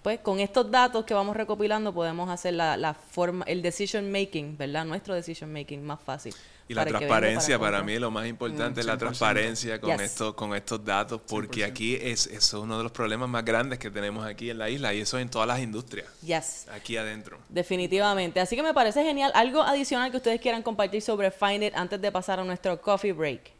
Pues 0.08 0.22
con 0.22 0.40
estos 0.40 0.72
datos 0.72 1.04
que 1.04 1.14
vamos 1.14 1.36
recopilando 1.36 1.94
podemos 1.94 2.30
hacer 2.30 2.54
la, 2.54 2.78
la 2.78 2.94
forma, 2.94 3.44
el 3.44 3.62
decision 3.62 4.10
making, 4.10 4.56
¿verdad? 4.58 4.86
Nuestro 4.86 5.14
decision 5.14 5.52
making 5.52 5.84
más 5.86 6.00
fácil. 6.00 6.34
Y 6.70 6.74
la 6.74 6.86
transparencia 6.86 7.60
para, 7.60 7.84
mí 7.84 8.00
lo 8.00 8.10
más 8.10 8.26
importante 8.26 8.78
Mm, 8.78 8.80
es 8.80 8.86
la 8.86 8.94
100%. 8.94 9.00
transparencia 9.00 9.82
con 9.82 9.92
Yes. 9.92 10.02
estos 10.04 10.34
con 10.34 10.56
estos 10.56 10.86
datos 10.86 11.20
porque 11.28 11.66
100%. 11.66 11.70
aquí 11.70 11.96
es 11.96 12.26
eso 12.28 12.38
es 12.38 12.54
uno 12.54 12.78
de 12.78 12.84
los 12.84 12.94
problemas 12.94 13.28
más 13.28 13.44
grandes 13.44 13.80
que 13.80 13.92
tenemos 13.92 14.26
aquí 14.26 14.50
en 14.50 14.60
la 14.60 14.70
isla 14.70 14.94
y 14.94 15.02
eso 15.02 15.20
en 15.20 15.28
todas 15.30 15.46
las 15.46 15.60
industrias 15.60 16.08
Yes. 16.22 16.68
aquí 16.72 16.96
adentro. 16.96 17.38
Definitivamente. 17.50 18.40
Así 18.40 18.56
que 18.56 18.64
me 18.64 18.74
parece 18.74 19.04
genial. 19.04 19.34
Algo 19.36 19.62
adicional 19.62 20.10
que 20.10 20.16
ustedes 20.16 20.40
quieran 20.40 20.64
compartir 20.64 21.02
sobre 21.02 21.32
Find 21.32 21.64
It 21.64 21.74
antes 21.76 22.00
de 22.00 22.10
pasar 22.14 22.40
a 22.40 22.46
nuestro 22.46 22.80
coffee 22.80 23.12
break. 23.12 23.52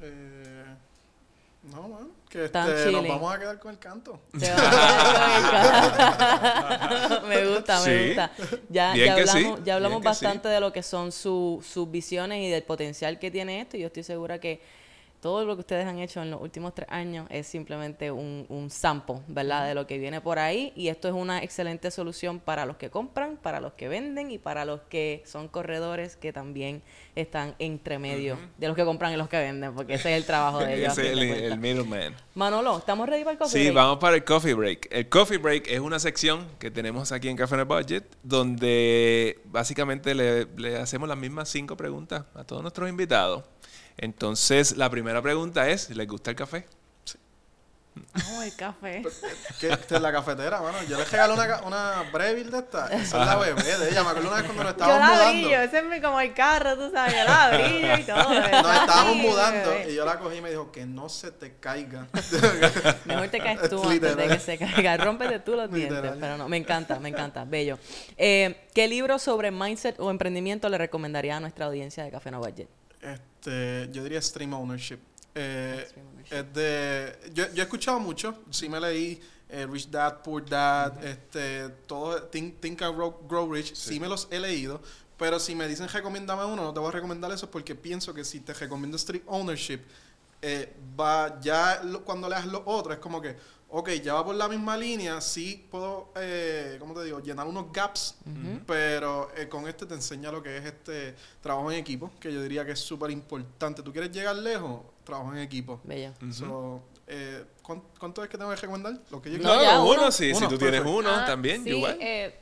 Eh, 0.00 0.39
no, 1.70 1.88
man. 1.88 2.08
Que 2.28 2.44
este, 2.44 2.58
nos 2.92 3.08
vamos 3.08 3.34
a 3.34 3.38
quedar 3.40 3.58
con 3.58 3.72
el 3.72 3.78
canto. 3.80 4.20
A- 4.34 4.38
me 7.28 7.46
gusta, 7.46 7.80
me 7.80 7.84
Sí. 7.98 8.06
gusta. 8.08 8.30
Ya, 8.68 8.94
ya 8.94 9.14
sí, 9.26 9.30
hablamos, 9.30 9.64
ya 9.64 9.74
hablamos 9.74 9.98
sí. 10.00 10.04
bastante 10.04 10.48
de 10.48 10.60
lo 10.60 10.72
que 10.72 10.82
son 10.82 11.12
su- 11.12 11.62
sus 11.66 11.90
visiones 11.90 12.42
y 12.44 12.48
del 12.48 12.62
potencial 12.62 13.18
que 13.18 13.30
tiene 13.30 13.60
esto. 13.60 13.76
Y 13.76 13.80
yo 13.80 13.86
estoy 13.88 14.02
segura 14.04 14.38
que 14.38 14.60
todo 15.20 15.44
lo 15.44 15.54
que 15.54 15.60
ustedes 15.60 15.86
han 15.86 15.98
hecho 15.98 16.22
en 16.22 16.30
los 16.30 16.40
últimos 16.40 16.74
tres 16.74 16.88
años 16.90 17.26
es 17.30 17.46
simplemente 17.46 18.10
un, 18.10 18.46
un 18.48 18.70
sample, 18.70 19.16
¿verdad? 19.28 19.66
De 19.66 19.74
lo 19.74 19.86
que 19.86 19.98
viene 19.98 20.20
por 20.20 20.38
ahí. 20.38 20.72
Y 20.74 20.88
esto 20.88 21.08
es 21.08 21.14
una 21.14 21.42
excelente 21.42 21.90
solución 21.90 22.40
para 22.40 22.64
los 22.64 22.76
que 22.76 22.90
compran, 22.90 23.36
para 23.36 23.60
los 23.60 23.74
que 23.74 23.88
venden 23.88 24.30
y 24.30 24.38
para 24.38 24.64
los 24.64 24.80
que 24.82 25.22
son 25.26 25.48
corredores 25.48 26.16
que 26.16 26.32
también 26.32 26.82
están 27.14 27.54
entre 27.58 27.98
medio 27.98 28.38
de 28.56 28.68
los 28.68 28.76
que 28.76 28.84
compran 28.84 29.12
y 29.12 29.16
los 29.16 29.28
que 29.28 29.38
venden, 29.38 29.74
porque 29.74 29.94
ese 29.94 30.12
es 30.12 30.16
el 30.18 30.24
trabajo 30.24 30.60
de 30.60 30.78
ellos. 30.78 30.96
Ese 30.96 31.12
es 31.12 31.18
el, 31.52 31.58
middleman. 31.58 32.14
Manolo, 32.34 32.78
¿estamos 32.78 33.08
ready 33.08 33.22
para 33.24 33.32
el 33.32 33.38
coffee 33.38 33.52
Sí, 33.52 33.64
break? 33.64 33.74
vamos 33.74 33.98
para 33.98 34.16
el 34.16 34.24
coffee 34.24 34.54
break. 34.54 34.88
El 34.90 35.08
coffee 35.08 35.38
break 35.38 35.68
es 35.68 35.80
una 35.80 35.98
sección 35.98 36.46
que 36.58 36.70
tenemos 36.70 37.12
aquí 37.12 37.28
en 37.28 37.36
Café 37.36 37.54
en 37.56 37.60
el 37.60 37.66
Budget 37.66 38.04
donde 38.22 39.40
básicamente 39.46 40.14
le, 40.14 40.46
le 40.56 40.78
hacemos 40.78 41.08
las 41.08 41.18
mismas 41.18 41.48
cinco 41.48 41.76
preguntas 41.76 42.24
a 42.34 42.44
todos 42.44 42.62
nuestros 42.62 42.88
invitados. 42.88 43.44
Entonces, 43.96 44.76
la 44.76 44.88
primera 44.90 45.20
pregunta 45.22 45.68
es, 45.68 45.90
¿les 45.90 46.06
gusta 46.08 46.30
el 46.30 46.36
café? 46.36 46.66
Amo 48.14 48.42
el 48.42 48.54
café. 48.54 49.02
Que 49.58 49.68
esta 49.68 49.96
es 49.96 50.00
la 50.00 50.12
cafetera, 50.12 50.60
mano. 50.62 50.78
Yo 50.88 50.96
le 50.96 51.04
regalé 51.04 51.34
una, 51.34 51.60
una 51.62 52.10
Breville 52.12 52.50
de 52.50 52.58
esta. 52.58 52.86
Esa 52.86 53.20
es 53.20 53.26
la 53.26 53.36
bebé 53.36 53.62
de 53.62 53.90
ella. 53.90 54.04
Me 54.04 54.10
acuerdo 54.10 54.28
una 54.28 54.36
vez 54.40 54.44
cuando 54.46 54.62
nos 54.64 54.76
Yo 54.76 54.84
estábamos 54.84 55.08
la 55.18 55.32
mudando. 55.32 55.48
ese 55.60 55.78
es 55.78 55.84
mi- 55.84 56.00
como 56.00 56.20
el 56.20 56.32
carro, 56.32 56.76
tú 56.76 56.90
sabes, 56.92 57.14
yo 57.14 57.24
la 57.24 57.50
brillo 57.50 57.96
y 57.98 58.02
todo. 58.06 58.16
Nos 58.62 58.76
estábamos 58.80 59.12
Sí, 59.14 59.18
mudando 59.20 59.70
bebé. 59.70 59.92
y 59.92 59.94
yo 59.96 60.04
la 60.04 60.18
cogí 60.18 60.36
y 60.36 60.40
me 60.40 60.50
dijo 60.50 60.70
que 60.72 60.86
no 60.86 61.08
se 61.08 61.32
te 61.32 61.56
caiga. 61.56 62.06
Mejor 63.04 63.28
te 63.28 63.38
caes 63.40 63.68
tú 63.68 63.82
antes 63.82 63.90
Literal. 63.90 64.16
de 64.16 64.28
que 64.28 64.40
se 64.40 64.56
caiga. 64.56 64.96
Rómpete 64.96 65.38
tú 65.40 65.56
los 65.56 65.70
dientes. 65.70 65.96
Literal. 65.98 66.18
Pero 66.20 66.36
no, 66.38 66.48
me 66.48 66.56
encanta, 66.56 66.98
me 67.00 67.08
encanta. 67.10 67.44
Bello. 67.44 67.78
Eh, 68.16 68.66
¿Qué 68.72 68.86
libro 68.88 69.18
sobre 69.18 69.50
mindset 69.50 69.98
o 69.98 70.10
emprendimiento 70.10 70.68
le 70.68 70.78
recomendaría 70.78 71.36
a 71.36 71.40
nuestra 71.40 71.66
audiencia 71.66 72.04
de 72.04 72.10
Café 72.12 72.30
No 72.30 72.38
Budget? 72.38 72.68
Este, 73.00 73.88
yo 73.92 74.02
diría 74.02 74.20
Stream 74.20 74.52
Ownership. 74.54 74.98
Eh, 75.34 75.84
Stream 75.88 76.06
Ownership. 76.08 76.34
es 76.34 76.54
de, 76.54 77.18
yo, 77.34 77.44
yo 77.54 77.62
he 77.62 77.64
escuchado 77.64 77.98
mucho, 78.00 78.42
sí 78.50 78.68
me 78.68 78.80
leí 78.80 79.20
eh, 79.48 79.66
Rich 79.70 79.90
Dad, 79.90 80.22
Poor 80.22 80.44
Dad, 80.48 81.02
este, 81.04 81.68
todo, 81.86 82.22
Think, 82.24 82.60
Think 82.60 82.82
and 82.82 82.94
Grow, 82.96 83.16
Grow 83.28 83.52
Rich, 83.52 83.74
sí. 83.74 83.98
me 84.00 84.08
los 84.08 84.28
he 84.30 84.38
leído, 84.40 84.80
pero 85.16 85.38
si 85.40 85.54
me 85.54 85.66
dicen 85.68 85.88
recomiéndame 85.88 86.44
uno, 86.44 86.62
no 86.64 86.72
te 86.74 86.80
voy 86.80 86.88
a 86.88 86.92
recomendar 86.92 87.30
eso 87.32 87.50
porque 87.50 87.74
pienso 87.74 88.12
que 88.12 88.24
si 88.24 88.40
te 88.40 88.52
recomiendo 88.54 88.98
Stream 88.98 89.22
Ownership, 89.26 89.80
eh, 90.42 90.72
va 90.98 91.38
ya 91.40 91.80
lo- 91.84 92.02
cuando 92.04 92.28
leas 92.28 92.46
lo 92.46 92.62
otro, 92.66 92.92
es 92.92 92.98
como 92.98 93.20
que, 93.20 93.36
ok, 93.72 93.90
ya 94.02 94.14
va 94.14 94.24
por 94.24 94.34
la 94.34 94.48
misma 94.48 94.76
línea, 94.76 95.20
sí 95.20 95.66
puedo, 95.70 96.12
eh, 96.16 96.76
¿cómo 96.80 96.92
te 96.94 97.04
digo?, 97.04 97.20
llenar 97.20 97.46
unos 97.46 97.72
gaps, 97.72 98.16
pero 98.66 99.30
eh, 99.36 99.48
con 99.48 99.68
este 99.68 99.86
te 99.86 99.94
enseña 99.94 100.30
lo 100.32 100.42
que 100.42 100.56
es 100.56 100.64
este 100.64 101.14
trabajo 101.40 101.70
en 101.70 101.78
equipo, 101.78 102.10
que 102.20 102.32
yo 102.32 102.42
diría 102.42 102.64
que 102.64 102.72
es 102.72 102.80
súper 102.80 103.10
importante. 103.10 103.82
¿Tú 103.82 103.92
quieres 103.92 104.10
llegar 104.10 104.34
lejos? 104.36 104.82
Trabajo 105.04 105.32
en 105.32 105.38
equipo. 105.38 105.80
Bello. 105.84 106.12
So, 106.32 106.82
eh, 107.06 107.44
¿cuán- 107.62 107.82
¿Cuánto 107.98 108.22
es 108.24 108.28
que 108.30 108.36
tengo 108.38 108.50
que 108.50 108.56
recomendar? 108.56 108.98
Lo 109.10 109.20
que 109.22 109.30
yo 109.32 109.38
No, 109.38 109.60
ya, 109.62 109.74
no, 109.76 109.84
uno. 109.84 109.92
uno, 110.02 110.12
sí. 110.12 110.30
si 110.32 110.36
Uno, 110.38 110.48
tú 110.48 110.58
tienes 110.58 110.82
uno 110.84 111.08
Ah, 111.10 111.24
también, 111.26 111.62
sí, 111.64 111.70
igual. 111.70 111.96
eh, 112.00 112.36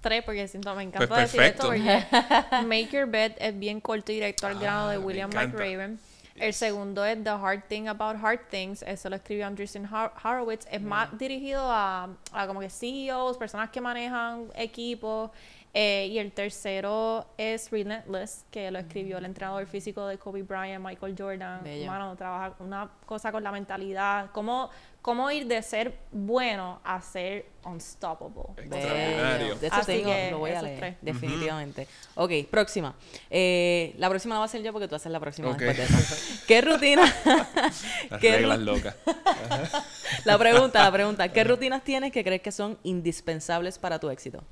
tres, 0.00 0.24
porque 0.24 0.48
siento, 0.48 0.74
me 0.74 0.82
encanta 0.82 1.06
Pues 1.08 1.32
decir 1.32 1.40
esto, 1.42 1.68
perfecto. 1.68 2.08
porque 2.10 2.66
Make 2.66 2.88
Your 2.96 3.06
Bed 3.06 3.32
es 3.38 3.58
bien 3.58 3.80
corto 3.80 4.10
y 4.12 4.16
directo 4.16 4.46
al 4.46 4.58
grano 4.58 4.88
de 4.88 4.96
Ah, 4.96 5.00
William 5.00 5.30
encanta. 5.30 5.56
McRaven. 5.58 6.00
El 6.36 6.54
segundo 6.54 7.04
es 7.04 7.22
The 7.22 7.30
Hard 7.30 7.64
Thing 7.68 7.88
About 7.88 8.16
Hard 8.22 8.48
Things. 8.50 8.82
Eso 8.82 9.10
lo 9.10 9.16
escribió 9.16 9.46
Andreessen 9.46 9.86
Hor- 9.86 10.12
Horowitz. 10.24 10.66
Es 10.70 10.80
más 10.80 11.16
dirigido 11.18 11.60
a, 11.62 12.08
a 12.32 12.46
como 12.46 12.60
que 12.60 12.70
CEOs, 12.70 13.36
personas 13.36 13.70
que 13.70 13.80
manejan 13.80 14.46
equipos. 14.54 15.30
Eh, 15.74 16.08
y 16.10 16.18
el 16.18 16.32
tercero 16.32 17.26
es 17.38 17.70
Relentless, 17.70 18.44
que 18.50 18.70
lo 18.70 18.78
escribió 18.78 19.16
el 19.16 19.24
entrenador 19.24 19.66
físico 19.66 20.06
de 20.06 20.18
Kobe 20.18 20.42
Bryant, 20.42 20.84
Michael 20.84 21.14
Jordan. 21.18 21.62
Bello. 21.64 21.86
Mano, 21.86 22.14
trabaja 22.14 22.54
una 22.58 22.90
cosa 23.06 23.32
con 23.32 23.42
la 23.42 23.50
mentalidad. 23.50 24.30
Cómo, 24.32 24.68
cómo 25.00 25.30
ir 25.30 25.46
de 25.46 25.62
ser 25.62 25.96
bueno 26.10 26.78
a 26.84 27.00
ser 27.00 27.46
unstoppable. 27.64 28.42
Extraordinario. 28.62 29.54
De 29.56 29.66
eso 29.68 29.76
Así 29.76 29.92
tengo, 29.92 30.10
que 30.12 30.30
lo 30.30 30.38
voy 30.40 30.50
a 30.50 30.60
leer, 30.60 30.78
tres. 30.78 30.96
definitivamente. 31.00 31.88
Ok, 32.16 32.32
próxima. 32.50 32.94
Eh, 33.30 33.94
la 33.96 34.10
próxima 34.10 34.34
la 34.34 34.40
va 34.40 34.44
a 34.44 34.48
hacer 34.48 34.62
yo 34.62 34.72
porque 34.74 34.88
tú 34.88 34.94
haces 34.96 35.10
la 35.10 35.20
próxima 35.20 35.54
después 35.54 35.74
de 35.74 35.84
esa. 35.84 36.44
¿Qué 36.46 36.60
rutina? 36.60 37.02
Las 38.10 38.20
¿Qué 38.20 38.32
reglas 38.36 38.58
ru- 38.58 38.64
locas. 38.64 38.94
la 40.26 40.36
pregunta, 40.36 40.82
la 40.84 40.92
pregunta. 40.92 41.28
¿Qué 41.32 41.44
rutinas 41.44 41.82
tienes 41.82 42.12
que 42.12 42.22
crees 42.22 42.42
que 42.42 42.52
son 42.52 42.78
indispensables 42.82 43.78
para 43.78 43.98
tu 43.98 44.10
éxito? 44.10 44.44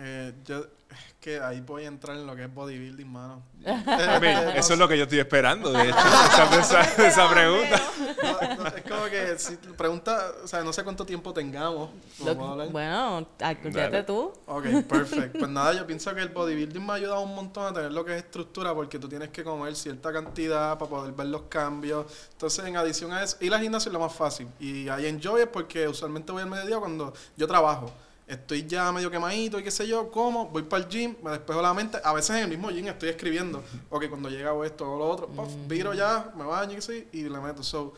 Eh, 0.00 0.32
yo, 0.44 0.58
es 0.60 1.14
que 1.20 1.40
ahí 1.40 1.60
voy 1.60 1.84
a 1.84 1.88
entrar 1.88 2.16
en 2.16 2.26
lo 2.26 2.34
que 2.36 2.44
es 2.44 2.54
bodybuilding, 2.54 3.10
mano. 3.10 3.42
Eso 4.54 4.72
es 4.74 4.78
lo 4.78 4.86
que 4.88 4.96
yo 4.96 5.02
estoy 5.04 5.18
esperando, 5.18 5.72
de 5.72 5.88
hecho, 5.88 5.98
esa, 6.60 6.80
esa- 6.82 7.06
esa 7.08 7.30
pregunta. 7.30 7.82
No, 8.22 8.54
no, 8.62 8.66
es 8.68 8.82
como 8.82 9.04
que 9.06 9.38
si 9.38 9.56
pregunta, 9.76 10.32
o 10.44 10.46
sea, 10.46 10.62
no 10.62 10.72
sé 10.72 10.84
cuánto 10.84 11.04
tiempo 11.04 11.32
tengamos. 11.34 11.90
Lo- 12.24 12.34
bueno, 12.70 13.26
acuérdate 13.40 13.70
Dale. 13.90 14.02
tú. 14.04 14.32
Ok, 14.46 14.64
perfecto. 14.88 15.40
Pues 15.40 15.50
nada, 15.50 15.72
yo 15.74 15.86
pienso 15.86 16.14
que 16.14 16.20
el 16.22 16.28
bodybuilding 16.28 16.86
me 16.86 16.92
ha 16.92 16.96
ayudado 16.96 17.20
un 17.22 17.34
montón 17.34 17.66
a 17.66 17.72
tener 17.72 17.92
lo 17.92 18.04
que 18.04 18.12
es 18.16 18.18
estructura 18.24 18.72
porque 18.74 18.98
tú 18.98 19.08
tienes 19.08 19.28
que 19.30 19.42
comer 19.42 19.74
cierta 19.76 20.12
cantidad 20.12 20.78
para 20.78 20.88
poder 20.90 21.12
ver 21.12 21.26
los 21.26 21.42
cambios. 21.42 22.06
Entonces, 22.32 22.64
en 22.64 22.76
adición 22.76 23.12
a 23.12 23.22
eso, 23.24 23.36
ir 23.40 23.52
al 23.52 23.60
gimnasio 23.60 23.88
es 23.90 23.92
lo 23.92 24.00
más 24.00 24.14
fácil. 24.14 24.48
Y 24.60 24.88
ahí 24.88 25.06
enjoy 25.06 25.42
es 25.42 25.48
porque 25.48 25.88
usualmente 25.88 26.30
voy 26.32 26.42
al 26.42 26.48
mediodía 26.48 26.78
cuando 26.78 27.12
yo 27.36 27.46
trabajo. 27.48 27.90
Estoy 28.28 28.66
ya 28.66 28.92
medio 28.92 29.10
quemadito 29.10 29.58
y 29.58 29.62
qué 29.64 29.70
sé 29.70 29.88
yo, 29.88 30.10
como, 30.10 30.46
voy 30.48 30.62
para 30.62 30.84
el 30.84 30.88
gym, 30.90 31.16
me 31.22 31.30
despejo 31.30 31.62
la 31.62 31.72
mente. 31.72 31.98
A 32.04 32.12
veces 32.12 32.36
en 32.36 32.42
el 32.44 32.48
mismo 32.48 32.68
gym 32.68 32.86
estoy 32.88 33.08
escribiendo. 33.08 33.62
Ok, 33.88 34.06
cuando 34.08 34.28
llega 34.28 34.52
esto 34.66 34.90
o 34.92 34.98
lo 34.98 35.08
otro, 35.08 35.28
puff, 35.28 35.48
viro 35.66 35.94
ya, 35.94 36.30
me 36.36 36.44
baño 36.44 36.76
y 36.76 36.82
sé, 36.82 37.08
y 37.12 37.22
le 37.22 37.40
meto. 37.40 37.62
So, 37.62 37.94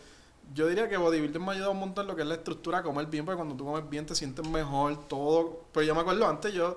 yo 0.54 0.66
diría 0.68 0.88
que 0.88 0.96
bodybuilding 0.96 1.40
me 1.44 1.48
ha 1.48 1.52
ayudado 1.54 1.72
un 1.72 1.80
montón 1.80 2.04
en 2.04 2.08
lo 2.08 2.16
que 2.16 2.22
es 2.22 2.28
la 2.28 2.34
estructura, 2.34 2.82
comer 2.82 3.06
bien, 3.06 3.24
porque 3.24 3.36
cuando 3.36 3.54
tú 3.56 3.64
comes 3.64 3.88
bien 3.90 4.06
te 4.06 4.14
sientes 4.14 4.46
mejor, 4.48 5.08
todo. 5.08 5.64
Pero 5.72 5.84
yo 5.86 5.94
me 5.94 6.00
acuerdo 6.00 6.26
antes, 6.28 6.52
yo 6.54 6.76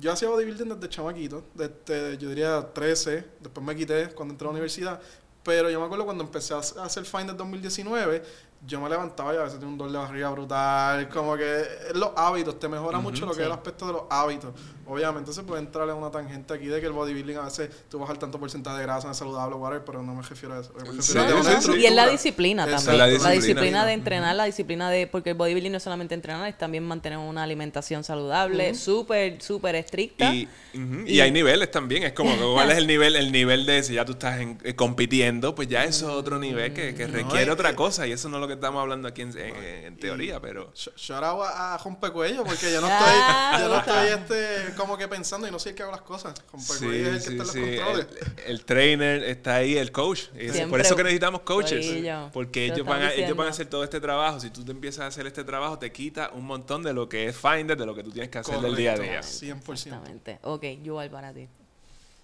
yo 0.00 0.12
hacía 0.12 0.28
bodybuilding 0.28 0.68
desde 0.68 0.88
chamaquito, 0.88 1.42
desde 1.54 2.18
yo 2.18 2.28
diría 2.28 2.72
13, 2.72 3.24
después 3.40 3.66
me 3.66 3.74
quité 3.74 4.08
cuando 4.10 4.34
entré 4.34 4.46
a 4.46 4.48
la 4.48 4.52
universidad. 4.52 5.00
Pero 5.42 5.70
yo 5.70 5.80
me 5.80 5.86
acuerdo 5.86 6.04
cuando 6.04 6.22
empecé 6.24 6.52
a 6.54 6.58
hacer- 6.58 6.78
hacer 6.80 7.04
Finder 7.04 7.34
2019, 7.36 8.22
yo 8.66 8.80
me 8.80 8.88
levantaba 8.88 9.34
y 9.34 9.36
a 9.36 9.42
veces 9.42 9.58
tenía 9.58 9.72
un 9.72 9.78
dolor 9.78 9.92
de 9.92 9.98
barriga 9.98 10.30
brutal. 10.30 11.08
Como 11.08 11.36
que 11.36 11.64
los 11.94 12.10
hábitos, 12.16 12.58
te 12.58 12.68
mejora 12.68 12.98
mucho 12.98 13.26
lo 13.26 13.32
que 13.32 13.40
es 13.40 13.46
el 13.46 13.52
aspecto 13.52 13.86
de 13.86 13.92
los 13.92 14.02
hábitos. 14.10 14.52
Obviamente 14.88 15.32
se 15.32 15.42
puede 15.42 15.60
entrar 15.60 15.88
en 15.88 15.96
una 15.96 16.10
tangente 16.10 16.54
aquí 16.54 16.66
de 16.66 16.80
que 16.80 16.86
el 16.86 16.92
bodybuilding 16.92 17.36
a 17.36 17.42
veces 17.42 17.70
tú 17.90 17.98
bajas 17.98 18.18
tanto 18.18 18.38
porcentaje 18.40 18.78
de 18.78 18.82
grasa, 18.84 19.06
no 19.06 19.12
es 19.12 19.18
saludable, 19.18 19.56
whatever, 19.56 19.84
pero 19.84 20.02
no 20.02 20.14
me 20.14 20.22
refiero 20.22 20.54
a 20.54 20.60
eso. 20.60 20.72
Me 20.74 20.80
refiero 20.84 21.02
Sí, 21.02 21.18
a 21.18 21.26
tener 21.26 21.42
sí, 21.44 21.50
una 21.50 21.60
sí. 21.60 21.72
Y 21.80 21.86
es 21.86 21.92
la 21.94 22.08
disciplina 22.08 22.64
Exacto. 22.64 22.86
también. 22.86 22.98
La 23.22 23.28
La 23.28 23.30
disciplina. 23.34 23.84
de 23.86 23.92
entrenar, 23.92 24.34
la 24.36 24.44
disciplina 24.44 24.90
de... 24.90 25.06
Porque 25.06 25.30
el 25.30 25.36
bodybuilding 25.36 25.70
no 25.72 25.76
es 25.76 25.82
solamente 25.82 26.14
entrenar, 26.14 26.48
es 26.48 26.56
también 26.58 26.84
mantener 26.84 27.18
una 27.18 27.42
alimentación 27.42 28.02
saludable, 28.02 28.74
súper, 28.74 29.40
súper 29.42 29.74
estricta. 29.74 30.32
Y, 30.34 30.48
ujú, 30.74 31.04
y 31.06 31.14
Y- 31.16 31.20
hay 31.20 31.30
niveles 31.32 31.70
también, 31.70 32.04
es 32.04 32.12
como 32.12 32.30
que 32.36 32.42
cuál 32.54 32.70
es 32.70 32.78
el 32.78 32.86
nivel, 32.86 33.14
el 33.16 33.30
nivel 33.30 33.66
de 33.66 33.82
si 33.82 33.94
ya 33.94 34.04
tú 34.04 34.12
estás 34.12 34.40
en- 34.40 34.58
eh, 34.64 34.74
compitiendo, 34.74 35.54
pues 35.54 35.68
ya 35.68 35.84
eso 35.84 36.08
es 36.08 36.14
otro 36.14 36.38
nivel 36.38 36.72
que, 36.72 36.94
que 36.94 37.06
requiere 37.06 37.50
otra 37.50 37.74
cosa 37.76 38.06
y 38.06 38.12
eso 38.12 38.28
no 38.28 38.36
es 38.38 38.40
lo 38.40 38.46
que 38.48 38.54
estamos 38.54 38.80
hablando 38.80 39.06
aquí 39.08 39.22
en, 39.22 39.36
en- 39.36 39.84
en 39.84 39.96
teoría, 39.98 40.40
pero 40.40 40.72
Sh- 40.72 40.92
Shout 40.96 41.22
out 41.24 41.42
a, 41.44 41.74
a 41.74 41.78
rompecuello 41.78 42.44
porque 42.44 42.72
yo 42.72 42.80
no 42.80 42.88
Ah, 42.90 43.50
estoy, 43.52 43.62
yo 43.62 43.68
no 43.68 43.74
gusta. 43.76 44.06
estoy 44.08 44.36
este, 44.36 44.74
como 44.78 44.96
que 44.96 45.08
pensando 45.08 45.46
y 45.46 45.50
no 45.50 45.58
soy 45.58 45.70
el 45.70 45.76
que 45.76 45.82
hago 45.82 45.92
las 45.92 46.02
cosas. 46.02 46.34
Rompecuello 46.50 47.10
sí, 47.10 47.16
es 47.16 47.26
el 47.26 47.38
que 47.38 47.44
sí, 47.44 47.58
está 47.58 47.58
en 47.58 47.64
sí, 47.64 47.76
los 47.76 47.84
controles. 47.84 48.06
el, 48.46 48.52
el 48.52 48.64
trainer 48.64 49.24
está 49.24 49.56
ahí, 49.56 49.76
el 49.76 49.92
coach, 49.92 50.28
Es 50.36 50.60
por 50.62 50.80
eso 50.80 50.96
que 50.96 51.02
necesitamos 51.02 51.42
coaches, 51.42 51.86
Corillo, 51.86 52.30
porque 52.32 52.66
ellos 52.66 52.86
van, 52.86 53.02
a, 53.02 53.12
ellos 53.12 53.36
van 53.36 53.48
a 53.48 53.50
hacer 53.50 53.66
todo 53.66 53.84
este 53.84 54.00
trabajo, 54.00 54.40
si 54.40 54.50
tú 54.50 54.64
te 54.64 54.72
empiezas 54.72 55.00
a 55.00 55.06
hacer 55.08 55.26
este 55.26 55.44
trabajo 55.44 55.78
te 55.78 55.92
quita 55.92 56.30
un 56.32 56.46
montón 56.46 56.82
de 56.82 56.92
lo 56.94 57.08
que 57.08 57.26
es 57.26 57.36
Finder, 57.36 57.76
de 57.76 57.84
lo 57.84 57.94
que 57.94 58.02
tú 58.02 58.10
tienes 58.10 58.30
que 58.30 58.38
hacer 58.38 58.60
del 58.60 58.76
día 58.76 58.92
a 58.92 58.98
día. 58.98 59.20
Correcto, 59.20 59.28
100%. 59.28 59.72
Exactamente. 59.72 60.38
Ok, 60.42 60.64
Yuval, 60.82 61.10
para 61.10 61.34
ti. 61.34 61.48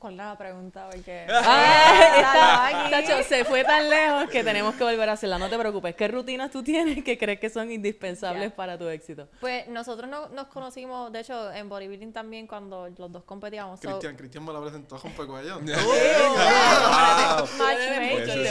¿Cuál 0.04 0.16
era 0.16 0.26
la 0.26 0.36
pregunta? 0.36 0.86
Porque... 0.92 1.26
Ah, 1.32 2.70
está-. 2.84 2.90
Tacho, 2.90 3.22
se 3.22 3.42
fue 3.46 3.64
tan 3.64 3.88
lejos 3.88 4.28
que 4.28 4.44
tenemos 4.44 4.74
que 4.74 4.84
volver 4.84 5.08
a 5.08 5.12
hacerla. 5.12 5.38
No 5.38 5.48
te 5.48 5.58
preocupes. 5.58 5.94
¿Qué 5.94 6.08
rutinas 6.08 6.50
tú 6.50 6.62
tienes 6.62 7.02
que 7.02 7.16
crees 7.16 7.40
que 7.40 7.48
son 7.48 7.70
indispensables 7.70 8.52
para 8.52 8.76
tu 8.76 8.86
éxito? 8.88 9.28
Pues 9.40 9.66
nosotros 9.68 10.10
no- 10.10 10.28
nos 10.28 10.48
conocimos, 10.48 11.10
de 11.10 11.20
hecho, 11.20 11.50
en 11.52 11.70
bodybuilding 11.70 12.12
también 12.12 12.46
cuando 12.46 12.90
los 12.98 13.12
dos 13.12 13.24
competíamos. 13.24 13.80
So, 13.80 13.88
Cristian, 13.88 14.16
Cristian 14.16 14.44
me 14.44 14.52
lo 14.52 14.60
presentó 14.60 14.98
sí. 14.98 15.08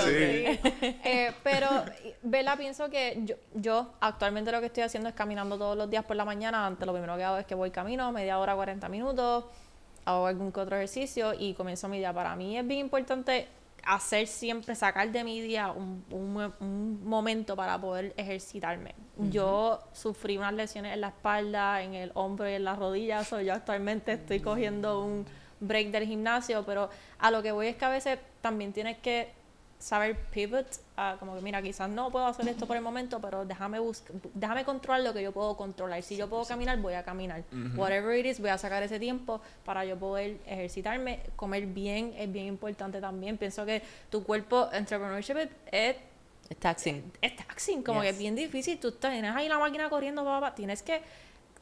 sí. 0.03 0.59
Eh, 1.03 1.33
pero, 1.43 1.67
Vela, 2.23 2.57
pienso 2.57 2.89
que 2.89 3.19
yo, 3.25 3.35
yo 3.53 3.93
actualmente 3.99 4.51
lo 4.51 4.59
que 4.59 4.67
estoy 4.67 4.81
haciendo 4.83 5.09
es 5.09 5.15
caminando 5.15 5.57
todos 5.59 5.77
los 5.77 5.87
días 5.87 6.03
por 6.03 6.15
la 6.15 6.25
mañana. 6.25 6.65
Antes 6.65 6.87
lo 6.87 6.93
primero 6.93 7.15
que 7.15 7.23
hago 7.23 7.37
es 7.37 7.45
que 7.45 7.53
voy 7.53 7.69
camino, 7.69 8.11
media 8.11 8.39
hora, 8.39 8.55
40 8.55 8.89
minutos, 8.89 9.45
hago 10.05 10.27
algún 10.27 10.51
que 10.51 10.59
otro 10.59 10.75
ejercicio 10.75 11.33
y 11.37 11.53
comienzo 11.53 11.87
mi 11.87 11.97
día. 11.97 12.13
Para 12.13 12.35
mí 12.35 12.57
es 12.57 12.65
bien 12.65 12.81
importante 12.81 13.47
hacer 13.85 14.27
siempre, 14.27 14.75
sacar 14.75 15.11
de 15.11 15.23
mi 15.23 15.41
día 15.41 15.71
un, 15.71 16.05
un 16.09 16.53
un 16.59 17.03
momento 17.03 17.55
para 17.55 17.79
poder 17.79 18.13
ejercitarme. 18.17 18.95
Yo 19.29 19.79
sufrí 19.91 20.37
unas 20.37 20.53
lesiones 20.53 20.93
en 20.93 21.01
la 21.01 21.09
espalda, 21.09 21.83
en 21.83 21.93
el 21.93 22.11
hombro 22.15 22.49
y 22.49 22.53
en 22.53 22.63
las 22.63 22.79
rodillas, 22.79 23.27
so 23.27 23.39
yo 23.39 23.53
actualmente 23.53 24.13
estoy 24.13 24.39
cogiendo 24.39 25.03
un 25.03 25.25
break 25.59 25.91
del 25.91 26.05
gimnasio, 26.05 26.65
pero 26.65 26.89
a 27.19 27.29
lo 27.29 27.43
que 27.43 27.51
voy 27.51 27.67
es 27.67 27.75
que 27.75 27.85
a 27.85 27.89
veces 27.89 28.19
también 28.41 28.73
tienes 28.73 28.97
que 28.97 29.31
saber 29.83 30.15
pivot, 30.31 30.65
a 30.95 31.17
como 31.19 31.35
que 31.35 31.41
mira, 31.41 31.61
quizás 31.61 31.89
no 31.89 32.09
puedo 32.09 32.25
hacer 32.25 32.47
esto 32.47 32.65
por 32.65 32.77
el 32.77 32.81
momento, 32.81 33.19
pero 33.19 33.43
déjame 33.45 33.79
buscar, 33.79 34.15
déjame 34.33 34.63
controlar 34.63 35.01
lo 35.01 35.13
que 35.13 35.21
yo 35.21 35.33
puedo 35.33 35.57
controlar. 35.57 36.01
Si 36.03 36.15
yo 36.15 36.29
puedo 36.29 36.45
caminar, 36.45 36.77
voy 36.79 36.93
a 36.93 37.03
caminar. 37.03 37.43
Whatever 37.75 38.17
it 38.17 38.25
is, 38.25 38.39
voy 38.39 38.49
a 38.49 38.57
sacar 38.57 38.81
ese 38.81 38.97
tiempo 38.99 39.41
para 39.65 39.83
yo 39.83 39.97
poder 39.99 40.37
ejercitarme, 40.47 41.19
comer 41.35 41.65
bien 41.65 42.13
es 42.17 42.31
bien 42.31 42.45
importante 42.45 43.01
también. 43.01 43.37
Pienso 43.37 43.65
que 43.65 43.81
tu 44.09 44.23
cuerpo, 44.23 44.69
entrepreneurship 44.71 45.35
es, 45.37 45.49
es 46.49 46.57
taxing. 46.59 47.11
es 47.21 47.35
taxing, 47.35 47.83
como 47.83 47.99
que 48.01 48.09
es 48.09 48.17
bien 48.17 48.35
difícil. 48.35 48.79
Tú 48.79 48.87
estás- 48.89 49.11
tienes 49.11 49.35
ahí 49.35 49.49
la 49.49 49.59
máquina 49.59 49.89
corriendo, 49.89 50.23
pa, 50.23 50.39
pa, 50.39 50.49
pa, 50.49 50.55
tienes 50.55 50.81
que 50.81 51.01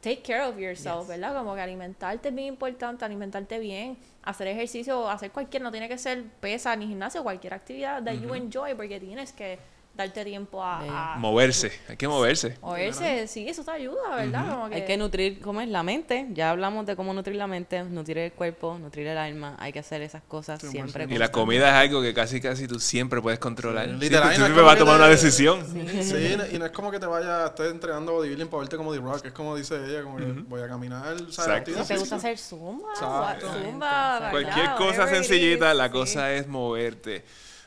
take 0.02 0.22
care 0.24 0.44
of 0.44 0.58
yourself, 0.58 1.02
Yes. 1.02 1.08
¿verdad? 1.10 1.36
Como 1.36 1.56
que 1.56 1.62
alimentarte 1.62 2.30
es 2.30 2.36
bien 2.36 2.48
importante, 2.48 3.06
alimentarte 3.06 3.60
bien, 3.60 3.98
hacer 4.24 4.48
ejercicio, 4.48 5.10
hacer 5.10 5.32
cualquier, 5.32 5.64
no 5.64 5.72
tiene 5.72 5.88
que 5.88 5.98
ser 5.98 6.24
pesa 6.40 6.76
ni 6.76 6.88
gimnasio, 6.88 7.24
cualquier 7.24 7.54
actividad 7.54 8.04
that 8.04 8.16
you 8.16 8.34
enjoy, 8.34 8.74
porque 8.76 9.00
tienes 9.00 9.32
que 9.32 9.60
darte 9.94 10.24
tiempo 10.24 10.64
a, 10.64 11.14
a 11.16 11.18
Moverse, 11.20 11.72
hay 11.90 11.98
que 11.98 12.08
moverse. 12.08 12.58
moverse. 12.62 13.28
Sí, 13.28 13.48
eso 13.48 13.64
te 13.64 13.72
ayuda, 13.72 14.16
¿verdad? 14.16 14.50
Como 14.50 14.66
Hay 14.74 14.86
que 14.86 14.98
nutrir, 14.98 15.40
¿cómo 15.42 15.62
es? 15.62 15.68
La 15.68 15.84
mente. 15.84 16.28
Ya 16.32 16.50
hablamos 16.50 16.86
de 16.86 16.96
cómo 16.96 17.14
nutrir 17.14 17.36
la 17.36 17.46
mente, 17.48 17.84
nutrir 17.84 18.18
el 18.20 18.32
cuerpo, 18.32 18.78
nutrir 18.80 19.08
el 19.08 19.18
alma. 19.18 19.56
Hay 19.60 19.72
que 19.74 19.80
hacer 19.80 20.02
esas 20.02 20.24
cosas 20.24 20.62
siempre. 20.62 21.06
Y 21.10 21.18
la 21.18 21.32
comida 21.32 21.68
es 21.70 21.74
algo 21.88 22.02
que 22.02 22.14
casi 22.14 22.40
casi 22.42 22.68
tú 22.68 22.80
siempre 22.80 23.22
puedes 23.22 23.40
controlar. 23.40 23.88
Sí, 24.00 24.08
Sí, 24.08 24.10
tú 24.10 24.16
no 24.16 24.32
siempre 24.32 24.62
vas 24.62 24.76
a 24.76 24.80
tomar 24.80 24.96
te- 24.96 25.02
una 25.02 25.08
decisión. 25.10 25.66
Sí, 26.02 26.36
y 26.54 26.58
no 26.58 26.66
es 26.66 26.72
como 26.72 26.90
que 26.90 27.00
te 27.00 27.06
vaya, 27.06 27.46
estés 27.48 27.72
entrenando 27.72 28.14
bodybuilding 28.14 28.48
para 28.48 28.62
verte 28.62 28.78
como 28.78 28.94
The 28.94 29.00
Rock, 29.00 29.26
es 29.26 29.32
como 29.34 29.56
dice 29.56 29.76
ella, 29.86 30.04
como 30.04 30.18
que 30.18 30.24
voy 30.26 30.62
a 30.62 30.68
caminar, 30.68 31.18
¿sabes? 31.32 31.70
Exacto. 31.70 31.72
Te 31.86 31.98
gusta 31.98 32.16
hacer 32.16 32.38
zumba, 32.38 32.90
Exacto. 32.94 33.48
zumba, 33.54 34.28
Cualquier 34.32 34.72
cosa 34.78 35.08
sencillita, 35.08 35.72
is, 35.72 35.78
la 35.78 35.86
sí. 35.88 35.92
cosa 35.92 36.34
es 36.34 36.48
moverte. 36.48 37.24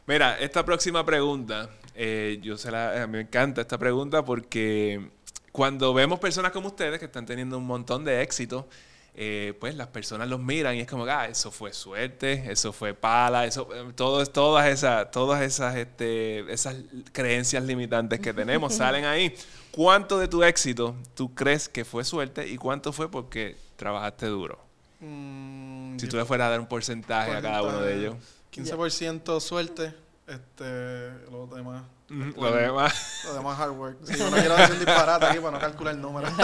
Mira, 0.06 0.38
esta 0.38 0.64
próxima 0.64 1.04
pregunta, 1.04 1.70
eh, 1.94 2.38
yo 2.42 2.56
se 2.56 2.70
la, 2.70 3.02
a 3.02 3.06
mí 3.06 3.12
me 3.14 3.20
encanta 3.22 3.60
esta 3.60 3.78
pregunta 3.78 4.24
porque 4.24 5.10
cuando 5.52 5.94
vemos 5.94 6.18
personas 6.18 6.52
como 6.52 6.68
ustedes 6.68 6.98
que 6.98 7.04
están 7.06 7.26
teniendo 7.26 7.56
un 7.58 7.66
montón 7.66 8.04
de 8.04 8.22
éxito, 8.22 8.68
eh, 9.16 9.54
pues 9.60 9.76
las 9.76 9.86
personas 9.86 10.28
los 10.28 10.40
miran 10.40 10.74
y 10.74 10.80
es 10.80 10.88
como, 10.88 11.04
ah, 11.04 11.26
eso 11.28 11.52
fue 11.52 11.72
suerte, 11.72 12.50
eso 12.50 12.72
fue 12.72 12.94
pala, 12.94 13.44
eso, 13.46 13.68
eh, 13.72 13.92
todo, 13.94 14.20
es- 14.22 14.32
todas 14.32 14.66
esas, 14.66 15.10
todas 15.12 15.40
esas, 15.42 15.76
este, 15.76 16.52
esas 16.52 16.74
creencias 17.12 17.62
limitantes 17.62 18.18
que 18.18 18.34
tenemos 18.34 18.74
salen 18.76 19.04
ahí. 19.04 19.32
¿Cuánto 19.70 20.18
de 20.18 20.26
tu 20.28 20.42
éxito 20.42 20.96
tú 21.14 21.32
crees 21.34 21.68
que 21.68 21.84
fue 21.84 22.04
suerte 22.04 22.48
y 22.48 22.56
cuánto 22.56 22.92
fue 22.92 23.08
porque 23.08 23.56
trabajaste 23.76 24.26
duro? 24.26 24.58
Mm, 25.00 25.96
Si 25.98 26.08
tú 26.08 26.16
le 26.16 26.24
fueras 26.24 26.46
a 26.46 26.50
dar 26.50 26.60
un 26.60 26.66
porcentaje 26.66 27.30
a 27.36 27.40
cada 27.42 27.62
uno 27.62 27.80
de 27.82 27.96
ellos. 27.98 28.14
15% 28.52 29.40
suerte, 29.40 29.92
este, 30.26 31.10
los 31.30 31.50
demás. 31.50 31.82
Ujú, 32.10 32.40
Lo 32.42 32.52
demás. 32.52 33.22
Lo 33.24 33.34
demás 33.34 33.58
hard 33.58 33.70
work. 33.72 33.98
Sí, 34.04 34.16
yo 34.18 34.30
no 34.30 34.36
quiero 34.36 34.56
decir 34.56 34.74
un 34.74 34.84
disparate 34.84 35.26
aquí 35.26 35.38
para 35.38 35.50
no 35.52 35.58
calcular 35.58 35.94
el 35.94 36.00
número. 36.00 36.28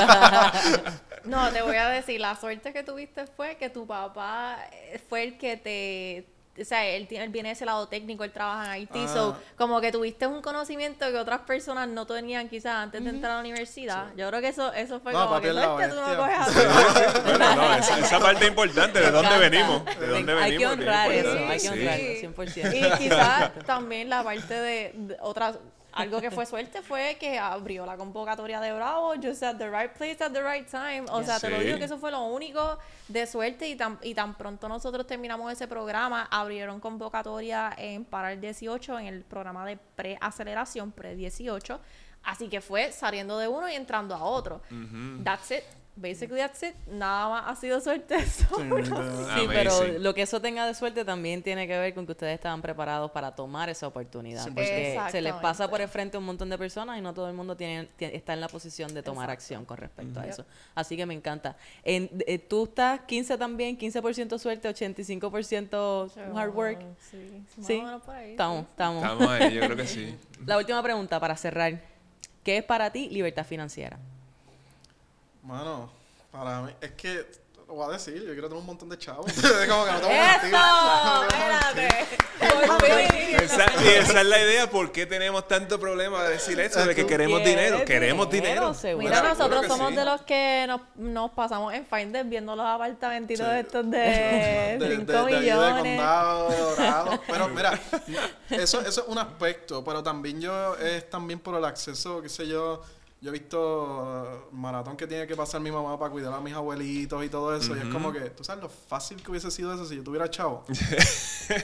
No, 1.24 1.50
te 1.50 1.60
voy 1.60 1.76
a 1.76 1.90
decir, 1.90 2.18
la 2.18 2.34
suerte 2.34 2.72
que 2.72 2.82
tuviste 2.82 3.26
fue 3.26 3.56
que 3.56 3.68
tu 3.68 3.86
papá 3.86 4.58
fue 5.10 5.22
el 5.24 5.36
que 5.36 5.58
te... 5.58 6.26
O 6.60 6.64
sea, 6.64 6.84
él, 6.86 7.06
tiene- 7.08 7.24
él 7.24 7.30
viene 7.30 7.48
de 7.48 7.54
ese 7.54 7.64
lado 7.64 7.88
técnico, 7.88 8.22
él 8.24 8.32
trabaja 8.32 8.64
en 8.66 8.70
Haití, 8.72 9.06
so, 9.08 9.36
Ah. 9.38 9.42
como 9.56 9.80
que 9.80 9.90
tuviste 9.92 10.26
un 10.26 10.42
conocimiento 10.42 11.10
que 11.10 11.16
otras 11.16 11.40
personas 11.40 11.88
no 11.88 12.06
tenían 12.06 12.48
quizás 12.48 12.74
antes 12.76 13.02
de 13.02 13.10
entrar 13.10 13.32
a 13.32 13.34
la 13.36 13.40
universidad. 13.40 14.06
Yo 14.16 14.28
creo 14.28 14.40
que 14.40 14.48
eso, 14.48 14.72
eso 14.74 15.00
fue 15.00 15.12
No, 15.12 15.26
como 15.28 15.40
que 15.40 15.48
es 15.48 15.54
suerte 15.54 15.88
tú 15.88 15.94
no 15.96 16.16
coges 16.16 16.38
a 16.38 17.20
Bueno, 17.22 17.54
no, 17.56 17.74
esa, 17.76 17.98
esa 17.98 18.18
parte 18.20 18.46
importante, 18.46 19.00
¿de 19.00 19.10
dónde 19.10 19.38
venimos? 19.38 19.84
¿De 19.84 20.06
dónde 20.06 20.32
Hay 20.32 20.50
venimos? 20.52 20.58
que 20.58 20.66
honrar 20.80 21.12
eso, 21.12 21.30
hay 21.32 21.46
que 21.52 21.58
sí. 21.60 21.68
honrarlo, 21.68 22.04
100%. 22.20 22.72
Y 22.74 22.98
quizás 22.98 23.52
también 23.66 24.08
la 24.08 24.22
parte 24.22 24.54
de, 24.54 24.92
de 24.94 25.16
otras 25.20 25.56
algo 25.92 26.20
que 26.20 26.30
fue 26.30 26.46
suerte 26.46 26.82
fue 26.82 27.16
que 27.18 27.38
abrió 27.38 27.84
la 27.86 27.96
convocatoria 27.96 28.60
de 28.60 28.72
Bravo, 28.72 29.14
just 29.22 29.42
at 29.42 29.56
the 29.56 29.68
right 29.68 29.92
place 29.92 30.22
at 30.22 30.32
the 30.32 30.42
right 30.42 30.68
time. 30.68 31.04
O 31.10 31.22
sea, 31.22 31.38
te 31.38 31.50
lo 31.50 31.58
digo 31.60 31.78
que 31.78 31.84
eso 31.84 31.98
fue 31.98 32.10
lo 32.10 32.22
único 32.24 32.78
de 33.08 33.26
suerte 33.26 33.68
y 33.68 33.76
tan, 33.76 33.98
y 34.02 34.14
tan 34.14 34.34
pronto 34.34 34.68
nosotros 34.68 35.06
terminamos 35.06 35.52
ese 35.52 35.66
programa, 35.66 36.28
abrieron 36.30 36.80
convocatoria 36.80 37.74
en 37.76 38.04
para 38.04 38.32
el 38.32 38.40
18 38.40 38.98
en 38.98 39.06
el 39.06 39.22
programa 39.24 39.66
de 39.66 39.76
preaceleración, 39.76 40.92
pre-18. 40.92 41.78
Así 42.22 42.48
que 42.48 42.60
fue 42.60 42.92
saliendo 42.92 43.38
de 43.38 43.48
uno 43.48 43.68
y 43.68 43.74
entrando 43.74 44.14
a 44.14 44.22
otro. 44.22 44.60
That's 45.24 45.50
it. 45.50 45.64
Basically 46.00 46.40
that's 46.40 46.62
it. 46.62 46.74
Nada 46.90 47.28
más 47.28 47.44
ha 47.46 47.54
sido 47.60 47.78
suerte. 47.80 48.14
eso. 48.16 48.46
Sí, 48.56 49.46
pero 49.48 49.86
lo 49.98 50.14
que 50.14 50.22
eso 50.22 50.40
tenga 50.40 50.66
de 50.66 50.72
suerte 50.74 51.04
también 51.04 51.42
tiene 51.42 51.66
que 51.66 51.78
ver 51.78 51.92
con 51.94 52.06
que 52.06 52.12
ustedes 52.12 52.34
estaban 52.34 52.62
preparados 52.62 53.10
para 53.10 53.34
tomar 53.34 53.68
esa 53.68 53.86
oportunidad. 53.86 54.44
Porque 54.46 54.98
se 55.10 55.20
les 55.20 55.34
pasa 55.34 55.68
por 55.68 55.80
el 55.82 55.88
frente 55.88 56.16
a 56.16 56.20
un 56.20 56.26
montón 56.26 56.48
de 56.48 56.56
personas 56.56 56.96
y 56.98 57.02
no 57.02 57.12
todo 57.12 57.28
el 57.28 57.34
mundo 57.34 57.54
tiene, 57.56 57.88
tie- 57.98 58.10
está 58.14 58.32
en 58.32 58.40
la 58.40 58.48
posición 58.48 58.94
de 58.94 59.02
tomar 59.02 59.28
acción 59.30 59.64
con 59.66 59.76
respecto 59.76 60.20
a 60.20 60.26
eso. 60.26 60.46
Así 60.74 60.96
que 60.96 61.04
me 61.04 61.12
encanta. 61.14 61.56
En, 61.84 62.08
eh, 62.26 62.38
tú 62.38 62.64
estás 62.64 63.00
15 63.02 63.36
también, 63.36 63.76
15% 63.78 64.38
suerte, 64.38 64.68
85% 64.68 66.10
hard 66.34 66.54
work. 66.54 66.80
Sí, 67.10 67.44
Sí, 67.60 67.82
por 68.04 68.14
ahí, 68.14 68.30
estamos, 68.30 68.60
sí. 68.62 68.66
estamos. 68.70 69.02
Estamos 69.02 69.28
ahí, 69.28 69.54
yo 69.54 69.60
creo 69.60 69.76
que 69.76 69.86
sí. 69.86 70.16
La 70.46 70.56
última 70.56 70.82
pregunta 70.82 71.20
para 71.20 71.36
cerrar. 71.36 71.80
¿Qué 72.42 72.56
es 72.56 72.64
para 72.64 72.90
ti 72.90 73.10
libertad 73.10 73.44
financiera? 73.44 73.98
Mano, 75.42 75.90
para 76.30 76.62
mí, 76.62 76.72
es 76.80 76.92
que, 76.92 77.26
lo 77.66 77.74
voy 77.74 77.88
a 77.88 77.92
decir, 77.92 78.14
yo 78.16 78.32
quiero 78.32 78.48
tener 78.48 78.58
un 78.58 78.66
montón 78.66 78.88
de 78.88 78.98
chavos. 78.98 79.26
Es 79.36 79.68
como 79.68 79.84
que 79.84 79.92
no 79.92 80.00
te 80.00 80.06
voy 80.06 80.16
a 80.16 80.38
mentir. 80.42 80.54
¡Eso! 80.54 81.22
Espérate. 81.30 82.06
Y 82.40 83.88
esa 83.88 84.20
es 84.20 84.26
la 84.26 84.38
idea, 84.40 84.68
¿por 84.70 84.90
qué 84.92 85.06
tenemos 85.06 85.46
tanto 85.46 85.78
problema 85.78 86.24
de 86.24 86.30
decir 86.30 86.58
eso? 86.58 86.84
De 86.84 86.94
que 86.94 87.02
¿Tú 87.02 87.08
queremos 87.08 87.42
dinero, 87.44 87.84
queremos 87.84 88.28
dinero. 88.30 88.74
Mira, 88.98 89.22
nosotros 89.22 89.66
somos 89.66 89.90
sí. 89.90 89.96
de 89.96 90.04
los 90.04 90.22
que 90.22 90.64
nos, 90.66 90.80
nos 90.96 91.30
pasamos 91.32 91.72
en 91.74 91.86
Finder 91.86 92.24
viendo 92.24 92.56
los 92.56 92.66
apartamentitos 92.66 93.46
Sí. 93.46 93.52
estos 93.58 93.90
de 93.90 93.98
de, 94.78 94.96
5 94.96 95.04
de- 95.04 95.12
de 95.12 95.18
allí 95.18 95.34
de 95.34 95.40
millones. 95.40 95.96
condado, 95.96 96.48
de 96.50 96.56
Dorado. 96.58 97.22
Pero 97.28 97.48
mira, 97.48 97.78
eso, 98.50 98.80
eso 98.80 99.00
es 99.02 99.06
un 99.06 99.18
aspecto, 99.18 99.84
pero 99.84 100.02
también 100.02 100.40
yo 100.40 100.76
es 100.76 101.08
también 101.08 101.38
por 101.38 101.54
el 101.56 101.64
acceso, 101.64 102.20
qué 102.22 102.28
sé 102.28 102.46
yo. 102.48 102.82
Yo 103.22 103.28
he 103.28 103.32
visto 103.32 104.48
maratón 104.52 104.96
que 104.96 105.06
tiene 105.06 105.26
que 105.26 105.36
pasar 105.36 105.60
mi 105.60 105.70
mamá 105.70 105.98
para 105.98 106.10
cuidar 106.10 106.32
a 106.32 106.40
mis 106.40 106.54
abuelitos 106.54 107.22
y 107.22 107.28
todo 107.28 107.54
eso. 107.54 107.76
Y 107.76 107.80
es 107.80 107.84
como 107.86 108.10
que, 108.12 108.30
¿tú 108.30 108.42
sabes 108.44 108.62
lo 108.62 108.70
fácil 108.70 109.22
que 109.22 109.30
hubiese 109.30 109.50
sido 109.50 109.74
eso 109.74 109.84
si 109.84 109.96
yo 109.96 110.02
tuviera 110.02 110.30
chavo? 110.30 110.64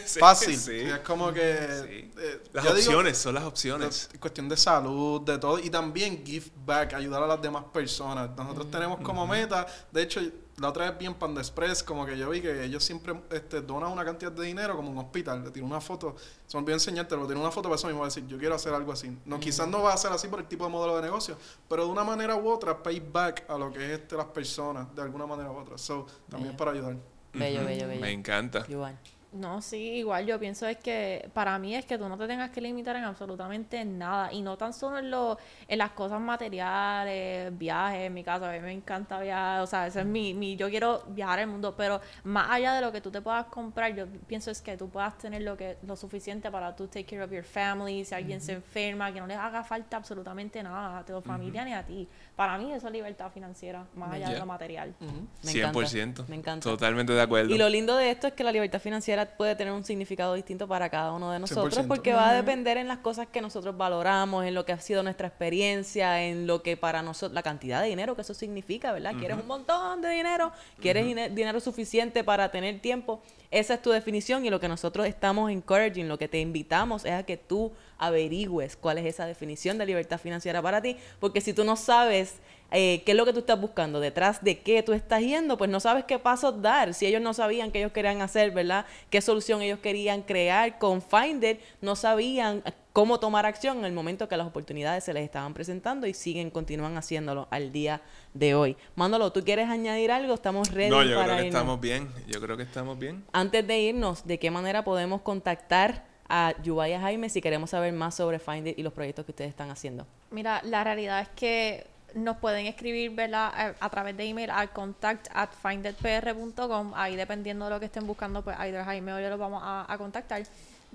Sí, 0.05 0.19
fácil. 0.19 0.57
sí. 0.59 0.73
Y 0.73 0.89
es 0.91 0.99
como 0.99 1.33
que. 1.33 1.41
Sí. 1.87 2.11
eh, 2.19 2.43
Las 2.53 2.65
digo, 2.65 2.75
opciones, 2.77 3.17
son 3.19 3.35
las 3.37 3.45
opciones. 3.45 4.09
de- 4.13 4.19
cuestión 4.19 4.49
de 4.49 4.57
salud, 4.57 5.21
de 5.23 5.39
todo. 5.39 5.61
Y 5.61 5.71
también 5.71 6.25
give 6.27 6.47
back, 6.65 6.95
ayudar 6.95 7.23
a 7.23 7.27
las 7.29 7.41
demás 7.41 7.63
personas. 7.73 8.31
Nosotros 8.37 8.69
tenemos 8.71 8.99
como 9.01 9.27
meta, 9.29 9.65
de 9.93 10.03
hecho, 10.03 10.21
la 10.59 10.71
otra 10.71 10.91
vez 10.91 10.99
vi 10.99 11.07
en 11.07 11.15
Panda 11.15 11.41
Express, 11.41 11.83
como 11.83 12.07
que 12.07 12.17
yo 12.17 12.31
vi 12.31 12.41
que 12.41 12.65
ellos 12.65 12.83
siempre 12.83 13.15
este, 13.31 13.61
donan 13.61 13.93
una 13.93 14.05
cantidad 14.05 14.33
de 14.33 14.45
dinero 14.45 14.75
como 14.75 14.91
un 14.91 14.99
hospital. 14.99 15.45
Le 15.45 15.51
tiré 15.51 15.67
una 15.67 15.81
foto, 15.81 16.17
se 16.47 16.57
me 16.57 16.63
olvidó 16.63 16.77
enseñarte, 16.77 17.15
pero 17.15 17.27
tiene 17.27 17.41
una 17.41 17.51
foto 17.51 17.69
para 17.69 17.77
eso 17.77 17.87
mismo, 17.89 18.05
decir, 18.05 18.27
yo 18.27 18.39
quiero 18.39 18.55
hacer 18.55 18.73
algo 18.73 18.91
así. 18.91 19.15
No, 19.27 19.39
quizás 19.39 19.69
no 19.69 19.83
va 19.83 19.93
a 19.93 19.97
ser 19.97 20.13
así 20.13 20.29
por 20.29 20.41
el 20.41 20.47
tipo 20.47 20.65
de 20.65 20.71
modelo 20.71 20.97
de 20.97 21.03
negocio, 21.03 21.37
pero 21.69 21.85
de 21.85 21.91
una 21.91 22.05
manera 22.05 22.37
u 22.37 22.49
otra, 22.49 22.83
pay 22.83 23.01
back 23.01 23.45
a 23.49 23.59
lo 23.59 23.71
que 23.71 23.85
es 23.85 24.01
este, 24.01 24.17
las 24.17 24.27
personas, 24.27 24.95
de 24.95 25.03
alguna 25.03 25.27
manera 25.27 25.51
u 25.51 25.57
otra. 25.57 25.77
So, 25.77 26.07
también 26.31 26.57
para 26.57 26.71
ayudar. 26.71 26.97
Bello, 27.35 27.65
bello, 27.65 27.87
bello. 27.87 28.01
Me 28.01 28.13
encanta. 28.13 28.67
Yuval. 28.67 28.99
No, 29.37 29.61
sí, 29.61 29.77
igual 29.77 30.27
yo 30.27 30.39
pienso 30.39 30.67
es 30.67 30.79
que 30.79 31.29
para 31.35 31.59
mí 31.59 31.75
es 31.75 31.85
que 31.85 31.99
tú 31.99 32.09
no 32.09 32.17
te 32.17 32.27
tengas 32.27 32.51
que 32.51 32.61
limitar 32.61 32.97
en 32.97 33.05
absolutamente 33.05 33.85
nada 33.85 34.33
y 34.33 34.41
no 34.41 34.57
tan 34.57 34.73
solo 34.73 34.99
en, 34.99 35.11
lo, 35.11 35.39
en 35.69 35.79
las 35.79 35.91
cosas 35.91 36.21
materiales, 36.21 37.57
viajes, 37.57 38.07
en 38.07 38.15
mi 38.15 38.25
caso, 38.25 38.47
a 38.47 38.53
mí 38.53 38.61
me 38.61 38.73
encanta 38.73 39.21
viajar, 39.21 39.61
o 39.61 39.67
sea, 39.67 39.87
ese 39.87 40.01
es 40.01 40.07
mi, 40.07 40.33
mi, 40.33 40.57
yo 40.57 40.71
quiero 40.71 41.03
viajar 41.09 41.41
el 41.41 41.49
mundo, 41.49 41.75
pero 41.77 42.01
más 42.25 42.51
allá 42.51 42.75
de 42.75 42.81
lo 42.81 42.93
que 42.93 43.01
tú 43.01 43.11
te 43.11 43.21
puedas 43.21 43.47
comprar, 43.47 43.95
yo 43.95 44.07
pienso 44.27 44.51
es 44.51 44.63
que 44.63 44.77
tú 44.77 44.89
puedas 44.89 45.19
tener 45.19 45.43
lo 45.43 45.57
que 45.57 45.77
lo 45.87 45.97
suficiente 45.97 46.51
para 46.51 46.75
tú 46.75 46.87
take 46.87 47.05
care 47.05 47.23
of 47.23 47.31
your 47.31 47.45
family, 47.45 48.05
si 48.05 48.15
alguien 48.15 48.41
se 48.41 48.53
enferma, 48.53 49.13
que 49.13 49.21
no 49.21 49.27
les 49.27 49.37
haga 49.37 49.63
falta 49.63 49.97
absolutamente 49.97 50.63
nada 50.63 50.99
a 50.99 51.05
tu 51.05 51.21
familia 51.21 51.65
ni 51.65 51.75
a 51.75 51.85
ti. 51.85 52.09
Para 52.35 52.59
mí 52.59 52.73
eso 52.73 52.87
es 52.87 52.93
libertad 52.93 53.31
financiera, 53.31 53.87
más 53.95 54.13
allá 54.13 54.31
de 54.31 54.39
lo 54.39 54.47
material. 54.47 54.95
Me 55.43 55.51
encanta, 55.53 55.79
100%. 55.81 56.27
Me 56.29 56.37
encanta. 56.37 56.69
Totalmente 56.69 57.13
de 57.13 57.23
acuerdo. 57.23 57.55
Y 57.55 57.59
lo 57.59 57.69
lindo 57.69 57.97
de 57.97 58.11
esto 58.11 58.27
es 58.27 58.33
que 58.33 58.45
la 58.45 58.53
libertad 58.53 58.81
financiera 58.81 59.26
puede 59.37 59.55
tener 59.57 59.73
un 59.73 59.85
significado 59.85 60.35
distinto 60.35 60.67
para 60.69 60.89
cada 60.89 61.13
uno 61.13 61.31
de 61.31 61.39
nosotros 61.39 61.75
100%. 61.77 61.87
porque 61.89 62.13
va 62.13 62.31
a 62.31 62.35
depender 62.35 62.77
en 62.77 62.89
las 62.89 62.99
cosas 62.99 63.27
que 63.27 63.41
nosotros 63.41 63.77
valoramos, 63.77 64.45
en 64.45 64.55
lo 64.55 64.65
que 64.65 64.73
ha 64.73 64.81
sido 64.81 65.03
nuestra 65.03 65.29
experiencia, 65.29 66.23
en 66.25 66.47
lo 66.47 66.63
que 66.63 66.77
para 66.77 67.03
nosotros, 67.03 67.35
la 67.35 67.43
cantidad 67.43 67.83
de 67.83 67.89
dinero 67.89 68.15
que 68.15 68.23
eso 68.23 68.35
significa, 68.35 68.93
¿verdad? 68.93 69.15
¿Quieres 69.19 69.39
un 69.39 69.47
montón 69.47 70.03
de 70.03 70.11
dinero? 70.11 70.53
¿Quieres 70.81 71.05
dine- 71.07 71.31
dinero 71.31 71.61
suficiente 71.61 72.25
para 72.25 72.51
tener 72.51 72.81
tiempo? 72.81 73.21
Esa 73.51 73.75
es 73.75 73.83
tu 73.83 73.91
definición 73.91 74.45
y 74.45 74.51
lo 74.51 74.59
que 74.61 74.69
nosotros 74.69 75.07
estamos 75.07 75.51
encouraging, 75.51 76.09
lo 76.09 76.19
que 76.19 76.29
te 76.29 76.41
invitamos 76.41 77.05
es 77.05 77.13
a 77.13 77.23
que 77.23 77.37
tú 77.37 77.73
averigües 77.99 78.77
cuál 78.77 78.99
es 78.99 79.07
esa 79.07 79.27
definición 79.27 79.79
de 79.79 79.87
libertad 79.87 80.19
financiera 80.19 80.61
para 80.63 80.81
ti, 80.83 80.97
porque 81.21 81.41
si 81.41 81.53
tú 81.53 81.65
no 81.65 81.77
sabes 81.77 82.37
eh, 82.71 83.03
qué 83.05 83.13
es 83.13 83.17
lo 83.17 83.25
que 83.25 83.33
tú 83.33 83.41
estás 83.41 83.61
buscando, 83.61 84.01
detrás 84.01 84.43
de 84.43 84.59
qué 84.61 84.83
tú 84.83 84.93
estás 84.93 85.21
yendo, 85.21 85.57
pues 85.57 85.71
no 85.71 85.81
sabes 85.81 86.05
qué 86.05 86.19
pasos 86.19 86.61
dar. 86.61 86.95
Si 86.95 87.07
ellos 87.07 87.23
no 87.23 87.33
sabían 87.33 87.71
qué 87.71 87.79
ellos 87.79 87.93
querían 87.93 88.23
hacer, 88.23 88.51
¿verdad? 88.51 88.87
¿Qué 89.11 89.21
solución 89.21 89.63
ellos 89.63 89.79
querían 89.79 90.23
crear 90.23 90.79
con 90.79 91.01
Finder? 91.01 91.61
No 91.81 91.95
sabían 91.97 92.63
cómo 92.93 93.21
tomar 93.21 93.47
acción 93.47 93.79
en 93.79 93.85
el 93.85 93.93
momento 93.93 94.29
que 94.29 94.37
las 94.37 94.47
oportunidades 94.47 95.05
se 95.05 95.13
les 95.13 95.23
estaban 95.23 95.55
presentando 95.55 96.07
y 96.07 96.15
siguen, 96.15 96.51
continúan 96.51 96.97
haciéndolo 96.97 97.47
al 97.51 97.71
día 97.71 98.01
de 98.35 98.55
hoy. 98.55 98.77
Mándalo, 98.95 99.33
¿tú 99.33 99.45
quieres 99.45 99.69
añadir 99.69 100.11
algo? 100.11 100.35
Estamos 100.35 100.73
ready 100.73 100.91
no, 100.91 101.03
yo 101.03 101.17
para 101.17 101.25
creo 101.25 101.37
que 101.37 101.47
irnos. 101.47 101.61
estamos 101.61 101.81
bien. 101.81 102.09
Yo 102.27 102.41
creo 102.41 102.57
que 102.57 102.63
estamos 102.63 102.99
bien. 102.99 103.25
Antes 103.33 103.67
de 103.67 103.79
irnos, 103.79 104.27
¿de 104.27 104.39
qué 104.39 104.51
manera 104.51 104.83
podemos 104.83 105.21
contactar 105.21 106.05
a 106.29 106.55
Yubaya 106.63 107.01
Jaime 107.01 107.29
si 107.29 107.41
queremos 107.41 107.71
saber 107.71 107.93
más 107.93 108.15
sobre 108.17 108.39
Finder 108.39 108.75
y 108.77 108.83
los 108.83 108.93
proyectos 108.93 109.25
que 109.25 109.33
ustedes 109.33 109.51
están 109.51 109.71
haciendo? 109.71 110.07
Mira, 110.31 110.61
la 110.65 110.83
realidad 110.83 111.21
es 111.21 111.29
que 111.29 111.87
nos 112.15 112.37
pueden 112.39 112.67
escribir. 112.67 113.15
A, 113.35 113.91
través 113.91 114.17
de 114.17 114.25
email 114.25 114.51
al 114.51 114.71
contact 114.71 115.29
at 115.35 115.51
findedpr.com. 115.63 116.93
Ahí 116.95 117.17
dependiendo 117.17 117.67
de 117.67 117.71
lo 117.73 117.81
que 117.81 117.87
estén 117.87 118.07
buscando, 118.07 118.43
pues 118.43 118.57
either 118.61 118.85
Jaime 118.85 119.13
o 119.13 119.21
yo 119.21 119.31
los 119.31 119.39
vamos 119.39 119.63
a 119.65 119.95
contactar. 119.99 120.43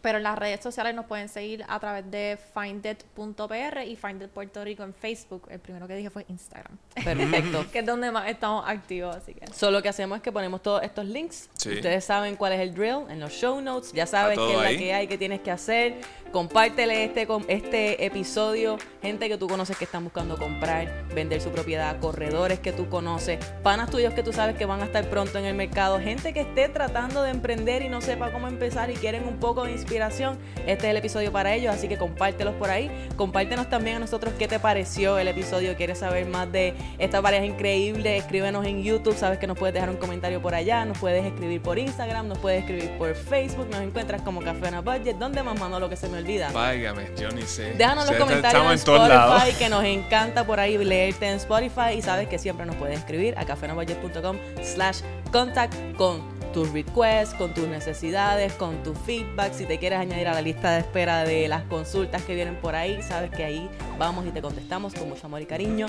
Pero 0.02 0.18
en 0.18 0.24
las 0.24 0.38
redes 0.38 0.62
sociales 0.62 0.96
nos 0.96 1.06
pueden 1.06 1.30
seguir 1.30 1.64
a 1.68 1.80
través 1.80 2.10
de 2.10 2.38
findit.pr 2.54 3.82
y 3.86 3.96
Findit 3.96 4.30
Puerto 4.30 4.64
Rico 4.64 4.84
en 4.84 4.94
Facebook. 4.94 5.48
El 5.50 5.60
primero 5.60 5.88
que 5.88 5.96
dije 5.96 6.10
fue 6.10 6.26
Instagram. 6.28 6.78
Perfecto. 6.96 7.66
que 7.72 7.80
es 7.80 7.86
donde 7.86 8.12
más 8.12 8.28
estamos 8.28 8.64
activos, 8.68 9.16
así 9.16 9.34
que. 9.34 9.46
Solo 9.54 9.78
lo 9.78 9.84
que 9.84 9.90
hacemos 9.90 10.18
es 10.18 10.24
que 10.24 10.32
ponemos 10.32 10.64
todos 10.64 10.82
estos 10.82 11.06
links. 11.06 11.50
Sí. 11.54 11.74
Ustedes 11.74 12.04
saben 12.04 12.36
cuál 12.36 12.54
es 12.54 12.62
el 12.62 12.74
drill 12.74 13.10
en 13.10 13.20
los 13.20 13.32
show 13.32 13.62
notes. 13.62 13.94
Ya 13.94 14.08
sabes 14.08 14.38
qué 14.38 14.52
es 14.52 14.58
la 14.58 14.70
que 14.70 14.94
hay, 14.94 15.08
qué 15.08 15.18
tienes 15.18 15.42
que 15.42 15.52
hacer. 15.52 16.02
Compártele 16.32 17.04
este, 17.04 17.28
este 17.48 18.06
episodio. 18.06 18.78
Gente 19.02 19.30
que 19.30 19.38
tú 19.38 19.48
conoces 19.48 19.78
que 19.78 19.86
están 19.86 20.04
buscando 20.04 20.38
comprar, 20.38 21.08
vender 21.14 21.42
su 21.42 21.50
propiedad. 21.50 22.00
Corredores 22.00 22.60
que 22.60 22.72
tú 22.72 22.90
conoces. 22.90 23.44
Panas 23.62 23.92
tuyos 23.92 24.14
que 24.14 24.24
tú 24.24 24.34
sabes 24.34 24.56
que 24.56 24.66
van 24.66 24.82
a 24.82 24.86
estar 24.86 25.08
pronto 25.10 25.38
en 25.38 25.46
el 25.46 25.54
mercado. 25.54 26.00
Gente 26.00 26.34
que 26.34 26.42
esté 26.42 26.70
tratando 26.70 27.22
de 27.22 27.30
emprender 27.30 27.84
y 27.84 27.90
no 27.90 28.02
sepa 28.02 28.32
cómo 28.32 28.48
empezar 28.48 28.90
y 28.90 28.96
quieren 28.96 29.28
un 29.28 29.38
poco 29.40 29.66
de 29.66 29.74
inspiración. 29.74 29.91
Este 29.92 30.88
es 30.88 30.92
el 30.92 30.98
episodio 30.98 31.32
para 31.32 31.54
ellos. 31.54 31.74
Así 31.74 31.88
que 31.88 31.98
compártelos 31.98 32.56
por 32.56 32.70
ahí. 32.70 32.92
Compártenos 33.16 33.70
también 33.70 33.98
a 33.98 34.00
nosotros 34.00 34.34
qué 34.38 34.48
te 34.48 34.60
pareció 34.60 35.18
el 35.18 35.28
episodio. 35.28 35.76
¿Quieres 35.76 36.00
saber 36.00 36.26
más 36.28 36.52
de 36.52 36.74
esta 36.98 37.22
pareja 37.22 37.46
increíble? 37.46 38.18
Escríbenos 38.18 38.66
en 38.66 38.84
YouTube. 38.84 39.16
Sabes 39.16 39.40
que 39.40 39.48
nos 39.48 39.58
puedes 39.58 39.74
dejar 39.74 39.90
un 39.90 39.98
comentario 39.98 40.42
por 40.42 40.56
allá. 40.56 40.86
Nos 40.86 40.98
puedes 40.98 41.26
escribir 41.26 41.62
por 41.62 41.78
Instagram. 41.78 42.28
Nos 42.28 42.38
puedes 42.38 42.62
escribir 42.62 42.98
por 42.98 43.14
Facebook. 43.16 43.68
Nos 43.70 43.82
encuentras 43.82 44.22
como 44.22 44.42
Café 44.42 44.68
on 44.68 44.76
a 44.76 44.82
Budget. 44.82 45.18
¿Dónde 45.18 45.44
más 45.44 45.60
Manolo 45.60 45.90
que 45.90 45.96
se 45.96 46.08
me 46.10 46.18
olvida? 46.20 46.52
Váyame, 46.52 47.10
yo 47.20 47.30
ni 47.32 47.44
sé. 47.44 47.74
Déjanos 47.74 48.08
los 48.08 48.18
comentarios 48.18 48.66
en. 48.66 48.92
Spotify, 48.92 49.54
que 49.58 49.70
nos 49.70 49.84
encanta 49.84 50.46
por 50.46 50.60
ahí 50.60 50.78
leerte 50.78 51.28
en 51.28 51.36
Spotify. 51.36 51.94
Y 51.98 52.02
sabes 52.02 52.28
que 52.28 52.38
siempre 52.38 52.66
nos 52.66 52.76
puedes 52.76 53.00
escribir 53.00 53.38
a 53.38 53.46
cafenobudget.com 53.46 54.38
slash 54.64 55.02
contact 55.32 55.74
con 55.96 56.41
tus 56.52 56.72
requests, 56.72 57.34
con 57.36 57.54
tus 57.54 57.68
necesidades, 57.68 58.54
con 58.54 58.84
tu 58.84 58.94
feedback. 58.94 59.54
Si 59.54 59.66
te 59.66 59.80
quieres 59.80 60.00
añadir 60.00 60.28
a 60.28 60.34
la 60.34 60.42
lista 60.42 60.72
de 60.74 60.80
espera 60.80 61.24
de 61.24 61.48
las 61.48 61.64
consultas 61.64 62.22
que 62.24 62.36
vienen 62.36 62.56
por 62.58 62.76
ahí, 62.76 63.02
sabes 63.02 63.32
que 63.32 63.44
ahí 63.44 63.70
vamos 63.98 64.26
y 64.26 64.32
te 64.32 64.42
contestamos 64.42 64.94
con 64.94 65.10
mucho 65.10 65.28
amor 65.28 65.42
y 65.42 65.46
cariño. 65.46 65.88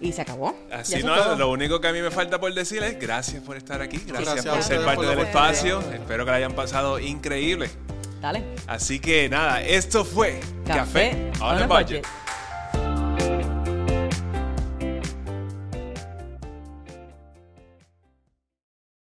Y 0.00 0.12
se 0.12 0.22
acabó. 0.22 0.54
Así 0.70 1.02
no, 1.02 1.14
todo. 1.16 1.34
lo 1.34 1.50
único 1.50 1.80
que 1.80 1.88
a 1.88 1.92
mí 1.92 2.00
me 2.00 2.12
falta 2.12 2.38
por 2.38 2.54
decir 2.54 2.82
es 2.84 2.98
gracias 3.00 3.42
por 3.42 3.56
estar 3.56 3.82
aquí, 3.82 4.00
gracias, 4.06 4.46
por 4.46 4.62
ser 4.62 4.84
parte 4.84 4.96
por 4.96 5.06
del 5.08 5.18
espacio. 5.20 5.80
Espero 5.92 6.24
que 6.24 6.30
la 6.30 6.36
hayan 6.36 6.52
pasado 6.52 7.00
increíble. 7.00 7.68
Dale. 8.20 8.44
Así 8.66 9.00
que 9.00 9.28
nada, 9.28 9.62
esto 9.62 10.04
fue 10.04 10.40
Café 10.64 11.30
Café 11.32 11.32
on 11.40 11.62
a 11.62 11.66
Budget. 11.66 12.06